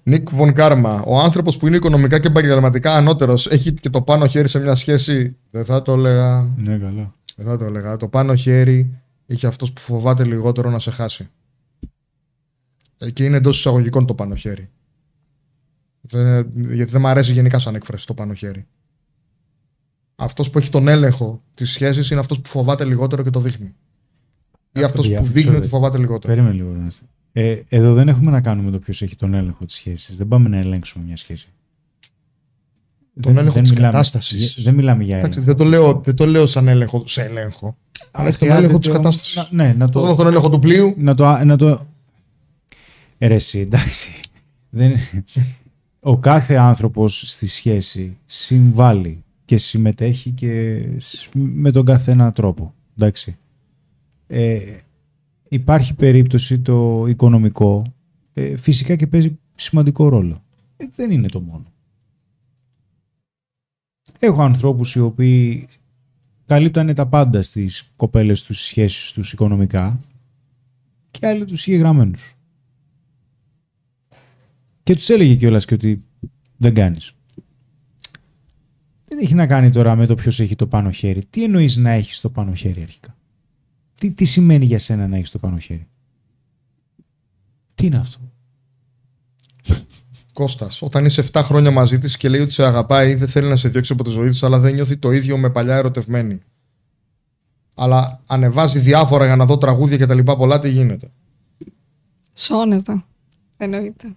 Νίκ 0.04 0.30
Βον 0.30 0.54
Κάρμα. 0.54 1.04
Ο 1.06 1.20
άνθρωπος 1.20 1.58
που 1.58 1.68
είναι 1.68 1.76
οικονομικά 1.76 2.20
και 2.20 2.28
επαγγελματικά 2.28 2.94
ανώτερος 2.94 3.48
έχει 3.48 3.74
και 3.74 3.90
το 3.90 4.02
πάνω 4.02 4.28
χέρι 4.28 4.48
σε 4.48 4.60
μια 4.60 4.76
σχέση; 4.76 5.38
Δεν 5.52 5.66
θα 5.66 5.82
το 5.82 5.94
έλεγα. 5.94 6.42
Ναι, 6.58 6.78
καλά. 6.78 7.14
Δεν 7.36 7.46
θα 7.46 7.58
το 7.58 7.66
έλεγα. 7.66 7.98
Το 7.98 8.08
πάνω 8.08 8.36
χέρι 8.36 9.02
έχει 9.28 9.46
αυτός 9.46 9.74
που 9.74 9.82
φοβάται 9.82 10.26
λιγότερο 10.26 10.70
να 10.70 10.80
σε 10.80 10.92
χάσει. 10.92 11.30
Ε, 12.98 13.12
Και 13.12 13.24
είναι 13.24 13.38
εντός 13.38 13.58
εισαγωγικών 13.58 14.06
το 14.06 14.14
πάνω 14.14 14.36
χέρι. 14.36 14.70
Δεν, 16.02 16.52
γιατί 16.56 16.92
δεν 16.92 17.02
μου 17.02 17.08
αρέσει 17.08 17.34
γενικά 17.34 17.60
σαν 17.60 17.76
έκφραση 17.76 18.06
το 18.08 18.14
πάνω 18.14 18.34
χέρι. 18.34 18.66
Αυτός 20.16 20.50
που 20.50 20.58
έχει 20.58 20.70
τον 20.70 20.88
έλεγχο 20.88 21.42
της 21.54 21.72
σχέσης 21.72 22.10
είναι 22.12 22.20
αυτός 22.20 22.42
που 22.42 22.50
φοβάται 22.50 22.86
λιγότερο 22.86 23.24
και 23.24 23.30
το 23.30 23.40
δείχνει. 23.40 23.66
Ή 24.72 24.84
Αυτό 24.84 24.86
αυτός 24.86 25.02
παιδιά, 25.02 25.16
που 25.18 25.22
αυτό 25.22 25.34
δείχνει 25.34 25.50
ξέρω. 25.50 25.64
ότι 25.64 25.68
φοβάται 25.72 25.98
λιγότερο. 25.98 26.34
Περίμενε 26.34 26.56
λίγο. 26.56 26.70
να 26.80 26.86
είστε. 26.86 27.06
Ε, 27.32 27.62
εδώ 27.70 27.94
δεν 27.94 28.08
έχουμε 28.08 28.32
να 28.32 28.42
κάνουμε 28.42 28.72
το 28.72 28.80
ποιος 28.80 29.02
έχει 29.02 29.16
τον 29.16 29.34
έλεγχο 29.34 29.66
της 29.66 29.76
σχέσης. 29.76 30.18
Δεν 30.18 30.28
πάμε 30.28 30.50
να 30.50 30.58
ελέγξουμε 30.58 31.06
μια 31.06 31.16
σχέση. 31.16 31.48
Τον 33.14 33.22
Δεν- 33.22 33.38
έλεγχο 33.38 33.54
δεν 33.54 33.64
της 33.64 33.72
μιλάμε- 33.72 33.92
κατάστασης. 33.94 34.60
Δεν 34.64 34.74
μιλάμε 34.74 35.04
για 35.04 35.18
Εντάξει, 35.18 35.40
έλεγχο. 35.40 35.58
δεν, 35.58 35.66
το 35.66 35.72
λέω, 35.78 36.02
δεν 36.04 36.16
το 36.16 36.26
λέω 36.26 36.46
σαν 36.46 36.68
έλεγχο, 36.68 37.04
σε 37.08 37.22
έλεγχο. 37.24 37.78
Αλλά 38.12 38.28
έχει 38.28 38.38
τον 38.38 38.48
χρειάζεται 38.48 38.58
έλεγχο 38.58 38.78
της 38.80 38.88
το- 38.88 38.94
κατάστασης. 38.94 39.36
να- 39.36 39.48
Ναι, 39.52 39.74
να 39.78 39.90
Πώ 39.90 40.02
το, 40.02 40.16
τον 40.16 40.28
έλεγχο 40.28 40.50
του 40.50 40.60
πλοίου. 40.60 40.94
να 40.98 41.16
το, 41.16 41.44
να 41.44 41.58
το... 41.58 41.88
Ε, 43.18 43.28
ρε 43.28 43.34
εσύ, 43.34 43.60
εντάξει. 43.60 44.12
Δεν... 44.70 44.96
Ο 46.02 46.18
κάθε 46.18 46.56
άνθρωπος 46.56 47.32
στη 47.32 47.48
σχέση 47.48 48.18
συμβάλλει 48.26 49.24
και 49.46 49.58
συμμετέχει 49.58 50.32
και 50.32 50.84
σ- 50.98 51.30
με 51.34 51.72
τον 51.72 51.86
καθένα 51.86 52.32
τρόπο. 52.32 52.74
Εντάξει. 52.98 53.38
Ε, 54.28 54.60
υπάρχει 55.50 55.94
περίπτωση 55.94 56.60
το 56.60 57.06
οικονομικό 57.08 57.94
ε, 58.34 58.58
φυσικά 58.58 58.96
και 58.96 59.08
παίζει 59.08 59.40
σημαντικό 59.56 60.10
ρόλο. 60.10 60.44
Ε, 60.78 60.86
δεν 60.96 61.12
είναι 61.12 61.28
το 61.28 61.42
μόνο. 61.42 61.66
Έχω 64.20 64.42
ανθρώπους 64.42 64.96
οι 64.96 65.00
οποίοι 65.00 65.68
καλύπτανε 66.46 66.94
τα 66.94 67.08
πάντα 67.08 67.42
στις 67.42 67.92
κοπέλες 67.96 68.44
τους, 68.44 68.58
στις 68.58 68.68
σχέσεις 68.70 69.12
τους 69.12 69.34
οικονομικά 69.34 70.00
και 71.12 71.28
άλλοι 71.28 71.46
τους 71.46 71.68
είχε 71.68 71.78
γραμμένους. 71.78 72.37
Και 74.88 74.96
τους 74.96 75.10
έλεγε 75.10 75.36
κιόλας 75.36 75.66
και 75.66 75.74
ότι 75.74 76.04
δεν 76.58 76.74
κάνεις. 76.74 77.16
Δεν 79.08 79.20
έχει 79.20 79.34
να 79.34 79.48
κάνει 79.48 79.70
τώρα 79.70 79.96
με 79.96 80.06
το 80.06 80.16
ποιος 80.16 80.40
έχει 80.40 80.56
το 80.56 80.68
πάνω 80.68 80.92
χέρι. 80.92 81.26
Τι 81.30 81.44
εννοείς 81.44 81.78
να 81.78 81.90
έχεις 81.90 82.22
το 82.22 82.30
πάνω 82.30 82.54
χέρι 82.54 82.82
αρχικά; 82.82 83.16
Τι, 83.96 84.12
τι 84.12 84.26
σημαίνει 84.26 84.66
για 84.66 84.80
σένα 84.80 85.08
να 85.08 85.18
έχεις 85.18 85.32
το 85.32 85.40
πάνω 85.40 85.58
χέρι; 85.58 85.88
Τι 87.76 87.86
είναι 87.86 87.98
αυτό; 87.98 88.20
Κώστας, 90.34 90.82
όταν 90.82 91.06
είσαι 91.06 91.24
7 91.32 91.42
χρόνια 91.44 91.72
μαζί 91.72 91.98
της 91.98 92.18
και 92.18 92.30
λέει 92.30 92.42
ότι 92.42 92.52
σε 92.52 92.66
αγαπάει, 92.66 93.16
δεν 93.16 93.28
θέλει 93.28 93.48
να 93.48 93.56
σε 93.56 93.70
διώξει 93.70 93.94
από 93.94 94.04
τη 94.04 94.10
ζωή 94.10 94.30
της, 94.30 94.44
αλλά 94.44 94.60
δεν 94.60 94.74
νιώθει 94.74 94.98
το 94.98 95.12
ίδιο 95.12 95.38
με 95.38 95.50
παλιά 95.50 95.76
ερωτευμένη. 95.76 96.40
Αλλά 97.74 98.22
ανεβάζει 98.26 98.80
διάφορα 98.80 99.26
για 99.26 99.36
να 99.36 99.46
δω 99.46 99.58
τραγούδια 99.58 99.98
και 99.98 100.06
τα 100.06 100.14
λοιπά 100.14 100.38
πολλά, 100.38 100.60
τι 100.60 100.70
γίνεται. 100.70 101.12
Σώνεται. 102.34 103.04
Εννοείται. 103.58 104.16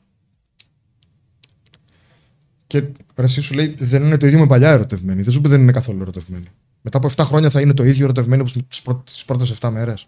Και 2.70 2.82
ρε, 3.16 3.24
εσύ 3.24 3.40
σου 3.40 3.54
λέει 3.54 3.74
δεν 3.78 4.02
είναι 4.02 4.16
το 4.16 4.26
ίδιο 4.26 4.38
με 4.38 4.46
παλιά 4.46 4.70
ερωτευμένη. 4.70 5.22
Δεν 5.22 5.32
σου 5.32 5.40
πει 5.40 5.48
δεν 5.48 5.60
είναι 5.60 5.72
καθόλου 5.72 6.00
ερωτευμένη. 6.00 6.44
Μετά 6.80 6.98
από 6.98 7.08
7 7.16 7.24
χρόνια 7.24 7.50
θα 7.50 7.60
είναι 7.60 7.74
το 7.74 7.84
ίδιο 7.84 8.04
ερωτευμένη 8.04 8.40
όπως 8.40 8.56
τις 9.04 9.24
πρώτες 9.24 9.54
7 9.60 9.70
μέρες. 9.72 10.06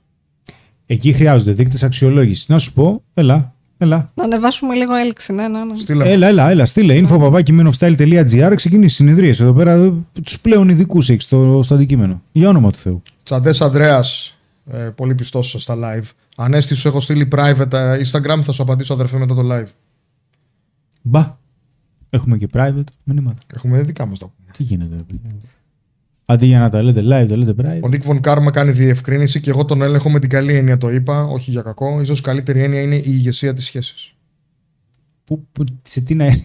Εκεί 0.86 1.12
χρειάζονται 1.12 1.52
δείκτες 1.52 1.82
αξιολόγησης. 1.82 2.48
Να 2.48 2.58
σου 2.58 2.72
πω, 2.72 3.02
έλα, 3.14 3.54
έλα. 3.78 4.10
Να 4.14 4.24
ανεβάσουμε 4.24 4.74
λίγο 4.74 4.94
έλξη. 4.94 5.32
Ναι, 5.32 5.48
ναι, 5.48 5.64
ναι. 5.64 5.78
Στείλε. 5.78 6.12
Έλα, 6.12 6.26
έλα, 6.26 6.50
έλα. 6.50 6.66
Στείλε 6.66 7.00
info 7.00 7.18
παπάκι.gr. 7.18 8.52
Ξεκινήσεις 8.54 8.96
συνεδρίες 8.96 9.40
εδώ 9.40 9.52
πέρα. 9.52 9.92
Τους 10.22 10.40
πλέον 10.40 10.68
ειδικούς 10.68 11.10
έχεις 11.10 11.24
στο, 11.24 11.60
στο 11.62 11.74
αντικείμενο. 11.74 12.22
Για 12.32 12.48
όνομα 12.48 12.70
του 12.70 12.78
Θεού. 12.78 13.02
Τσαντές 13.22 13.60
Αντρέα, 13.60 14.04
ε, 14.66 14.78
πολύ 14.78 15.14
πιστός 15.14 15.56
στα 15.58 15.76
live. 15.76 16.08
Ανέστη, 16.36 16.74
σου 16.74 16.88
έχω 16.88 17.00
στείλει 17.00 17.28
private 17.36 17.72
ε, 17.72 18.00
Instagram, 18.04 18.40
θα 18.42 18.52
σου 18.52 18.62
απαντήσω 18.62 18.92
αδερφέ 18.92 19.18
μετά 19.18 19.34
το 19.34 19.42
live. 19.50 19.68
Μπα. 21.02 21.40
Έχουμε 22.14 22.36
και 22.36 22.48
private 22.52 22.84
μηνύματα. 23.04 23.38
Έχουμε 23.54 23.82
δικά 23.82 24.06
μας 24.06 24.18
τα 24.18 24.26
πούμε. 24.26 24.50
Τι 24.56 24.62
γίνεται, 24.62 24.96
ρε 24.96 25.02
παιδιά. 25.02 25.30
Αντί 26.26 26.46
για 26.46 26.58
να 26.58 26.68
τα 26.68 26.82
λέτε 26.82 27.00
live, 27.00 27.28
τα 27.28 27.36
λέτε 27.36 27.54
private. 27.56 27.80
Ο 27.82 27.88
Νίκ 27.88 28.02
Βον 28.02 28.20
Κάρμα 28.20 28.50
κάνει 28.50 28.70
διευκρίνηση 28.70 29.40
και 29.40 29.50
εγώ 29.50 29.64
τον 29.64 29.82
έλεγχο 29.82 30.10
με 30.10 30.18
την 30.18 30.28
καλή 30.28 30.54
έννοια 30.54 30.78
το 30.78 30.90
είπα, 30.90 31.24
όχι 31.24 31.50
για 31.50 31.62
κακό. 31.62 32.00
Ίσως 32.00 32.20
καλύτερη 32.20 32.62
έννοια 32.62 32.80
είναι 32.80 32.96
η 32.96 33.02
ηγεσία 33.06 33.54
της 33.54 33.64
σχέσης. 33.64 34.14
Πού, 35.24 35.46
πού, 35.52 35.64
σε 35.82 36.00
τι 36.00 36.14
να. 36.14 36.44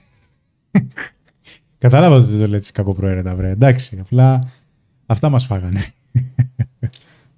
Κατάλαβα 1.78 2.16
ότι 2.16 2.32
δεν 2.32 2.40
το 2.40 2.48
λέτε 2.48 2.68
κακοπροαίρετα, 2.74 3.36
βρε. 3.36 3.50
Εντάξει, 3.50 3.98
απλά 4.00 4.50
αυτά 5.06 5.30
μας 5.30 5.46
φάγανε. 5.46 5.86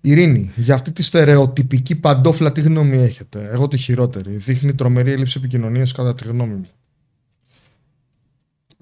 Ειρήνη, 0.02 0.52
για 0.56 0.74
αυτή 0.74 0.92
τη 0.92 1.04
στερεοτυπική 1.04 1.96
παντόφλα 1.96 2.52
τι 2.52 2.62
γνώμη 2.62 2.98
έχετε. 2.98 3.50
Εγώ 3.52 3.68
τη 3.68 3.78
χειρότερη. 3.78 4.38
Δείχνει 4.38 4.74
τρομερή 4.74 5.12
έλλειψη 5.12 5.38
επικοινωνίας 5.38 5.92
κατά 5.92 6.14
τη 6.14 6.28
γνώμη 6.28 6.54
μου. 6.54 6.68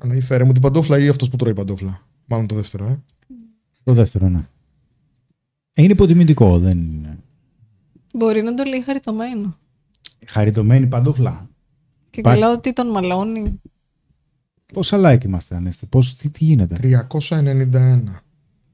Εννοεί 0.01 0.21
φέρε 0.21 0.43
μου 0.43 0.51
την 0.51 0.61
παντόφλα 0.61 0.99
ή 0.99 1.07
αυτός 1.07 1.29
που 1.29 1.35
τρώει 1.35 1.53
παντόφλα. 1.53 2.01
Μάλλον 2.25 2.47
το 2.47 2.55
δεύτερο, 2.55 2.85
ε. 2.87 2.99
Το 3.83 3.93
δεύτερο, 3.93 4.29
ναι. 4.29 4.41
Ε, 5.73 5.83
Είναι 5.83 5.91
υποτιμητικό, 5.91 6.59
δεν 6.59 6.77
είναι. 6.77 7.17
Μπορεί 8.13 8.41
να 8.41 8.53
το 8.53 8.63
λέει 8.63 8.81
χαριτωμένο. 8.81 9.57
Χαριτωμένη 10.27 10.87
παντόφλα. 10.87 11.49
Και 12.09 12.19
Υπάρχει- 12.19 12.41
καλά 12.41 12.53
ότι 12.53 12.73
τον 12.73 12.87
μαλώνει. 12.91 13.61
Πόσα 14.73 14.97
like 15.13 15.23
είμαστε, 15.23 15.55
Ανέστη, 15.55 15.85
πώς, 15.85 16.15
τι, 16.15 16.29
τι 16.29 16.43
γίνεται; 16.43 16.75
391. 16.75 18.23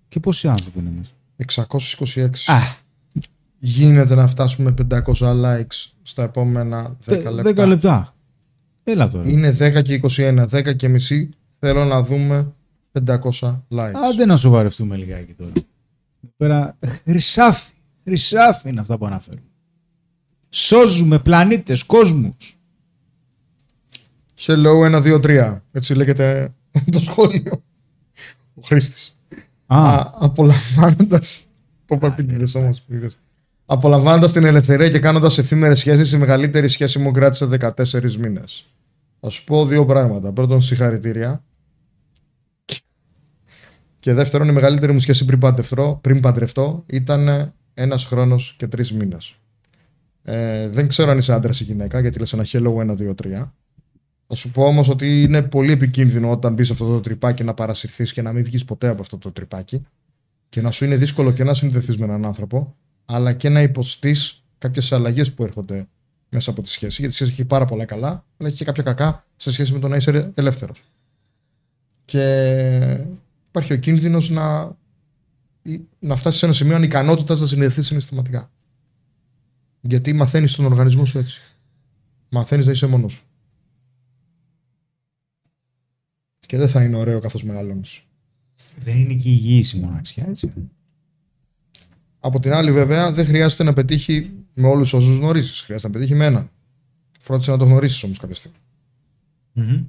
Και 0.08 0.20
πόσοι 0.20 0.48
άνθρωποι 0.48 0.80
είναι 0.80 0.92
μέσα. 0.98 1.12
626. 1.36 2.52
Α, 2.52 2.60
Γίνεται 3.60 4.16
να 4.16 4.28
φτάσουμε 4.28 4.74
500 4.90 5.04
likes 5.44 5.92
στα 6.04 6.24
επόμενα 6.24 6.98
10 7.06 7.30
10 7.30 7.32
λεπτά. 7.44 7.66
λεπτά. 7.66 8.13
Έλα 8.84 9.08
τώρα. 9.08 9.30
Είναι 9.30 9.58
10 9.60 9.82
και 9.84 10.02
21. 10.04 10.46
10 10.52 10.76
και 10.76 10.88
μισή. 10.88 11.30
Θέλω 11.60 11.86
να 11.86 12.04
δούμε 12.04 12.54
500 13.06 13.18
likes. 13.70 13.92
Άντε 14.10 14.26
να 14.26 14.38
σοβαρευτούμε 14.38 14.96
λιγάκι 14.96 15.34
τώρα. 15.34 15.52
Εδώ 15.56 16.34
πέρα 16.38 16.78
χρυσάφι. 17.04 17.72
Χρυσάφι 18.04 18.70
είναι 18.70 18.80
αυτά 18.80 18.98
που 18.98 19.06
αναφέρουμε. 19.06 19.48
Σώζουμε 20.50 21.20
πλανήτες, 21.20 21.84
κόσμους. 21.84 22.58
Hello 24.46 24.80
1, 24.82 25.02
2, 25.02 25.20
3. 25.20 25.62
Έτσι 25.72 25.94
λέγεται 25.94 26.54
το 26.92 27.00
σχόλιο. 27.00 27.64
Ο 28.56 28.62
Χρήστης. 28.66 29.14
Α, 29.66 30.10
Απολαμβάνοντας. 30.14 31.46
Το 31.86 31.96
είπα 31.96 32.08
επίτηδε 32.08 32.60
όμως. 32.60 32.84
Απολαμβάνοντας 33.66 34.32
την 34.32 34.44
ελευθερία 34.44 34.90
και 34.90 35.00
κάνοντας 35.00 35.38
εφήμερες 35.38 35.80
σχέσεις, 35.80 36.12
η 36.12 36.18
μεγαλύτερη 36.18 36.68
σχέση 36.68 37.00
μου 37.00 37.12
κράτησε 37.12 37.46
14 37.46 38.16
μήνες. 38.18 38.73
Θα 39.26 39.30
σου 39.30 39.44
πω 39.44 39.66
δύο 39.66 39.86
πράγματα. 39.86 40.32
Πρώτον, 40.32 40.62
συγχαρητήρια. 40.62 41.44
Και 44.00 44.14
δεύτερον, 44.14 44.48
η 44.48 44.52
μεγαλύτερη 44.52 44.92
μου 44.92 45.00
σχέση 45.00 45.26
πριν 45.26 45.40
παντρευτώ, 45.40 46.00
πριν 46.02 46.20
παντρευτώ 46.20 46.84
ήταν 46.86 47.54
ένας 47.74 48.06
χρόνος 48.06 48.56
και 48.58 48.68
τρεις 48.68 48.92
μήνες. 48.92 49.36
Ε, 50.24 50.70
δεν 50.70 50.88
ξέρω 50.88 51.12
αν 51.12 51.18
είσαι 51.18 51.34
άντρας 51.34 51.60
ή 51.60 51.64
γυναίκα, 51.64 52.00
γιατί 52.00 52.20
λες 52.20 52.34
ένα 52.34 52.46
hello 52.46 52.76
1, 52.76 52.96
2, 52.96 53.16
3. 53.16 53.54
Θα 54.28 54.36
σου 54.36 54.52
πω 54.52 54.66
όμως 54.66 54.90
ότι 54.90 55.22
είναι 55.22 55.42
πολύ 55.42 55.72
επικίνδυνο 55.72 56.32
όταν 56.32 56.54
μπεις 56.54 56.68
σε 56.68 56.74
αυτό 56.74 56.88
το 56.88 57.00
τρυπάκι 57.00 57.44
να 57.44 57.54
παρασυρθείς 57.54 58.14
και 58.14 58.22
να 58.22 58.34
μην 58.34 58.44
βγεις 58.44 58.66
ποτέ 58.66 58.88
από 58.88 59.02
αυτό 59.02 59.18
το 59.18 59.32
τρυπάκι 59.32 59.86
και 60.50 60.62
να 60.62 60.72
σου 60.72 60.86
είναι 60.86 60.96
δύσκολο 60.96 61.32
και 61.32 61.44
να 61.44 61.54
συνδεθείς 61.54 61.98
με 61.98 62.06
έναν 62.06 62.26
άνθρωπο, 62.26 62.76
αλλά 63.06 63.34
και 63.34 63.50
να 63.50 63.62
υποστείς 63.62 64.44
κάποιες 64.58 64.92
αλλαγές 64.92 65.34
που 65.34 65.44
έρχονται 65.44 65.88
μέσα 66.34 66.52
από 66.52 66.62
τη 66.62 66.70
σχέση. 66.70 66.96
Γιατί 67.02 67.14
η 67.14 67.16
σχέση 67.16 67.32
έχει 67.32 67.46
πάρα 67.46 67.66
πολλά 67.66 67.86
καλά, 67.86 68.26
αλλά 68.38 68.50
έχει 68.50 68.58
και 68.58 68.66
κάποια 68.66 68.84
κακά 68.84 69.26
σε 69.38 69.52
σχέση 69.52 69.74
με 69.74 69.80
το 69.80 69.88
να 69.88 69.96
είσαι 69.96 70.32
ελεύθερος. 70.36 70.84
Και 72.06 73.06
υπάρχει 73.48 73.74
ο 73.74 73.78
κίνδυνος 73.78 74.30
να, 74.30 74.76
να 76.00 76.16
φτάσεις 76.16 76.40
σε 76.40 76.46
ένα 76.46 76.54
σημείο 76.54 76.76
ανικανότητας 76.76 77.42
να 77.42 77.48
συνδεθείς 77.48 77.86
συναισθηματικά. 77.88 78.52
Γιατί 79.82 80.14
μαθαίνεις 80.14 80.56
τον 80.56 80.66
οργανισμό 80.66 81.06
σου 81.06 81.18
έτσι. 81.18 81.42
Μαθαίνεις 82.30 82.66
να 82.66 82.72
είσαι 82.72 82.88
μόνος 82.88 83.14
σου. 83.14 83.24
Και 86.40 86.58
δεν 86.58 86.70
θα 86.70 86.84
είναι 86.84 86.98
ωραίο 86.98 87.20
καθώς 87.20 87.44
μεγαλώνεις. 87.44 88.04
δεν 88.78 88.98
είναι 88.98 89.14
και 89.14 89.30
υγιής 89.30 89.74
η 89.74 89.80
μοναξιά, 89.80 90.26
έτσι. 90.30 90.54
Από 92.20 92.40
την 92.40 92.54
άλλη, 92.54 92.72
βέβαια, 92.72 93.12
δεν 93.12 93.26
χρειάζεται 93.26 93.64
να 93.64 93.74
πετύχει 93.74 94.43
με 94.54 94.68
όλους 94.68 94.94
όσους 94.94 95.18
γνωρίζεις. 95.18 95.62
Χρειάζεται 95.62 95.88
να 95.88 95.94
πετύχει 95.94 96.16
με 96.16 96.26
έναν. 96.26 96.50
Φρόντισε 97.20 97.52
να 97.52 97.58
το 97.58 97.66
γνωρίσεις 97.66 98.04
όμως 98.04 98.18
κάποια 98.18 98.36
στιγμή. 98.36 98.58
Μμμ. 99.54 99.84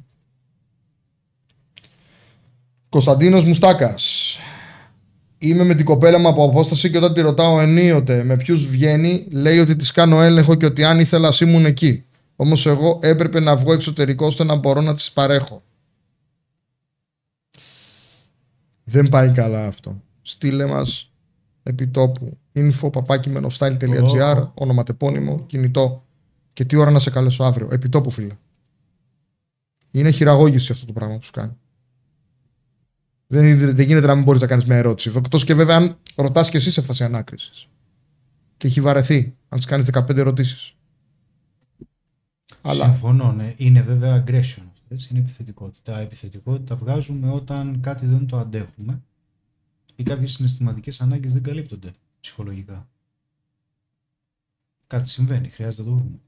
Κωνσταντίνος 2.89 3.45
Μουστάκας. 3.45 4.37
Είμαι 5.39 5.65
με 5.65 5.75
την 5.75 5.85
κοπέλα 5.85 6.19
μου 6.19 6.29
από 6.29 6.45
απόσταση 6.45 6.91
και 6.91 6.97
όταν 6.97 7.15
τη 7.15 7.21
ρωτάω 7.21 7.61
ενίοτε 7.61 8.23
με 8.25 8.37
ποιους 8.37 8.67
βγαίνει, 8.67 9.27
λέει 9.31 9.59
ότι 9.59 9.77
της 9.77 9.91
κάνω 9.91 10.21
έλεγχο 10.21 10.55
και 10.55 10.67
ότι 10.67 10.85
αν 10.85 11.01
ήθελα 11.01 11.29
ας 11.29 11.41
ήμουν 11.41 11.67
εκεί. 11.67 12.05
Όμως 12.37 12.67
εγώ 12.67 12.99
έπρεπε 13.03 13.41
να 13.41 13.57
βγω 13.57 13.73
εξωτερικό 13.73 14.27
ώστε 14.27 14.45
να 14.45 14.55
μπορώ 14.55 14.81
να 14.81 14.95
της 14.95 15.13
παρέχω. 15.13 15.63
Δεν 18.85 19.09
πάει 19.09 19.31
καλά 19.31 19.67
αυτό. 19.67 20.03
Στείλε 20.23 20.67
μας 20.67 21.11
επί 21.63 21.91
τόπου 22.55 22.75
info 22.81 22.91
papakimενostyle.gr 22.91 24.49
ονοματεπώνυμο, 24.55 25.47
κινητό 25.47 26.07
και 26.53 26.65
τι 26.65 26.77
ώρα 26.77 26.91
να 26.91 26.99
σε 26.99 27.11
καλέσω 27.11 27.45
αύριο. 27.45 27.69
Επί 27.71 27.89
τόπου, 27.89 28.11
φίλε. 28.11 28.37
Είναι 29.91 30.11
χειραγώγηση 30.11 30.73
αυτό 30.73 30.87
το 30.87 30.93
πράγμα 30.93 31.17
που 31.17 31.25
σου 31.25 31.33
κάνει. 31.33 31.53
Δεν, 33.27 33.59
δεν 33.59 33.87
γίνεται 33.87 34.07
να 34.07 34.15
μην 34.15 34.25
μπορείς 34.25 34.41
να 34.41 34.47
κάνεις 34.47 34.65
μια 34.65 34.77
ερώτηση. 34.77 35.13
Εκτός 35.17 35.45
και 35.45 35.55
βέβαια 35.55 35.77
αν 35.77 35.97
ρωτάς 36.15 36.51
και 36.51 36.57
εσύ 36.57 36.71
σε 36.71 36.83
φάση 36.83 37.05
ανάκρισης. 37.05 37.69
Και 38.57 38.67
έχει 38.67 38.81
βαρεθεί 38.81 39.37
αν 39.49 39.59
της 39.59 39.67
κάνεις 39.67 39.89
15 39.93 40.17
ερωτήσεις. 40.17 40.75
Αλλά 42.63 42.85
Συμφωνώ, 42.85 43.33
ναι. 43.33 43.55
Είναι 43.57 43.81
βέβαια 43.81 44.25
aggression 44.25 44.63
αυτό. 44.73 44.83
Έτσι, 44.89 45.09
είναι 45.11 45.19
επιθετικότητα. 45.19 45.99
Επιθετικότητα 45.99 46.77
βγάζουμε 46.77 47.31
όταν 47.31 47.81
κάτι 47.81 48.07
δεν 48.07 48.27
το 48.27 48.39
αντέχουμε 48.39 49.03
ή 49.97 50.03
κάποιες 50.03 50.33
συναισθηματικές 50.33 51.01
ανάγκες 51.01 51.33
δεν 51.33 51.43
καλύπτονται 51.43 51.91
ψυχολογικά. 52.25 52.89
Κάτι 54.87 55.09
συμβαίνει, 55.09 55.49
χρειάζεται 55.49 55.83
να 55.83 55.89
το 55.89 55.95
βρούμε. 55.95 56.19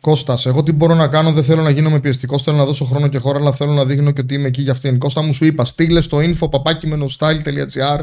Κώστας, 0.00 0.46
εγώ 0.46 0.62
τι 0.62 0.72
μπορώ 0.72 0.94
να 0.94 1.08
κάνω, 1.08 1.32
δεν 1.32 1.44
θέλω 1.44 1.62
να 1.62 1.70
γίνομαι 1.70 2.00
πιεστικός, 2.00 2.42
θέλω 2.42 2.56
να 2.56 2.64
δώσω 2.64 2.84
χρόνο 2.84 3.08
και 3.08 3.18
χώρα, 3.18 3.38
αλλά 3.38 3.52
θέλω 3.52 3.72
να 3.72 3.84
δείχνω 3.84 4.10
και 4.10 4.20
ότι 4.20 4.34
είμαι 4.34 4.48
εκεί 4.48 4.62
για 4.62 4.72
αυτήν. 4.72 4.98
Κώστα 4.98 5.22
μου 5.22 5.32
σου 5.32 5.44
είπα, 5.44 5.64
στείλε 5.64 6.00
στο 6.00 6.18
info 6.20 6.48
papakimενostyle.gr 6.48 8.00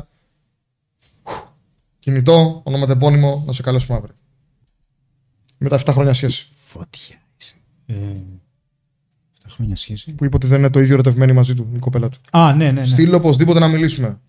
Κινητό, 2.00 2.62
ονοματεπώνυμο, 2.64 3.44
να 3.46 3.54
σε 3.54 3.62
καλέσουμε 3.62 3.98
αύριο. 3.98 4.16
Με 5.58 5.70
τα 5.70 5.80
7 5.80 5.88
χρόνια 5.92 6.14
σχέση. 6.14 6.48
Φωτιά 6.52 7.16
είσαι. 7.38 7.56
Ε, 7.86 7.96
7 9.44 9.46
χρόνια 9.48 9.76
σχέση. 9.76 10.12
Που 10.12 10.26
είπε 10.26 10.36
ότι 10.36 10.48
δεν 10.48 10.60
είναι 10.60 10.70
το 10.70 10.80
ίδιο 10.80 10.94
ερωτευμένη 10.94 11.34
μαζί 11.34 11.54
του 11.54 11.70
η 11.76 11.80
κοπέλα 11.80 12.10
του. 12.10 12.18
Α, 12.32 12.54
ναι, 12.54 12.66
ναι, 12.66 12.72
ναι. 12.72 12.86
Στείλε 12.86 13.16
οπωσδήποτε 13.16 13.60
να 13.60 13.68
μιλήσουμε. 13.68 14.20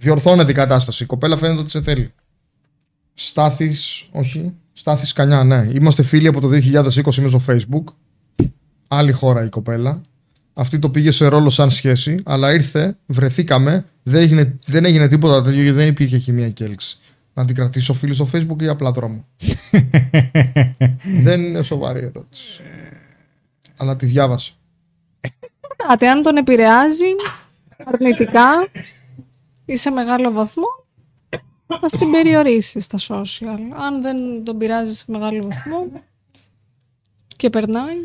Διορθώνεται 0.00 0.50
η 0.50 0.54
κατάσταση. 0.54 1.02
Η 1.02 1.06
κοπέλα 1.06 1.36
φαίνεται 1.36 1.60
ότι 1.60 1.70
σε 1.70 1.82
θέλει. 1.82 2.12
Στάθης, 3.14 4.08
όχι. 4.10 4.54
Στάθης 4.72 5.12
Κανιά, 5.12 5.44
ναι. 5.44 5.68
Είμαστε 5.72 6.02
φίλοι 6.02 6.26
από 6.26 6.40
το 6.40 6.48
2020 6.48 7.16
είμαι 7.16 7.28
στο 7.28 7.40
Facebook. 7.46 7.84
Άλλη 8.88 9.12
χώρα 9.12 9.44
η 9.44 9.48
κοπέλα. 9.48 10.00
Αυτή 10.52 10.78
το 10.78 10.90
πήγε 10.90 11.10
σε 11.10 11.26
ρόλο 11.26 11.50
σαν 11.50 11.70
σχέση, 11.70 12.18
αλλά 12.24 12.52
ήρθε, 12.52 12.96
βρεθήκαμε, 13.06 13.84
δεν 14.02 14.20
έγινε, 14.22 14.58
δεν 14.66 14.84
έγινε 14.84 15.08
τίποτα 15.08 15.42
τέτοιο 15.42 15.62
γιατί 15.62 15.76
δεν 15.76 15.88
υπήρχε 15.88 16.16
χημία 16.16 16.50
και 16.50 16.64
έλξη. 16.64 16.98
Να 17.34 17.44
την 17.44 17.54
κρατήσω 17.54 17.94
φίλη 17.94 18.14
στο 18.14 18.28
Facebook 18.32 18.62
ή 18.62 18.68
απλά 18.68 18.90
δρόμο; 18.90 19.24
δεν 21.24 21.42
είναι 21.42 21.62
σοβαρή 21.62 22.00
ερώτηση. 22.00 22.62
Αλλά 23.76 23.96
τη 23.96 24.06
διάβασα. 24.06 24.52
Κοιτάτε, 25.68 26.08
αν 26.08 26.22
τον 26.22 26.36
επηρεάζει 26.36 27.06
αρνητικά 27.84 28.68
ή 29.70 29.76
σε 29.76 29.90
μεγάλο 29.90 30.32
βαθμό, 30.32 30.66
θα 31.66 31.88
στην 31.88 32.10
περιορίσεις 32.10 32.84
στα 32.84 32.98
social. 32.98 33.58
Αν 33.86 34.02
δεν 34.02 34.44
τον 34.44 34.58
πειράζει 34.58 34.94
σε 34.94 35.04
μεγάλο 35.08 35.42
βαθμό 35.42 35.90
και 37.36 37.50
περνάει. 37.50 37.96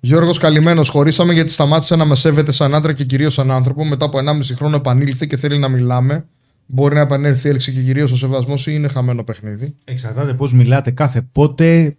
Γιώργος 0.00 0.38
Καλυμμένος, 0.38 0.88
χωρίσαμε 0.88 1.32
γιατί 1.32 1.50
σταμάτησε 1.50 1.96
να 1.96 2.04
με 2.04 2.14
σέβεται 2.14 2.52
σαν 2.52 2.74
άντρα 2.74 2.92
και 2.92 3.04
κυρίως 3.04 3.34
σαν 3.34 3.50
άνθρωπο. 3.50 3.84
Μετά 3.84 4.04
από 4.04 4.18
1,5 4.18 4.54
χρόνο 4.54 4.76
επανήλθε 4.76 5.26
και 5.26 5.36
θέλει 5.36 5.58
να 5.58 5.68
μιλάμε. 5.68 6.26
Μπορεί 6.66 6.94
να 6.94 7.00
επανέλθει 7.00 7.46
η 7.46 7.50
έλξη 7.50 7.72
και 7.72 7.82
κυρίως 7.82 8.12
ο 8.12 8.16
σεβασμός 8.16 8.66
ή 8.66 8.72
είναι 8.74 8.88
χαμένο 8.88 9.24
παιχνίδι. 9.24 9.76
Εξαρτάται 9.84 10.34
πώς 10.34 10.52
μιλάτε 10.52 10.90
κάθε 10.90 11.22
πότε. 11.32 11.96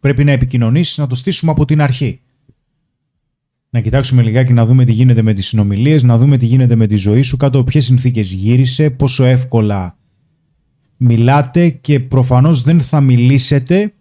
Πρέπει 0.00 0.24
να 0.24 0.32
επικοινωνήσεις, 0.32 0.98
να 0.98 1.06
το 1.06 1.14
στήσουμε 1.14 1.50
από 1.50 1.64
την 1.64 1.80
αρχή. 1.80 2.20
Να 3.70 3.80
κοιτάξουμε 3.80 4.22
λιγάκι 4.22 4.52
να 4.52 4.66
δούμε 4.66 4.84
τι 4.84 4.92
γίνεται 4.92 5.22
με 5.22 5.32
τις 5.32 5.46
συνομιλίες, 5.46 6.02
να 6.02 6.18
δούμε 6.18 6.36
τι 6.36 6.46
γίνεται 6.46 6.74
με 6.74 6.86
τη 6.86 6.94
ζωή 6.94 7.22
σου, 7.22 7.36
κάτω 7.36 7.58
από 7.58 7.70
ποιες 7.70 7.84
συνθήκες 7.84 8.32
γύρισε, 8.32 8.90
πόσο 8.90 9.24
εύκολα 9.24 9.96
μιλάτε 10.96 11.68
και 11.68 12.00
προφανώς 12.00 12.62
δεν 12.62 12.80
θα 12.80 13.00
μιλήσετε 13.00 13.92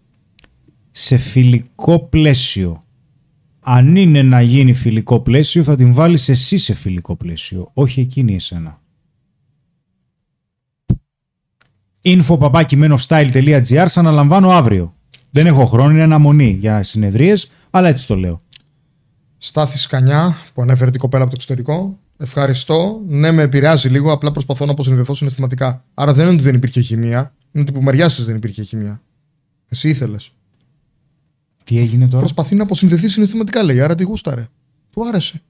σε 0.91 1.17
φιλικό 1.17 1.99
πλαίσιο. 1.99 2.83
Αν 3.59 3.95
είναι 3.95 4.21
να 4.21 4.41
γίνει 4.41 4.73
φιλικό 4.73 5.19
πλαίσιο, 5.19 5.63
θα 5.63 5.75
την 5.75 5.93
βάλεις 5.93 6.29
εσύ 6.29 6.57
σε 6.57 6.73
φιλικό 6.73 7.15
πλαίσιο, 7.15 7.69
όχι 7.73 7.99
εκείνη 7.99 8.35
εσένα. 8.35 8.81
info.menofstyle.gr 12.01 13.85
Σα 13.85 13.99
αναλαμβάνω 13.99 14.49
αύριο. 14.49 14.93
Δεν 15.29 15.47
έχω 15.47 15.65
χρόνο, 15.65 15.91
είναι 15.91 16.03
αναμονή 16.03 16.57
για 16.59 16.83
συνεδρίες, 16.83 17.51
αλλά 17.69 17.87
έτσι 17.87 18.07
το 18.07 18.15
λέω. 18.15 18.41
Στάθη 19.41 19.77
Σκανιά, 19.77 20.37
που 20.53 20.61
ανέφερε 20.61 20.91
την 20.91 20.99
κοπέλα 20.99 21.23
από 21.23 21.31
το 21.31 21.37
εξωτερικό. 21.39 21.99
Ευχαριστώ. 22.17 23.01
Ναι, 23.07 23.31
με 23.31 23.41
επηρεάζει 23.43 23.89
λίγο, 23.89 24.11
απλά 24.11 24.31
προσπαθώ 24.31 24.65
να 24.65 24.71
αποσυνδεθώ 24.71 25.13
συναισθηματικά. 25.13 25.85
Άρα 25.93 26.13
δεν 26.13 26.25
είναι 26.25 26.33
ότι 26.33 26.43
δεν 26.43 26.55
υπήρχε 26.55 26.81
χημεία, 26.81 27.33
είναι 27.51 27.63
ότι 27.63 27.71
που 27.71 27.81
μεριά 27.81 28.09
σας 28.09 28.25
δεν 28.25 28.35
υπήρχε 28.35 28.63
χημεία. 28.63 29.01
Εσύ 29.67 29.89
ήθελες. 29.89 30.31
Τι 31.63 31.79
έγινε 31.79 32.05
τώρα; 32.07 32.19
Προσπαθεί 32.19 32.55
να 32.55 32.63
αποσυνδεθεί 32.63 33.07
συναισθηματικά, 33.07 33.63
λέει. 33.63 33.81
Άρα 33.81 33.95
τη 33.95 34.03
γούσταρε. 34.03 34.47
Του 34.89 35.07
άρεσε. 35.07 35.41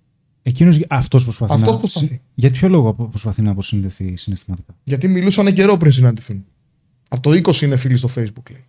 Εκείνος, 0.42 0.80
αυτός 0.90 1.24
προσπαθεί 1.24 1.54
Αυτός 1.54 1.74
να... 1.74 1.80
προσπαθεί. 1.80 2.22
Για 2.36 2.52
ποιο 2.52 2.70
λόγο 2.70 2.94
προσπαθεί 2.94 3.42
να 3.42 3.52
αποσυνδεθεί 3.52 4.16
συναισθηματικά; 4.16 4.76
Γιατί 4.84 5.08
μιλούσαν 5.08 5.54
καιρό 5.54 5.78
πριν 5.78 5.92
συναντηθούν. 5.92 6.46
Από 7.08 7.22
το 7.22 7.32
20 7.32 7.62
είναι 7.62 7.76
φίλοι 7.76 7.98
στο 7.98 8.10
Facebook, 8.16 8.52
λέει. 8.52 8.66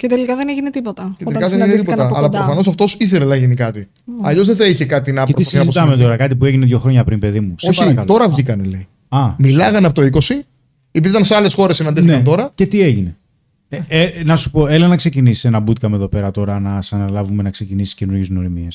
Και 0.00 0.08
τελικά 0.08 0.36
δεν 0.36 0.48
έγινε 0.48 0.70
τίποτα. 0.70 1.02
Και 1.02 1.24
όταν 1.24 1.32
τελικά 1.32 1.48
δεν 1.48 1.58
είναι 1.58 1.66
συναντήθηκαν 1.66 1.94
τίποτα. 1.94 2.06
από 2.06 2.16
Αλλά 2.16 2.26
κοντά. 2.26 2.38
προφανώς 2.38 2.66
αυτός 2.68 2.94
ήθελε 2.98 3.24
να 3.24 3.36
γίνει 3.36 3.54
κάτι. 3.54 3.88
Αλλιώς 4.22 4.46
δεν 4.46 4.56
θα 4.56 4.66
είχε 4.66 4.84
κάτι 4.84 5.12
να 5.12 5.20
Και 5.24 5.26
τι 5.26 5.32
προσπαθεί 5.32 5.56
να 5.56 5.62
συζητάμε 5.62 5.86
αποσυνδεθεί. 5.86 6.02
τώρα, 6.02 6.16
κάτι 6.16 6.36
που 6.36 6.44
έγινε 6.44 6.66
δύο 6.66 6.78
χρόνια 6.78 7.04
πριν, 7.04 7.18
παιδί 7.18 7.40
μου. 7.40 7.54
Σε 7.58 7.68
Όχι, 7.68 7.78
παρακαλώ. 7.78 8.06
τώρα 8.06 8.28
βγήκανε, 8.28 8.64
λέει. 8.64 8.88
Α, 9.08 9.34
Μιλάγανε 9.38 9.86
από 9.86 9.94
το 9.94 10.02
20, 10.02 10.34
επειδή 10.92 11.12
ήταν 11.12 11.24
σε 11.24 11.34
άλλες 11.34 11.54
χώρες 11.54 11.76
συναντήθηκαν 11.76 12.16
ναι. 12.16 12.22
τώρα. 12.24 12.50
Και 12.54 12.66
τι 12.66 12.80
έγινε. 12.80 13.16
Ε, 13.68 13.80
ε, 13.88 14.22
να 14.24 14.36
σου 14.36 14.50
πω, 14.50 14.66
έλα 14.66 14.86
να 14.88 14.96
ξεκινήσεις 14.96 15.44
ένα 15.44 15.64
bootcamp 15.66 15.92
εδώ 15.92 16.08
πέρα 16.08 16.30
τώρα 16.30 16.60
να 16.60 16.82
σε 16.82 16.94
αναλάβουμε 16.94 17.42
να 17.42 17.50
ξεκινήσεις 17.50 17.94
καινούριες 17.94 18.28
νοημίε. 18.28 18.68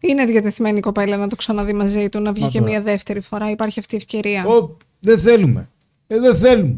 Είναι 0.00 0.24
διατεθειμένη 0.24 0.78
η 0.78 0.80
κοπέλα 0.80 1.16
να 1.16 1.26
το 1.26 1.36
ξαναδεί 1.36 1.72
μαζί 1.72 2.08
του, 2.08 2.20
να 2.20 2.32
βγει 2.32 2.42
Μα 2.42 2.48
και 2.48 2.58
τώρα. 2.58 2.70
μία 2.70 2.80
δεύτερη 2.80 3.20
φορά. 3.20 3.50
Υπάρχει 3.50 3.78
αυτή 3.78 3.94
η 3.94 3.96
ευκαιρία. 3.96 4.44
Ω, 4.46 4.76
δεν 5.00 5.18
θέλουμε. 5.18 5.68
Ε, 6.06 6.20
δεν 6.20 6.36
θέλουμε. 6.36 6.76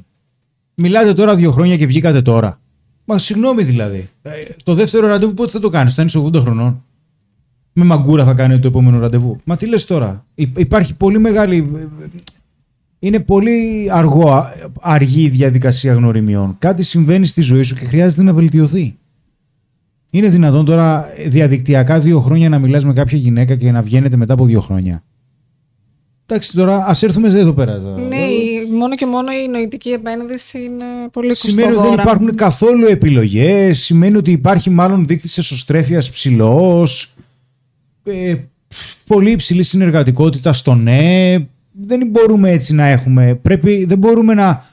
Μιλάτε 0.75 1.13
τώρα 1.13 1.35
δύο 1.37 1.51
χρόνια 1.53 1.77
και 1.77 1.87
βγήκατε 1.87 2.23
τώρα. 2.23 2.61
Μα 3.10 3.18
συγγνώμη 3.18 3.62
δηλαδή. 3.62 4.09
Ε, 4.22 4.30
το 4.62 4.74
δεύτερο 4.74 5.06
ραντεβού 5.06 5.35
πότε 5.35 5.51
θα 5.51 5.60
το 5.60 5.68
κάνεις, 5.68 5.94
θα 5.94 6.02
είσαι 6.02 6.18
80 6.18 6.35
χρονών. 6.40 6.85
Με 7.72 7.85
μαγκούρα 7.85 8.24
θα 8.24 8.35
κάνει 8.35 8.59
το 8.59 8.68
επόμενο 8.68 8.98
ραντεβού. 8.98 9.36
Μα 9.44 9.56
τι 9.56 9.66
λες 9.66 9.85
τώρα. 9.85 10.24
Υ- 10.35 10.59
υπάρχει 10.59 10.94
πολύ 10.94 11.18
μεγάλη. 11.18 11.70
Είναι 12.98 13.20
πολύ 13.20 13.86
αργό, 13.93 14.30
α- 14.30 14.52
αργή 14.80 15.22
η 15.22 15.28
διαδικασία 15.28 15.93
γνωριμιών. 15.94 16.56
Κάτι 16.59 16.82
συμβαίνει 16.82 17.26
στη 17.26 17.40
ζωή 17.40 17.62
σου 17.62 17.74
και 17.74 17.85
χρειάζεται 17.85 18.22
να 18.22 18.32
βελτιωθεί. 18.32 18.97
Είναι 20.10 20.28
δυνατόν 20.28 20.64
τώρα 20.64 21.06
διαδικτυακά 21.28 22.01
δύο 22.01 22.20
χρόνια 22.20 22.48
να 22.48 22.59
μιλάς 22.59 22.85
με 22.85 22.93
κάποια 22.93 23.18
γυναίκα 23.18 23.55
και 23.56 23.70
να 23.72 23.82
βγαίνετε 23.82 24.16
μετά 24.16 24.32
από 24.32 24.44
δύο 24.47 24.60
χρόνια. 24.60 25.02
Εντάξει, 26.26 26.52
τώρα 26.56 26.86
ας 26.86 27.02
έρθουμε 27.02 27.28
εδώ 27.28 27.52
πέρα. 27.52 27.78
Ναι, 27.78 28.16
η- 28.16 28.18
μόνο 28.79 28.95
και 28.95 29.07
μόνο 29.07 29.33
η 29.33 29.49
νοητική 29.49 29.91
επένδυση 29.91 30.59
είναι 30.59 30.85
πολύ 31.13 31.35
Σημαίνει 31.37 31.61
ότι 31.61 31.69
δεν 31.69 31.75
κοστοβόρα. 31.75 32.03
υπάρχουν 32.03 32.35
καθόλου 32.35 32.87
επιλογές. 32.87 33.79
Σημαίνει 33.79 34.17
ότι 34.17 34.31
υπάρχει 34.31 34.71
μάλλον 34.71 35.07
δείκτης 35.07 35.39
εσωστρέφειας 35.39 36.11
ψηλός. 36.11 37.15
Ε, 38.05 38.35
πολύ 39.07 39.31
υψηλή 39.31 39.63
συνεργατικότητα 39.63 40.53
στο 40.53 40.75
ναι. 40.75 41.37
Δεν 41.81 42.07
μπορούμε 42.07 42.51
έτσι 42.51 42.75
να 42.75 42.87
έχουμε. 42.87 43.35
Πρέπει, 43.35 43.85
δεν 43.85 43.99
μπορούμε 43.99 44.35
να, 44.35 44.65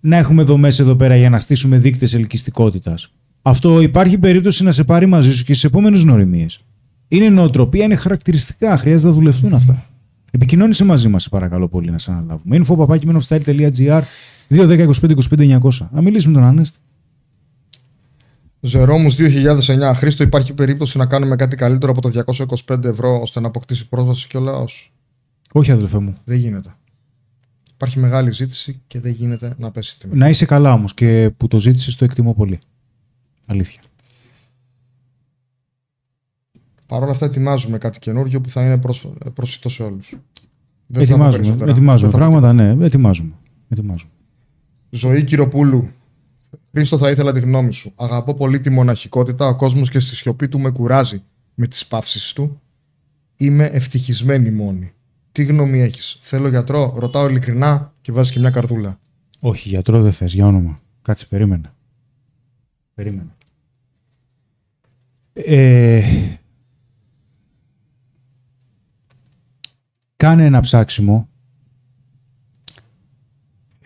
να 0.00 0.16
έχουμε 0.16 0.42
δομές 0.42 0.78
εδώ 0.78 0.94
πέρα 0.94 1.16
για 1.16 1.30
να 1.30 1.40
στήσουμε 1.40 1.76
δείκτες 1.78 2.14
ελκυστικότητας. 2.14 3.12
Αυτό 3.42 3.80
υπάρχει 3.80 4.18
περίπτωση 4.18 4.64
να 4.64 4.72
σε 4.72 4.84
πάρει 4.84 5.06
μαζί 5.06 5.32
σου 5.32 5.44
και 5.44 5.52
στις 5.52 5.64
επόμενες 5.64 6.04
νοημίες. 6.04 6.60
Είναι 7.08 7.28
νοοτροπία, 7.28 7.84
είναι 7.84 7.96
χαρακτηριστικά. 7.96 8.76
Χρειάζεται 8.76 9.08
να 9.08 9.14
δουλευτούν 9.14 9.54
αυτά. 9.54 9.86
Επικοινώνησε 10.34 10.84
μαζί 10.84 11.08
μας, 11.08 11.22
σε 11.22 11.28
παρακαλώ 11.28 11.68
πολύ, 11.68 11.90
να 11.90 11.98
σε 11.98 12.10
αναλάβουμε. 12.10 12.60
info 12.60 12.76
papakimενοφstyle.gr 12.76 14.02
210 14.48 14.88
25 15.00 15.14
25 15.30 15.60
900. 15.60 15.88
Να 15.92 16.00
μιλήσουμε 16.00 16.34
με 16.34 16.40
τον 16.40 16.48
Ανέστη. 16.48 16.78
Ζερόμους 18.60 19.14
2009. 19.14 19.92
Χρήστο, 19.94 20.22
υπάρχει 20.22 20.52
περίπτωση 20.54 20.98
να 20.98 21.06
κάνουμε 21.06 21.36
κάτι 21.36 21.56
καλύτερο 21.56 21.92
από 21.92 22.00
το 22.00 22.22
225 22.66 22.84
ευρώ 22.84 23.20
ώστε 23.20 23.40
να 23.40 23.46
αποκτήσει 23.46 23.88
πρόσβαση 23.88 24.28
και 24.28 24.36
ο 24.36 24.40
λαός; 24.40 24.92
Όχι, 25.52 25.70
αδελφέ 25.70 25.98
μου. 25.98 26.14
Δεν 26.24 26.38
γίνεται. 26.38 26.74
Υπάρχει 27.74 27.98
μεγάλη 27.98 28.30
ζήτηση 28.30 28.82
και 28.86 29.00
δεν 29.00 29.12
γίνεται 29.12 29.54
να 29.58 29.70
πέσει 29.70 29.94
η 29.96 30.00
τιμή. 30.00 30.16
Να 30.16 30.28
είσαι 30.28 30.44
καλά 30.44 30.72
όμως 30.72 30.94
και 30.94 31.30
που 31.36 31.48
το 31.48 31.58
ζήτησες 31.58 31.96
το 31.96 32.04
εκτιμώ 32.04 32.34
πολύ. 32.34 32.58
Αλήθεια. 33.46 33.80
Παρ' 36.92 37.02
όλα 37.02 37.10
αυτά, 37.10 37.26
ετοιμάζουμε 37.26 37.78
κάτι 37.78 37.98
καινούργιο 37.98 38.40
που 38.40 38.48
θα 38.48 38.64
είναι 38.64 38.78
προσ... 38.78 39.06
προσιτό 39.34 39.68
σε 39.68 39.82
όλους. 39.82 40.16
ετοιμάζουμε 40.92 41.70
ετοιμάζουμε 41.70 42.10
πράγματα, 42.10 42.52
ναι, 42.52 42.84
ετοιμάζουμε. 42.84 43.32
ετοιμάζουμε. 43.68 44.10
Ζωή 44.90 45.24
Κυροπούλου. 45.24 45.88
Χρήστο, 46.72 46.98
θα 46.98 47.10
ήθελα 47.10 47.32
τη 47.32 47.40
γνώμη 47.40 47.72
σου. 47.72 47.92
Αγαπώ 47.96 48.34
πολύ 48.34 48.60
τη 48.60 48.70
μοναχικότητα. 48.70 49.46
Ο 49.46 49.56
κόσμος 49.56 49.90
και 49.90 50.00
στη 50.00 50.14
σιωπή 50.14 50.48
του 50.48 50.58
με 50.58 50.70
κουράζει 50.70 51.22
με 51.54 51.66
τις 51.66 51.86
παύσεις 51.86 52.32
του. 52.32 52.60
Είμαι 53.36 53.64
ευτυχισμένη 53.64 54.50
μόνη. 54.50 54.92
Τι 55.32 55.44
γνώμη 55.44 55.80
έχεις; 55.80 56.18
Θέλω 56.20 56.48
γιατρό. 56.48 56.94
Ρωτάω 56.96 57.28
ειλικρινά 57.28 57.92
και 58.00 58.12
βάζεις 58.12 58.32
και 58.32 58.38
μια 58.38 58.50
καρδούλα. 58.50 58.98
Όχι, 59.40 59.68
γιατρό 59.68 60.02
δεν 60.02 60.12
θες, 60.12 60.34
για 60.34 60.46
όνομα. 60.46 60.76
Κάτσε, 61.02 61.26
περίμενε. 61.26 61.72
Περίμενε. 62.94 63.34
Ε, 65.32 66.02
κάνε 70.22 70.44
ένα 70.44 70.60
ψάξιμο. 70.60 71.28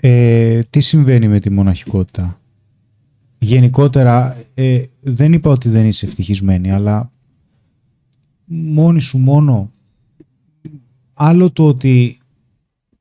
Ε, 0.00 0.58
τι 0.70 0.80
συμβαίνει 0.80 1.28
με 1.28 1.40
τη 1.40 1.50
μοναχικότητα; 1.50 2.40
Γενικότερα, 3.38 4.44
ε, 4.54 4.82
δεν 5.00 5.32
είπα 5.32 5.50
ότι 5.50 5.68
δεν 5.68 5.86
είσαι 5.86 6.06
ευτυχισμένη, 6.06 6.72
αλλά 6.72 7.10
μόνη 8.44 9.00
σου 9.00 9.18
μόνο. 9.18 9.72
Άλλο 11.14 11.50
το 11.50 11.66
ότι 11.66 12.20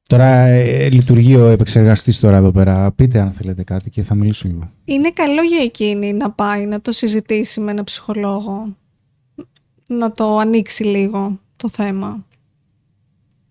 Τώρα 0.08 0.26
ε, 0.46 0.90
λειτουργεί 0.90 1.36
ο 1.36 1.46
επεξεργαστής 1.48 2.20
τώρα 2.20 2.38
εδώ 2.38 2.52
πέρα. 2.52 2.92
Πείτε 2.92 3.20
αν 3.20 3.32
θέλετε 3.32 3.64
κάτι 3.64 3.90
και 3.90 4.04
θα 4.04 4.16
μιλήσω 4.16 4.48
λίγο. 4.48 4.72
Είναι 4.86 5.10
καλό 5.10 5.42
για 5.42 5.64
εκείνη 5.64 6.14
να 6.14 6.32
πάει 6.32 6.66
να 6.66 6.82
το 6.82 6.92
συζητήσει 6.92 7.60
με 7.60 7.72
ένα 7.72 7.84
ψυχολόγο. 7.84 8.76
Να 9.88 10.12
το 10.12 10.38
ανοίξει 10.38 10.84
λίγο 10.84 11.40
το 11.58 11.70
θέμα. 11.70 12.26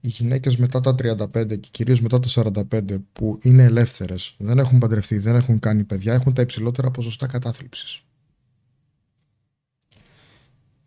Οι 0.04 0.08
γυναίκες 0.08 0.56
μετά 0.56 0.80
τα 0.80 0.94
35 0.94 1.60
και 1.60 1.68
κυρίως 1.70 2.00
μετά 2.00 2.20
τα 2.20 2.28
45 2.70 2.82
που 3.12 3.38
είναι 3.42 3.62
ελεύθερες, 3.62 4.34
δεν 4.38 4.58
έχουν 4.58 4.78
παντρευτεί, 4.78 5.18
δεν 5.18 5.34
έχουν 5.34 5.58
κάνει 5.58 5.84
παιδιά, 5.84 6.14
έχουν 6.14 6.32
τα 6.32 6.42
υψηλότερα 6.42 6.90
ποσοστά 6.90 7.26
κατάθλιψης. 7.26 8.02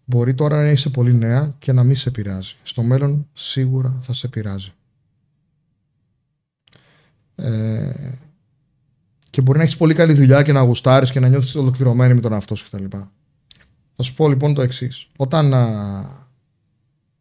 Μπορεί 0.06 0.34
τώρα 0.34 0.62
να 0.62 0.70
είσαι 0.70 0.90
πολύ 0.90 1.14
νέα 1.14 1.56
και 1.60 1.72
να 1.72 1.84
μην 1.84 1.96
σε 1.96 2.12
πειράζει. 2.12 2.56
Στο 2.64 2.84
μέλλον 2.84 3.28
σίγουρα 3.34 3.98
θα 4.02 4.14
σε 4.14 4.28
πειράζει. 4.28 4.74
Ε, 7.36 8.12
και 9.30 9.42
μπορεί 9.42 9.58
να 9.58 9.64
έχεις 9.64 9.78
πολύ 9.78 9.94
καλή 9.94 10.14
δουλειά 10.14 10.44
και 10.44 10.52
να 10.52 10.62
γουστάρεις 10.62 11.12
και 11.12 11.20
να 11.20 11.28
νιώθεις 11.28 11.56
ολοκληρωμένη 11.56 12.14
με 12.14 12.20
τον 12.20 12.34
εαυτό 12.34 12.56
σου 12.56 12.66
κτλ. 12.70 12.86
Θα 13.94 14.04
σου 14.04 14.14
πω 14.14 14.30
λοιπόν 14.30 14.54
το 14.54 14.62
εξής. 14.62 15.08
Όταν 15.18 15.54
α, 15.54 16.28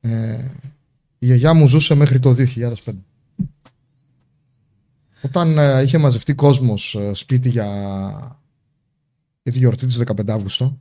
ε, 0.01 0.51
η 1.27 1.29
γιαγιά 1.29 1.55
μου 1.55 1.69
ζούσε 1.69 1.95
μέχρι 1.95 2.19
το 2.19 2.37
2005. 2.39 2.75
Όταν 5.23 5.59
ε, 5.59 5.83
είχε 5.83 5.99
μαζευτεί 5.99 6.35
κόσμος 6.35 6.95
ε, 6.95 7.15
σπίτι 7.15 7.49
για, 7.49 7.67
για 9.43 9.53
τη 9.53 9.59
γιορτή 9.59 9.87
της 9.87 10.03
15 10.07 10.29
Αύγουστο, 10.29 10.81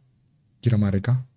κύριε 0.59 0.77
Μαρίκα, 0.77 1.27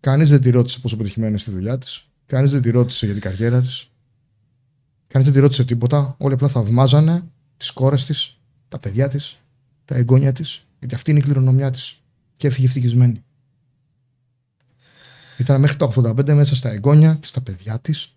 κανείς 0.00 0.28
δεν 0.30 0.40
τη 0.40 0.50
ρώτησε 0.50 0.78
πόσο 0.78 0.96
πετυχημένη 0.96 1.30
είναι 1.30 1.40
στη 1.40 1.50
δουλειά 1.50 1.78
της, 1.78 2.08
κανείς 2.26 2.50
δεν 2.50 2.62
τη 2.62 2.70
ρώτησε 2.70 3.04
για 3.04 3.14
την 3.14 3.22
καριέρα 3.22 3.60
της, 3.60 3.90
κανείς 5.06 5.26
δεν 5.26 5.36
τη 5.36 5.40
ρώτησε 5.40 5.64
τίποτα, 5.64 6.14
όλοι 6.18 6.34
απλά 6.34 6.48
θαυμάζανε 6.48 7.24
τις 7.56 7.70
κόρες 7.70 8.04
της, 8.06 8.40
τα 8.68 8.78
παιδιά 8.78 9.08
της, 9.08 9.40
τα 9.84 9.94
εγγόνια 9.94 10.32
της, 10.32 10.66
γιατί 10.78 10.94
αυτή 10.94 11.10
είναι 11.10 11.20
η 11.20 11.22
κληρονομιά 11.22 11.70
της 11.70 12.00
και 12.36 12.46
έφυγε 12.46 12.66
ευτυχισμένη. 12.66 13.24
Ήταν 15.40 15.60
μέχρι 15.60 15.76
το 15.76 15.92
85 15.96 16.34
μέσα 16.34 16.56
στα 16.56 16.70
εγγόνια 16.70 17.14
και 17.14 17.26
στα 17.26 17.40
παιδιά 17.40 17.78
της 17.78 18.14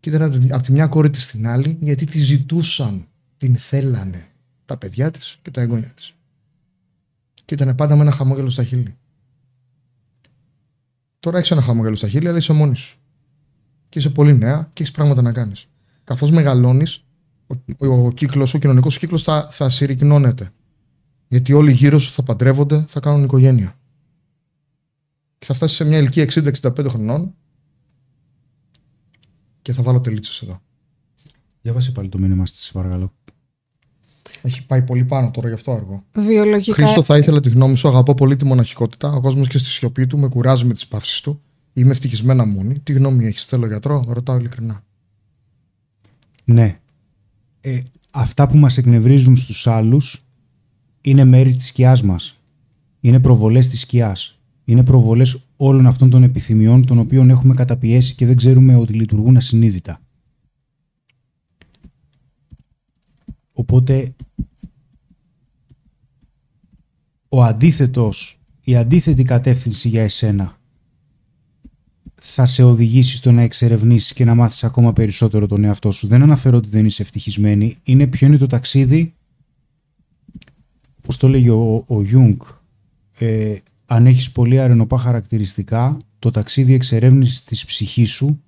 και 0.00 0.08
ήταν 0.10 0.52
από 0.52 0.62
τη 0.62 0.72
μια 0.72 0.86
κόρη 0.86 1.10
της 1.10 1.22
στην 1.22 1.46
άλλη 1.46 1.78
γιατί 1.80 2.04
τη 2.04 2.18
ζητούσαν, 2.18 3.06
την 3.36 3.56
θέλανε 3.56 4.28
τα 4.64 4.76
παιδιά 4.76 5.10
της 5.10 5.38
και 5.42 5.50
τα 5.50 5.60
εγγόνια 5.60 5.88
της. 5.88 6.14
Και 7.44 7.54
ήταν 7.54 7.74
πάντα 7.74 7.96
με 7.96 8.02
ένα 8.02 8.10
χαμόγελο 8.10 8.50
στα 8.50 8.64
χείλη. 8.64 8.96
Τώρα 11.20 11.38
έχεις 11.38 11.50
ένα 11.50 11.62
χαμόγελο 11.62 11.94
στα 11.94 12.08
χείλη, 12.08 12.28
αλλά 12.28 12.38
είσαι 12.38 12.52
μόνη 12.52 12.76
σου. 12.76 12.98
Και 13.88 13.98
είσαι 13.98 14.10
πολύ 14.10 14.36
νέα 14.36 14.70
και 14.72 14.82
έχεις 14.82 14.94
πράγματα 14.94 15.22
να 15.22 15.32
κάνεις. 15.32 15.68
Καθώς 16.04 16.30
μεγαλώνεις, 16.30 17.04
ο, 17.46 17.54
ο, 17.86 18.06
ο 18.06 18.12
κύκλος, 18.12 18.54
ο 18.54 18.58
κοινωνικός 18.58 18.98
κύκλος 18.98 19.22
θα, 19.22 19.48
θα 19.50 19.68
συρρυκνώνεται. 19.68 20.52
Γιατί 21.28 21.52
όλοι 21.52 21.72
γύρω 21.72 21.98
σου 21.98 22.12
θα 22.12 22.22
παντρεύονται, 22.22 22.84
θα 22.88 23.00
κάνουν 23.00 23.24
οικογένεια. 23.24 23.78
Και 25.38 25.46
θα 25.46 25.54
φτάσει 25.54 25.74
σε 25.74 25.84
μια 25.84 25.98
ηλικία 25.98 26.26
60-65 26.62 26.86
χρονών 26.88 27.34
και 29.62 29.72
θα 29.72 29.82
βάλω 29.82 30.00
τελίτσε 30.00 30.44
εδώ. 30.44 30.60
Διάβασε 31.62 31.92
πάλι 31.92 32.08
το 32.08 32.18
μήνυμα 32.18 32.46
στη, 32.46 32.70
παρακαλώ. 32.72 33.12
Έχει 34.42 34.64
πάει 34.64 34.82
πολύ 34.82 35.04
πάνω 35.04 35.30
τώρα, 35.30 35.48
γι' 35.48 35.54
αυτό 35.54 35.72
αργό. 35.72 36.04
Βιολογικά. 36.16 36.74
Χρήστο, 36.74 37.02
θα 37.02 37.18
ήθελα 37.18 37.40
τη 37.40 37.48
γνώμη 37.48 37.76
σου. 37.76 37.88
Αγαπώ 37.88 38.14
πολύ 38.14 38.36
τη 38.36 38.44
μοναχικότητα. 38.44 39.12
Ο 39.12 39.20
κόσμος 39.20 39.48
και 39.48 39.58
στη 39.58 39.68
σιωπή 39.68 40.06
του 40.06 40.18
με 40.18 40.28
κουράζει 40.28 40.64
με 40.64 40.72
τις 40.72 40.86
παύσεις 40.86 41.20
του. 41.20 41.40
Είμαι 41.72 41.90
ευτυχισμένα 41.90 42.44
μόνη. 42.46 42.78
Τι 42.78 42.92
γνώμη 42.92 43.26
έχεις, 43.26 43.44
θέλω 43.44 43.66
γιατρό, 43.66 44.04
ρωτάω 44.08 44.36
ειλικρινά. 44.36 44.84
Ναι. 46.44 46.80
Ε, 47.60 47.80
αυτά 48.10 48.48
που 48.48 48.56
μας 48.56 48.76
εκνευρίζουν 48.76 49.36
στους 49.36 49.66
άλλους 49.66 50.24
είναι 51.00 51.24
μέρη 51.24 51.54
της 51.54 51.66
σκιάς 51.66 52.02
μας. 52.02 52.40
Είναι 53.00 53.20
προβολές 53.20 53.68
της 53.68 53.80
σκιάς. 53.80 54.37
Είναι 54.68 54.84
προβολές 54.84 55.46
όλων 55.56 55.86
αυτών 55.86 56.10
των 56.10 56.22
επιθυμιών 56.22 56.86
των 56.86 56.98
οποίων 56.98 57.30
έχουμε 57.30 57.54
καταπιέσει 57.54 58.14
και 58.14 58.26
δεν 58.26 58.36
ξέρουμε 58.36 58.76
ότι 58.76 58.92
λειτουργούν 58.92 59.36
ασυνείδητα. 59.36 60.00
Οπότε 63.52 64.14
ο 67.28 67.42
αντίθετος, 67.42 68.40
η 68.60 68.76
αντίθετη 68.76 69.22
κατεύθυνση 69.22 69.88
για 69.88 70.02
εσένα 70.02 70.58
θα 72.14 72.46
σε 72.46 72.62
οδηγήσει 72.62 73.16
στο 73.16 73.32
να 73.32 73.42
εξερευνήσεις 73.42 74.12
και 74.12 74.24
να 74.24 74.34
μάθεις 74.34 74.64
ακόμα 74.64 74.92
περισσότερο 74.92 75.46
τον 75.46 75.64
εαυτό 75.64 75.90
σου. 75.90 76.06
Δεν 76.06 76.22
αναφέρω 76.22 76.56
ότι 76.56 76.68
δεν 76.68 76.84
είσαι 76.84 77.02
ευτυχισμένη. 77.02 77.76
Είναι 77.82 78.06
ποιο 78.06 78.26
είναι 78.26 78.36
το 78.36 78.46
ταξίδι; 78.46 79.14
Πώς 81.00 81.16
το 81.16 81.28
λέγει 81.28 81.48
ο, 81.48 81.84
ο 81.88 81.96
Jung, 82.12 82.36
ε, 83.18 83.56
αν 83.90 84.06
έχεις 84.06 84.32
πολύ 84.32 84.60
αρενοπά 84.60 84.98
χαρακτηριστικά, 84.98 85.96
το 86.18 86.30
ταξίδι 86.30 86.72
εξερεύνησης 86.72 87.44
της 87.44 87.64
ψυχής 87.64 88.10
σου 88.10 88.42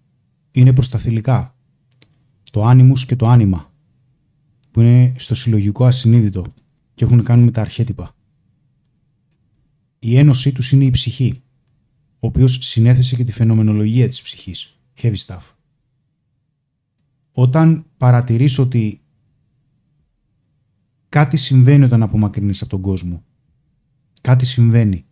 είναι 0.51 0.73
προς 0.73 0.89
τα 0.89 0.99
θηλυκά. 0.99 1.55
Το 2.51 2.65
άνιμους 2.65 3.07
και 3.07 3.17
το 3.17 3.29
άνιμα, 3.29 3.73
που 4.71 4.81
είναι 4.81 5.13
στο 5.17 5.35
συλλογικό 5.35 5.85
ασυνείδητο 5.85 6.45
και 6.95 7.05
έχουν 7.05 7.17
να 7.17 7.23
κάνουν 7.23 7.45
με 7.45 7.51
τα 7.51 7.61
αρχέτυπα. 7.61 8.15
Η 9.99 10.19
ένωσή 10.19 10.53
τους 10.53 10.73
είναι 10.73 10.85
η 10.85 10.91
ψυχή, 10.91 11.43
ο 12.19 12.27
οποίος 12.27 12.59
συνέθεσε 12.61 13.17
και 13.17 13.25
τη 13.25 13.33
φαινομενολογία 13.33 14.09
της 14.09 14.23
ψυχής. 14.23 14.79
Heavy 15.03 15.17
stuff. 15.27 15.55
Όταν 17.33 17.85
παρατηρείς 17.97 18.59
ότι 18.59 19.01
κάτι 21.09 21.37
συμβαίνει 21.37 21.85
όταν 21.85 22.03
απομακρύνεις 22.03 22.61
από 22.61 22.71
τον 22.71 22.81
κόσμο. 22.81 23.25
Κάτι 24.21 24.47
συμβαίνει. 24.47 25.05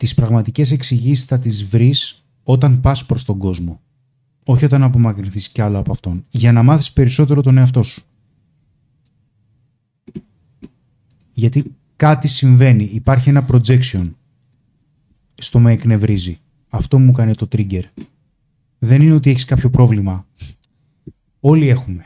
Τις 0.00 0.14
πραγματικές 0.14 0.70
εξηγήσεις 0.70 1.24
θα 1.24 1.38
τις 1.38 1.64
βρεις 1.64 2.24
όταν 2.42 2.80
πας 2.80 3.06
προς 3.06 3.24
τον 3.24 3.38
κόσμο. 3.38 3.80
Όχι 4.44 4.64
όταν 4.64 4.82
απομακρυνθείς 4.82 5.48
κι 5.48 5.60
άλλο 5.60 5.78
από 5.78 5.92
αυτόν. 5.92 6.24
Για 6.30 6.52
να 6.52 6.62
μάθεις 6.62 6.92
περισσότερο 6.92 7.42
τον 7.42 7.58
εαυτό 7.58 7.82
σου. 7.82 8.02
Γιατί 11.32 11.64
κάτι 11.96 12.28
συμβαίνει. 12.28 12.84
Υπάρχει 12.84 13.28
ένα 13.28 13.44
projection. 13.48 14.10
Στο 15.34 15.58
με 15.58 15.72
εκνευρίζει. 15.72 16.40
Αυτό 16.68 16.98
μου 16.98 17.12
κάνει 17.12 17.34
το 17.34 17.46
trigger. 17.52 17.82
Δεν 18.78 19.02
είναι 19.02 19.14
ότι 19.14 19.30
έχεις 19.30 19.44
κάποιο 19.44 19.70
πρόβλημα. 19.70 20.26
Όλοι 21.40 21.68
έχουμε. 21.68 22.02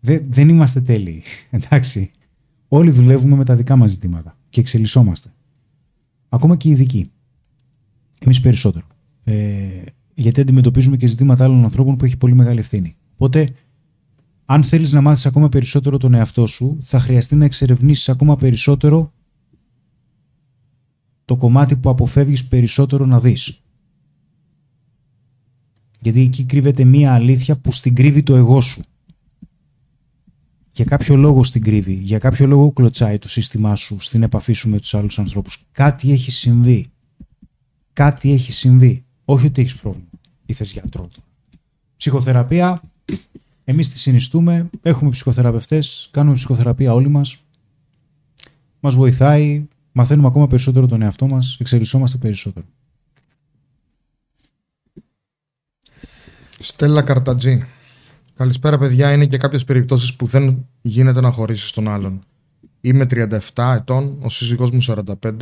Δεν, 0.00 0.24
δεν 0.28 0.48
είμαστε 0.48 0.80
τέλειοι. 0.80 1.22
Εντάξει. 1.50 2.10
Όλοι 2.68 2.90
δουλεύουμε 2.90 3.36
με 3.36 3.44
τα 3.44 3.56
δικά 3.56 3.76
μας 3.76 3.90
ζητήματα 3.90 4.36
και 4.48 4.60
εξελισσόμαστε. 4.60 5.32
Ακόμα 6.28 6.56
και 6.56 6.68
οι 6.68 6.70
ειδικοί. 6.70 7.10
Εμείς 8.20 8.40
περισσότερο. 8.40 8.86
Ε, 9.24 9.82
γιατί 10.14 10.40
αντιμετωπίζουμε 10.40 10.96
και 10.96 11.06
ζητήματα 11.06 11.44
άλλων 11.44 11.64
ανθρώπων 11.64 11.96
που 11.96 12.04
έχει 12.04 12.16
πολύ 12.16 12.34
μεγάλη 12.34 12.58
ευθύνη. 12.58 12.96
Οπότε, 13.12 13.54
αν 14.44 14.62
θέλεις 14.62 14.92
να 14.92 15.00
μάθεις 15.00 15.26
ακόμα 15.26 15.48
περισσότερο 15.48 15.96
τον 15.96 16.14
εαυτό 16.14 16.46
σου, 16.46 16.78
θα 16.80 17.00
χρειαστεί 17.00 17.34
να 17.36 17.44
εξερευνήσεις 17.44 18.08
ακόμα 18.08 18.36
περισσότερο 18.36 19.12
το 21.24 21.36
κομμάτι 21.36 21.76
που 21.76 21.90
αποφεύγεις 21.90 22.46
περισσότερο 22.46 23.06
να 23.06 23.20
δεις. 23.20 23.62
Γιατί 26.00 26.20
εκεί 26.20 26.44
κρύβεται 26.44 26.84
μία 26.84 27.14
αλήθεια 27.14 27.56
που 27.56 27.72
στην 27.72 27.94
κρύβει 27.94 28.22
το 28.22 28.36
εγώ 28.36 28.60
σου. 28.60 28.82
Για 30.78 30.86
κάποιο 30.86 31.16
λόγο 31.16 31.44
στην 31.44 31.62
κρύβει, 31.62 31.92
για 31.92 32.18
κάποιο 32.18 32.46
λόγο 32.46 32.72
κλωτσάει 32.72 33.18
το 33.18 33.28
σύστημά 33.28 33.76
σου 33.76 34.00
στην 34.00 34.22
επαφή 34.22 34.52
σου 34.52 34.68
με 34.68 34.78
τους 34.78 34.94
άλλους 34.94 35.18
ανθρώπους. 35.18 35.64
Κάτι 35.72 36.12
έχει 36.12 36.30
συμβεί. 36.30 36.90
Κάτι 37.92 38.32
έχει 38.32 38.52
συμβεί. 38.52 39.04
Όχι 39.24 39.46
ότι 39.46 39.60
έχεις 39.60 39.76
πρόβλημα 39.76 40.08
ή 40.46 40.52
θες 40.52 40.72
γιατρό. 40.72 41.10
Ψυχοθεραπεία, 41.96 42.82
εμείς 43.64 43.88
τη 43.88 43.98
συνιστούμε, 43.98 44.70
έχουμε 44.82 45.10
ψυχοθεραπευτές, 45.10 46.08
κάνουμε 46.10 46.34
ψυχοθεραπεία 46.34 46.92
όλοι 46.92 47.08
μας. 47.08 47.36
Μας 48.80 48.94
βοηθάει, 48.94 49.66
μαθαίνουμε 49.92 50.28
ακόμα 50.28 50.46
περισσότερο 50.46 50.86
τον 50.86 51.02
εαυτό 51.02 51.26
μας, 51.26 51.56
εξελισσόμαστε 51.60 52.18
περισσότερο. 52.18 52.66
Στέλλα 56.58 57.02
Καρτατζή. 57.02 57.62
Καλησπέρα, 58.38 58.78
παιδιά. 58.78 59.12
Είναι 59.12 59.26
και 59.26 59.36
κάποιες 59.36 59.64
περιπτώσεις 59.64 60.16
που 60.16 60.26
δεν 60.26 60.66
γίνεται 60.82 61.20
να 61.20 61.30
χωρίσεις 61.30 61.70
τον 61.70 61.88
άλλον. 61.88 62.24
Είμαι 62.80 63.06
37 63.54 63.74
ετών, 63.76 64.18
ο 64.22 64.28
σύζυγός 64.28 64.70
μου 64.70 64.80
45. 64.82 65.32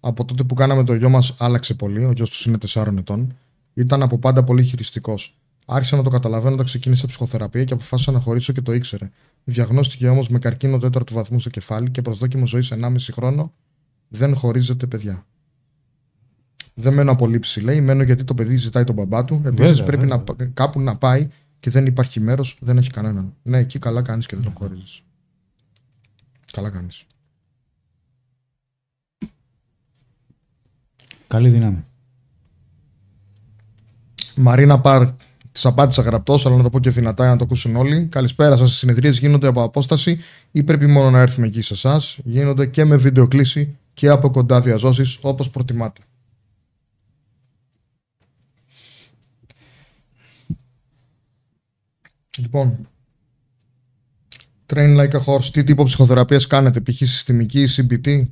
Από 0.00 0.24
τότε 0.24 0.42
που 0.42 0.54
κάναμε 0.54 0.84
το 0.84 0.94
γιο 0.94 1.08
μας, 1.08 1.34
άλλαξε 1.38 1.74
πολύ. 1.74 2.04
Ο 2.04 2.12
γιος 2.12 2.30
τους 2.30 2.46
είναι 2.46 2.58
4 2.58 2.96
ετών. 2.98 3.36
Ήταν 3.74 4.02
από 4.02 4.18
πάντα 4.18 4.44
πολύ 4.44 4.64
χειριστικός. 4.64 5.38
Άρχισα 5.66 5.96
να 5.96 6.02
το 6.02 6.10
καταλαβαίνω 6.10 6.54
όταν 6.54 6.66
ξεκίνησα 6.66 7.06
ψυχοθεραπεία 7.06 7.64
και 7.64 7.72
αποφάσισα 7.72 8.12
να 8.12 8.20
χωρίσω 8.20 8.52
και 8.52 8.60
το 8.60 8.72
ήξερε. 8.72 9.10
Διαγνώστηκε 9.44 10.08
όμως 10.08 10.28
με 10.28 10.38
καρκίνο 10.38 10.78
τέταρτου 10.78 11.14
βαθμού 11.14 11.40
στο 11.40 11.50
κεφάλι 11.50 11.90
και 11.90 12.02
προσδόκιμο 12.02 12.46
ζωής 12.46 12.72
1,5 12.72 12.94
χρόνο. 13.12 13.52
Δεν 14.08 14.36
χωρίζεται, 14.36 14.86
παιδιά. 14.86 15.26
Δεν 16.74 16.92
μένω 16.92 17.10
απολύψη, 17.10 17.60
λέει. 17.60 17.80
Μένω 17.80 18.02
γιατί 18.02 18.24
το 18.24 18.34
παιδί 18.34 18.56
ζητάει 18.56 18.84
τον 18.84 18.94
μπαμπά 18.94 19.24
του. 19.24 19.42
Επίσης 19.44 19.82
πρέπει 19.82 20.06
να, 20.06 20.24
κάπου 20.54 20.80
να 20.80 20.96
πάει 20.96 21.26
και 21.60 21.70
δεν 21.70 21.86
υπάρχει 21.86 22.20
μέρος, 22.20 22.58
δεν 22.60 22.78
έχει 22.78 22.90
κανέναν. 22.90 23.34
Ναι, 23.42 23.58
εκεί 23.58 23.78
καλά 23.78 24.02
κάνεις 24.02 24.26
και 24.26 24.36
δεν 24.36 24.44
τον 24.44 24.54
χωρίζει. 24.56 25.02
Καλά 26.52 26.70
κάνεις. 26.70 27.06
Καλή 31.28 31.48
δύναμη. 31.48 31.84
Μαρίνα 34.34 34.80
Παρ, 34.80 35.06
τη 35.52 35.60
απάντησα 35.62 36.02
γραπτός, 36.02 36.46
αλλά 36.46 36.56
να 36.56 36.62
το 36.62 36.70
πω 36.70 36.80
και 36.80 36.90
δυνατά 36.90 37.22
για 37.22 37.32
να 37.32 37.38
το 37.38 37.44
ακούσουν 37.44 37.76
όλοι. 37.76 38.06
Καλησπέρα 38.06 38.56
σας. 38.56 38.72
Οι 38.72 38.74
συνεδρίες 38.74 39.18
γίνονται 39.18 39.46
από 39.46 39.62
απόσταση 39.62 40.18
ή 40.50 40.62
πρέπει 40.62 40.86
μόνο 40.86 41.10
να 41.10 41.20
έρθουμε 41.20 41.46
εκεί 41.46 41.62
σε 41.62 41.74
εσάς; 41.74 42.18
Γίνονται 42.24 42.66
και 42.66 42.84
με 42.84 42.96
βίντεο 42.96 43.28
κλήση 43.28 43.76
και 43.92 44.08
από 44.08 44.30
κοντά 44.30 44.60
διαζώσεις 44.60 45.18
όπως 45.20 45.50
προτιμάτε. 45.50 46.00
Λοιπόν, 52.40 52.88
train 54.66 54.96
like 54.96 55.12
a 55.12 55.24
horse, 55.24 55.44
τι 55.52 55.64
τύπο 55.64 55.84
ψυχοθεραπείας 55.84 56.46
κάνετε, 56.46 56.80
π.χ. 56.80 56.94
συστημική, 56.96 57.66
CBT. 57.68 58.24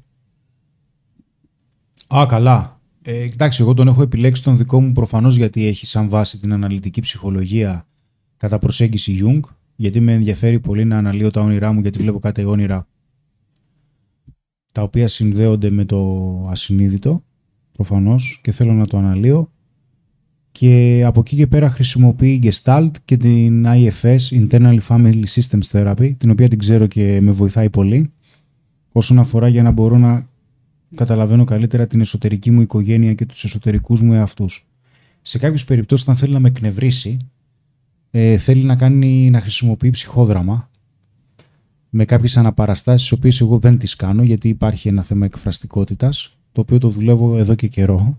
Α, 2.14 2.26
καλά. 2.28 2.80
Ε, 3.02 3.22
εντάξει, 3.22 3.62
εγώ 3.62 3.74
τον 3.74 3.89
έχω 3.89 4.02
επιλέξει 4.02 4.43
τον 4.43 4.56
δικό 4.56 4.80
μου 4.80 4.93
προφανώς 4.93 5.36
γιατί 5.36 5.66
έχει 5.66 5.86
σαν 5.86 6.09
βάση 6.09 6.39
την 6.39 6.52
αναλυτική 6.52 7.01
ψυχολογία 7.01 7.86
κατά 8.36 8.59
προσέγγιση 8.59 9.20
Jung, 9.24 9.40
γιατί 9.76 10.01
με 10.01 10.12
ενδιαφέρει 10.12 10.60
πολύ 10.60 10.85
να 10.85 10.98
αναλύω 10.98 11.30
τα 11.30 11.40
όνειρά 11.40 11.72
μου 11.72 11.80
γιατί 11.80 11.98
βλέπω 11.98 12.18
κάτι 12.18 12.44
όνειρα 12.44 12.86
τα 14.72 14.82
οποία 14.82 15.09
συνδέονται 15.09 15.70
με 15.70 15.85
το 15.85 16.47
ασυνείδητο 16.51 17.24
προφανώς 17.72 18.40
και 18.43 18.52
θέλω 18.52 18.72
να 18.72 18.86
το 18.86 18.98
αναλύω 18.98 19.52
και 20.59 21.02
από 21.05 21.20
εκεί 21.20 21.36
και 21.36 21.47
πέρα 21.47 21.70
χρησιμοποιεί 21.70 22.40
Gestalt 22.43 22.90
και 23.05 23.16
την 23.16 23.66
IFS, 23.66 24.18
Internal 24.30 24.78
Family 24.89 25.22
Systems 25.24 25.70
Therapy, 25.72 26.14
την 26.18 26.30
οποία 26.30 26.48
την 26.48 26.59
ξέρω 26.59 26.86
και 26.86 27.20
με 27.20 27.30
βοηθάει 27.30 27.70
πολύ 27.70 28.10
όσον 28.93 29.18
αφορά 29.18 29.48
για 29.48 29.62
να 29.62 29.70
μπορώ 29.70 29.98
να 29.98 30.28
καταλαβαίνω 30.94 31.44
καλύτερα 31.44 31.86
την 31.86 32.01
εσωτερική 32.01 32.51
μου 32.51 32.60
οικογένεια 32.60 33.14
και 33.14 33.26
τους 33.26 33.44
εσωτερικούς 33.44 34.01
μου 34.01 34.12
εαυτούς. 34.12 34.66
Σε 35.22 35.39
κάποιες 35.39 35.64
περιπτώσεις 35.64 36.06
όταν 36.06 36.16
θέλει 36.18 36.32
να 36.32 36.40
με 36.40 36.48
εκνευρίσει, 36.48 37.16
ε, 38.10 38.36
θέλει 38.36 38.62
να, 38.62 38.76
κάνει, 38.76 39.30
να 39.30 39.40
χρησιμοποιεί 39.40 39.90
ψυχόδραμα 39.90 40.70
με 41.89 42.05
κάποιες 42.05 42.36
αναπαραστάσεις, 42.36 43.09
τις 43.09 43.18
οποίες 43.18 43.40
εγώ 43.40 43.59
δεν 43.59 43.78
τις 43.78 43.97
κάνω, 43.97 44.22
γιατί 44.22 44.48
υπάρχει 44.48 44.89
ένα 44.89 45.02
θέμα 45.02 45.24
εκφραστικότητας, 45.24 46.39
το 46.52 46.60
οποίο 46.60 46.78
το 46.78 46.89
δουλεύω 46.89 47.39
εδώ 47.39 47.55
και 47.55 47.66
καιρό 47.66 48.18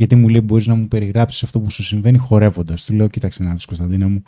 γιατί 0.00 0.16
μου 0.16 0.28
λέει: 0.28 0.40
Μπορείς 0.44 0.66
να 0.66 0.74
μου 0.74 0.88
περιγράψεις 0.88 1.42
αυτό 1.42 1.60
που 1.60 1.70
σου 1.70 1.82
συμβαίνει 1.82 2.18
χορεύοντας. 2.18 2.84
Του 2.84 2.94
λέω: 2.94 3.08
Κοίταξε 3.08 3.42
να 3.42 3.52
δεις, 3.52 3.64
Κωνσταντίνα 3.64 4.08
μου. 4.08 4.22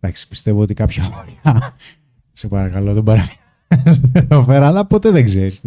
Εντάξει, 0.00 0.28
πιστεύω 0.28 0.60
ότι 0.60 0.74
κάποια 0.74 1.04
όρια. 1.20 1.74
σε 2.32 2.48
παρακαλώ, 2.48 2.94
δεν 2.94 3.02
παραμείνεις 3.02 4.00
εδώ 4.12 4.44
πέρα, 4.44 4.66
αλλά 4.66 4.86
ποτέ 4.86 5.10
δεν 5.10 5.24
ξέρεις. 5.24 5.62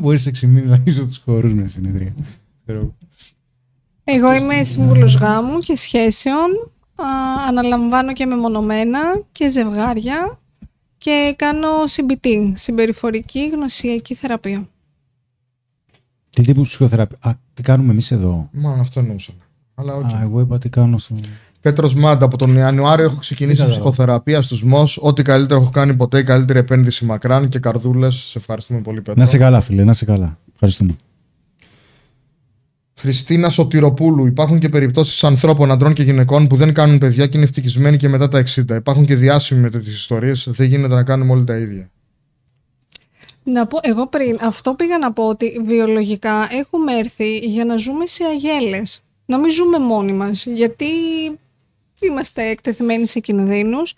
Μπορείς 0.00 0.22
σε 0.22 0.30
6 0.30 0.46
μήνε 0.46 0.66
να 0.66 0.82
είσαι 0.84 1.04
τους 1.04 1.16
χώρου 1.16 1.54
με 1.54 1.68
συνεδρία. 1.68 2.14
Εγώ 4.04 4.34
είμαι 4.34 4.62
σύμβουλος 4.62 5.14
γάμου 5.14 5.58
και 5.58 5.76
σχέσεων. 5.76 6.50
Α, 6.94 7.06
αναλαμβάνω 7.48 8.12
και 8.12 8.26
μεμονωμένα 8.26 9.00
και 9.32 9.48
ζευγάρια 9.48 10.38
και 10.98 11.34
κάνω 11.38 11.68
CBT, 11.90 12.52
συμπεριφορική 12.54 13.48
γνωσιακή 13.48 14.14
θεραπεία. 14.14 14.68
Τι 16.34 16.42
τύπου 16.42 16.62
ψυχοθεραπεία. 16.62 17.18
Α, 17.20 17.32
τι 17.54 17.62
κάνουμε 17.62 17.92
εμείς 17.92 18.10
εδώ; 18.10 18.48
Μάλλον 18.52 18.80
αυτό 18.80 19.00
εννοούσα. 19.00 19.32
Αλλά 19.74 19.96
okay. 19.96 20.14
Α, 20.14 20.22
εγώ 20.22 20.40
είπα 20.40 20.58
τι 20.58 20.68
κάνω 20.68 20.98
στο. 20.98 21.14
Πέτρος 21.60 21.94
Μάντα, 21.94 22.24
από 22.24 22.36
τον 22.36 22.56
Ιανουάριο 22.56 23.04
έχω 23.04 23.16
ξεκινήσει 23.16 23.66
ψυχοθεραπεία 23.68 24.42
στους 24.42 24.62
ΜΟΣ. 24.62 24.98
Ό,τι 25.00 25.22
καλύτερο 25.22 25.60
έχω 25.60 25.70
κάνει 25.70 25.94
ποτέ, 25.94 26.18
η 26.18 26.24
καλύτερη 26.24 26.58
επένδυση 26.58 27.04
μακράν 27.04 27.48
και 27.48 27.58
καρδούλες. 27.58 28.14
Σε 28.14 28.38
ευχαριστούμε 28.38 28.80
πολύ, 28.80 29.00
Πέτρο. 29.00 29.20
Να 29.20 29.26
σε 29.26 29.38
καλά, 29.38 29.60
φίλε, 29.60 29.84
να 29.84 29.92
σε 29.92 30.04
καλά. 30.04 30.38
Ευχαριστούμε. 30.52 30.96
Χριστίνα 32.94 33.50
Σωτηροπούλου. 33.50 34.26
Υπάρχουν 34.26 34.58
και 34.58 34.68
περιπτώσεις 34.68 35.24
ανθρώπων, 35.24 35.70
αντρών 35.70 35.92
και 35.92 36.02
γυναικών 36.02 36.46
που 36.46 36.56
δεν 36.56 36.74
κάνουν 36.74 36.98
παιδιά 36.98 37.26
και 37.26 37.36
είναι 37.36 37.46
ευτυχισμένοι 37.46 37.96
και 37.96 38.08
μετά 38.08 38.28
τα 38.28 38.44
60. 38.46 38.76
Υπάρχουν 38.76 39.06
και 39.06 39.14
διάσημοι 39.14 39.60
με 39.60 39.70
τέτοιες 39.70 39.94
ιστορίες. 39.94 40.48
Δεν 40.50 40.66
γίνεται 40.66 40.94
να 40.94 41.02
κάνουμε 41.02 41.32
όλοι 41.32 41.44
τα 41.44 41.56
ίδια. 41.56 41.90
Να 43.44 43.66
πω, 43.66 43.78
εγώ 43.82 44.06
πριν, 44.06 44.38
αυτό 44.40 44.74
πήγα 44.74 44.98
να 44.98 45.12
πω 45.12 45.28
ότι 45.28 45.60
βιολογικά 45.64 46.48
έχουμε 46.50 46.96
έρθει 46.96 47.38
για 47.38 47.64
να 47.64 47.76
ζούμε 47.76 48.06
σε 48.06 48.24
αγέλες. 48.24 49.02
Να 49.26 49.38
μην 49.38 49.50
ζούμε 49.50 49.78
μόνοι 49.78 50.12
μας, 50.12 50.46
γιατί 50.46 50.86
είμαστε 52.00 52.42
εκτεθειμένοι 52.48 53.06
σε 53.06 53.20
κινδύνους 53.20 53.94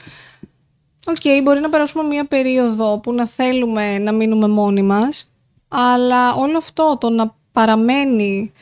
Οκ, 1.08 1.42
μπορεί 1.42 1.60
να 1.60 1.68
περάσουμε 1.68 2.02
μια 2.02 2.26
περίοδο 2.26 3.00
που 3.00 3.12
να 3.12 3.26
θέλουμε 3.26 3.98
να 3.98 4.12
μείνουμε 4.12 4.48
μόνοι 4.48 4.82
μας, 4.82 5.32
αλλά 5.68 6.34
όλο 6.34 6.58
αυτό 6.58 6.96
το 7.00 7.10
να 7.10 7.34
παραμένει 7.52 8.52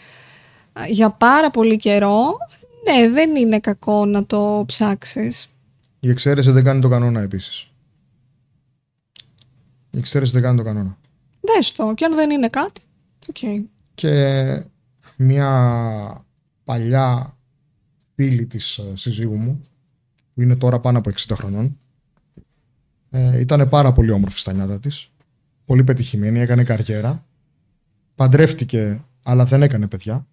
α, 0.72 0.82
για 0.86 1.10
πάρα 1.10 1.50
πολύ 1.50 1.76
καιρό, 1.76 2.36
ναι, 2.84 3.08
δεν 3.08 3.36
είναι 3.36 3.58
κακό 3.58 4.06
να 4.06 4.24
το 4.24 4.64
ψάξεις. 4.66 5.48
Η 6.00 6.08
εξαίρεση 6.08 6.50
δεν 6.50 6.64
κάνει 6.64 6.80
το 6.80 6.88
κανόνα 6.88 7.20
επίσης. 7.20 7.68
Η 9.94 9.98
εξαίρεση 9.98 10.32
δεν 10.32 10.42
κάνει 10.42 10.56
το 10.56 10.62
κανόνα. 10.62 10.98
Δες 11.40 11.72
το, 11.72 11.94
και 11.94 12.04
αν 12.04 12.14
δεν 12.14 12.30
είναι 12.30 12.48
κάτι, 12.48 12.80
οκ. 13.28 13.68
Και 13.94 14.64
μια 15.16 16.24
παλιά 16.64 17.36
φίλη 18.14 18.46
της 18.46 18.78
ε, 18.78 18.92
συζύγου 18.94 19.36
μου, 19.36 19.64
που 20.34 20.42
είναι 20.42 20.56
τώρα 20.56 20.80
πάνω 20.80 20.98
από 20.98 21.10
60 21.10 21.34
χρονών, 21.34 21.78
ε, 23.10 23.40
ήταν 23.40 23.68
πάρα 23.68 23.92
πολύ 23.92 24.10
όμορφη 24.10 24.38
στα 24.38 24.52
νιάτα 24.52 24.80
της. 24.80 25.10
Πολύ 25.64 25.84
πετυχημένη, 25.84 26.40
έκανε 26.40 26.64
καριέρα. 26.64 27.24
Παντρεύτηκε, 28.14 29.04
αλλά 29.22 29.44
δεν 29.44 29.62
έκανε 29.62 29.86
παιδιά. 29.86 30.26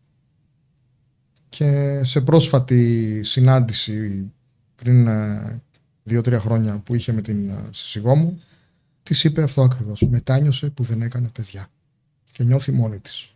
Και 1.50 2.02
σε 2.04 2.22
πρόσφατη 2.22 3.20
συνάντηση 3.24 4.32
πριν 4.76 5.08
ε, 5.08 5.62
δύο-τρία 6.04 6.40
χρόνια 6.40 6.78
που 6.78 6.96
είχε 6.96 7.12
με 7.12 7.22
την 7.22 7.50
ε, 7.50 7.56
σύζυγό 7.70 8.16
μου, 8.16 8.42
της 9.03 9.23
είπε 9.23 9.44
αυτό 9.44 9.61
ακριβώς. 9.61 10.02
Μετάνιωσε 10.02 10.69
που 10.69 10.84
δεν 10.84 11.02
έκανε 11.02 11.28
παιδιά. 11.28 11.68
Και 12.32 12.44
νιώθει 12.44 12.72
μόνη 12.72 12.99
της. 12.99 13.34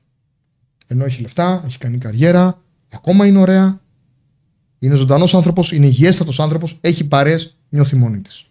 Ενώ 0.87 1.05
έχει 1.05 1.21
λεφτά, 1.21 1.63
έχει 1.65 1.77
κάνει 1.77 1.97
καριέρα, 1.97 2.61
ακόμα 2.93 3.25
είναι 3.25 3.39
ωραία. 3.39 3.79
Είναι 4.79 4.95
ζωντανός 4.95 5.33
άνθρωπος, 5.33 5.71
είναι 5.71 5.85
υγιέστατος 5.85 6.39
άνθρωπος, 6.39 6.77
έχει 6.81 7.07
παρέα, 7.07 7.35
νιώθει 7.69 7.95
μόνη 7.95 8.19
της. 8.19 8.45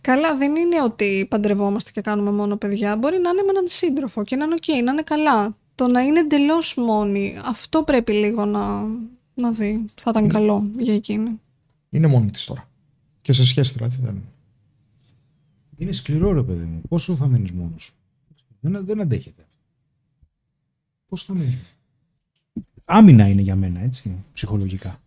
Καλά, 0.00 0.36
δεν 0.36 0.56
είναι 0.56 0.82
ότι 0.84 1.26
παντρευόμαστε 1.30 1.90
και 1.90 2.00
κάνουμε 2.00 2.30
μόνο 2.30 2.56
παιδιά. 2.56 2.96
Μπορεί 2.96 3.18
να 3.18 3.30
είναι 3.30 3.42
με 3.42 3.50
έναν 3.50 3.64
σύντροφο 3.66 4.22
και 4.22 4.36
να 4.36 4.44
είναι 4.44 4.54
οκ, 4.54 4.84
να 4.84 4.92
είναι 4.92 5.02
καλά. 5.02 5.54
Το 5.74 5.86
να 5.86 6.00
είναι 6.00 6.20
εντελώς 6.20 6.74
μόνη, 6.76 7.38
αυτό 7.44 7.82
πρέπει 7.82 8.12
λίγο 8.12 8.44
να, 8.44 8.86
να 9.34 9.50
δει. 9.50 9.84
Θα 9.94 10.10
ήταν 10.10 10.28
καλό 10.28 10.70
για 10.78 10.94
εκείνη. 10.94 11.40
Είναι 11.90 12.06
μόνη 12.06 12.30
της 12.30 12.44
τώρα. 12.44 12.68
Και 13.22 13.32
σε 13.32 13.44
σχέση 13.44 13.72
δηλαδή 13.76 13.98
δεν. 14.02 14.22
Είναι 15.82 15.92
σκληρό 15.92 16.32
ρε 16.32 16.42
παιδί 16.42 16.64
μου. 16.64 16.80
Πόσο 16.88 17.16
θα 17.16 17.26
μείνεις 17.26 17.50
μόνος 17.52 17.82
σου; 17.82 17.92
Δεν, 18.60 18.84
δεν 18.84 19.00
αντέχεται. 19.00 19.46
Πόσο 21.08 21.24
θα 21.26 21.32
μείνεις. 21.34 21.56
Άμυνα 22.84 23.28
είναι 23.28 23.42
για 23.42 23.56
μένα, 23.56 23.80
έτσι, 23.80 24.16
ψυχολογικά. 24.32 25.00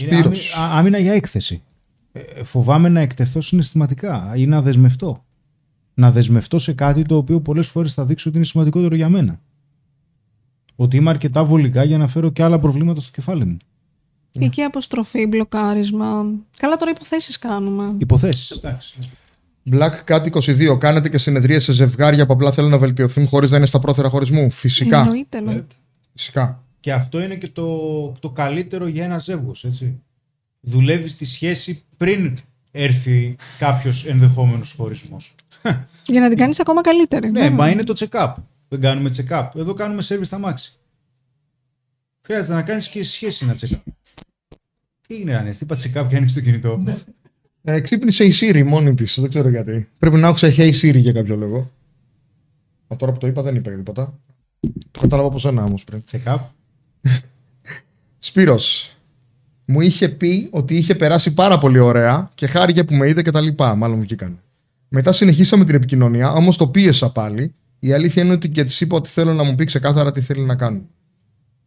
Είναι 0.00 0.12
Σπύρος. 0.16 0.56
άμυ- 0.56 0.70
α- 0.72 0.78
άμυνα 0.78 0.98
για 0.98 1.12
έκθεση. 1.12 1.62
Ε, 2.12 2.20
ε, 2.20 2.42
φοβάμαι 2.44 2.88
να 2.88 3.00
εκτεθώ 3.00 3.40
συναισθηματικά 3.40 4.32
ή 4.36 4.46
να 4.46 4.62
δεσμευτώ. 4.62 5.24
Να 5.94 6.12
δεσμευτώ 6.12 6.58
σε 6.58 6.72
κάτι 6.72 7.02
το 7.02 7.16
οποίο 7.16 7.40
πολλές 7.40 7.68
φορές 7.68 7.94
θα 7.94 8.04
δείξω 8.06 8.28
ότι 8.28 8.38
είναι 8.38 8.46
σημαντικότερο 8.46 8.94
για 8.94 9.08
μένα. 9.08 9.40
Ότι 10.76 10.96
είμαι 10.96 11.10
αρκετά 11.10 11.44
βολικά 11.44 11.84
για 11.84 11.98
να 11.98 12.06
φέρω 12.08 12.30
και 12.30 12.42
άλλα 12.42 12.58
προβλήματα 12.58 13.00
στο 13.00 13.10
κεφάλι 13.10 13.44
μου. 13.44 13.56
Ή 14.32 14.48
και 14.48 14.62
αποστροφή, 14.64 15.26
μπλοκάρισμα. 15.26 16.24
Καλά, 16.58 16.76
τώρα 16.76 16.90
υποθέσεις 16.90 17.38
κάνουμε. 17.38 17.94
Υποθέσεις. 17.98 18.50
Εντάξει. 18.50 18.98
Black 19.70 20.04
Cat 20.06 20.30
22. 20.30 20.78
Κάνετε 20.78 21.08
και 21.08 21.18
συνεδρίες 21.18 21.64
σε 21.64 21.72
ζευγάρια 21.72 22.26
που 22.26 22.32
απλά 22.32 22.52
θέλουν 22.52 22.70
να 22.70 22.78
βελτιωθούν 22.78 23.26
χωρίς 23.26 23.50
να 23.50 23.56
είναι 23.56 23.66
στα 23.66 23.78
πρόθερα 23.78 24.08
χωρισμού. 24.08 24.50
Φυσικά. 24.50 25.00
Εννοείται, 25.00 25.38
εννοείται. 25.38 25.74
Φυσικά. 26.12 26.64
Και 26.80 26.92
αυτό 26.92 27.22
είναι 27.22 27.34
και 27.34 27.48
το, 27.48 28.08
το 28.20 28.30
καλύτερο 28.30 28.86
για 28.86 29.04
ένα 29.04 29.18
ζεύγος, 29.18 29.64
έτσι. 29.64 30.00
Δουλεύεις 30.60 31.16
τη 31.16 31.24
σχέση 31.24 31.82
πριν 31.96 32.38
έρθει 32.70 33.36
κάποιος 33.58 34.06
ενδεχόμενος 34.06 34.72
χωρισμός. 34.72 35.34
Για 36.06 36.20
να 36.20 36.28
την 36.28 36.38
κάνεις 36.38 36.60
ακόμα 36.60 36.80
καλύτερη. 36.80 37.30
Ναι, 37.30 37.50
μα 37.50 37.70
είναι 37.70 37.82
το 37.82 37.94
check-up. 37.96 38.34
Δεν 38.68 38.80
κάνουμε 38.80 39.10
check-up. 39.16 39.48
Εδώ 39.56 39.74
κάνουμε 39.74 40.02
service 40.08 40.24
στα 40.24 40.38
μάξι. 40.38 40.72
Χρειάζεται 42.22 42.54
να 42.54 42.62
κάνεις 42.62 42.88
και 42.88 43.04
σχέση 43.04 43.44
ένα 43.44 43.56
check-up. 43.56 43.92
Τι 45.06 45.20
είναι, 45.20 45.32
Ρανές, 45.32 45.58
τι 45.58 45.64
είπα 45.64 45.76
check-up 45.76 46.06
και 46.08 46.16
άνοιξε 46.16 46.34
το 46.34 46.40
κινητό. 46.40 46.82
Ε, 47.62 47.80
ξύπνησε 47.80 48.24
η 48.24 48.32
Siri 48.40 48.62
μόνη 48.66 48.94
της. 48.94 49.20
Δεν 49.20 49.28
ξέρω 49.28 49.48
γιατί. 49.48 49.88
Πρέπει 49.98 50.16
να 50.16 50.28
άκουσα 50.28 50.52
Hey 50.56 50.72
Siri 50.72 50.96
για 50.96 51.12
κάποιο 51.12 51.36
λόγο. 51.36 51.70
Μα 52.88 52.96
τώρα 52.96 53.12
που 53.12 53.18
το 53.18 53.26
είπα 53.26 53.42
δεν 53.42 53.56
είπε 53.56 53.70
τίποτα. 53.70 54.18
Το 54.90 55.00
κατάλαβα 55.00 55.28
από 55.28 55.38
σένα 55.38 55.64
όμως 55.64 55.84
πριν. 55.84 56.02
check-up. 56.10 56.38
Σπύρος, 58.18 58.96
μου 59.64 59.80
είχε 59.80 60.08
πει 60.08 60.48
ότι 60.50 60.76
είχε 60.76 60.94
περάσει 60.94 61.34
πάρα 61.34 61.58
πολύ 61.58 61.78
ωραία 61.78 62.30
και 62.34 62.46
χάρηκε 62.46 62.84
που 62.84 62.94
με 62.94 63.08
είδε 63.08 63.22
και 63.22 63.30
τα 63.30 63.40
λοιπά. 63.40 63.74
Μάλλον 63.74 63.96
μου 63.96 64.02
βγήκαν. 64.02 64.40
Μετά 64.88 65.12
συνεχίσαμε 65.12 65.64
την 65.64 65.74
επικοινωνία, 65.74 66.32
όμως 66.32 66.56
το 66.56 66.68
πίεσα 66.68 67.12
πάλι. 67.12 67.54
Η 67.78 67.92
αλήθεια 67.92 68.22
είναι 68.22 68.32
ότι 68.32 68.48
και 68.48 68.64
της 68.64 68.80
είπα 68.80 68.96
ότι 68.96 69.08
θέλω 69.08 69.34
να 69.34 69.42
μου 69.42 69.54
πει 69.54 69.64
ξεκάθαρα 69.64 70.12
τι 70.12 70.20
θέλει 70.20 70.44
να 70.44 70.56
κάνει. 70.56 70.86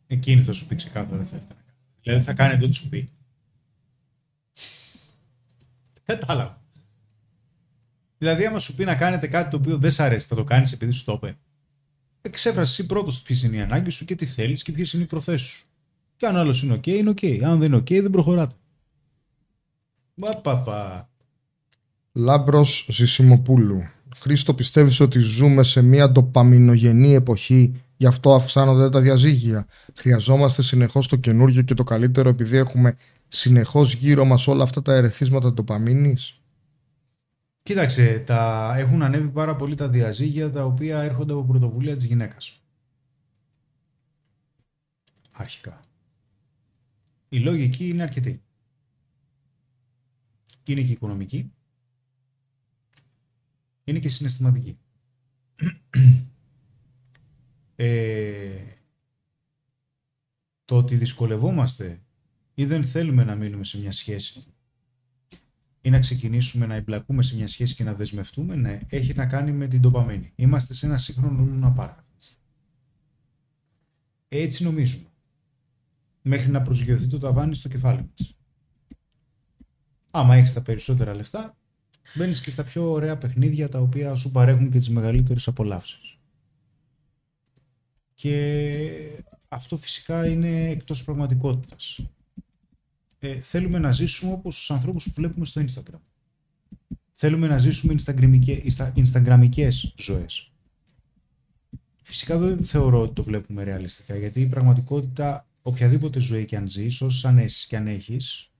Εκείνη 0.07 0.41
θα 0.41 0.53
σου 0.53 0.67
πει 0.67 0.75
ξεκάθαρα 0.75 1.21
τι 1.21 1.27
θέλετε 1.27 1.47
να 1.49 1.53
κάνετε. 1.53 1.73
Δηλαδή 2.03 2.23
θα 2.23 2.33
κάνετε 2.33 2.65
ό,τι 2.65 2.75
σου 2.75 2.89
πει. 2.89 3.09
Κατάλαβα. 6.05 6.61
Δηλαδή, 8.17 8.45
άμα 8.45 8.59
σου 8.59 8.75
πει 8.75 8.83
να 8.83 8.95
κάνετε 8.95 9.27
κάτι 9.27 9.49
το 9.49 9.57
οποίο 9.57 9.77
δεν 9.77 9.91
σ' 9.91 9.99
αρέσει, 9.99 10.27
θα 10.27 10.35
το 10.35 10.43
κάνεις 10.43 10.71
επειδή 10.71 10.91
σου 10.91 11.03
το 11.03 11.13
είπε. 11.13 11.37
Εξέφρασες 12.21 12.79
εσύ 12.79 12.87
πρώτος 12.87 13.21
ποιες 13.21 13.43
είναι 13.43 13.55
οι 13.55 13.61
ανάγκες 13.61 13.93
σου 13.93 14.05
και 14.05 14.15
τι 14.15 14.25
θέλεις 14.25 14.63
και 14.63 14.71
ποιες 14.71 14.93
είναι 14.93 15.03
οι 15.03 15.05
προθέσεις 15.05 15.47
σου. 15.47 15.65
Και 16.15 16.25
αν 16.25 16.35
άλλος 16.35 16.63
είναι 16.63 16.75
OK, 16.75 16.87
είναι 16.87 17.11
OK. 17.11 17.39
Αν 17.41 17.59
δεν 17.59 17.71
είναι 17.71 17.77
OK, 17.77 18.01
δεν 18.01 18.09
προχωράτε. 18.09 18.55
Μα 20.13 20.29
παπα. 20.29 21.09
Λάμπρος 22.11 22.87
Ζησιμοπούλου. 22.89 23.83
Χρήστο, 24.19 24.53
πιστεύεις 24.53 24.99
ότι 24.99 25.19
ζούμε 25.19 25.63
σε 25.63 25.81
μια 25.81 26.11
ντοπαμινογενή 26.11 27.13
εποχή, 27.13 27.82
γι' 27.97 28.05
αυτό 28.05 28.33
αυξάνονται 28.33 28.89
τα 28.89 29.01
διαζύγια. 29.01 29.67
Χρειαζόμαστε 29.95 30.61
συνεχώς 30.61 31.07
το 31.07 31.15
καινούργιο 31.15 31.61
και 31.61 31.73
το 31.73 31.83
καλύτερο 31.83 32.29
επειδή 32.29 32.57
έχουμε 32.57 32.95
συνεχώς 33.27 33.93
γύρω 33.93 34.25
μας 34.25 34.47
όλα 34.47 34.63
αυτά 34.63 34.81
τα 34.81 34.93
ερεθίσματα 34.93 35.53
ντοπαμίνης. 35.53 36.41
Κοίταξε, 37.63 38.19
τα... 38.19 38.73
έχουν 38.77 39.01
ανέβει 39.01 39.27
πάρα 39.27 39.55
πολύ 39.55 39.75
τα 39.75 39.89
διαζύγια 39.89 40.51
τα 40.51 40.65
οποία 40.65 41.01
έρχονται 41.01 41.33
από 41.33 41.43
πρωτοβουλία 41.43 41.95
της 41.95 42.05
γυναίκας. 42.05 42.61
Αρχικά. 45.31 45.79
Η 47.29 47.39
λογική 47.39 47.87
είναι 47.87 48.03
αρκετή. 48.03 48.41
Είναι 50.65 50.81
και 50.81 50.91
οικονομική. 50.91 51.51
Είναι 53.83 53.99
και 53.99 54.09
συναισθηματική. 54.09 54.77
Ε, 57.75 58.49
το 60.65 60.77
ότι 60.77 60.95
δυσκολευόμαστε 60.95 62.01
ή 62.53 62.65
δεν 62.65 62.83
θέλουμε 62.83 63.23
να 63.23 63.35
μείνουμε 63.35 63.63
σε 63.63 63.79
μια 63.79 63.91
σχέση 63.91 64.43
ή 65.85 65.89
να 65.89 65.99
ξεκινήσουμε 65.99 66.65
να 66.65 66.75
εμπλακούμε 66.75 67.21
σε 67.21 67.35
μια 67.35 67.47
σχέση 67.47 67.75
και 67.75 67.83
να 67.83 67.93
δεσμευτούμε, 67.93 68.55
ναι, 68.55 68.79
έχει 68.87 69.13
να 69.13 69.25
κάνει 69.25 69.51
με 69.51 69.67
την 69.67 69.81
ντοπαμένη. 69.81 70.31
Είμαστε 70.35 70.73
σε 70.73 70.85
ένα 70.85 70.97
σύγχρονο 70.97 71.43
Λούνα 71.43 71.71
Πάρκ. 71.71 71.97
Έτσι 74.27 74.63
νομίζουμε. 74.63 75.07
Μέχρι 76.21 76.51
να 76.51 76.61
προσγειωθεί 76.61 77.07
το 77.07 77.19
ταβάνι 77.19 77.55
στο 77.55 77.69
κεφάλι 77.69 78.09
μας. 78.09 78.37
Άμα 80.11 80.35
έχεις 80.35 80.53
τα 80.53 80.61
περισσότερα 80.61 81.15
λεφτά, 81.15 81.57
μπαίνεις 82.15 82.41
και 82.41 82.49
στα 82.49 82.63
πιο 82.63 82.91
ωραία 82.91 83.17
παιχνίδια 83.17 83.69
τα 83.69 83.79
οποία 83.79 84.15
σου 84.15 84.31
παρέχουν 84.31 84.69
και 84.69 84.77
τις 84.77 84.89
μεγαλύτερες 84.89 85.47
απολαύσεις. 85.47 86.17
Και 88.23 89.23
αυτό 89.47 89.77
φυσικά 89.77 90.27
είναι 90.27 90.69
εκτός 90.69 91.03
πραγματικότητας 91.03 91.99
ε, 93.19 93.39
θέλουμε 93.39 93.79
να 93.79 93.91
ζήσουμε 93.91 94.31
όπως 94.31 94.55
τους 94.55 94.71
ανθρώπους 94.71 95.03
που 95.03 95.11
βλέπουμε 95.15 95.45
στο 95.45 95.61
Instagram. 95.61 95.99
Θέλουμε 97.11 97.47
να 97.47 97.57
ζήσουμε 97.57 97.95
instagramικές, 97.97 98.67
instagramικές 98.95 99.71
ζωές. 99.95 100.51
Φυσικά 102.01 102.37
δεν 102.37 102.65
θεωρώ 102.65 103.01
ότι 103.01 103.13
το 103.13 103.23
βλέπουμε 103.23 103.63
ρεαλιστικά, 103.63 104.17
γιατί 104.17 104.41
η 104.41 104.47
πραγματικότητα, 104.47 105.47
οποιαδήποτε 105.61 106.19
ζωή 106.19 106.45
και 106.45 106.57
αν 106.57 106.67
ζεις, 106.67 107.01
όσες 107.01 107.25
ανέσεις 107.25 107.65
και 107.65 107.77
αν 107.77 107.87
έχεις, 107.87 108.51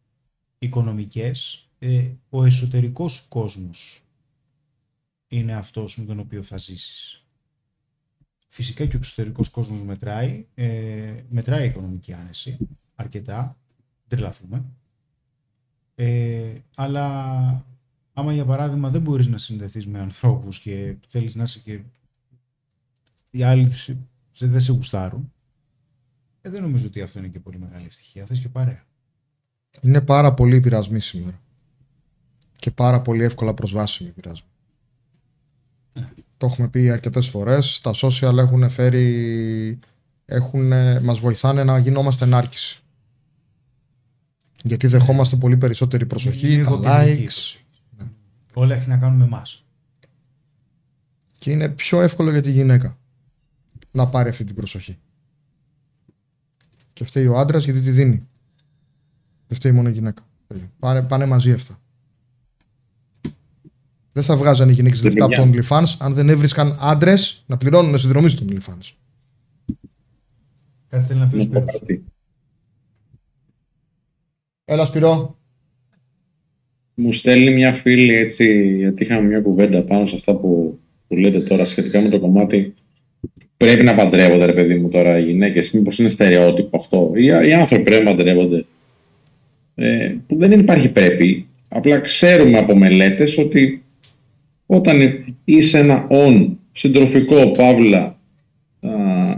οικονομικές, 0.57 1.69
ε, 1.79 2.09
ο 2.29 2.43
εσωτερικός 2.43 3.13
σου 3.13 3.27
κόσμος 3.27 4.03
είναι 5.27 5.53
αυτός 5.53 5.97
με 5.97 6.05
τον 6.05 6.19
οποίο 6.19 6.43
θα 6.43 6.57
ζήσεις. 6.57 7.22
Φυσικά 8.55 8.85
και 8.85 8.95
ο 8.95 8.99
εξωτερικός 8.99 9.49
κόσμος 9.49 9.83
μετράει, 9.83 10.45
ε, 10.53 11.15
μετράει 11.29 11.63
η 11.63 11.67
οικονομική 11.69 12.13
άνεση, 12.13 12.57
αρκετά, 12.95 13.57
τρελαθούμε. 14.07 14.63
Ε, 15.95 16.53
αλλά 16.75 17.65
άμα 18.13 18.33
για 18.33 18.45
παράδειγμα 18.45 18.89
δεν 18.89 19.01
μπορείς 19.01 19.27
να 19.27 19.37
συνδεθείς 19.37 19.87
με 19.87 19.99
ανθρώπους 19.99 20.59
και 20.59 20.95
θέλεις 21.07 21.35
να 21.35 21.43
είσαι 21.43 21.59
και 21.59 21.81
οι 23.31 23.43
άλλοι 23.43 23.69
σε, 23.71 23.97
σε- 24.31 24.47
δεν 24.47 24.59
σε 24.59 24.71
γουστάρουν, 24.71 25.33
ε, 26.41 26.49
δεν 26.49 26.61
νομίζω 26.61 26.87
ότι 26.87 27.01
αυτό 27.01 27.19
είναι 27.19 27.27
και 27.27 27.39
πολύ 27.39 27.59
μεγάλη 27.59 27.85
ευτυχία. 27.85 28.25
Θες 28.25 28.39
και 28.39 28.49
παρέα. 28.49 28.83
Είναι 29.81 30.01
πάρα 30.01 30.33
πολύ 30.33 30.59
πειρασμοί 30.59 30.99
σήμερα. 30.99 31.39
και 32.55 32.71
πάρα 32.71 33.01
πολύ 33.01 33.23
εύκολα 33.23 33.53
προσβάσιμη 33.53 34.09
πειράζουμε. 34.09 34.49
Το 36.43 36.49
έχουμε 36.51 36.67
πει 36.67 36.89
αρκετές 36.89 37.29
φορές. 37.29 37.81
Τα 37.81 37.91
social 37.93 38.37
έχουν 38.37 38.69
φέρει, 38.69 39.79
έχουν, 40.25 40.71
μας 41.03 41.19
βοηθάνε 41.19 41.63
να 41.63 41.77
γινόμαστε 41.77 42.25
ενάρκηση. 42.25 42.79
Γιατί 44.63 44.87
δεχόμαστε 44.87 45.35
πολύ 45.35 45.57
περισσότερη 45.57 46.05
προσοχή, 46.05 46.47
Λίγο 46.47 46.79
τα 46.79 46.99
τεχνική 46.99 47.27
likes. 47.27 47.59
Όλα 48.53 48.75
έχει 48.75 48.87
να 48.87 48.97
κάνουν 48.97 49.17
με 49.17 49.23
εμάς. 49.23 49.65
Και 51.35 51.51
είναι 51.51 51.69
πιο 51.69 52.01
εύκολο 52.01 52.31
για 52.31 52.41
τη 52.41 52.51
γυναίκα 52.51 52.97
να 53.91 54.07
πάρει 54.07 54.29
αυτή 54.29 54.43
την 54.43 54.55
προσοχή. 54.55 54.97
Και 56.93 57.03
φταίει 57.03 57.27
ο 57.27 57.37
άντρας 57.37 57.63
γιατί 57.63 57.81
τη 57.81 57.91
δίνει. 57.91 58.27
Δεν 59.47 59.57
φταίει 59.57 59.71
μόνο 59.71 59.89
η 59.89 59.91
γυναίκα. 59.91 60.23
Πάνε, 60.79 61.01
πάνε 61.01 61.25
μαζί 61.25 61.51
αυτά. 61.51 61.79
Δεν 64.13 64.23
θα 64.23 64.37
βγάζαν 64.37 64.69
οι 64.69 64.73
γυναίκες 64.73 65.03
λεφτά 65.03 65.25
από 65.25 65.35
τον 65.35 65.53
OnlyFans 65.53 65.95
αν 65.99 66.13
δεν 66.13 66.29
έβρισκαν 66.29 66.77
άντρες 66.81 67.43
να 67.47 67.57
πληρώνουν 67.57 67.97
συνδρομή 67.97 68.29
στον 68.29 68.47
OnlyFans. 68.51 68.91
Κάτι 70.89 71.05
θέλει 71.05 71.19
να 71.19 71.27
πει 71.27 71.35
ο 71.35 71.37
Να 71.37 71.45
πω 71.45 71.59
Σπύρος. 71.59 71.79
κάτι. 71.79 72.03
Έλα 74.65 74.85
Σπυρό. 74.85 75.37
Μου 76.93 77.11
στέλνει 77.11 77.51
μια 77.53 77.73
φίλη 77.73 78.15
έτσι, 78.15 78.75
γιατί 78.77 79.03
είχαμε 79.03 79.27
μια 79.27 79.41
κουβέντα 79.41 79.81
πάνω 79.81 80.05
σε 80.05 80.15
αυτά 80.15 80.35
που, 80.35 80.79
που 81.07 81.15
λέτε 81.15 81.39
τώρα 81.39 81.65
σχετικά 81.65 82.01
με 82.01 82.09
το 82.09 82.19
κομμάτι. 82.19 82.73
Πρέπει 83.57 83.83
να 83.83 83.95
παντρεύονται, 83.95 84.45
ρε 84.45 84.53
παιδί 84.53 84.75
μου, 84.75 84.89
τώρα 84.89 85.17
οι 85.17 85.23
γυναίκες. 85.23 85.71
Μήπως 85.71 85.99
είναι 85.99 86.09
στερεότυπο 86.09 86.77
αυτό. 86.77 87.11
Οι, 87.15 87.25
οι 87.25 87.53
άνθρωποι 87.53 87.83
πρέπει 87.83 88.03
να 88.03 88.15
παντρεύονται. 88.15 88.65
Ε, 89.75 90.15
που 90.27 90.37
δεν 90.37 90.59
υπάρχει 90.59 90.89
πρέπει. 90.89 91.47
Απλά 91.67 91.99
ξέρουμε 91.99 92.57
από 92.57 92.75
μελέτες 92.75 93.37
ότι 93.37 93.82
όταν 94.65 95.25
είσαι 95.45 95.79
ένα 95.79 96.07
on 96.09 96.47
συντροφικό, 96.71 97.47
παύλα, 97.47 98.19
α, 98.79 98.89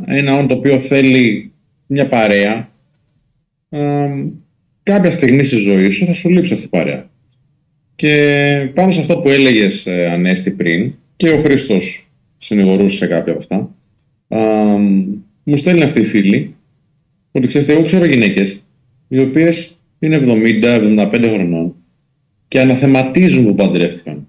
ένα 0.05 0.41
on 0.41 0.47
το 0.47 0.55
οποίο 0.55 0.79
θέλει 0.79 1.51
μια 1.85 2.07
παρέα, 2.07 2.69
α, 3.69 3.79
κάποια 4.83 5.11
στιγμή 5.11 5.43
στη 5.43 5.55
ζωή 5.55 5.89
σου 5.89 6.05
θα 6.05 6.13
σου 6.13 6.29
λείψει 6.29 6.53
αυτή 6.53 6.65
η 6.65 6.69
παρέα. 6.69 7.09
Και 7.95 8.71
πάνω 8.73 8.91
σε 8.91 8.99
αυτό 8.99 9.17
που 9.17 9.29
έλεγες 9.29 9.85
ε, 9.85 10.07
Ανέστη 10.11 10.51
πριν 10.51 10.93
και 11.15 11.29
ο 11.29 11.41
Χρήστος 11.41 12.07
συνηγορούσε 12.37 12.97
σε 12.97 13.07
κάποια 13.07 13.33
από 13.33 13.41
αυτά 13.41 13.75
α, 14.27 14.77
μου 15.43 15.57
στέλνει 15.57 15.83
αυτή 15.83 15.99
η 15.99 16.05
φίλη 16.05 16.55
ότι 17.31 17.47
ξέρετε 17.47 17.73
εγώ 17.73 17.83
ξέρω 17.83 18.05
γυναίκες 18.05 18.59
οι 19.07 19.19
οποίες 19.19 19.79
είναι 19.99 20.19
70-75 20.23 21.31
χρονών 21.33 21.75
και 22.47 22.59
αναθεματίζουν 22.59 23.45
που 23.45 23.55
παντρεύτηκαν. 23.55 24.27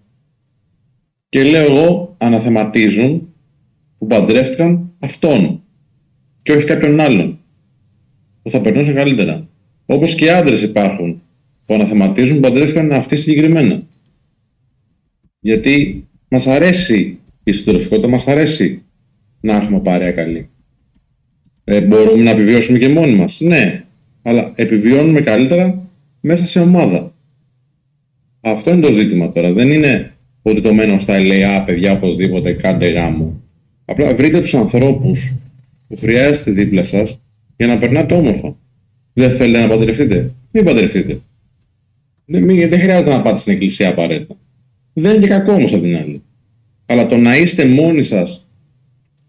Και 1.36 1.44
λέω 1.44 1.70
εγώ 1.70 2.14
αναθεματίζουν 2.18 3.34
που 3.98 4.06
παντρεύτηκαν 4.06 4.92
αυτόν 4.98 5.62
και 6.42 6.52
όχι 6.52 6.64
κάποιον 6.64 7.00
άλλον 7.00 7.38
που 8.42 8.50
θα 8.50 8.60
περνούσαν 8.60 8.94
καλύτερα. 8.94 9.48
Όπως 9.86 10.14
και 10.14 10.32
άντρες 10.32 10.62
υπάρχουν 10.62 11.22
που 11.66 11.74
αναθεματίζουν 11.74 12.34
που 12.34 12.40
παντρεύτηκαν 12.40 12.92
αυτοί 12.92 13.16
συγκεκριμένα. 13.16 13.80
Γιατί 15.40 16.06
μας 16.28 16.46
αρέσει 16.46 17.18
η 17.44 17.52
συντροφικότητα, 17.52 18.08
μας 18.08 18.26
αρέσει 18.26 18.82
να 19.40 19.56
έχουμε 19.56 19.80
παρέα 19.80 20.12
καλή. 20.12 20.48
Ε, 21.64 21.80
μπορούμε 21.80 22.22
να 22.22 22.30
επιβιώσουμε 22.30 22.78
και 22.78 22.88
μόνοι 22.88 23.14
μας. 23.14 23.40
Ναι, 23.40 23.84
αλλά 24.22 24.52
επιβιώνουμε 24.54 25.20
καλύτερα 25.20 25.88
μέσα 26.20 26.46
σε 26.46 26.60
ομάδα. 26.60 27.14
Αυτό 28.40 28.70
είναι 28.70 28.86
το 28.86 28.92
ζήτημα 28.92 29.28
τώρα. 29.28 29.52
Δεν 29.52 29.70
είναι 29.70 30.10
ότι 30.50 30.60
το 30.60 30.74
μένω 30.74 30.98
στα 30.98 31.20
λέει 31.20 31.44
«Α, 31.44 31.62
παιδιά, 31.62 31.92
οπωσδήποτε, 31.92 32.52
κάντε 32.52 32.88
γάμο». 32.88 33.40
Απλά 33.84 34.14
βρείτε 34.14 34.40
τους 34.40 34.54
ανθρώπους 34.54 35.34
που 35.88 35.96
χρειάζεστε 35.96 36.50
δίπλα 36.50 36.84
σας 36.84 37.20
για 37.56 37.66
να 37.66 37.78
περνάτε 37.78 38.14
όμορφα. 38.14 38.56
Δεν 39.12 39.30
θέλετε 39.30 39.60
να 39.60 39.68
παντρευτείτε. 39.68 40.30
Μην 40.50 40.64
παντρευτείτε. 40.64 41.20
Δεν, 42.24 42.42
μην, 42.42 42.68
δεν 42.68 42.80
χρειάζεται 42.80 43.12
να 43.12 43.22
πάτε 43.22 43.36
στην 43.36 43.52
εκκλησία 43.52 43.88
απαραίτητα. 43.88 44.36
Δεν 44.92 45.10
είναι 45.10 45.20
και 45.20 45.26
κακό 45.26 45.52
όμως 45.52 45.74
απ' 45.74 45.82
την 45.82 45.96
άλλη. 45.96 46.22
Αλλά 46.86 47.06
το 47.06 47.16
να 47.16 47.36
είστε 47.36 47.64
μόνοι 47.64 48.02
σας 48.02 48.46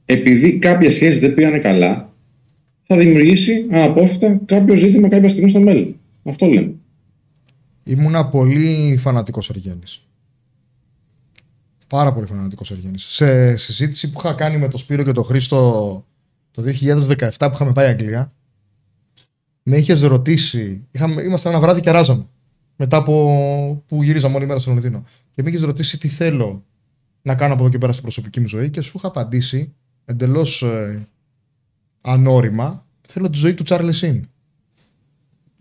επειδή 0.05 0.57
κάποιες 0.57 0.93
σχέσεις 0.93 1.19
δεν 1.19 1.33
πήγανε 1.33 1.57
καλά 1.57 2.13
θα 2.83 2.97
δημιουργήσει 2.97 3.65
αναπόφευκτα 3.71 4.41
κάποιο 4.45 4.75
ζήτημα 4.75 5.07
κάποια 5.07 5.29
στιγμή 5.29 5.49
στο 5.49 5.59
μέλλον. 5.59 5.95
Αυτό 6.23 6.45
λέμε. 6.45 6.73
Ήμουνα 7.83 8.27
πολύ 8.27 8.97
φανατικός 8.99 9.49
Αργένης. 9.49 10.06
Πάρα 11.87 12.13
πολύ 12.13 12.25
φανατικός 12.25 12.71
Αργένης. 12.71 13.03
Σε 13.03 13.55
συζήτηση 13.55 14.11
που 14.11 14.19
είχα 14.23 14.33
κάνει 14.33 14.57
με 14.57 14.67
τον 14.67 14.79
Σπύρο 14.79 15.03
και 15.03 15.11
τον 15.11 15.23
Χρήστο 15.23 16.05
το 16.51 16.63
2017 16.81 17.29
που 17.37 17.51
είχαμε 17.53 17.71
πάει 17.71 17.87
Αγγλία, 17.87 18.31
με 19.63 19.77
είχες 19.77 20.01
ρωτήσει. 20.01 20.87
Είχαμε, 20.91 21.21
ήμασταν 21.21 21.51
ένα 21.51 21.61
βράδυ 21.61 21.81
και 21.81 21.89
αράζαμε. 21.89 22.25
Μετά 22.75 22.97
από 22.97 23.83
που 23.87 24.03
γυρίζαμε 24.03 24.35
όλη 24.35 24.45
μέρα 24.45 24.59
στο 24.59 24.71
Λονδίνο. 24.71 25.03
Και 25.31 25.43
με 25.43 25.49
είχες 25.49 25.61
ρωτήσει 25.61 25.97
τι 25.97 26.07
θέλω 26.07 26.65
να 27.21 27.35
κάνω 27.35 27.53
από 27.53 27.61
εδώ 27.61 27.71
και 27.71 27.77
πέρα 27.77 27.91
στην 27.91 28.03
προσωπική 28.03 28.39
μου 28.39 28.47
ζωή 28.47 28.69
και 28.69 28.81
σου 28.81 28.93
είχα 28.97 29.07
απαντήσει 29.07 29.73
εντελώς 30.05 30.61
ε, 30.61 31.07
ανώριμα. 32.01 32.85
Θέλω 33.07 33.29
τη 33.29 33.37
ζωή 33.37 33.53
του 33.53 33.63
Τσάρλι 33.63 33.93
Σιν. 33.93 34.27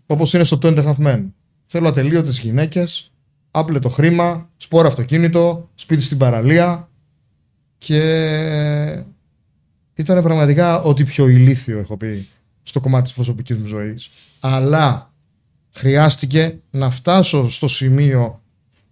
Όπως 0.07 0.35
είναι 0.35 0.45
στο 0.45 0.59
20 0.63 0.85
Half 0.85 0.97
Men. 1.07 1.25
Θέλω 1.65 1.89
ατελείωτες 1.89 2.39
γυναίκες, 2.39 3.13
άπλετο 3.51 3.89
χρήμα, 3.89 4.51
σπόρο 4.57 4.87
αυτοκίνητο, 4.87 5.71
σπίτι 5.87 6.03
στην 6.03 6.19
παραλία. 6.19 6.89
Και 7.79 9.05
ήταν 9.95 10.23
πραγματικά 10.23 10.83
ό,τι 10.83 11.05
πιο 11.05 11.29
ηλίθιο 11.29 11.79
έχω 11.79 11.97
πει 11.97 12.27
στο 12.63 12.81
κομμάτι 12.81 13.05
της 13.05 13.13
προσωπικής 13.13 13.59
μου 13.59 13.67
ζωής. 13.67 14.11
Αλλά 14.41 15.13
χρειάστηκε 15.71 16.59
να 16.71 16.91
φτάσω 16.91 17.51
στο 17.51 17.67
σημείο 17.69 18.43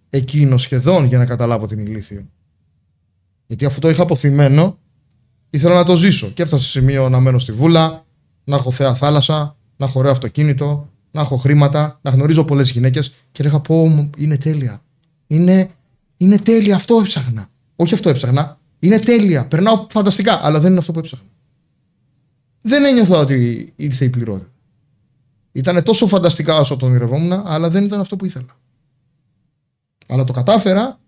εκείνο 0.09 0.57
σχεδόν 0.57 1.05
για 1.05 1.17
να 1.17 1.25
καταλάβω 1.25 1.67
την 1.67 1.79
ηλίθιο. 1.79 2.25
Γιατί 3.47 3.65
αφού 3.65 3.79
το 3.79 3.89
είχα 3.89 4.01
αποθυμένο, 4.01 4.77
ήθελα 5.49 5.75
να 5.75 5.83
το 5.83 5.95
ζήσω. 5.95 6.29
Και 6.29 6.41
έφτασα 6.41 6.63
σε 6.63 6.69
σημείο 6.69 7.09
να 7.09 7.19
μένω 7.19 7.39
στη 7.39 7.51
βούλα, 7.51 8.05
να 8.43 8.55
έχω 8.55 8.71
θέα 8.71 8.95
θάλασσα, 8.95 9.57
να 9.77 9.85
έχω 9.85 9.99
ωραίο 9.99 10.11
αυτοκίνητο, 10.11 10.89
να 11.11 11.21
έχω 11.21 11.35
χρήματα, 11.35 11.99
να 12.01 12.11
γνωρίζω 12.11 12.43
πολλές 12.43 12.71
γυναίκες 12.71 13.15
και 13.31 13.43
λέγα 13.43 13.59
πω 13.59 14.09
είναι 14.17 14.37
τέλεια. 14.37 14.81
Είναι, 15.27 15.69
είναι 16.17 16.37
τέλεια, 16.37 16.75
αυτό 16.75 16.97
έψαχνα. 16.97 17.49
Όχι 17.75 17.93
αυτό 17.93 18.09
έψαχνα. 18.09 18.59
Είναι 18.79 18.99
τέλεια. 18.99 19.47
Περνάω 19.47 19.87
φανταστικά, 19.89 20.45
αλλά 20.45 20.59
δεν 20.59 20.69
είναι 20.69 20.79
αυτό 20.79 20.91
που 20.91 20.99
έψαχνα. 20.99 21.27
Δεν 22.61 22.85
ένιωθα 22.85 23.17
ότι 23.17 23.73
ήρθε 23.75 24.05
η 24.05 24.09
πληρότητα. 24.09 24.49
Ήταν 25.51 25.83
τόσο 25.83 26.07
φανταστικά 26.07 26.59
όσο 26.59 26.77
τον 26.77 26.89
ονειρευόμουν, 26.89 27.31
αλλά 27.31 27.69
δεν 27.69 27.83
ήταν 27.83 27.99
αυτό 27.99 28.15
που 28.15 28.25
ήθελα. 28.25 28.57
Αλλά 30.07 30.23
το 30.23 30.33
κατάφερα 30.33 30.99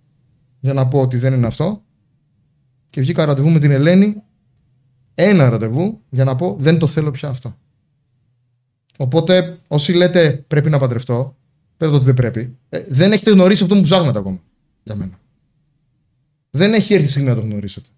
για 0.59 0.73
να 0.73 0.88
πω 0.88 1.01
ότι 1.01 1.17
δεν 1.17 1.34
είναι 1.34 1.47
αυτό 1.47 1.84
και 2.89 3.01
βγήκα 3.01 3.25
ραντεβού 3.25 3.49
με 3.49 3.59
την 3.59 3.71
Ελένη 3.71 4.21
ένα 5.15 5.49
ραντεβού 5.49 6.01
για 6.09 6.23
να 6.23 6.35
πω 6.35 6.55
δεν 6.59 6.79
το 6.79 6.88
θέλω 6.88 7.11
πια 7.11 7.29
αυτό. 7.29 7.57
Οπότε 8.97 9.57
όσοι 9.67 9.93
λέτε 9.93 10.43
πρέπει 10.47 10.69
να 10.69 10.77
παντρευτώ, 10.77 11.35
πέρα 11.77 11.91
το 11.91 11.97
ότι 11.97 12.05
δεν 12.05 12.13
πρέπει, 12.13 12.57
ε, 12.69 12.84
δεν 12.88 13.11
έχετε 13.11 13.31
γνωρίσει 13.31 13.63
αυτό 13.63 13.75
που 13.75 13.81
ψάχνετε 13.81 14.19
ακόμα 14.19 14.39
για 14.88 14.95
μένα. 14.95 15.19
Δεν 16.49 16.73
έχει 16.73 16.93
έρθει 16.93 17.05
η 17.05 17.09
στιγμή 17.09 17.30
να 17.30 17.35
το 17.35 17.41
γνωρίσετε. 17.41 17.89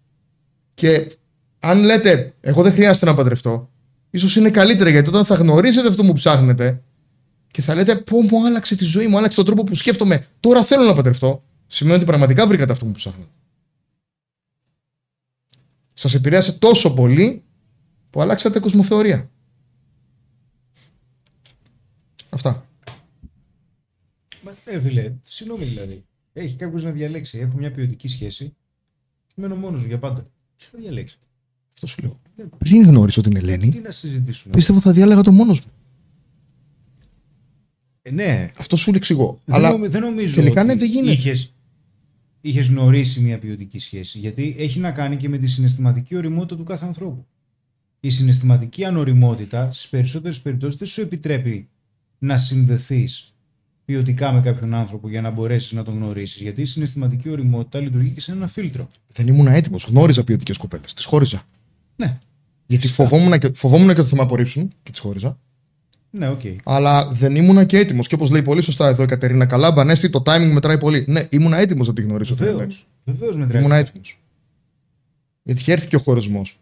Και 0.73 1.17
αν 1.59 1.83
λέτε, 1.83 2.33
εγώ 2.41 2.63
δεν 2.63 2.73
χρειάζεται 2.73 3.05
να 3.05 3.15
παντρευτώ, 3.15 3.69
ίσως 4.09 4.35
είναι 4.35 4.49
καλύτερα 4.49 4.89
γιατί 4.89 5.09
όταν 5.09 5.25
θα 5.25 5.35
γνωρίσετε 5.35 5.87
αυτό 5.87 6.03
που 6.03 6.13
ψάχνετε 6.13 6.81
και 7.51 7.61
θα 7.61 7.75
λέτε, 7.75 7.95
Πώ 7.95 8.21
μου 8.21 8.45
άλλαξε 8.45 8.75
τη 8.75 8.83
ζωή 8.83 9.07
μου, 9.07 9.17
άλλαξε 9.17 9.35
τον 9.35 9.45
τρόπο 9.45 9.63
που 9.63 9.75
σκέφτομαι, 9.75 10.27
τώρα 10.39 10.63
θέλω 10.63 10.83
να 10.83 10.93
παντρευτώ, 10.93 11.43
σημαίνει 11.67 11.95
ότι 11.95 12.05
πραγματικά 12.05 12.47
βρήκατε 12.47 12.71
αυτό 12.71 12.85
που 12.85 12.91
ψάχνετε. 12.91 13.29
Σας 15.93 16.13
επηρέασε 16.13 16.51
τόσο 16.51 16.93
πολύ 16.93 17.43
που 18.09 18.21
αλλάξατε 18.21 18.59
κοσμοθεωρία. 18.59 19.29
Αυτά. 22.29 22.67
Μα 24.41 24.55
ε, 24.65 24.79
φίλε, 24.79 25.13
συγγνώμη 25.21 25.63
δηλαδή. 25.63 26.03
Έχει 26.33 26.55
κάποιος 26.55 26.83
να 26.83 26.91
διαλέξει. 26.91 27.37
Έχω 27.39 27.57
μια 27.57 27.71
ποιοτική 27.71 28.07
σχέση 28.07 28.53
και 29.27 29.33
μένω 29.35 29.55
μόνος 29.55 29.81
μου 29.81 29.87
για 29.87 29.97
πάντα. 29.97 30.21
Τι 30.57 30.65
να 30.73 30.79
διαλέξει. 30.79 31.17
Αυτό 31.73 31.87
σου 31.87 32.01
λέω. 32.01 32.19
Πριν 32.57 32.83
γνώρισα 32.83 33.21
την 33.21 33.35
Ελένη, 33.35 33.69
Τι 33.69 33.79
να 33.79 33.91
συζητήσουμε. 33.91 34.53
πίστευα 34.55 34.79
θα 34.79 34.91
διάλεγα 34.91 35.21
το 35.21 35.31
μόνος 35.31 35.61
μου. 35.61 35.71
Ε, 38.01 38.11
ναι, 38.11 38.51
Αυτό 38.57 38.75
σου 38.75 38.91
εξηγώ. 38.95 39.41
δεν, 39.45 39.55
Αλλά 39.55 39.71
νομι- 39.71 39.89
δεν 39.91 40.01
νομίζω 40.01 40.35
τελικά 40.35 40.61
ότι 40.61 40.69
ναι, 40.69 40.75
δεν 40.75 40.89
γίνεται. 40.89 41.11
Είχες, 41.11 41.53
είχες 42.41 42.67
γνωρίσει 42.67 43.19
μια 43.21 43.39
ποιοτική 43.39 43.79
σχέση. 43.79 44.19
Γιατί 44.19 44.55
έχει 44.59 44.79
να 44.79 44.91
κάνει 44.91 45.17
και 45.17 45.29
με 45.29 45.37
τη 45.37 45.47
συναισθηματική 45.47 46.15
οριμότητα 46.15 46.55
του 46.55 46.63
κάθε 46.63 46.85
ανθρώπου. 46.85 47.25
Η 47.99 48.09
συναισθηματική 48.09 48.85
ανοριμότητα 48.85 49.71
στις 49.71 49.87
περισσότερες 49.87 50.41
περιπτώσεις 50.41 50.79
δεν 50.79 50.87
σου 50.87 51.01
επιτρέπει 51.01 51.69
να 52.19 52.37
συνδεθείς 52.37 53.28
ποιοτικά 53.93 54.31
με 54.31 54.41
κάποιον 54.41 54.73
άνθρωπο 54.73 55.09
για 55.09 55.21
να 55.21 55.29
μπορέσεις 55.29 55.71
να 55.71 55.83
τον 55.83 55.93
γνωρίσεις. 55.95 56.41
Γιατί 56.41 56.61
η 56.61 56.65
συναισθηματική 56.65 57.29
οριμότητα 57.29 57.79
λειτουργεί 57.79 58.09
και 58.09 58.21
σε 58.21 58.31
ένα 58.31 58.47
φίλτρο. 58.47 58.87
Δεν 59.13 59.27
ήμουν 59.27 59.47
έτοιμος. 59.47 59.83
Γνώριζα 59.85 60.23
ποιοτικές 60.23 60.57
κοπέλες. 60.57 60.93
Τις 60.93 61.05
χώριζα. 61.05 61.43
Ναι. 61.95 62.17
Γιατί 62.65 62.87
φοβόμουν 62.87 63.39
και, 63.39 63.51
φοβόμουν 63.53 63.93
και 63.93 63.99
ότι 63.99 64.09
θα 64.09 64.15
με 64.15 64.21
απορρίψουν 64.21 64.71
και 64.83 64.91
τις 64.91 64.99
χώριζα. 64.99 65.37
Ναι, 66.09 66.27
οκ. 66.27 66.39
Αλλά 66.63 67.07
δεν 67.11 67.35
ήμουν 67.35 67.65
και 67.65 67.77
έτοιμος. 67.77 68.07
Και 68.07 68.15
όπως 68.15 68.29
λέει 68.29 68.41
πολύ 68.41 68.61
σωστά 68.61 68.87
εδώ 68.87 69.03
η 69.03 69.05
Κατερίνα 69.05 69.45
Καλάμπα, 69.45 69.81
Ανέστη, 69.81 70.09
το 70.09 70.21
timing 70.25 70.51
μετράει 70.53 70.77
πολύ. 70.77 71.05
Ναι, 71.07 71.21
ήμουν 71.29 71.53
έτοιμος 71.53 71.87
να 71.87 71.93
τη 71.93 72.01
γνωρίσω. 72.01 72.35
Βεβαίως. 72.35 72.57
θέλω. 73.05 73.17
Βεβαίως 73.17 73.37
μετράει. 73.37 73.61
Ήμουν 73.61 73.71
έτοιμος. 73.71 74.19
Γιατί 75.43 75.61
είχε 75.61 75.71
έρθει 75.71 75.87
και 75.87 75.95
ο 75.95 75.99
χωρισμός. 75.99 76.59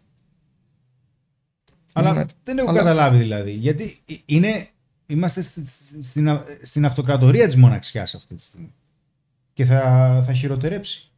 Αλλά 1.92 2.08
Ήμουν 2.08 2.20
έτοιμος. 2.20 2.40
δεν 2.44 2.58
έχω 2.58 2.68
Αλλά- 2.68 2.78
καταλάβει 2.78 3.18
δηλαδή. 3.18 3.52
Γιατί 3.52 3.98
είναι, 4.24 4.68
είμαστε 5.10 5.40
στη- 5.40 5.66
στη- 5.66 6.02
στην, 6.02 6.28
α- 6.28 6.44
στην 6.62 6.84
αυτοκρατορία 6.84 7.46
της 7.46 7.56
μοναξιάς 7.56 8.14
αυτή 8.14 8.34
τη 8.34 8.42
στιγμή. 8.42 8.74
Και 9.52 9.64
θα, 9.64 10.22
θα 10.26 10.32
χειροτερέψει. 10.32 11.10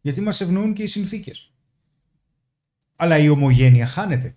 Γιατί 0.00 0.20
μας 0.20 0.40
ευνοούν 0.40 0.72
και 0.74 0.82
οι 0.82 0.86
συνθήκες. 0.86 1.52
Αλλά 2.96 3.18
η 3.18 3.28
ομογένεια 3.28 3.86
χάνεται. 3.86 4.36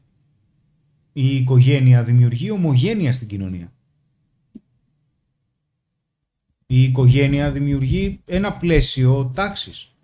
Η 1.14 1.36
οικογένεια 1.36 2.04
δημιουργεί 2.04 2.52
ομογένεια 2.52 3.14
στην 3.14 3.28
κοινωνία. 3.28 3.74
Η 6.66 6.84
οικογένεια 6.84 7.52
δημιουργεί 7.52 8.22
ένα 8.26 8.54
πλαίσιο 8.54 9.32
τάξης. 9.36 9.96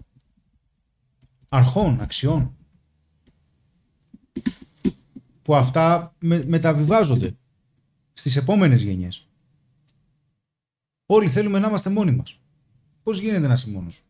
Αρχών, 1.49 2.01
αξιών 2.01 2.55
που 5.41 5.55
αυτά 5.55 6.15
με, 6.19 6.45
μεταβιβάζονται 6.45 7.37
στις 8.19 8.35
επόμενες 8.35 8.81
γενιές. 8.81 9.27
Όλοι 11.05 11.29
θέλουμε 11.29 11.59
να 11.59 11.67
είμαστε 11.67 11.89
μόνοι 11.89 12.11
μας. 12.11 12.39
Πώς 13.03 13.19
γίνεται 13.19 13.47
να 13.47 13.53
είσαι 13.53 13.69
μόνος 13.69 13.93
σου; 13.93 14.03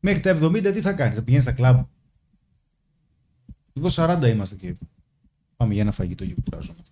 Μέχρι 0.00 0.20
τα 0.20 0.30
70 0.30 0.72
τι 0.72 0.80
θα 0.80 0.92
κάνεις, 0.92 1.16
θα 1.16 1.22
πηγαίνεις 1.22 1.44
στα 1.44 1.54
κλαμπ; 1.54 1.84
Εδώ 3.72 3.88
40 3.88 4.28
είμαστε 4.28 4.54
και 4.54 4.74
πάμε 5.56 5.72
για 5.72 5.82
ένα 5.82 5.92
φαγητό 5.92 6.24
και 6.24 6.34
κουράζομαστε. 6.44 6.90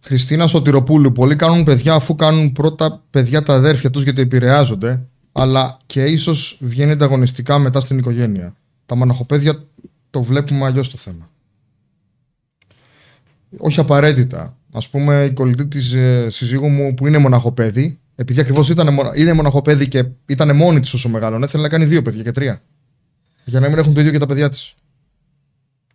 Χριστίνα 0.00 0.46
Σωτηροπούλου. 0.46 1.12
Πολλοί 1.12 1.36
κάνουν 1.36 1.64
παιδιά 1.64 1.94
αφού 1.94 2.16
κάνουν 2.16 2.52
πρώτα 2.52 3.02
παιδιά 3.10 3.42
τα 3.42 3.54
αδέρφια 3.54 3.90
τους 3.90 4.02
γιατί 4.02 4.20
επηρεάζονται, 4.20 5.06
αλλά 5.32 5.78
και 5.86 6.04
ίσως 6.04 6.58
βγαίνει 6.60 6.90
ανταγωνιστικά 6.90 7.58
μετά 7.58 7.80
στην 7.80 7.98
οικογένεια. 7.98 8.56
Τα 8.86 8.94
μοναχοπαίδια 8.94 9.66
το 10.10 10.22
βλέπουμε 10.22 10.64
αλλιώς 10.64 10.90
το 10.90 10.96
θέμα. 10.96 11.30
Όχι 13.58 13.80
απαραίτητα. 13.80 14.56
Α 14.72 14.88
πούμε, 14.90 15.24
η 15.24 15.32
κολλητή 15.32 15.66
της 15.66 15.94
συζύγου 16.34 16.68
μου 16.68 16.94
που 16.94 17.06
είναι 17.06 17.18
μοναχοπέδι, 17.18 17.98
επειδή 18.14 18.40
ακριβώς 18.40 18.68
ήταν, 18.68 18.94
μονα- 18.94 19.12
είναι 19.18 19.32
μοναχοπέδι 19.32 19.88
και 19.88 20.04
ήταν 20.26 20.56
μόνη 20.56 20.80
της 20.80 20.92
όσο 20.92 21.08
μεγάλωνε, 21.08 21.46
θέλει 21.46 21.62
να 21.62 21.68
κάνει 21.68 21.84
δύο 21.84 22.02
παιδιά 22.02 22.22
και 22.22 22.30
τρία. 22.30 22.60
Για 23.44 23.60
να 23.60 23.68
μην 23.68 23.78
έχουν 23.78 23.94
το 23.94 24.00
ίδιο 24.00 24.12
και 24.12 24.18
τα 24.18 24.26
παιδιά 24.26 24.48
της. 24.48 24.74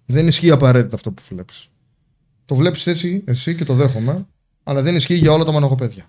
Δεν 0.05 0.27
ισχύει 0.27 0.51
απαραίτητα 0.51 0.95
αυτό 0.95 1.11
που 1.11 1.21
βλέπεις. 1.29 1.67
Το 2.45 2.55
βλέπεις 2.55 2.87
έτσι 2.87 3.21
εσύ 3.25 3.55
και 3.55 3.63
το 3.65 3.73
δέχομαι, 3.73 4.25
αλλά 4.63 4.81
δεν 4.81 4.95
ισχύει 4.95 5.15
για 5.15 5.31
όλα 5.31 5.43
τα 5.43 5.51
μοναχοπέδια. 5.51 6.03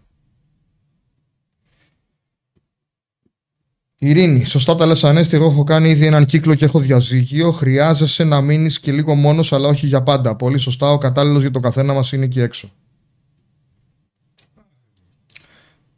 Ειρήνη, 3.98 4.44
σωστά 4.44 4.76
τα 4.76 4.86
λες 4.86 5.04
Ανέστη, 5.04 5.36
εγώ 5.36 5.46
έχω 5.46 5.64
κάνει 5.64 5.88
ήδη 5.88 6.06
έναν 6.06 6.24
κύκλο 6.24 6.54
και 6.54 6.64
έχω 6.64 6.78
διαζύγιο. 6.78 7.50
Χρειάζεσαι 7.52 8.24
να 8.24 8.40
μείνεις 8.40 8.80
και 8.80 8.92
λίγο 8.92 9.14
μόνος, 9.14 9.52
αλλά 9.52 9.68
όχι 9.68 9.86
για 9.86 10.02
πάντα. 10.02 10.36
Πολύ 10.36 10.58
σωστά, 10.58 10.92
ο 10.92 10.98
κατάλληλος 10.98 11.40
για 11.42 11.50
τον 11.50 11.62
καθένα 11.62 11.92
μας 11.92 12.12
είναι 12.12 12.24
εκεί 12.24 12.40
έξω. 12.40 12.70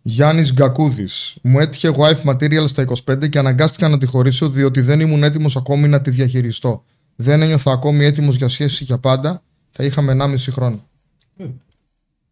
Γιάννης 0.02 0.52
Γκακούδης. 0.52 1.36
Μου 1.42 1.58
έτυχε 1.58 1.90
wife 1.96 2.22
material 2.24 2.68
στα 2.68 2.82
25 2.82 3.28
και 3.28 3.38
αναγκάστηκα 3.38 3.88
να 3.88 3.98
τη 3.98 4.06
χωρίσω 4.06 4.48
διότι 4.48 4.80
δεν 4.80 5.00
ήμουν 5.00 5.22
έτοιμος 5.22 5.56
ακόμη 5.56 5.88
να 5.88 6.00
τη 6.00 6.10
διαχειριστώ. 6.10 6.84
Δεν 7.16 7.42
ένιωθα 7.42 7.72
ακόμη 7.72 8.04
έτοιμος 8.04 8.36
για 8.36 8.48
σχέση 8.48 8.84
για 8.84 8.98
πάντα. 8.98 9.42
Τα 9.72 9.84
είχαμε 9.84 10.12
1,5 10.12 10.36
χρόνο. 10.50 10.88
Βέβαια. 11.36 11.54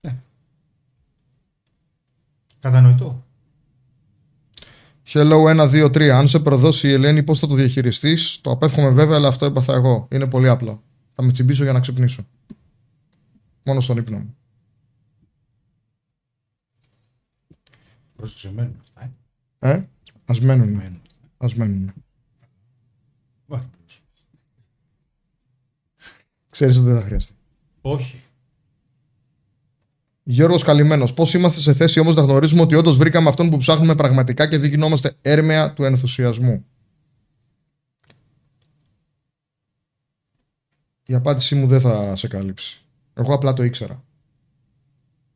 Ναι. 0.01 0.17
Κατανοητό. 2.61 3.26
Hello 5.09 5.47
1, 5.47 5.71
2, 5.71 5.85
3. 5.85 6.09
Αν 6.09 6.29
σε 6.29 6.41
προδώσει 6.41 6.89
η 6.89 6.93
Ελένη, 6.93 7.23
πώς 7.23 7.39
θα 7.39 7.47
το 7.47 7.55
διαχειριστείς; 7.55 8.39
Το 8.41 8.51
απέφχομαι 8.51 8.91
βέβαια, 8.91 9.17
αλλά 9.17 9.29
αυτό 9.29 9.45
έπαθα 9.47 9.75
εγώ. 9.75 10.09
Είναι 10.11 10.27
πολύ 10.27 10.49
απλό. 10.49 10.83
Θα 11.15 11.23
με 11.23 11.33
τσιμπήσω 11.33 11.63
για 11.63 11.73
να 11.73 11.81
ξυπνήσω. 11.81 12.27
Μόνο 13.63 13.81
στον 13.81 13.97
ύπνο 13.97 14.19
μου. 14.19 14.37
Πρόσεξε 18.17 18.53
μένουν 18.53 18.77
αυτά. 18.81 19.13
Ε. 19.59 19.71
Ε, 19.73 19.89
ας 20.25 20.41
μένουν. 20.41 20.69
Μένουν. 20.69 21.01
Α 21.37 21.47
μένουν. 21.55 21.93
Βάζει. 23.47 23.67
Ξέρεις 26.51 26.77
ότι 26.77 26.87
δεν 26.87 26.97
θα 26.97 27.03
χρειαστεί. 27.03 27.35
Όχι. 27.81 28.23
Γιώργος 30.29 30.63
Καλυμμένος. 30.63 31.15
Πώς 31.15 31.35
είμαστε 31.35 31.61
σε 31.61 31.75
θέση 31.75 32.01
όμως 32.01 32.15
να 32.15 32.23
γνωρίζουμε 32.23 32.63
ότι 32.63 32.75
όντως 32.75 32.97
βρήκαμε 32.97 33.29
αυτόν 33.29 33.51
που 33.51 33.57
ψάχνουμε 33.57 33.95
πραγματικά 33.95 34.49
και 34.49 34.59
δεν 34.59 34.71
γινόμαστε 34.71 35.17
έρμεα 35.23 35.73
του 35.73 35.85
ενθουσιασμού; 35.85 36.65
Η 41.05 41.15
απάντησή 41.15 41.55
μου 41.55 41.67
δεν 41.67 41.81
θα 41.81 42.17
σε 42.17 42.29
καλύψει. 42.29 42.85
Εγώ 43.15 43.35
απλά 43.35 43.53
το 43.53 43.63
ήξερα. 43.63 44.05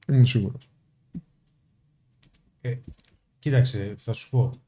Ήμουν 0.09 0.27
σίγουρος. 0.27 0.69
Κοίταξε, 3.39 3.95
θα 3.99 4.12
σου 4.12 4.31
πω. 4.31 4.61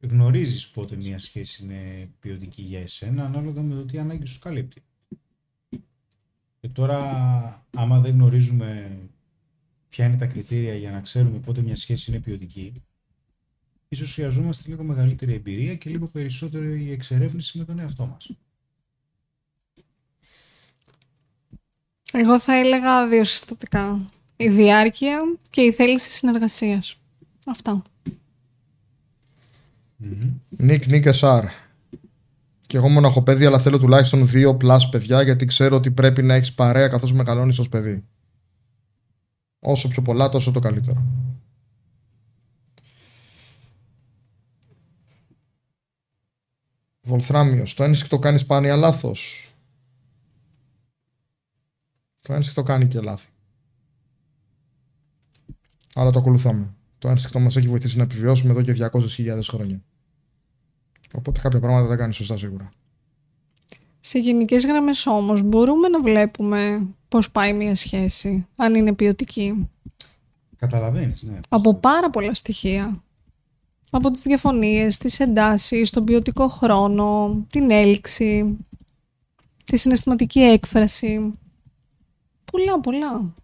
Γνωρίζεις 0.00 0.68
πότε 0.68 0.96
μια 0.96 1.18
σχέση 1.18 1.64
είναι 1.64 2.08
ποιοτική 2.20 2.62
για 2.62 2.80
εσένα 2.80 3.24
ανάλογα 3.24 3.62
με 3.62 3.74
το 3.74 3.84
τι 3.84 3.98
ανάγκη 3.98 4.26
σου 4.26 4.38
καλύπτει. 4.38 4.82
Και 6.60 6.68
τώρα, 6.68 7.66
άμα 7.76 8.00
δεν 8.00 8.12
γνωρίζουμε 8.12 8.98
ποια 9.94 10.06
είναι 10.06 10.16
τα 10.16 10.26
κριτήρια 10.26 10.74
για 10.74 10.90
να 10.90 11.00
ξέρουμε 11.00 11.38
πότε 11.38 11.60
μια 11.60 11.76
σχέση 11.76 12.10
είναι 12.10 12.20
ποιοτική, 12.20 12.72
ίσως 13.88 14.14
χρειαζόμαστε 14.14 14.68
λίγο 14.68 14.82
μεγαλύτερη 14.82 15.34
εμπειρία 15.34 15.74
και 15.74 15.90
λίγο 15.90 16.06
περισσότερη 16.06 16.92
εξερεύνηση 16.92 17.58
με 17.58 17.64
τον 17.64 17.78
εαυτό 17.78 18.06
μας. 18.06 18.30
Εγώ 22.12 22.40
θα 22.40 22.54
έλεγα 22.54 23.08
δύο 23.08 23.24
συστατικά. 23.24 24.06
Η 24.36 24.48
διάρκεια 24.48 25.18
και 25.50 25.60
η 25.60 25.72
θέληση 25.72 26.10
συνεργασίας. 26.10 26.96
Αυτά. 27.46 27.82
Νίκ 30.48 30.86
Νίκ 30.86 31.06
Εσάρ. 31.06 31.44
Και 32.66 32.76
εγώ 32.76 32.88
μοναχοπαίδι, 32.88 33.44
αλλά 33.44 33.58
θέλω 33.58 33.78
τουλάχιστον 33.78 34.26
δύο 34.26 34.56
plus 34.56 34.88
παιδιά 34.88 35.22
γιατί 35.22 35.46
ξέρω 35.46 35.76
ότι 35.76 35.90
πρέπει 35.90 36.22
να 36.22 36.34
έχεις 36.34 36.54
παρέα 36.54 36.88
καθώς 36.88 37.12
μεγαλώνεις 37.12 37.58
ως 37.58 37.68
παιδί. 37.68 38.04
Όσο 39.66 39.88
πιο 39.88 40.02
πολλά, 40.02 40.28
τόσο 40.28 40.52
το 40.52 40.60
καλύτερο. 40.60 41.04
Βολφράμιος. 47.00 47.74
Το 47.74 47.84
ένστικτο 47.84 48.18
κάνει 48.18 48.40
σπάνια 48.40 48.76
λάθος. 48.76 49.52
Το 52.20 52.32
ένσυκτο 52.32 52.62
κάνει 52.62 52.88
και 52.88 53.00
λάθη. 53.00 53.28
Αλλά 55.94 56.10
το 56.10 56.18
ακολουθάμε. 56.18 56.74
Το 56.98 57.08
ένσυκτο 57.08 57.38
μας 57.38 57.56
έχει 57.56 57.68
βοηθήσει 57.68 57.96
να 57.96 58.02
επιβιώσουμε 58.02 58.50
εδώ 58.50 58.62
και 58.62 58.88
200.000 58.92 59.40
χρόνια. 59.42 59.82
Οπότε 61.14 61.40
κάποια 61.40 61.60
πράγματα 61.60 61.88
τα 61.88 61.96
κάνει 61.96 62.12
σωστά 62.14 62.36
σίγουρα. 62.36 62.70
Σε 64.06 64.18
γενικές 64.18 64.66
γραμμές 64.66 65.06
όμως 65.06 65.42
μπορούμε 65.42 65.88
να 65.88 66.00
βλέπουμε 66.00 66.88
πώς 67.08 67.30
πάει 67.30 67.52
μια 67.52 67.74
σχέση, 67.74 68.46
αν 68.56 68.74
είναι 68.74 68.92
ποιοτική; 68.92 69.68
Καταλαβαίνεις, 70.56 71.22
ναι. 71.22 71.38
Από 71.48 71.74
πάρα 71.74 72.10
πολλά 72.10 72.34
στοιχεία. 72.34 73.02
Από 73.90 74.10
τις 74.10 74.22
διαφωνίες, 74.22 74.98
τις 74.98 75.20
εντάσεις, 75.20 75.90
τον 75.90 76.04
ποιοτικό 76.04 76.48
χρόνο, 76.48 77.44
την 77.48 77.70
έλξη, 77.70 78.58
τη 79.64 79.76
συναισθηματική 79.76 80.40
έκφραση. 80.40 81.38
Πολλά, 82.52 82.80
πολλά. 82.80 83.34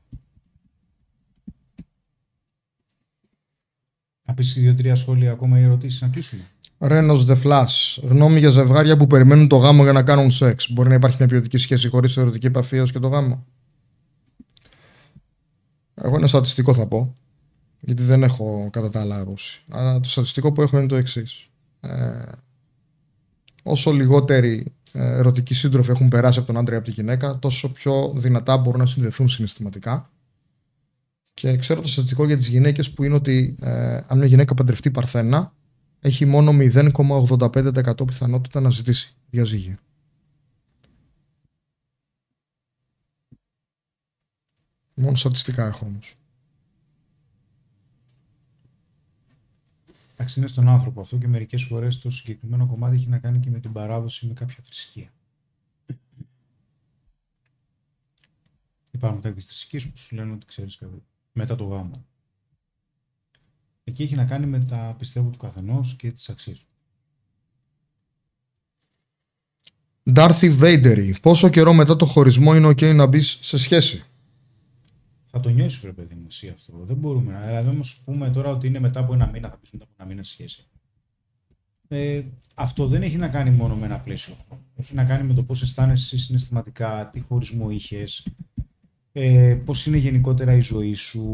Να 4.23 4.35
πεις 4.35 4.53
δύο-τρία 4.53 4.95
σχόλια 4.97 5.32
ακόμα 5.32 5.59
ή 5.59 5.62
ερωτήσεις 5.62 6.01
να 6.01 6.09
κλείσουμε; 6.09 6.51
Ρένο 6.81 7.15
The 7.28 7.43
Flash. 7.43 8.02
Γνώμη 8.02 8.39
για 8.39 8.51
ζευγάρια 8.51 8.97
που 8.97 9.07
περιμένουν 9.07 9.48
το 9.48 9.57
γάμο 9.57 9.82
για 9.82 9.93
να 9.93 10.02
κάνουν 10.02 10.31
σεξ. 10.31 10.70
Μπορεί 10.70 10.89
να 10.89 10.94
υπάρχει 10.94 11.16
μια 11.19 11.28
ποιοτική 11.28 11.57
σχέση 11.57 11.89
χωρίς 11.89 12.16
ερωτική 12.16 12.47
επαφή 12.47 12.77
έως 12.77 12.93
και 12.93 12.98
το 12.98 13.09
γάμο. 13.09 13.47
Εγώ 15.94 16.16
ένα 16.16 16.27
στατιστικό 16.27 16.74
θα 16.74 16.86
πω. 16.86 17.15
Γιατί 17.81 18.02
δεν 18.02 18.23
έχω 18.23 18.69
κατά 18.73 18.89
τα 18.89 19.01
άλλα 19.01 19.20
άποψη. 19.20 19.62
Αλλά 19.69 20.01
το 20.01 20.09
στατιστικό 20.09 20.52
που 20.52 20.62
έχω 20.62 20.78
είναι 20.78 20.86
το 20.86 20.97
εξής. 20.97 21.51
Ε, 21.81 22.23
όσο 23.62 23.90
λιγότεροι 23.90 24.73
ε, 24.93 25.16
ερωτικοί 25.16 25.55
σύντροφοι 25.55 25.90
έχουν 25.90 26.09
περάσει 26.09 26.39
από 26.39 26.47
τον 26.47 26.57
άντρα 26.57 26.74
ή 26.74 26.77
από 26.77 26.86
τη 26.86 26.93
γυναίκα, 26.93 27.39
τόσο 27.39 27.73
πιο 27.73 28.12
δυνατά 28.16 28.57
μπορούν 28.57 28.81
να 28.81 28.86
συνδεθούν 28.86 29.28
συναισθηματικά 29.28 30.11
Και 31.35 31.57
ξέρω 31.57 31.81
το 31.81 31.89
στατιστικό 31.89 32.27
για 32.27 32.36
τις 32.36 32.48
γυναίκες 32.48 32.90
που 32.90 33.05
είναι 33.05 33.15
ότι 33.15 33.55
ε, 33.61 34.01
αν 34.07 34.19
μια 34.19 34.27
γυναίκα 34.27 34.55
παντρευτεί 34.55 34.90
παρθένα, 34.90 35.55
έχει 36.01 36.24
μόνο 36.24 36.51
0,85% 36.55 38.06
πιθανότητα 38.06 38.60
να 38.60 38.70
ζητήσει 38.70 39.14
διαζύγιο. 39.31 39.77
Μόνο 44.94 45.16
στατιστικά 45.16 45.66
έχω 45.66 45.86
όμως. 45.86 46.14
Εντάξει, 50.12 50.39
είναι 50.39 50.48
στον 50.48 50.68
άνθρωπο 50.68 51.01
αυτό 51.01 51.18
και 51.18 51.28
μερικές 51.28 51.64
φορές 51.64 51.98
το 51.98 52.10
συγκεκριμένο 52.10 52.66
κομμάτι 52.66 52.97
έχει 52.97 53.09
να 53.09 53.18
κάνει 53.18 53.40
και 53.40 53.51
με 53.51 53.60
την 53.60 53.72
παράδοση 53.72 54.27
με 54.27 54.32
κάποια 54.32 54.62
θρησκεία. 54.62 55.12
Υπάρχουν 58.90 59.20
κάποιες 59.20 59.47
θρησκείες 59.47 59.89
που 59.89 59.97
σου 59.97 60.14
λένε 60.14 60.32
ότι 60.32 60.47
ξέρεις 60.47 60.82
μετά 61.32 61.55
το 61.55 61.64
γάμο. 61.64 62.05
Εκεί 63.91 64.03
έχει 64.03 64.15
να 64.15 64.25
κάνει 64.25 64.47
με 64.47 64.59
τα 64.59 64.95
πιστεύω 64.99 65.29
του 65.31 65.39
καθενός 65.39 65.97
και 65.97 66.11
τις 66.11 66.29
αξίες 66.29 66.59
του. 66.59 66.67
Darth 70.15 70.59
Vader, 70.61 71.15
πόσο 71.23 71.49
καιρό 71.49 71.73
μετά 71.73 71.97
το 71.97 72.07
χωρισμό 72.07 72.55
είναι 72.55 72.69
ok 72.69 72.95
να 72.95 73.07
μπεις 73.07 73.39
σε 73.41 73.59
σχέση; 73.59 74.05
Θα 75.27 75.41
το 75.41 75.49
νιώσεις, 75.49 75.81
βρε 75.81 75.93
παιδί 75.93 76.15
μου, 76.15 76.25
εσύ 76.29 76.49
αυτό. 76.49 76.73
Δεν 76.85 76.97
μπορούμε 76.97 77.33
να. 77.33 77.41
Δηλαδή, 77.41 77.69
όμως 77.69 78.03
πούμε 78.05 78.31
τώρα 78.31 78.51
ότι 78.51 78.67
είναι 78.67 78.81
μετά 78.81 79.01
από 79.01 79.12
ένα 79.12 79.27
μήνα, 79.27 79.49
θα 79.49 79.57
πεις 79.57 79.71
μετά 79.71 79.85
από 79.85 79.93
ένα 79.99 80.09
μήνα 80.09 80.23
σχέση. 80.23 80.65
Ε, 81.89 82.23
αυτό 82.55 82.87
δεν 82.87 83.03
έχει 83.03 83.17
να 83.17 83.29
κάνει 83.29 83.51
μόνο 83.51 83.77
με 83.77 83.87
ένα 83.87 83.99
πλαίσιο 83.99 84.35
Έχει 84.77 84.95
να 84.95 85.05
κάνει 85.05 85.27
με 85.27 85.35
το 85.35 85.43
πώς 85.43 85.62
αισθάνεσαι 85.62 86.19
συναισθηματικά, 86.19 87.11
τι 87.12 87.21
χωρισμό 87.21 87.71
είχες, 87.71 88.27
ε, 89.22 89.55
πώς 89.55 89.86
είναι 89.86 89.97
γενικότερα 89.97 90.55
η 90.55 90.60
ζωή 90.60 90.94
σου; 90.94 91.24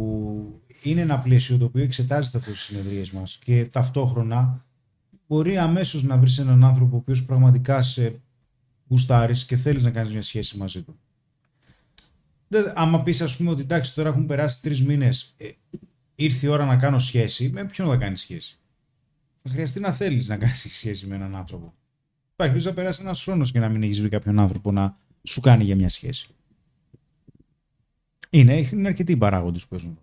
Είναι 0.82 1.00
ένα 1.00 1.18
πλαίσιο 1.18 1.58
το 1.58 1.64
οποίο 1.64 1.82
εξετάζεται 1.82 2.38
αυτό 2.38 2.54
στι 2.54 2.62
συνεδρίες 2.62 3.10
μας 3.10 3.38
και 3.44 3.64
ταυτόχρονα 3.64 4.64
μπορεί 5.26 5.58
αμέσως 5.58 6.02
να 6.02 6.18
βρεις 6.18 6.38
έναν 6.38 6.64
άνθρωπο 6.64 6.96
ο 6.96 6.98
οποίος 6.98 7.24
πραγματικά 7.24 7.80
σε 7.80 8.20
γουστάρεις 8.88 9.44
και 9.44 9.56
θέλεις 9.56 9.84
να 9.84 9.90
κάνεις 9.90 10.12
μια 10.12 10.22
σχέση 10.22 10.56
μαζί 10.56 10.82
του. 10.82 10.98
Δεν, 12.48 12.72
άμα 12.74 13.02
πεις, 13.02 13.20
ας 13.20 13.36
πούμε, 13.36 13.50
ότι 13.50 13.62
εντάξει, 13.62 13.94
τώρα 13.94 14.08
έχουν 14.08 14.26
περάσει 14.26 14.62
τρεις 14.62 14.82
μήνες, 14.82 15.34
ε, 15.36 15.48
ήρθε 16.14 16.46
η 16.46 16.50
ώρα 16.50 16.64
να 16.64 16.76
κάνω 16.76 16.98
σχέση, 16.98 17.50
με 17.50 17.64
ποιον 17.64 17.88
θα 17.88 17.96
κάνεις 17.96 18.20
σχέση; 18.20 18.58
Θα 19.42 19.50
χρειαστεί 19.50 19.80
να 19.80 19.92
θέλεις 19.92 20.28
να 20.28 20.36
κάνεις 20.36 20.66
σχέση 20.68 21.06
με 21.06 21.14
έναν 21.14 21.36
άνθρωπο. 21.36 21.74
Υπάρχει 22.32 22.66
να 22.66 22.72
περάσει 22.72 23.02
ένας 23.02 23.22
χρόνος 23.22 23.52
και 23.52 23.58
να 23.58 23.68
μην 23.68 23.82
έχεις 23.82 24.00
βρει 24.00 24.08
κάποιον 24.08 24.38
άνθρωπο 24.38 24.72
να 24.72 24.98
σου 25.22 25.40
κάνει 25.40 25.64
για 25.64 25.76
μια 25.76 25.88
σχέση. 25.88 26.35
Είναι, 28.30 28.68
είναι 28.72 28.88
αρκετοί 28.88 29.12
οι 29.12 29.16
παράγοντες 29.16 29.62
που 29.62 29.68
παίζουν. 29.68 29.98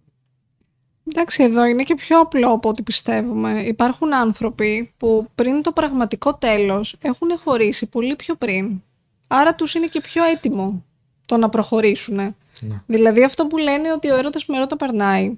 Εντάξει, 1.09 1.43
εδώ 1.43 1.65
είναι 1.65 1.83
και 1.83 1.95
πιο 1.95 2.19
απλό 2.19 2.51
από 2.51 2.69
ό,τι 2.69 2.83
πιστεύουμε. 2.83 3.61
Υπάρχουν 3.61 4.13
άνθρωποι 4.13 4.93
που 4.97 5.27
πριν 5.35 5.61
το 5.63 5.71
πραγματικό 5.71 6.35
τέλος 6.35 6.97
έχουν 7.01 7.37
χωρίσει 7.43 7.89
πολύ 7.89 8.15
πιο 8.15 8.35
πριν. 8.35 8.81
Άρα 9.27 9.55
τους 9.55 9.73
είναι 9.73 9.85
και 9.85 10.01
πιο 10.01 10.23
έτοιμο 10.23 10.83
το 11.25 11.37
να 11.37 11.49
προχωρήσουν. 11.49 12.15
Ναι. 12.15 12.83
Δηλαδή 12.85 13.23
αυτό 13.23 13.47
που 13.47 13.57
λένε 13.57 13.91
ότι 13.91 14.09
ο 14.09 14.17
έρωτας 14.17 14.45
με 14.45 14.57
έρωτα 14.57 14.75
περνάει 14.75 15.37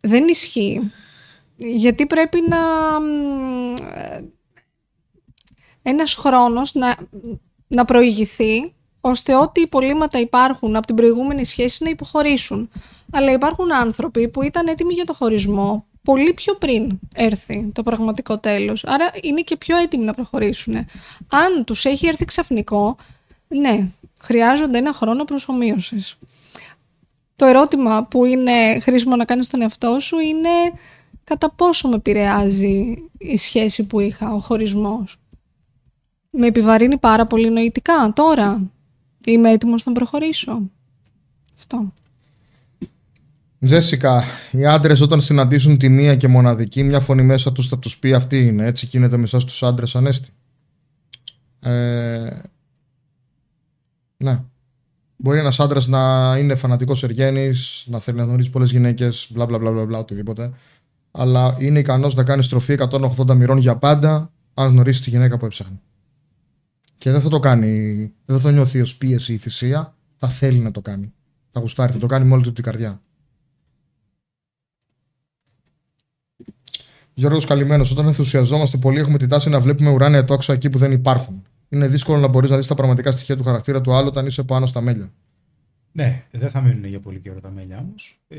δεν 0.00 0.28
ισχύει. 0.28 0.90
Γιατί 1.56 2.06
πρέπει 2.06 2.38
να... 2.48 2.58
ένας 5.82 6.14
χρόνος 6.14 6.74
να, 6.74 6.96
να 7.68 7.84
προηγηθεί 7.84 8.74
ώστε 9.00 9.36
ό,τι 9.36 9.60
υπολείμματα 9.60 10.18
υπάρχουν 10.18 10.76
από 10.76 10.86
την 10.86 10.94
προηγούμενη 10.94 11.44
σχέση 11.44 11.84
να 11.84 11.90
υποχωρήσουν. 11.90 12.70
Αλλά 13.12 13.32
υπάρχουν 13.32 13.72
άνθρωποι 13.72 14.28
που 14.28 14.42
ήταν 14.42 14.66
έτοιμοι 14.66 14.94
για 14.94 15.04
το 15.04 15.14
χωρισμό 15.14 15.84
πολύ 16.02 16.32
πιο 16.32 16.54
πριν 16.54 16.98
έρθει 17.14 17.70
το 17.72 17.82
πραγματικό 17.82 18.38
τέλος. 18.38 18.84
Άρα 18.84 19.10
είναι 19.22 19.40
και 19.40 19.56
πιο 19.56 19.76
έτοιμοι 19.76 20.04
να 20.04 20.14
προχωρήσουν. 20.14 20.74
Αν 21.28 21.64
τους 21.64 21.84
έχει 21.84 22.06
έρθει 22.06 22.24
ξαφνικό, 22.24 22.96
ναι, 23.48 23.88
χρειάζονται 24.20 24.78
ένα 24.78 24.92
χρόνο 24.92 25.24
προσωμείωσης. 25.24 26.16
Το 27.36 27.46
ερώτημα 27.46 28.04
που 28.04 28.24
είναι 28.24 28.80
χρήσιμο 28.80 29.16
να 29.16 29.24
κάνεις 29.24 29.46
στον 29.46 29.62
εαυτό 29.62 30.00
σου 30.00 30.18
είναι 30.18 30.48
κατά 31.24 31.50
πόσο 31.50 31.88
με 31.88 31.94
επηρεάζει 31.94 32.96
η 33.18 33.36
σχέση 33.36 33.86
που 33.86 34.00
είχα, 34.00 34.32
ο 34.32 34.38
χωρισμός. 34.38 35.20
Με 36.30 36.46
επιβαρύνει 36.46 36.98
πάρα 36.98 37.26
πολύ 37.26 37.50
νοητικά 37.50 38.12
τώρα. 38.14 38.62
Είμαι 39.26 39.50
έτοιμος 39.50 39.84
να 39.84 39.92
προχωρήσω. 39.92 40.70
Αυτό. 41.54 41.92
Τζέσικα, 43.66 44.24
οι 44.50 44.66
άντρες 44.66 45.00
όταν 45.00 45.20
συναντήσουν 45.20 45.78
τη 45.78 45.88
μία 45.88 46.16
και 46.16 46.28
μοναδική, 46.28 46.82
μια 46.82 47.00
φωνή 47.00 47.22
μέσα 47.22 47.52
τους 47.52 47.68
θα 47.68 47.78
τους 47.78 47.98
πει 47.98 48.12
αυτή 48.12 48.46
είναι. 48.46 48.66
Έτσι 48.66 48.86
γίνεται 48.86 49.16
με 49.16 49.22
εσάς 49.22 49.44
τους 49.44 49.62
άντρες, 49.62 49.96
Ανέστη. 49.96 50.30
Ε, 51.60 52.40
ναι. 54.16 54.42
Μπορεί 55.16 55.38
ένας 55.38 55.60
άντρας 55.60 55.86
να 55.86 56.34
είναι 56.38 56.54
φανατικός 56.54 57.02
εργένη, 57.02 57.52
να 57.84 57.98
θέλει 57.98 58.16
να 58.16 58.24
γνωρίζει 58.24 58.50
πολλές 58.50 58.70
γυναίκες, 58.70 59.28
μπλα 59.30 59.46
μπλα 59.46 59.58
μπλα 59.58 59.84
μπλα, 59.84 59.98
οτιδήποτε. 59.98 60.50
Αλλά 61.10 61.56
είναι 61.58 61.78
ικανός 61.78 62.14
να 62.14 62.24
κάνει 62.24 62.42
στροφή 62.42 62.72
180 62.72 63.34
μοιρών 63.34 63.58
για 63.58 63.76
πάντα, 63.76 64.32
αν 64.54 64.70
γνωρίσει 64.70 65.02
τη 65.02 65.10
γυναίκα 65.10 65.38
που 65.38 65.44
έψαχνε. 65.44 65.80
Και 67.00 67.10
δεν 67.10 67.20
θα 67.20 67.28
το 67.28 67.40
κάνει, 67.40 67.68
δεν 68.24 68.36
θα 68.36 68.42
το 68.42 68.50
νιώθει 68.50 68.80
ως 68.80 68.96
πίεση 68.96 69.32
ή 69.32 69.36
θυσία, 69.36 69.96
θα 70.16 70.28
θέλει 70.28 70.58
να 70.58 70.70
το 70.70 70.80
κάνει. 70.80 71.12
Θα 71.50 71.60
γουστάρει, 71.60 71.92
θα 71.92 71.98
το 71.98 72.06
κάνει 72.06 72.26
με 72.26 72.34
όλη 72.34 72.42
του 72.42 72.52
την 72.52 72.64
καρδιά. 72.64 73.02
Γιώργος 77.14 77.44
καλυμμένος. 77.44 77.90
Όταν 77.90 78.06
ενθουσιαζόμαστε 78.06 78.76
πολύ, 78.76 78.98
έχουμε 78.98 79.18
την 79.18 79.28
τάση 79.28 79.48
να 79.48 79.60
βλέπουμε 79.60 79.90
ουράνια 79.90 80.24
τόξα 80.24 80.52
εκεί 80.52 80.70
που 80.70 80.78
δεν 80.78 80.92
υπάρχουν 80.92 81.44
είναι 81.70 81.88
δύσκολο 81.88 82.18
να 82.18 82.28
μπορείς 82.28 82.50
να 82.50 82.56
δεις 82.56 82.66
τα 82.66 82.74
πραγματικά 82.74 83.10
στοιχεία 83.10 83.36
του 83.36 83.42
χαρακτήρα 83.42 83.80
του 83.80 83.92
άλλου 83.92 84.08
όταν 84.08 84.26
είσαι 84.26 84.42
πάνω 84.42 84.66
στα 84.66 84.80
μέλια. 84.80 85.12
Ναι, 85.92 86.26
δεν 86.30 86.50
θα 86.50 86.60
μείνουν 86.60 86.84
για 86.84 87.00
πολύ 87.00 87.20
καιρό 87.20 87.40
τα 87.40 87.50
μέλια 87.50 87.78
όμως. 87.78 88.20
Ε, 88.28 88.38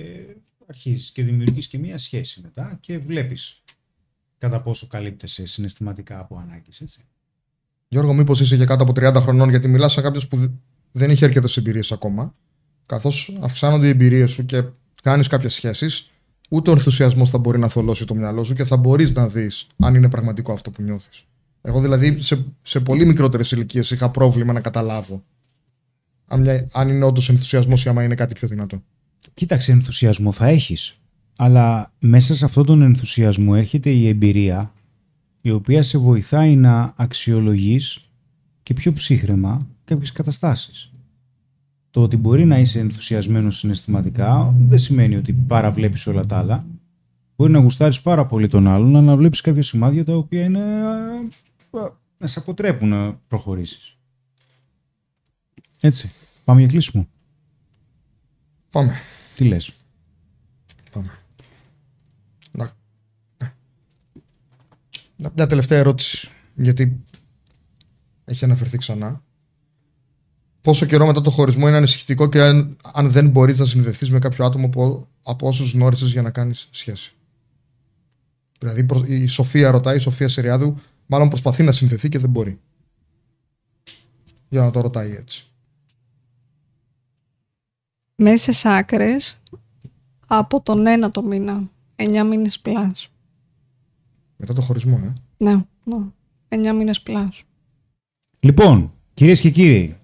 Αρχίζεις 0.65 1.11
και 1.11 1.23
δημιουργείς 1.23 1.67
και 1.67 1.77
μία 1.77 1.97
σχέση 1.97 2.41
μετά 2.41 2.77
και 2.79 2.99
βλέπεις 2.99 3.63
κατά 4.37 4.61
πόσο 4.61 4.87
καλύπτεσαι 4.87 5.45
συναισθηματικά 5.45 6.19
από 6.19 6.37
ανάγκες, 6.37 6.81
έτσι. 6.81 7.05
Γιώργο, 7.93 8.13
μήπως 8.13 8.39
είσαι 8.39 8.55
για 8.55 8.65
κάτω 8.65 8.83
από 8.83 8.93
30 8.95 9.13
χρονών, 9.21 9.49
γιατί 9.49 9.67
μιλάς 9.67 9.91
σαν 9.91 10.03
κάποιος 10.03 10.27
που 10.27 10.53
δεν 10.91 11.09
έχει 11.09 11.25
αρκετές 11.25 11.57
εμπειρίες 11.57 11.91
ακόμα. 11.91 12.33
Καθώς 12.85 13.37
αυξάνονται 13.41 13.85
οι 13.85 13.89
εμπειρίες 13.89 14.31
σου 14.31 14.45
και 14.45 14.63
κάνεις 15.03 15.27
κάποιες 15.27 15.53
σχέσεις, 15.53 16.11
ούτε 16.49 16.69
ο 16.69 16.73
ενθουσιασμός 16.73 17.29
θα 17.29 17.37
μπορεί 17.37 17.59
να 17.59 17.67
θολώσει 17.67 18.05
το 18.05 18.15
μυαλό 18.15 18.43
σου 18.43 18.53
και 18.53 18.63
θα 18.63 18.77
μπορείς 18.77 19.13
να 19.13 19.27
δεις 19.27 19.67
αν 19.77 19.95
είναι 19.95 20.09
πραγματικό 20.09 20.53
αυτό 20.53 20.71
που 20.71 20.81
νιώθεις. 20.81 21.23
Εγώ 21.61 21.81
δηλαδή 21.81 22.21
σε, 22.21 22.45
σε 22.61 22.79
πολύ 22.79 23.05
μικρότερες 23.05 23.51
ηλικίες 23.51 23.91
είχα 23.91 24.09
πρόβλημα 24.09 24.53
να 24.53 24.59
καταλάβω 24.59 25.23
αν, 26.27 26.41
μια, 26.41 26.69
αν 26.71 26.89
είναι 26.89 27.05
όντως 27.05 27.29
ενθουσιασμός 27.29 27.85
ή 27.85 27.89
άμα 27.89 28.03
είναι 28.03 28.15
κάτι 28.15 28.33
πιο 28.33 28.47
δυνατό. 28.47 28.83
Κοίταξε, 29.33 29.71
ενθουσιασμό 29.71 30.31
θα 30.31 30.47
έχεις. 30.47 30.99
Αλλά 31.35 31.91
μέσα 31.99 32.35
σε 32.35 32.45
αυτόν 32.45 32.65
τον 32.65 32.81
ενθουσιασμό 32.81 33.53
έρχεται 33.55 33.89
η 33.89 34.07
εμπειρία 34.07 34.73
η 35.41 35.51
οποία 35.51 35.83
σε 35.83 35.97
βοηθάει 35.97 36.55
να 36.55 36.93
αξιολογείς 36.95 37.99
και 38.63 38.73
πιο 38.73 38.93
ψύχρεμα 38.93 39.67
κάποιες 39.83 40.11
καταστάσεις. 40.11 40.91
Το 41.91 42.01
ότι 42.01 42.17
μπορεί 42.17 42.45
να 42.45 42.59
είσαι 42.59 42.79
ενθουσιασμένος 42.79 43.57
συναισθηματικά 43.57 44.55
δεν 44.67 44.77
σημαίνει 44.77 45.15
ότι 45.15 45.33
παραβλέπεις 45.33 46.07
όλα 46.07 46.25
τα 46.25 46.37
άλλα. 46.37 46.65
Μπορεί 47.35 47.51
να 47.51 47.59
γουστάρεις 47.59 48.01
πάρα 48.01 48.25
πολύ 48.25 48.47
τον 48.47 48.67
άλλον, 48.67 48.95
αλλά 48.95 49.01
να 49.01 49.15
βλέπεις 49.15 49.41
κάποια 49.41 49.63
σημάδια 49.63 50.05
τα 50.05 50.13
οποία 50.13 50.43
είναι 50.43 50.61
να 52.17 52.27
σε 52.27 52.39
αποτρέπουν 52.39 52.89
να 52.89 53.13
προχωρήσεις. 53.13 53.97
Έτσι. 55.79 56.11
Πάμε 56.43 56.59
για 56.59 56.69
κλείσιμο. 56.69 57.07
Πάμε. 58.69 58.93
Τι 59.35 59.45
λες; 59.45 59.71
Πάμε. 60.91 61.19
Να. 62.51 62.75
Μια 65.35 65.47
τελευταία 65.47 65.77
ερώτηση, 65.77 66.29
γιατί 66.55 67.03
έχει 68.25 68.45
αναφερθεί 68.45 68.77
ξανά. 68.77 69.23
Πόσο 70.61 70.85
καιρό 70.85 71.05
μετά 71.05 71.21
το 71.21 71.29
χωρισμό 71.29 71.67
είναι 71.67 71.77
ανησυχητικό 71.77 72.29
και 72.29 72.41
αν, 72.41 72.77
αν 72.93 73.11
δεν 73.11 73.29
μπορείς 73.29 73.59
να 73.59 73.65
συνδεθείς 73.65 74.11
με 74.11 74.19
κάποιο 74.19 74.45
άτομο 74.45 74.65
από, 74.65 75.07
από 75.23 75.47
όσους 75.47 75.73
γνώρισες 75.73 76.11
για 76.11 76.21
να 76.21 76.29
κάνεις 76.29 76.67
σχέση; 76.71 77.13
Δηλαδή 78.59 78.85
η 79.07 79.27
Σοφία 79.27 79.71
ρωτάει, 79.71 79.95
η 79.95 79.99
Σοφία 79.99 80.27
Σεριάδου, 80.27 80.77
Μάλλον 81.13 81.29
προσπαθεί 81.29 81.63
να 81.63 81.71
συνθεθεί 81.71 82.09
και 82.09 82.19
δεν 82.19 82.29
μπορεί. 82.29 82.59
Για 84.49 84.61
να 84.61 84.71
το 84.71 84.79
ρωτάει 84.79 85.11
έτσι. 85.11 85.45
Μέσα 88.15 88.51
σε 88.51 88.69
άκρες 88.69 89.41
από 90.27 90.61
τον 90.61 90.87
ένα 90.87 91.11
το 91.11 91.23
μήνα. 91.23 91.69
9 91.95 92.23
μήνες 92.23 92.59
πλάς. 92.59 93.09
Μετά 94.41 94.53
το 94.53 94.61
χωρισμό, 94.61 94.99
ε. 95.03 95.13
Ναι, 95.43 95.55
ναι. 95.85 95.97
9 96.49 96.75
μήνες 96.77 97.01
πλάς. 97.01 97.43
Λοιπόν, 98.39 98.91
κυρίες 99.13 99.41
και 99.41 99.49
κύριοι, 99.49 99.97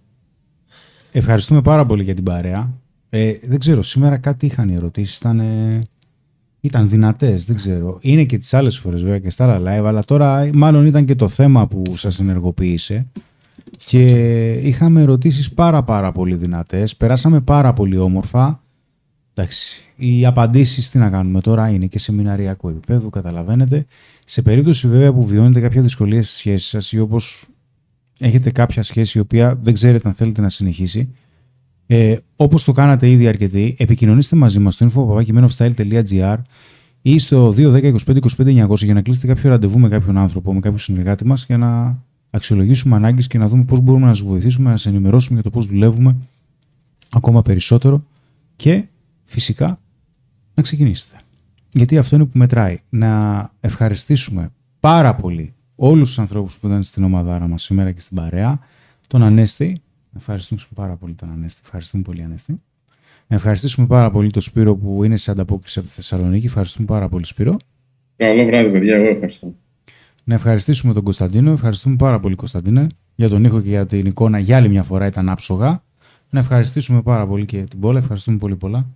ευχαριστούμε 1.12 1.62
πάρα 1.62 1.86
πολύ 1.86 2.04
για 2.04 2.16
την 2.16 2.24
παρέα. 2.24 2.74
Ε, 3.10 3.34
δεν 3.44 3.60
ξέρω, 3.60 3.82
σήμερα 3.82 4.18
κάτι 4.18 4.46
είχαν 4.46 4.70
οι 4.70 4.74
ερωτήσεις. 4.74 5.18
Ήταν, 5.18 5.40
ε, 5.40 5.80
ήταν 6.62 6.90
δυνατές, 6.90 7.46
δεν 7.46 7.56
ξέρω. 7.56 7.98
Είναι 8.02 8.24
και 8.24 8.38
τις 8.38 8.54
άλλες 8.54 8.78
φορές 8.78 9.02
βέβαια 9.02 9.20
και 9.20 9.30
στα 9.30 9.54
άλλα 9.54 9.80
live, 9.80 9.86
αλλά 9.86 10.04
τώρα 10.04 10.50
μάλλον 10.54 10.86
ήταν 10.86 11.06
και 11.06 11.16
το 11.16 11.28
θέμα 11.28 11.68
που 11.68 11.84
σας 11.96 12.20
ενεργοποίησε. 12.20 13.08
Και 13.86 14.04
είχαμε 14.54 15.02
ερωτήσεις 15.02 15.54
πάρα 15.54 15.84
πάρα 15.84 16.12
πολύ 16.12 16.36
δυνατές. 16.36 16.96
Περάσαμε 16.96 17.42
πάρα 17.42 17.74
πολύ 17.74 17.98
όμορφα. 17.98 18.62
Εντάξει, 19.34 19.88
οι 19.96 20.26
απαντήσεις 20.26 20.90
τι 20.90 20.98
να 20.98 21.10
κάνουμε 21.10 21.42
τώρα 21.42 21.70
είναι 21.70 21.86
και 21.86 22.00
σεμιναριακό 22.00 22.70
επίπεδο, 22.70 23.10
καταλαβαίνετε. 23.10 23.86
Σε 24.30 24.42
περίπτωση 24.42 24.88
βέβαια 24.88 25.14
που 25.14 25.26
βιώνετε 25.26 25.60
κάποια 25.60 25.82
δυσκολία 25.82 26.24
στη 26.24 26.34
σχέση 26.34 26.68
σας 26.68 26.92
ή 26.92 27.00
όπως 27.00 27.48
έχετε 28.20 28.52
κάποια 28.52 28.84
σχέση 28.84 29.18
η 29.18 29.22
οποία 29.22 29.56
δεν 29.62 29.74
ξέρετε 29.74 30.08
αν 30.08 30.14
θέλετε 30.14 30.42
να 30.42 30.50
συνεχίσει, 30.50 31.10
ε, 31.86 32.16
όπως 32.36 32.64
το 32.64 32.72
κάνατε 32.72 33.10
ήδη 33.10 33.28
αρκετοί, 33.28 33.76
επικοινωνήστε 33.80 34.36
μαζί 34.36 34.60
μας 34.60 34.74
στο 34.74 34.88
info.menofstyle.gr 34.88 36.38
ή 37.02 37.20
στο 37.20 37.54
210 37.58 37.96
25 38.06 38.20
25 38.38 38.68
900 38.68 38.76
για 38.76 38.94
να 38.94 39.02
κλείσετε 39.02 39.28
κάποιο 39.28 39.50
ραντεβού 39.50 39.80
με 39.80 39.88
κάποιον 39.88 40.18
άνθρωπο, 40.18 40.54
με 40.54 40.60
κάποιο 40.60 40.78
συνεργάτη 40.78 41.26
μας 41.26 41.46
για 41.46 41.58
να 41.58 42.02
αξιολογήσουμε 42.30 42.96
ανάγκες 42.96 43.28
και 43.28 43.38
να 43.38 43.48
δούμε 43.48 43.64
πώς 43.64 43.80
μπορούμε 43.80 44.06
να 44.06 44.14
σας 44.14 44.28
βοηθήσουμε, 44.28 44.70
να 44.70 44.76
σας 44.76 44.86
ενημερώσουμε 44.86 45.34
για 45.34 45.44
το 45.44 45.58
πώς 45.58 45.68
δουλεύουμε 45.68 46.16
ακόμα 47.10 47.42
περισσότερο 47.42 48.04
και 48.56 48.84
φυσικά 49.26 49.80
να 50.54 50.64
ξεκινήσετε. 50.64 51.22
Γιατί 51.78 51.98
αυτό 51.98 52.16
είναι 52.16 52.26
που 52.26 52.38
μετράει. 52.38 52.78
Να 52.90 53.52
ευχαριστήσουμε 53.60 54.50
πάρα 54.80 55.16
πολύ 55.16 55.54
όλους 55.76 56.08
τους 56.08 56.20
ανθρώπους 56.20 56.58
που 56.58 56.68
ήταν 56.68 56.84
στην 56.84 57.04
ομαδάρα 57.04 57.48
μας 57.48 57.64
σήμερα 57.64 57.92
και 57.92 58.00
στην 58.00 58.18
παρέα. 58.18 58.60
Τον 59.08 59.24
Ανέστη. 59.24 59.82
Ευχαριστούμε 60.18 60.62
πάρα 60.76 60.96
πολύ 60.96 61.14
τον 61.14 61.32
Ανέστη. 61.32 61.62
Ευχαριστούμε 61.64 62.04
πολύ 62.04 62.24
Ανέστη. 62.24 62.62
Να 63.28 63.36
ευχαριστήσουμε 63.36 63.88
πάρα 63.88 64.12
πολύ 64.12 64.30
τον 64.30 64.42
Σπύρο 64.42 64.76
που 64.76 65.04
είναι 65.04 65.18
σε 65.18 65.32
ανταπόκριση 65.32 65.80
από 65.80 65.88
τη 65.88 65.94
Θεσσαλονίκη. 65.94 66.46
Ευχαριστούμε 66.46 66.86
πάρα 66.86 67.10
πολύ 67.10 67.26
Σπύρο. 67.26 67.58
Καλό 68.16 68.46
βράδυ 68.46 68.70
παιδιά, 68.70 68.96
εγώ 68.96 69.06
ευχαριστώ. 69.06 69.54
Να 70.24 70.34
ευχαριστήσουμε 70.34 70.94
τον 70.94 71.04
Κωνσταντίνο. 71.04 71.52
Ευχαριστούμε 71.52 71.96
πάρα 71.96 72.20
πολύ 72.20 72.36
Κωνσταντίνε 72.36 72.88
για 73.16 73.30
τον 73.30 73.44
ήχο 73.44 73.62
και 73.62 73.70
για 73.70 73.86
την 73.86 74.06
εικόνα. 74.06 74.40
Για 74.40 74.58
άλλη 74.58 74.70
μια 74.70 74.84
φορά 74.84 75.06
ήταν 75.06 75.30
άψογα. 75.30 75.84
Να 76.30 76.40
ευχαριστήσουμε 76.40 77.02
πάρα 77.02 77.28
πολύ 77.28 77.46
και 77.46 77.64
την 77.64 77.80
Πόλα. 77.80 78.00
Ευχαριστούμε 78.00 78.38
πολύ 78.38 78.56
πολλά 78.56 78.88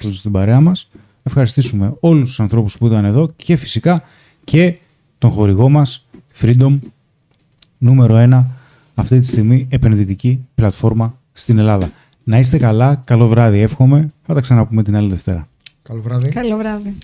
που 0.00 0.12
στην 0.12 0.32
παρέα 0.32 0.60
μας. 0.60 0.90
Ευχαριστήσουμε 1.28 1.96
όλους 2.00 2.28
τους 2.28 2.40
ανθρώπους 2.40 2.78
που 2.78 2.86
ήταν 2.86 3.04
εδώ 3.04 3.30
και 3.36 3.56
φυσικά 3.56 4.02
και 4.44 4.78
τον 5.18 5.30
χορηγό 5.30 5.68
μας 5.68 6.06
Freedom 6.40 6.78
νούμερο 7.78 8.26
1 8.30 8.44
αυτή 8.94 9.18
τη 9.18 9.26
στιγμή 9.26 9.66
επενδυτική 9.70 10.44
πλατφόρμα 10.54 11.18
στην 11.32 11.58
Ελλάδα. 11.58 11.92
Να 12.24 12.38
είστε 12.38 12.58
καλά, 12.58 13.02
καλό 13.04 13.28
βράδυ 13.28 13.58
εύχομαι, 13.58 14.10
θα 14.22 14.34
τα 14.34 14.40
ξαναπούμε 14.40 14.82
την 14.82 14.96
άλλη 14.96 15.08
Δευτέρα. 15.08 15.48
Καλό 15.82 16.00
βράδυ. 16.00 16.28
Καλό 16.28 16.56
βράδυ. 16.56 16.96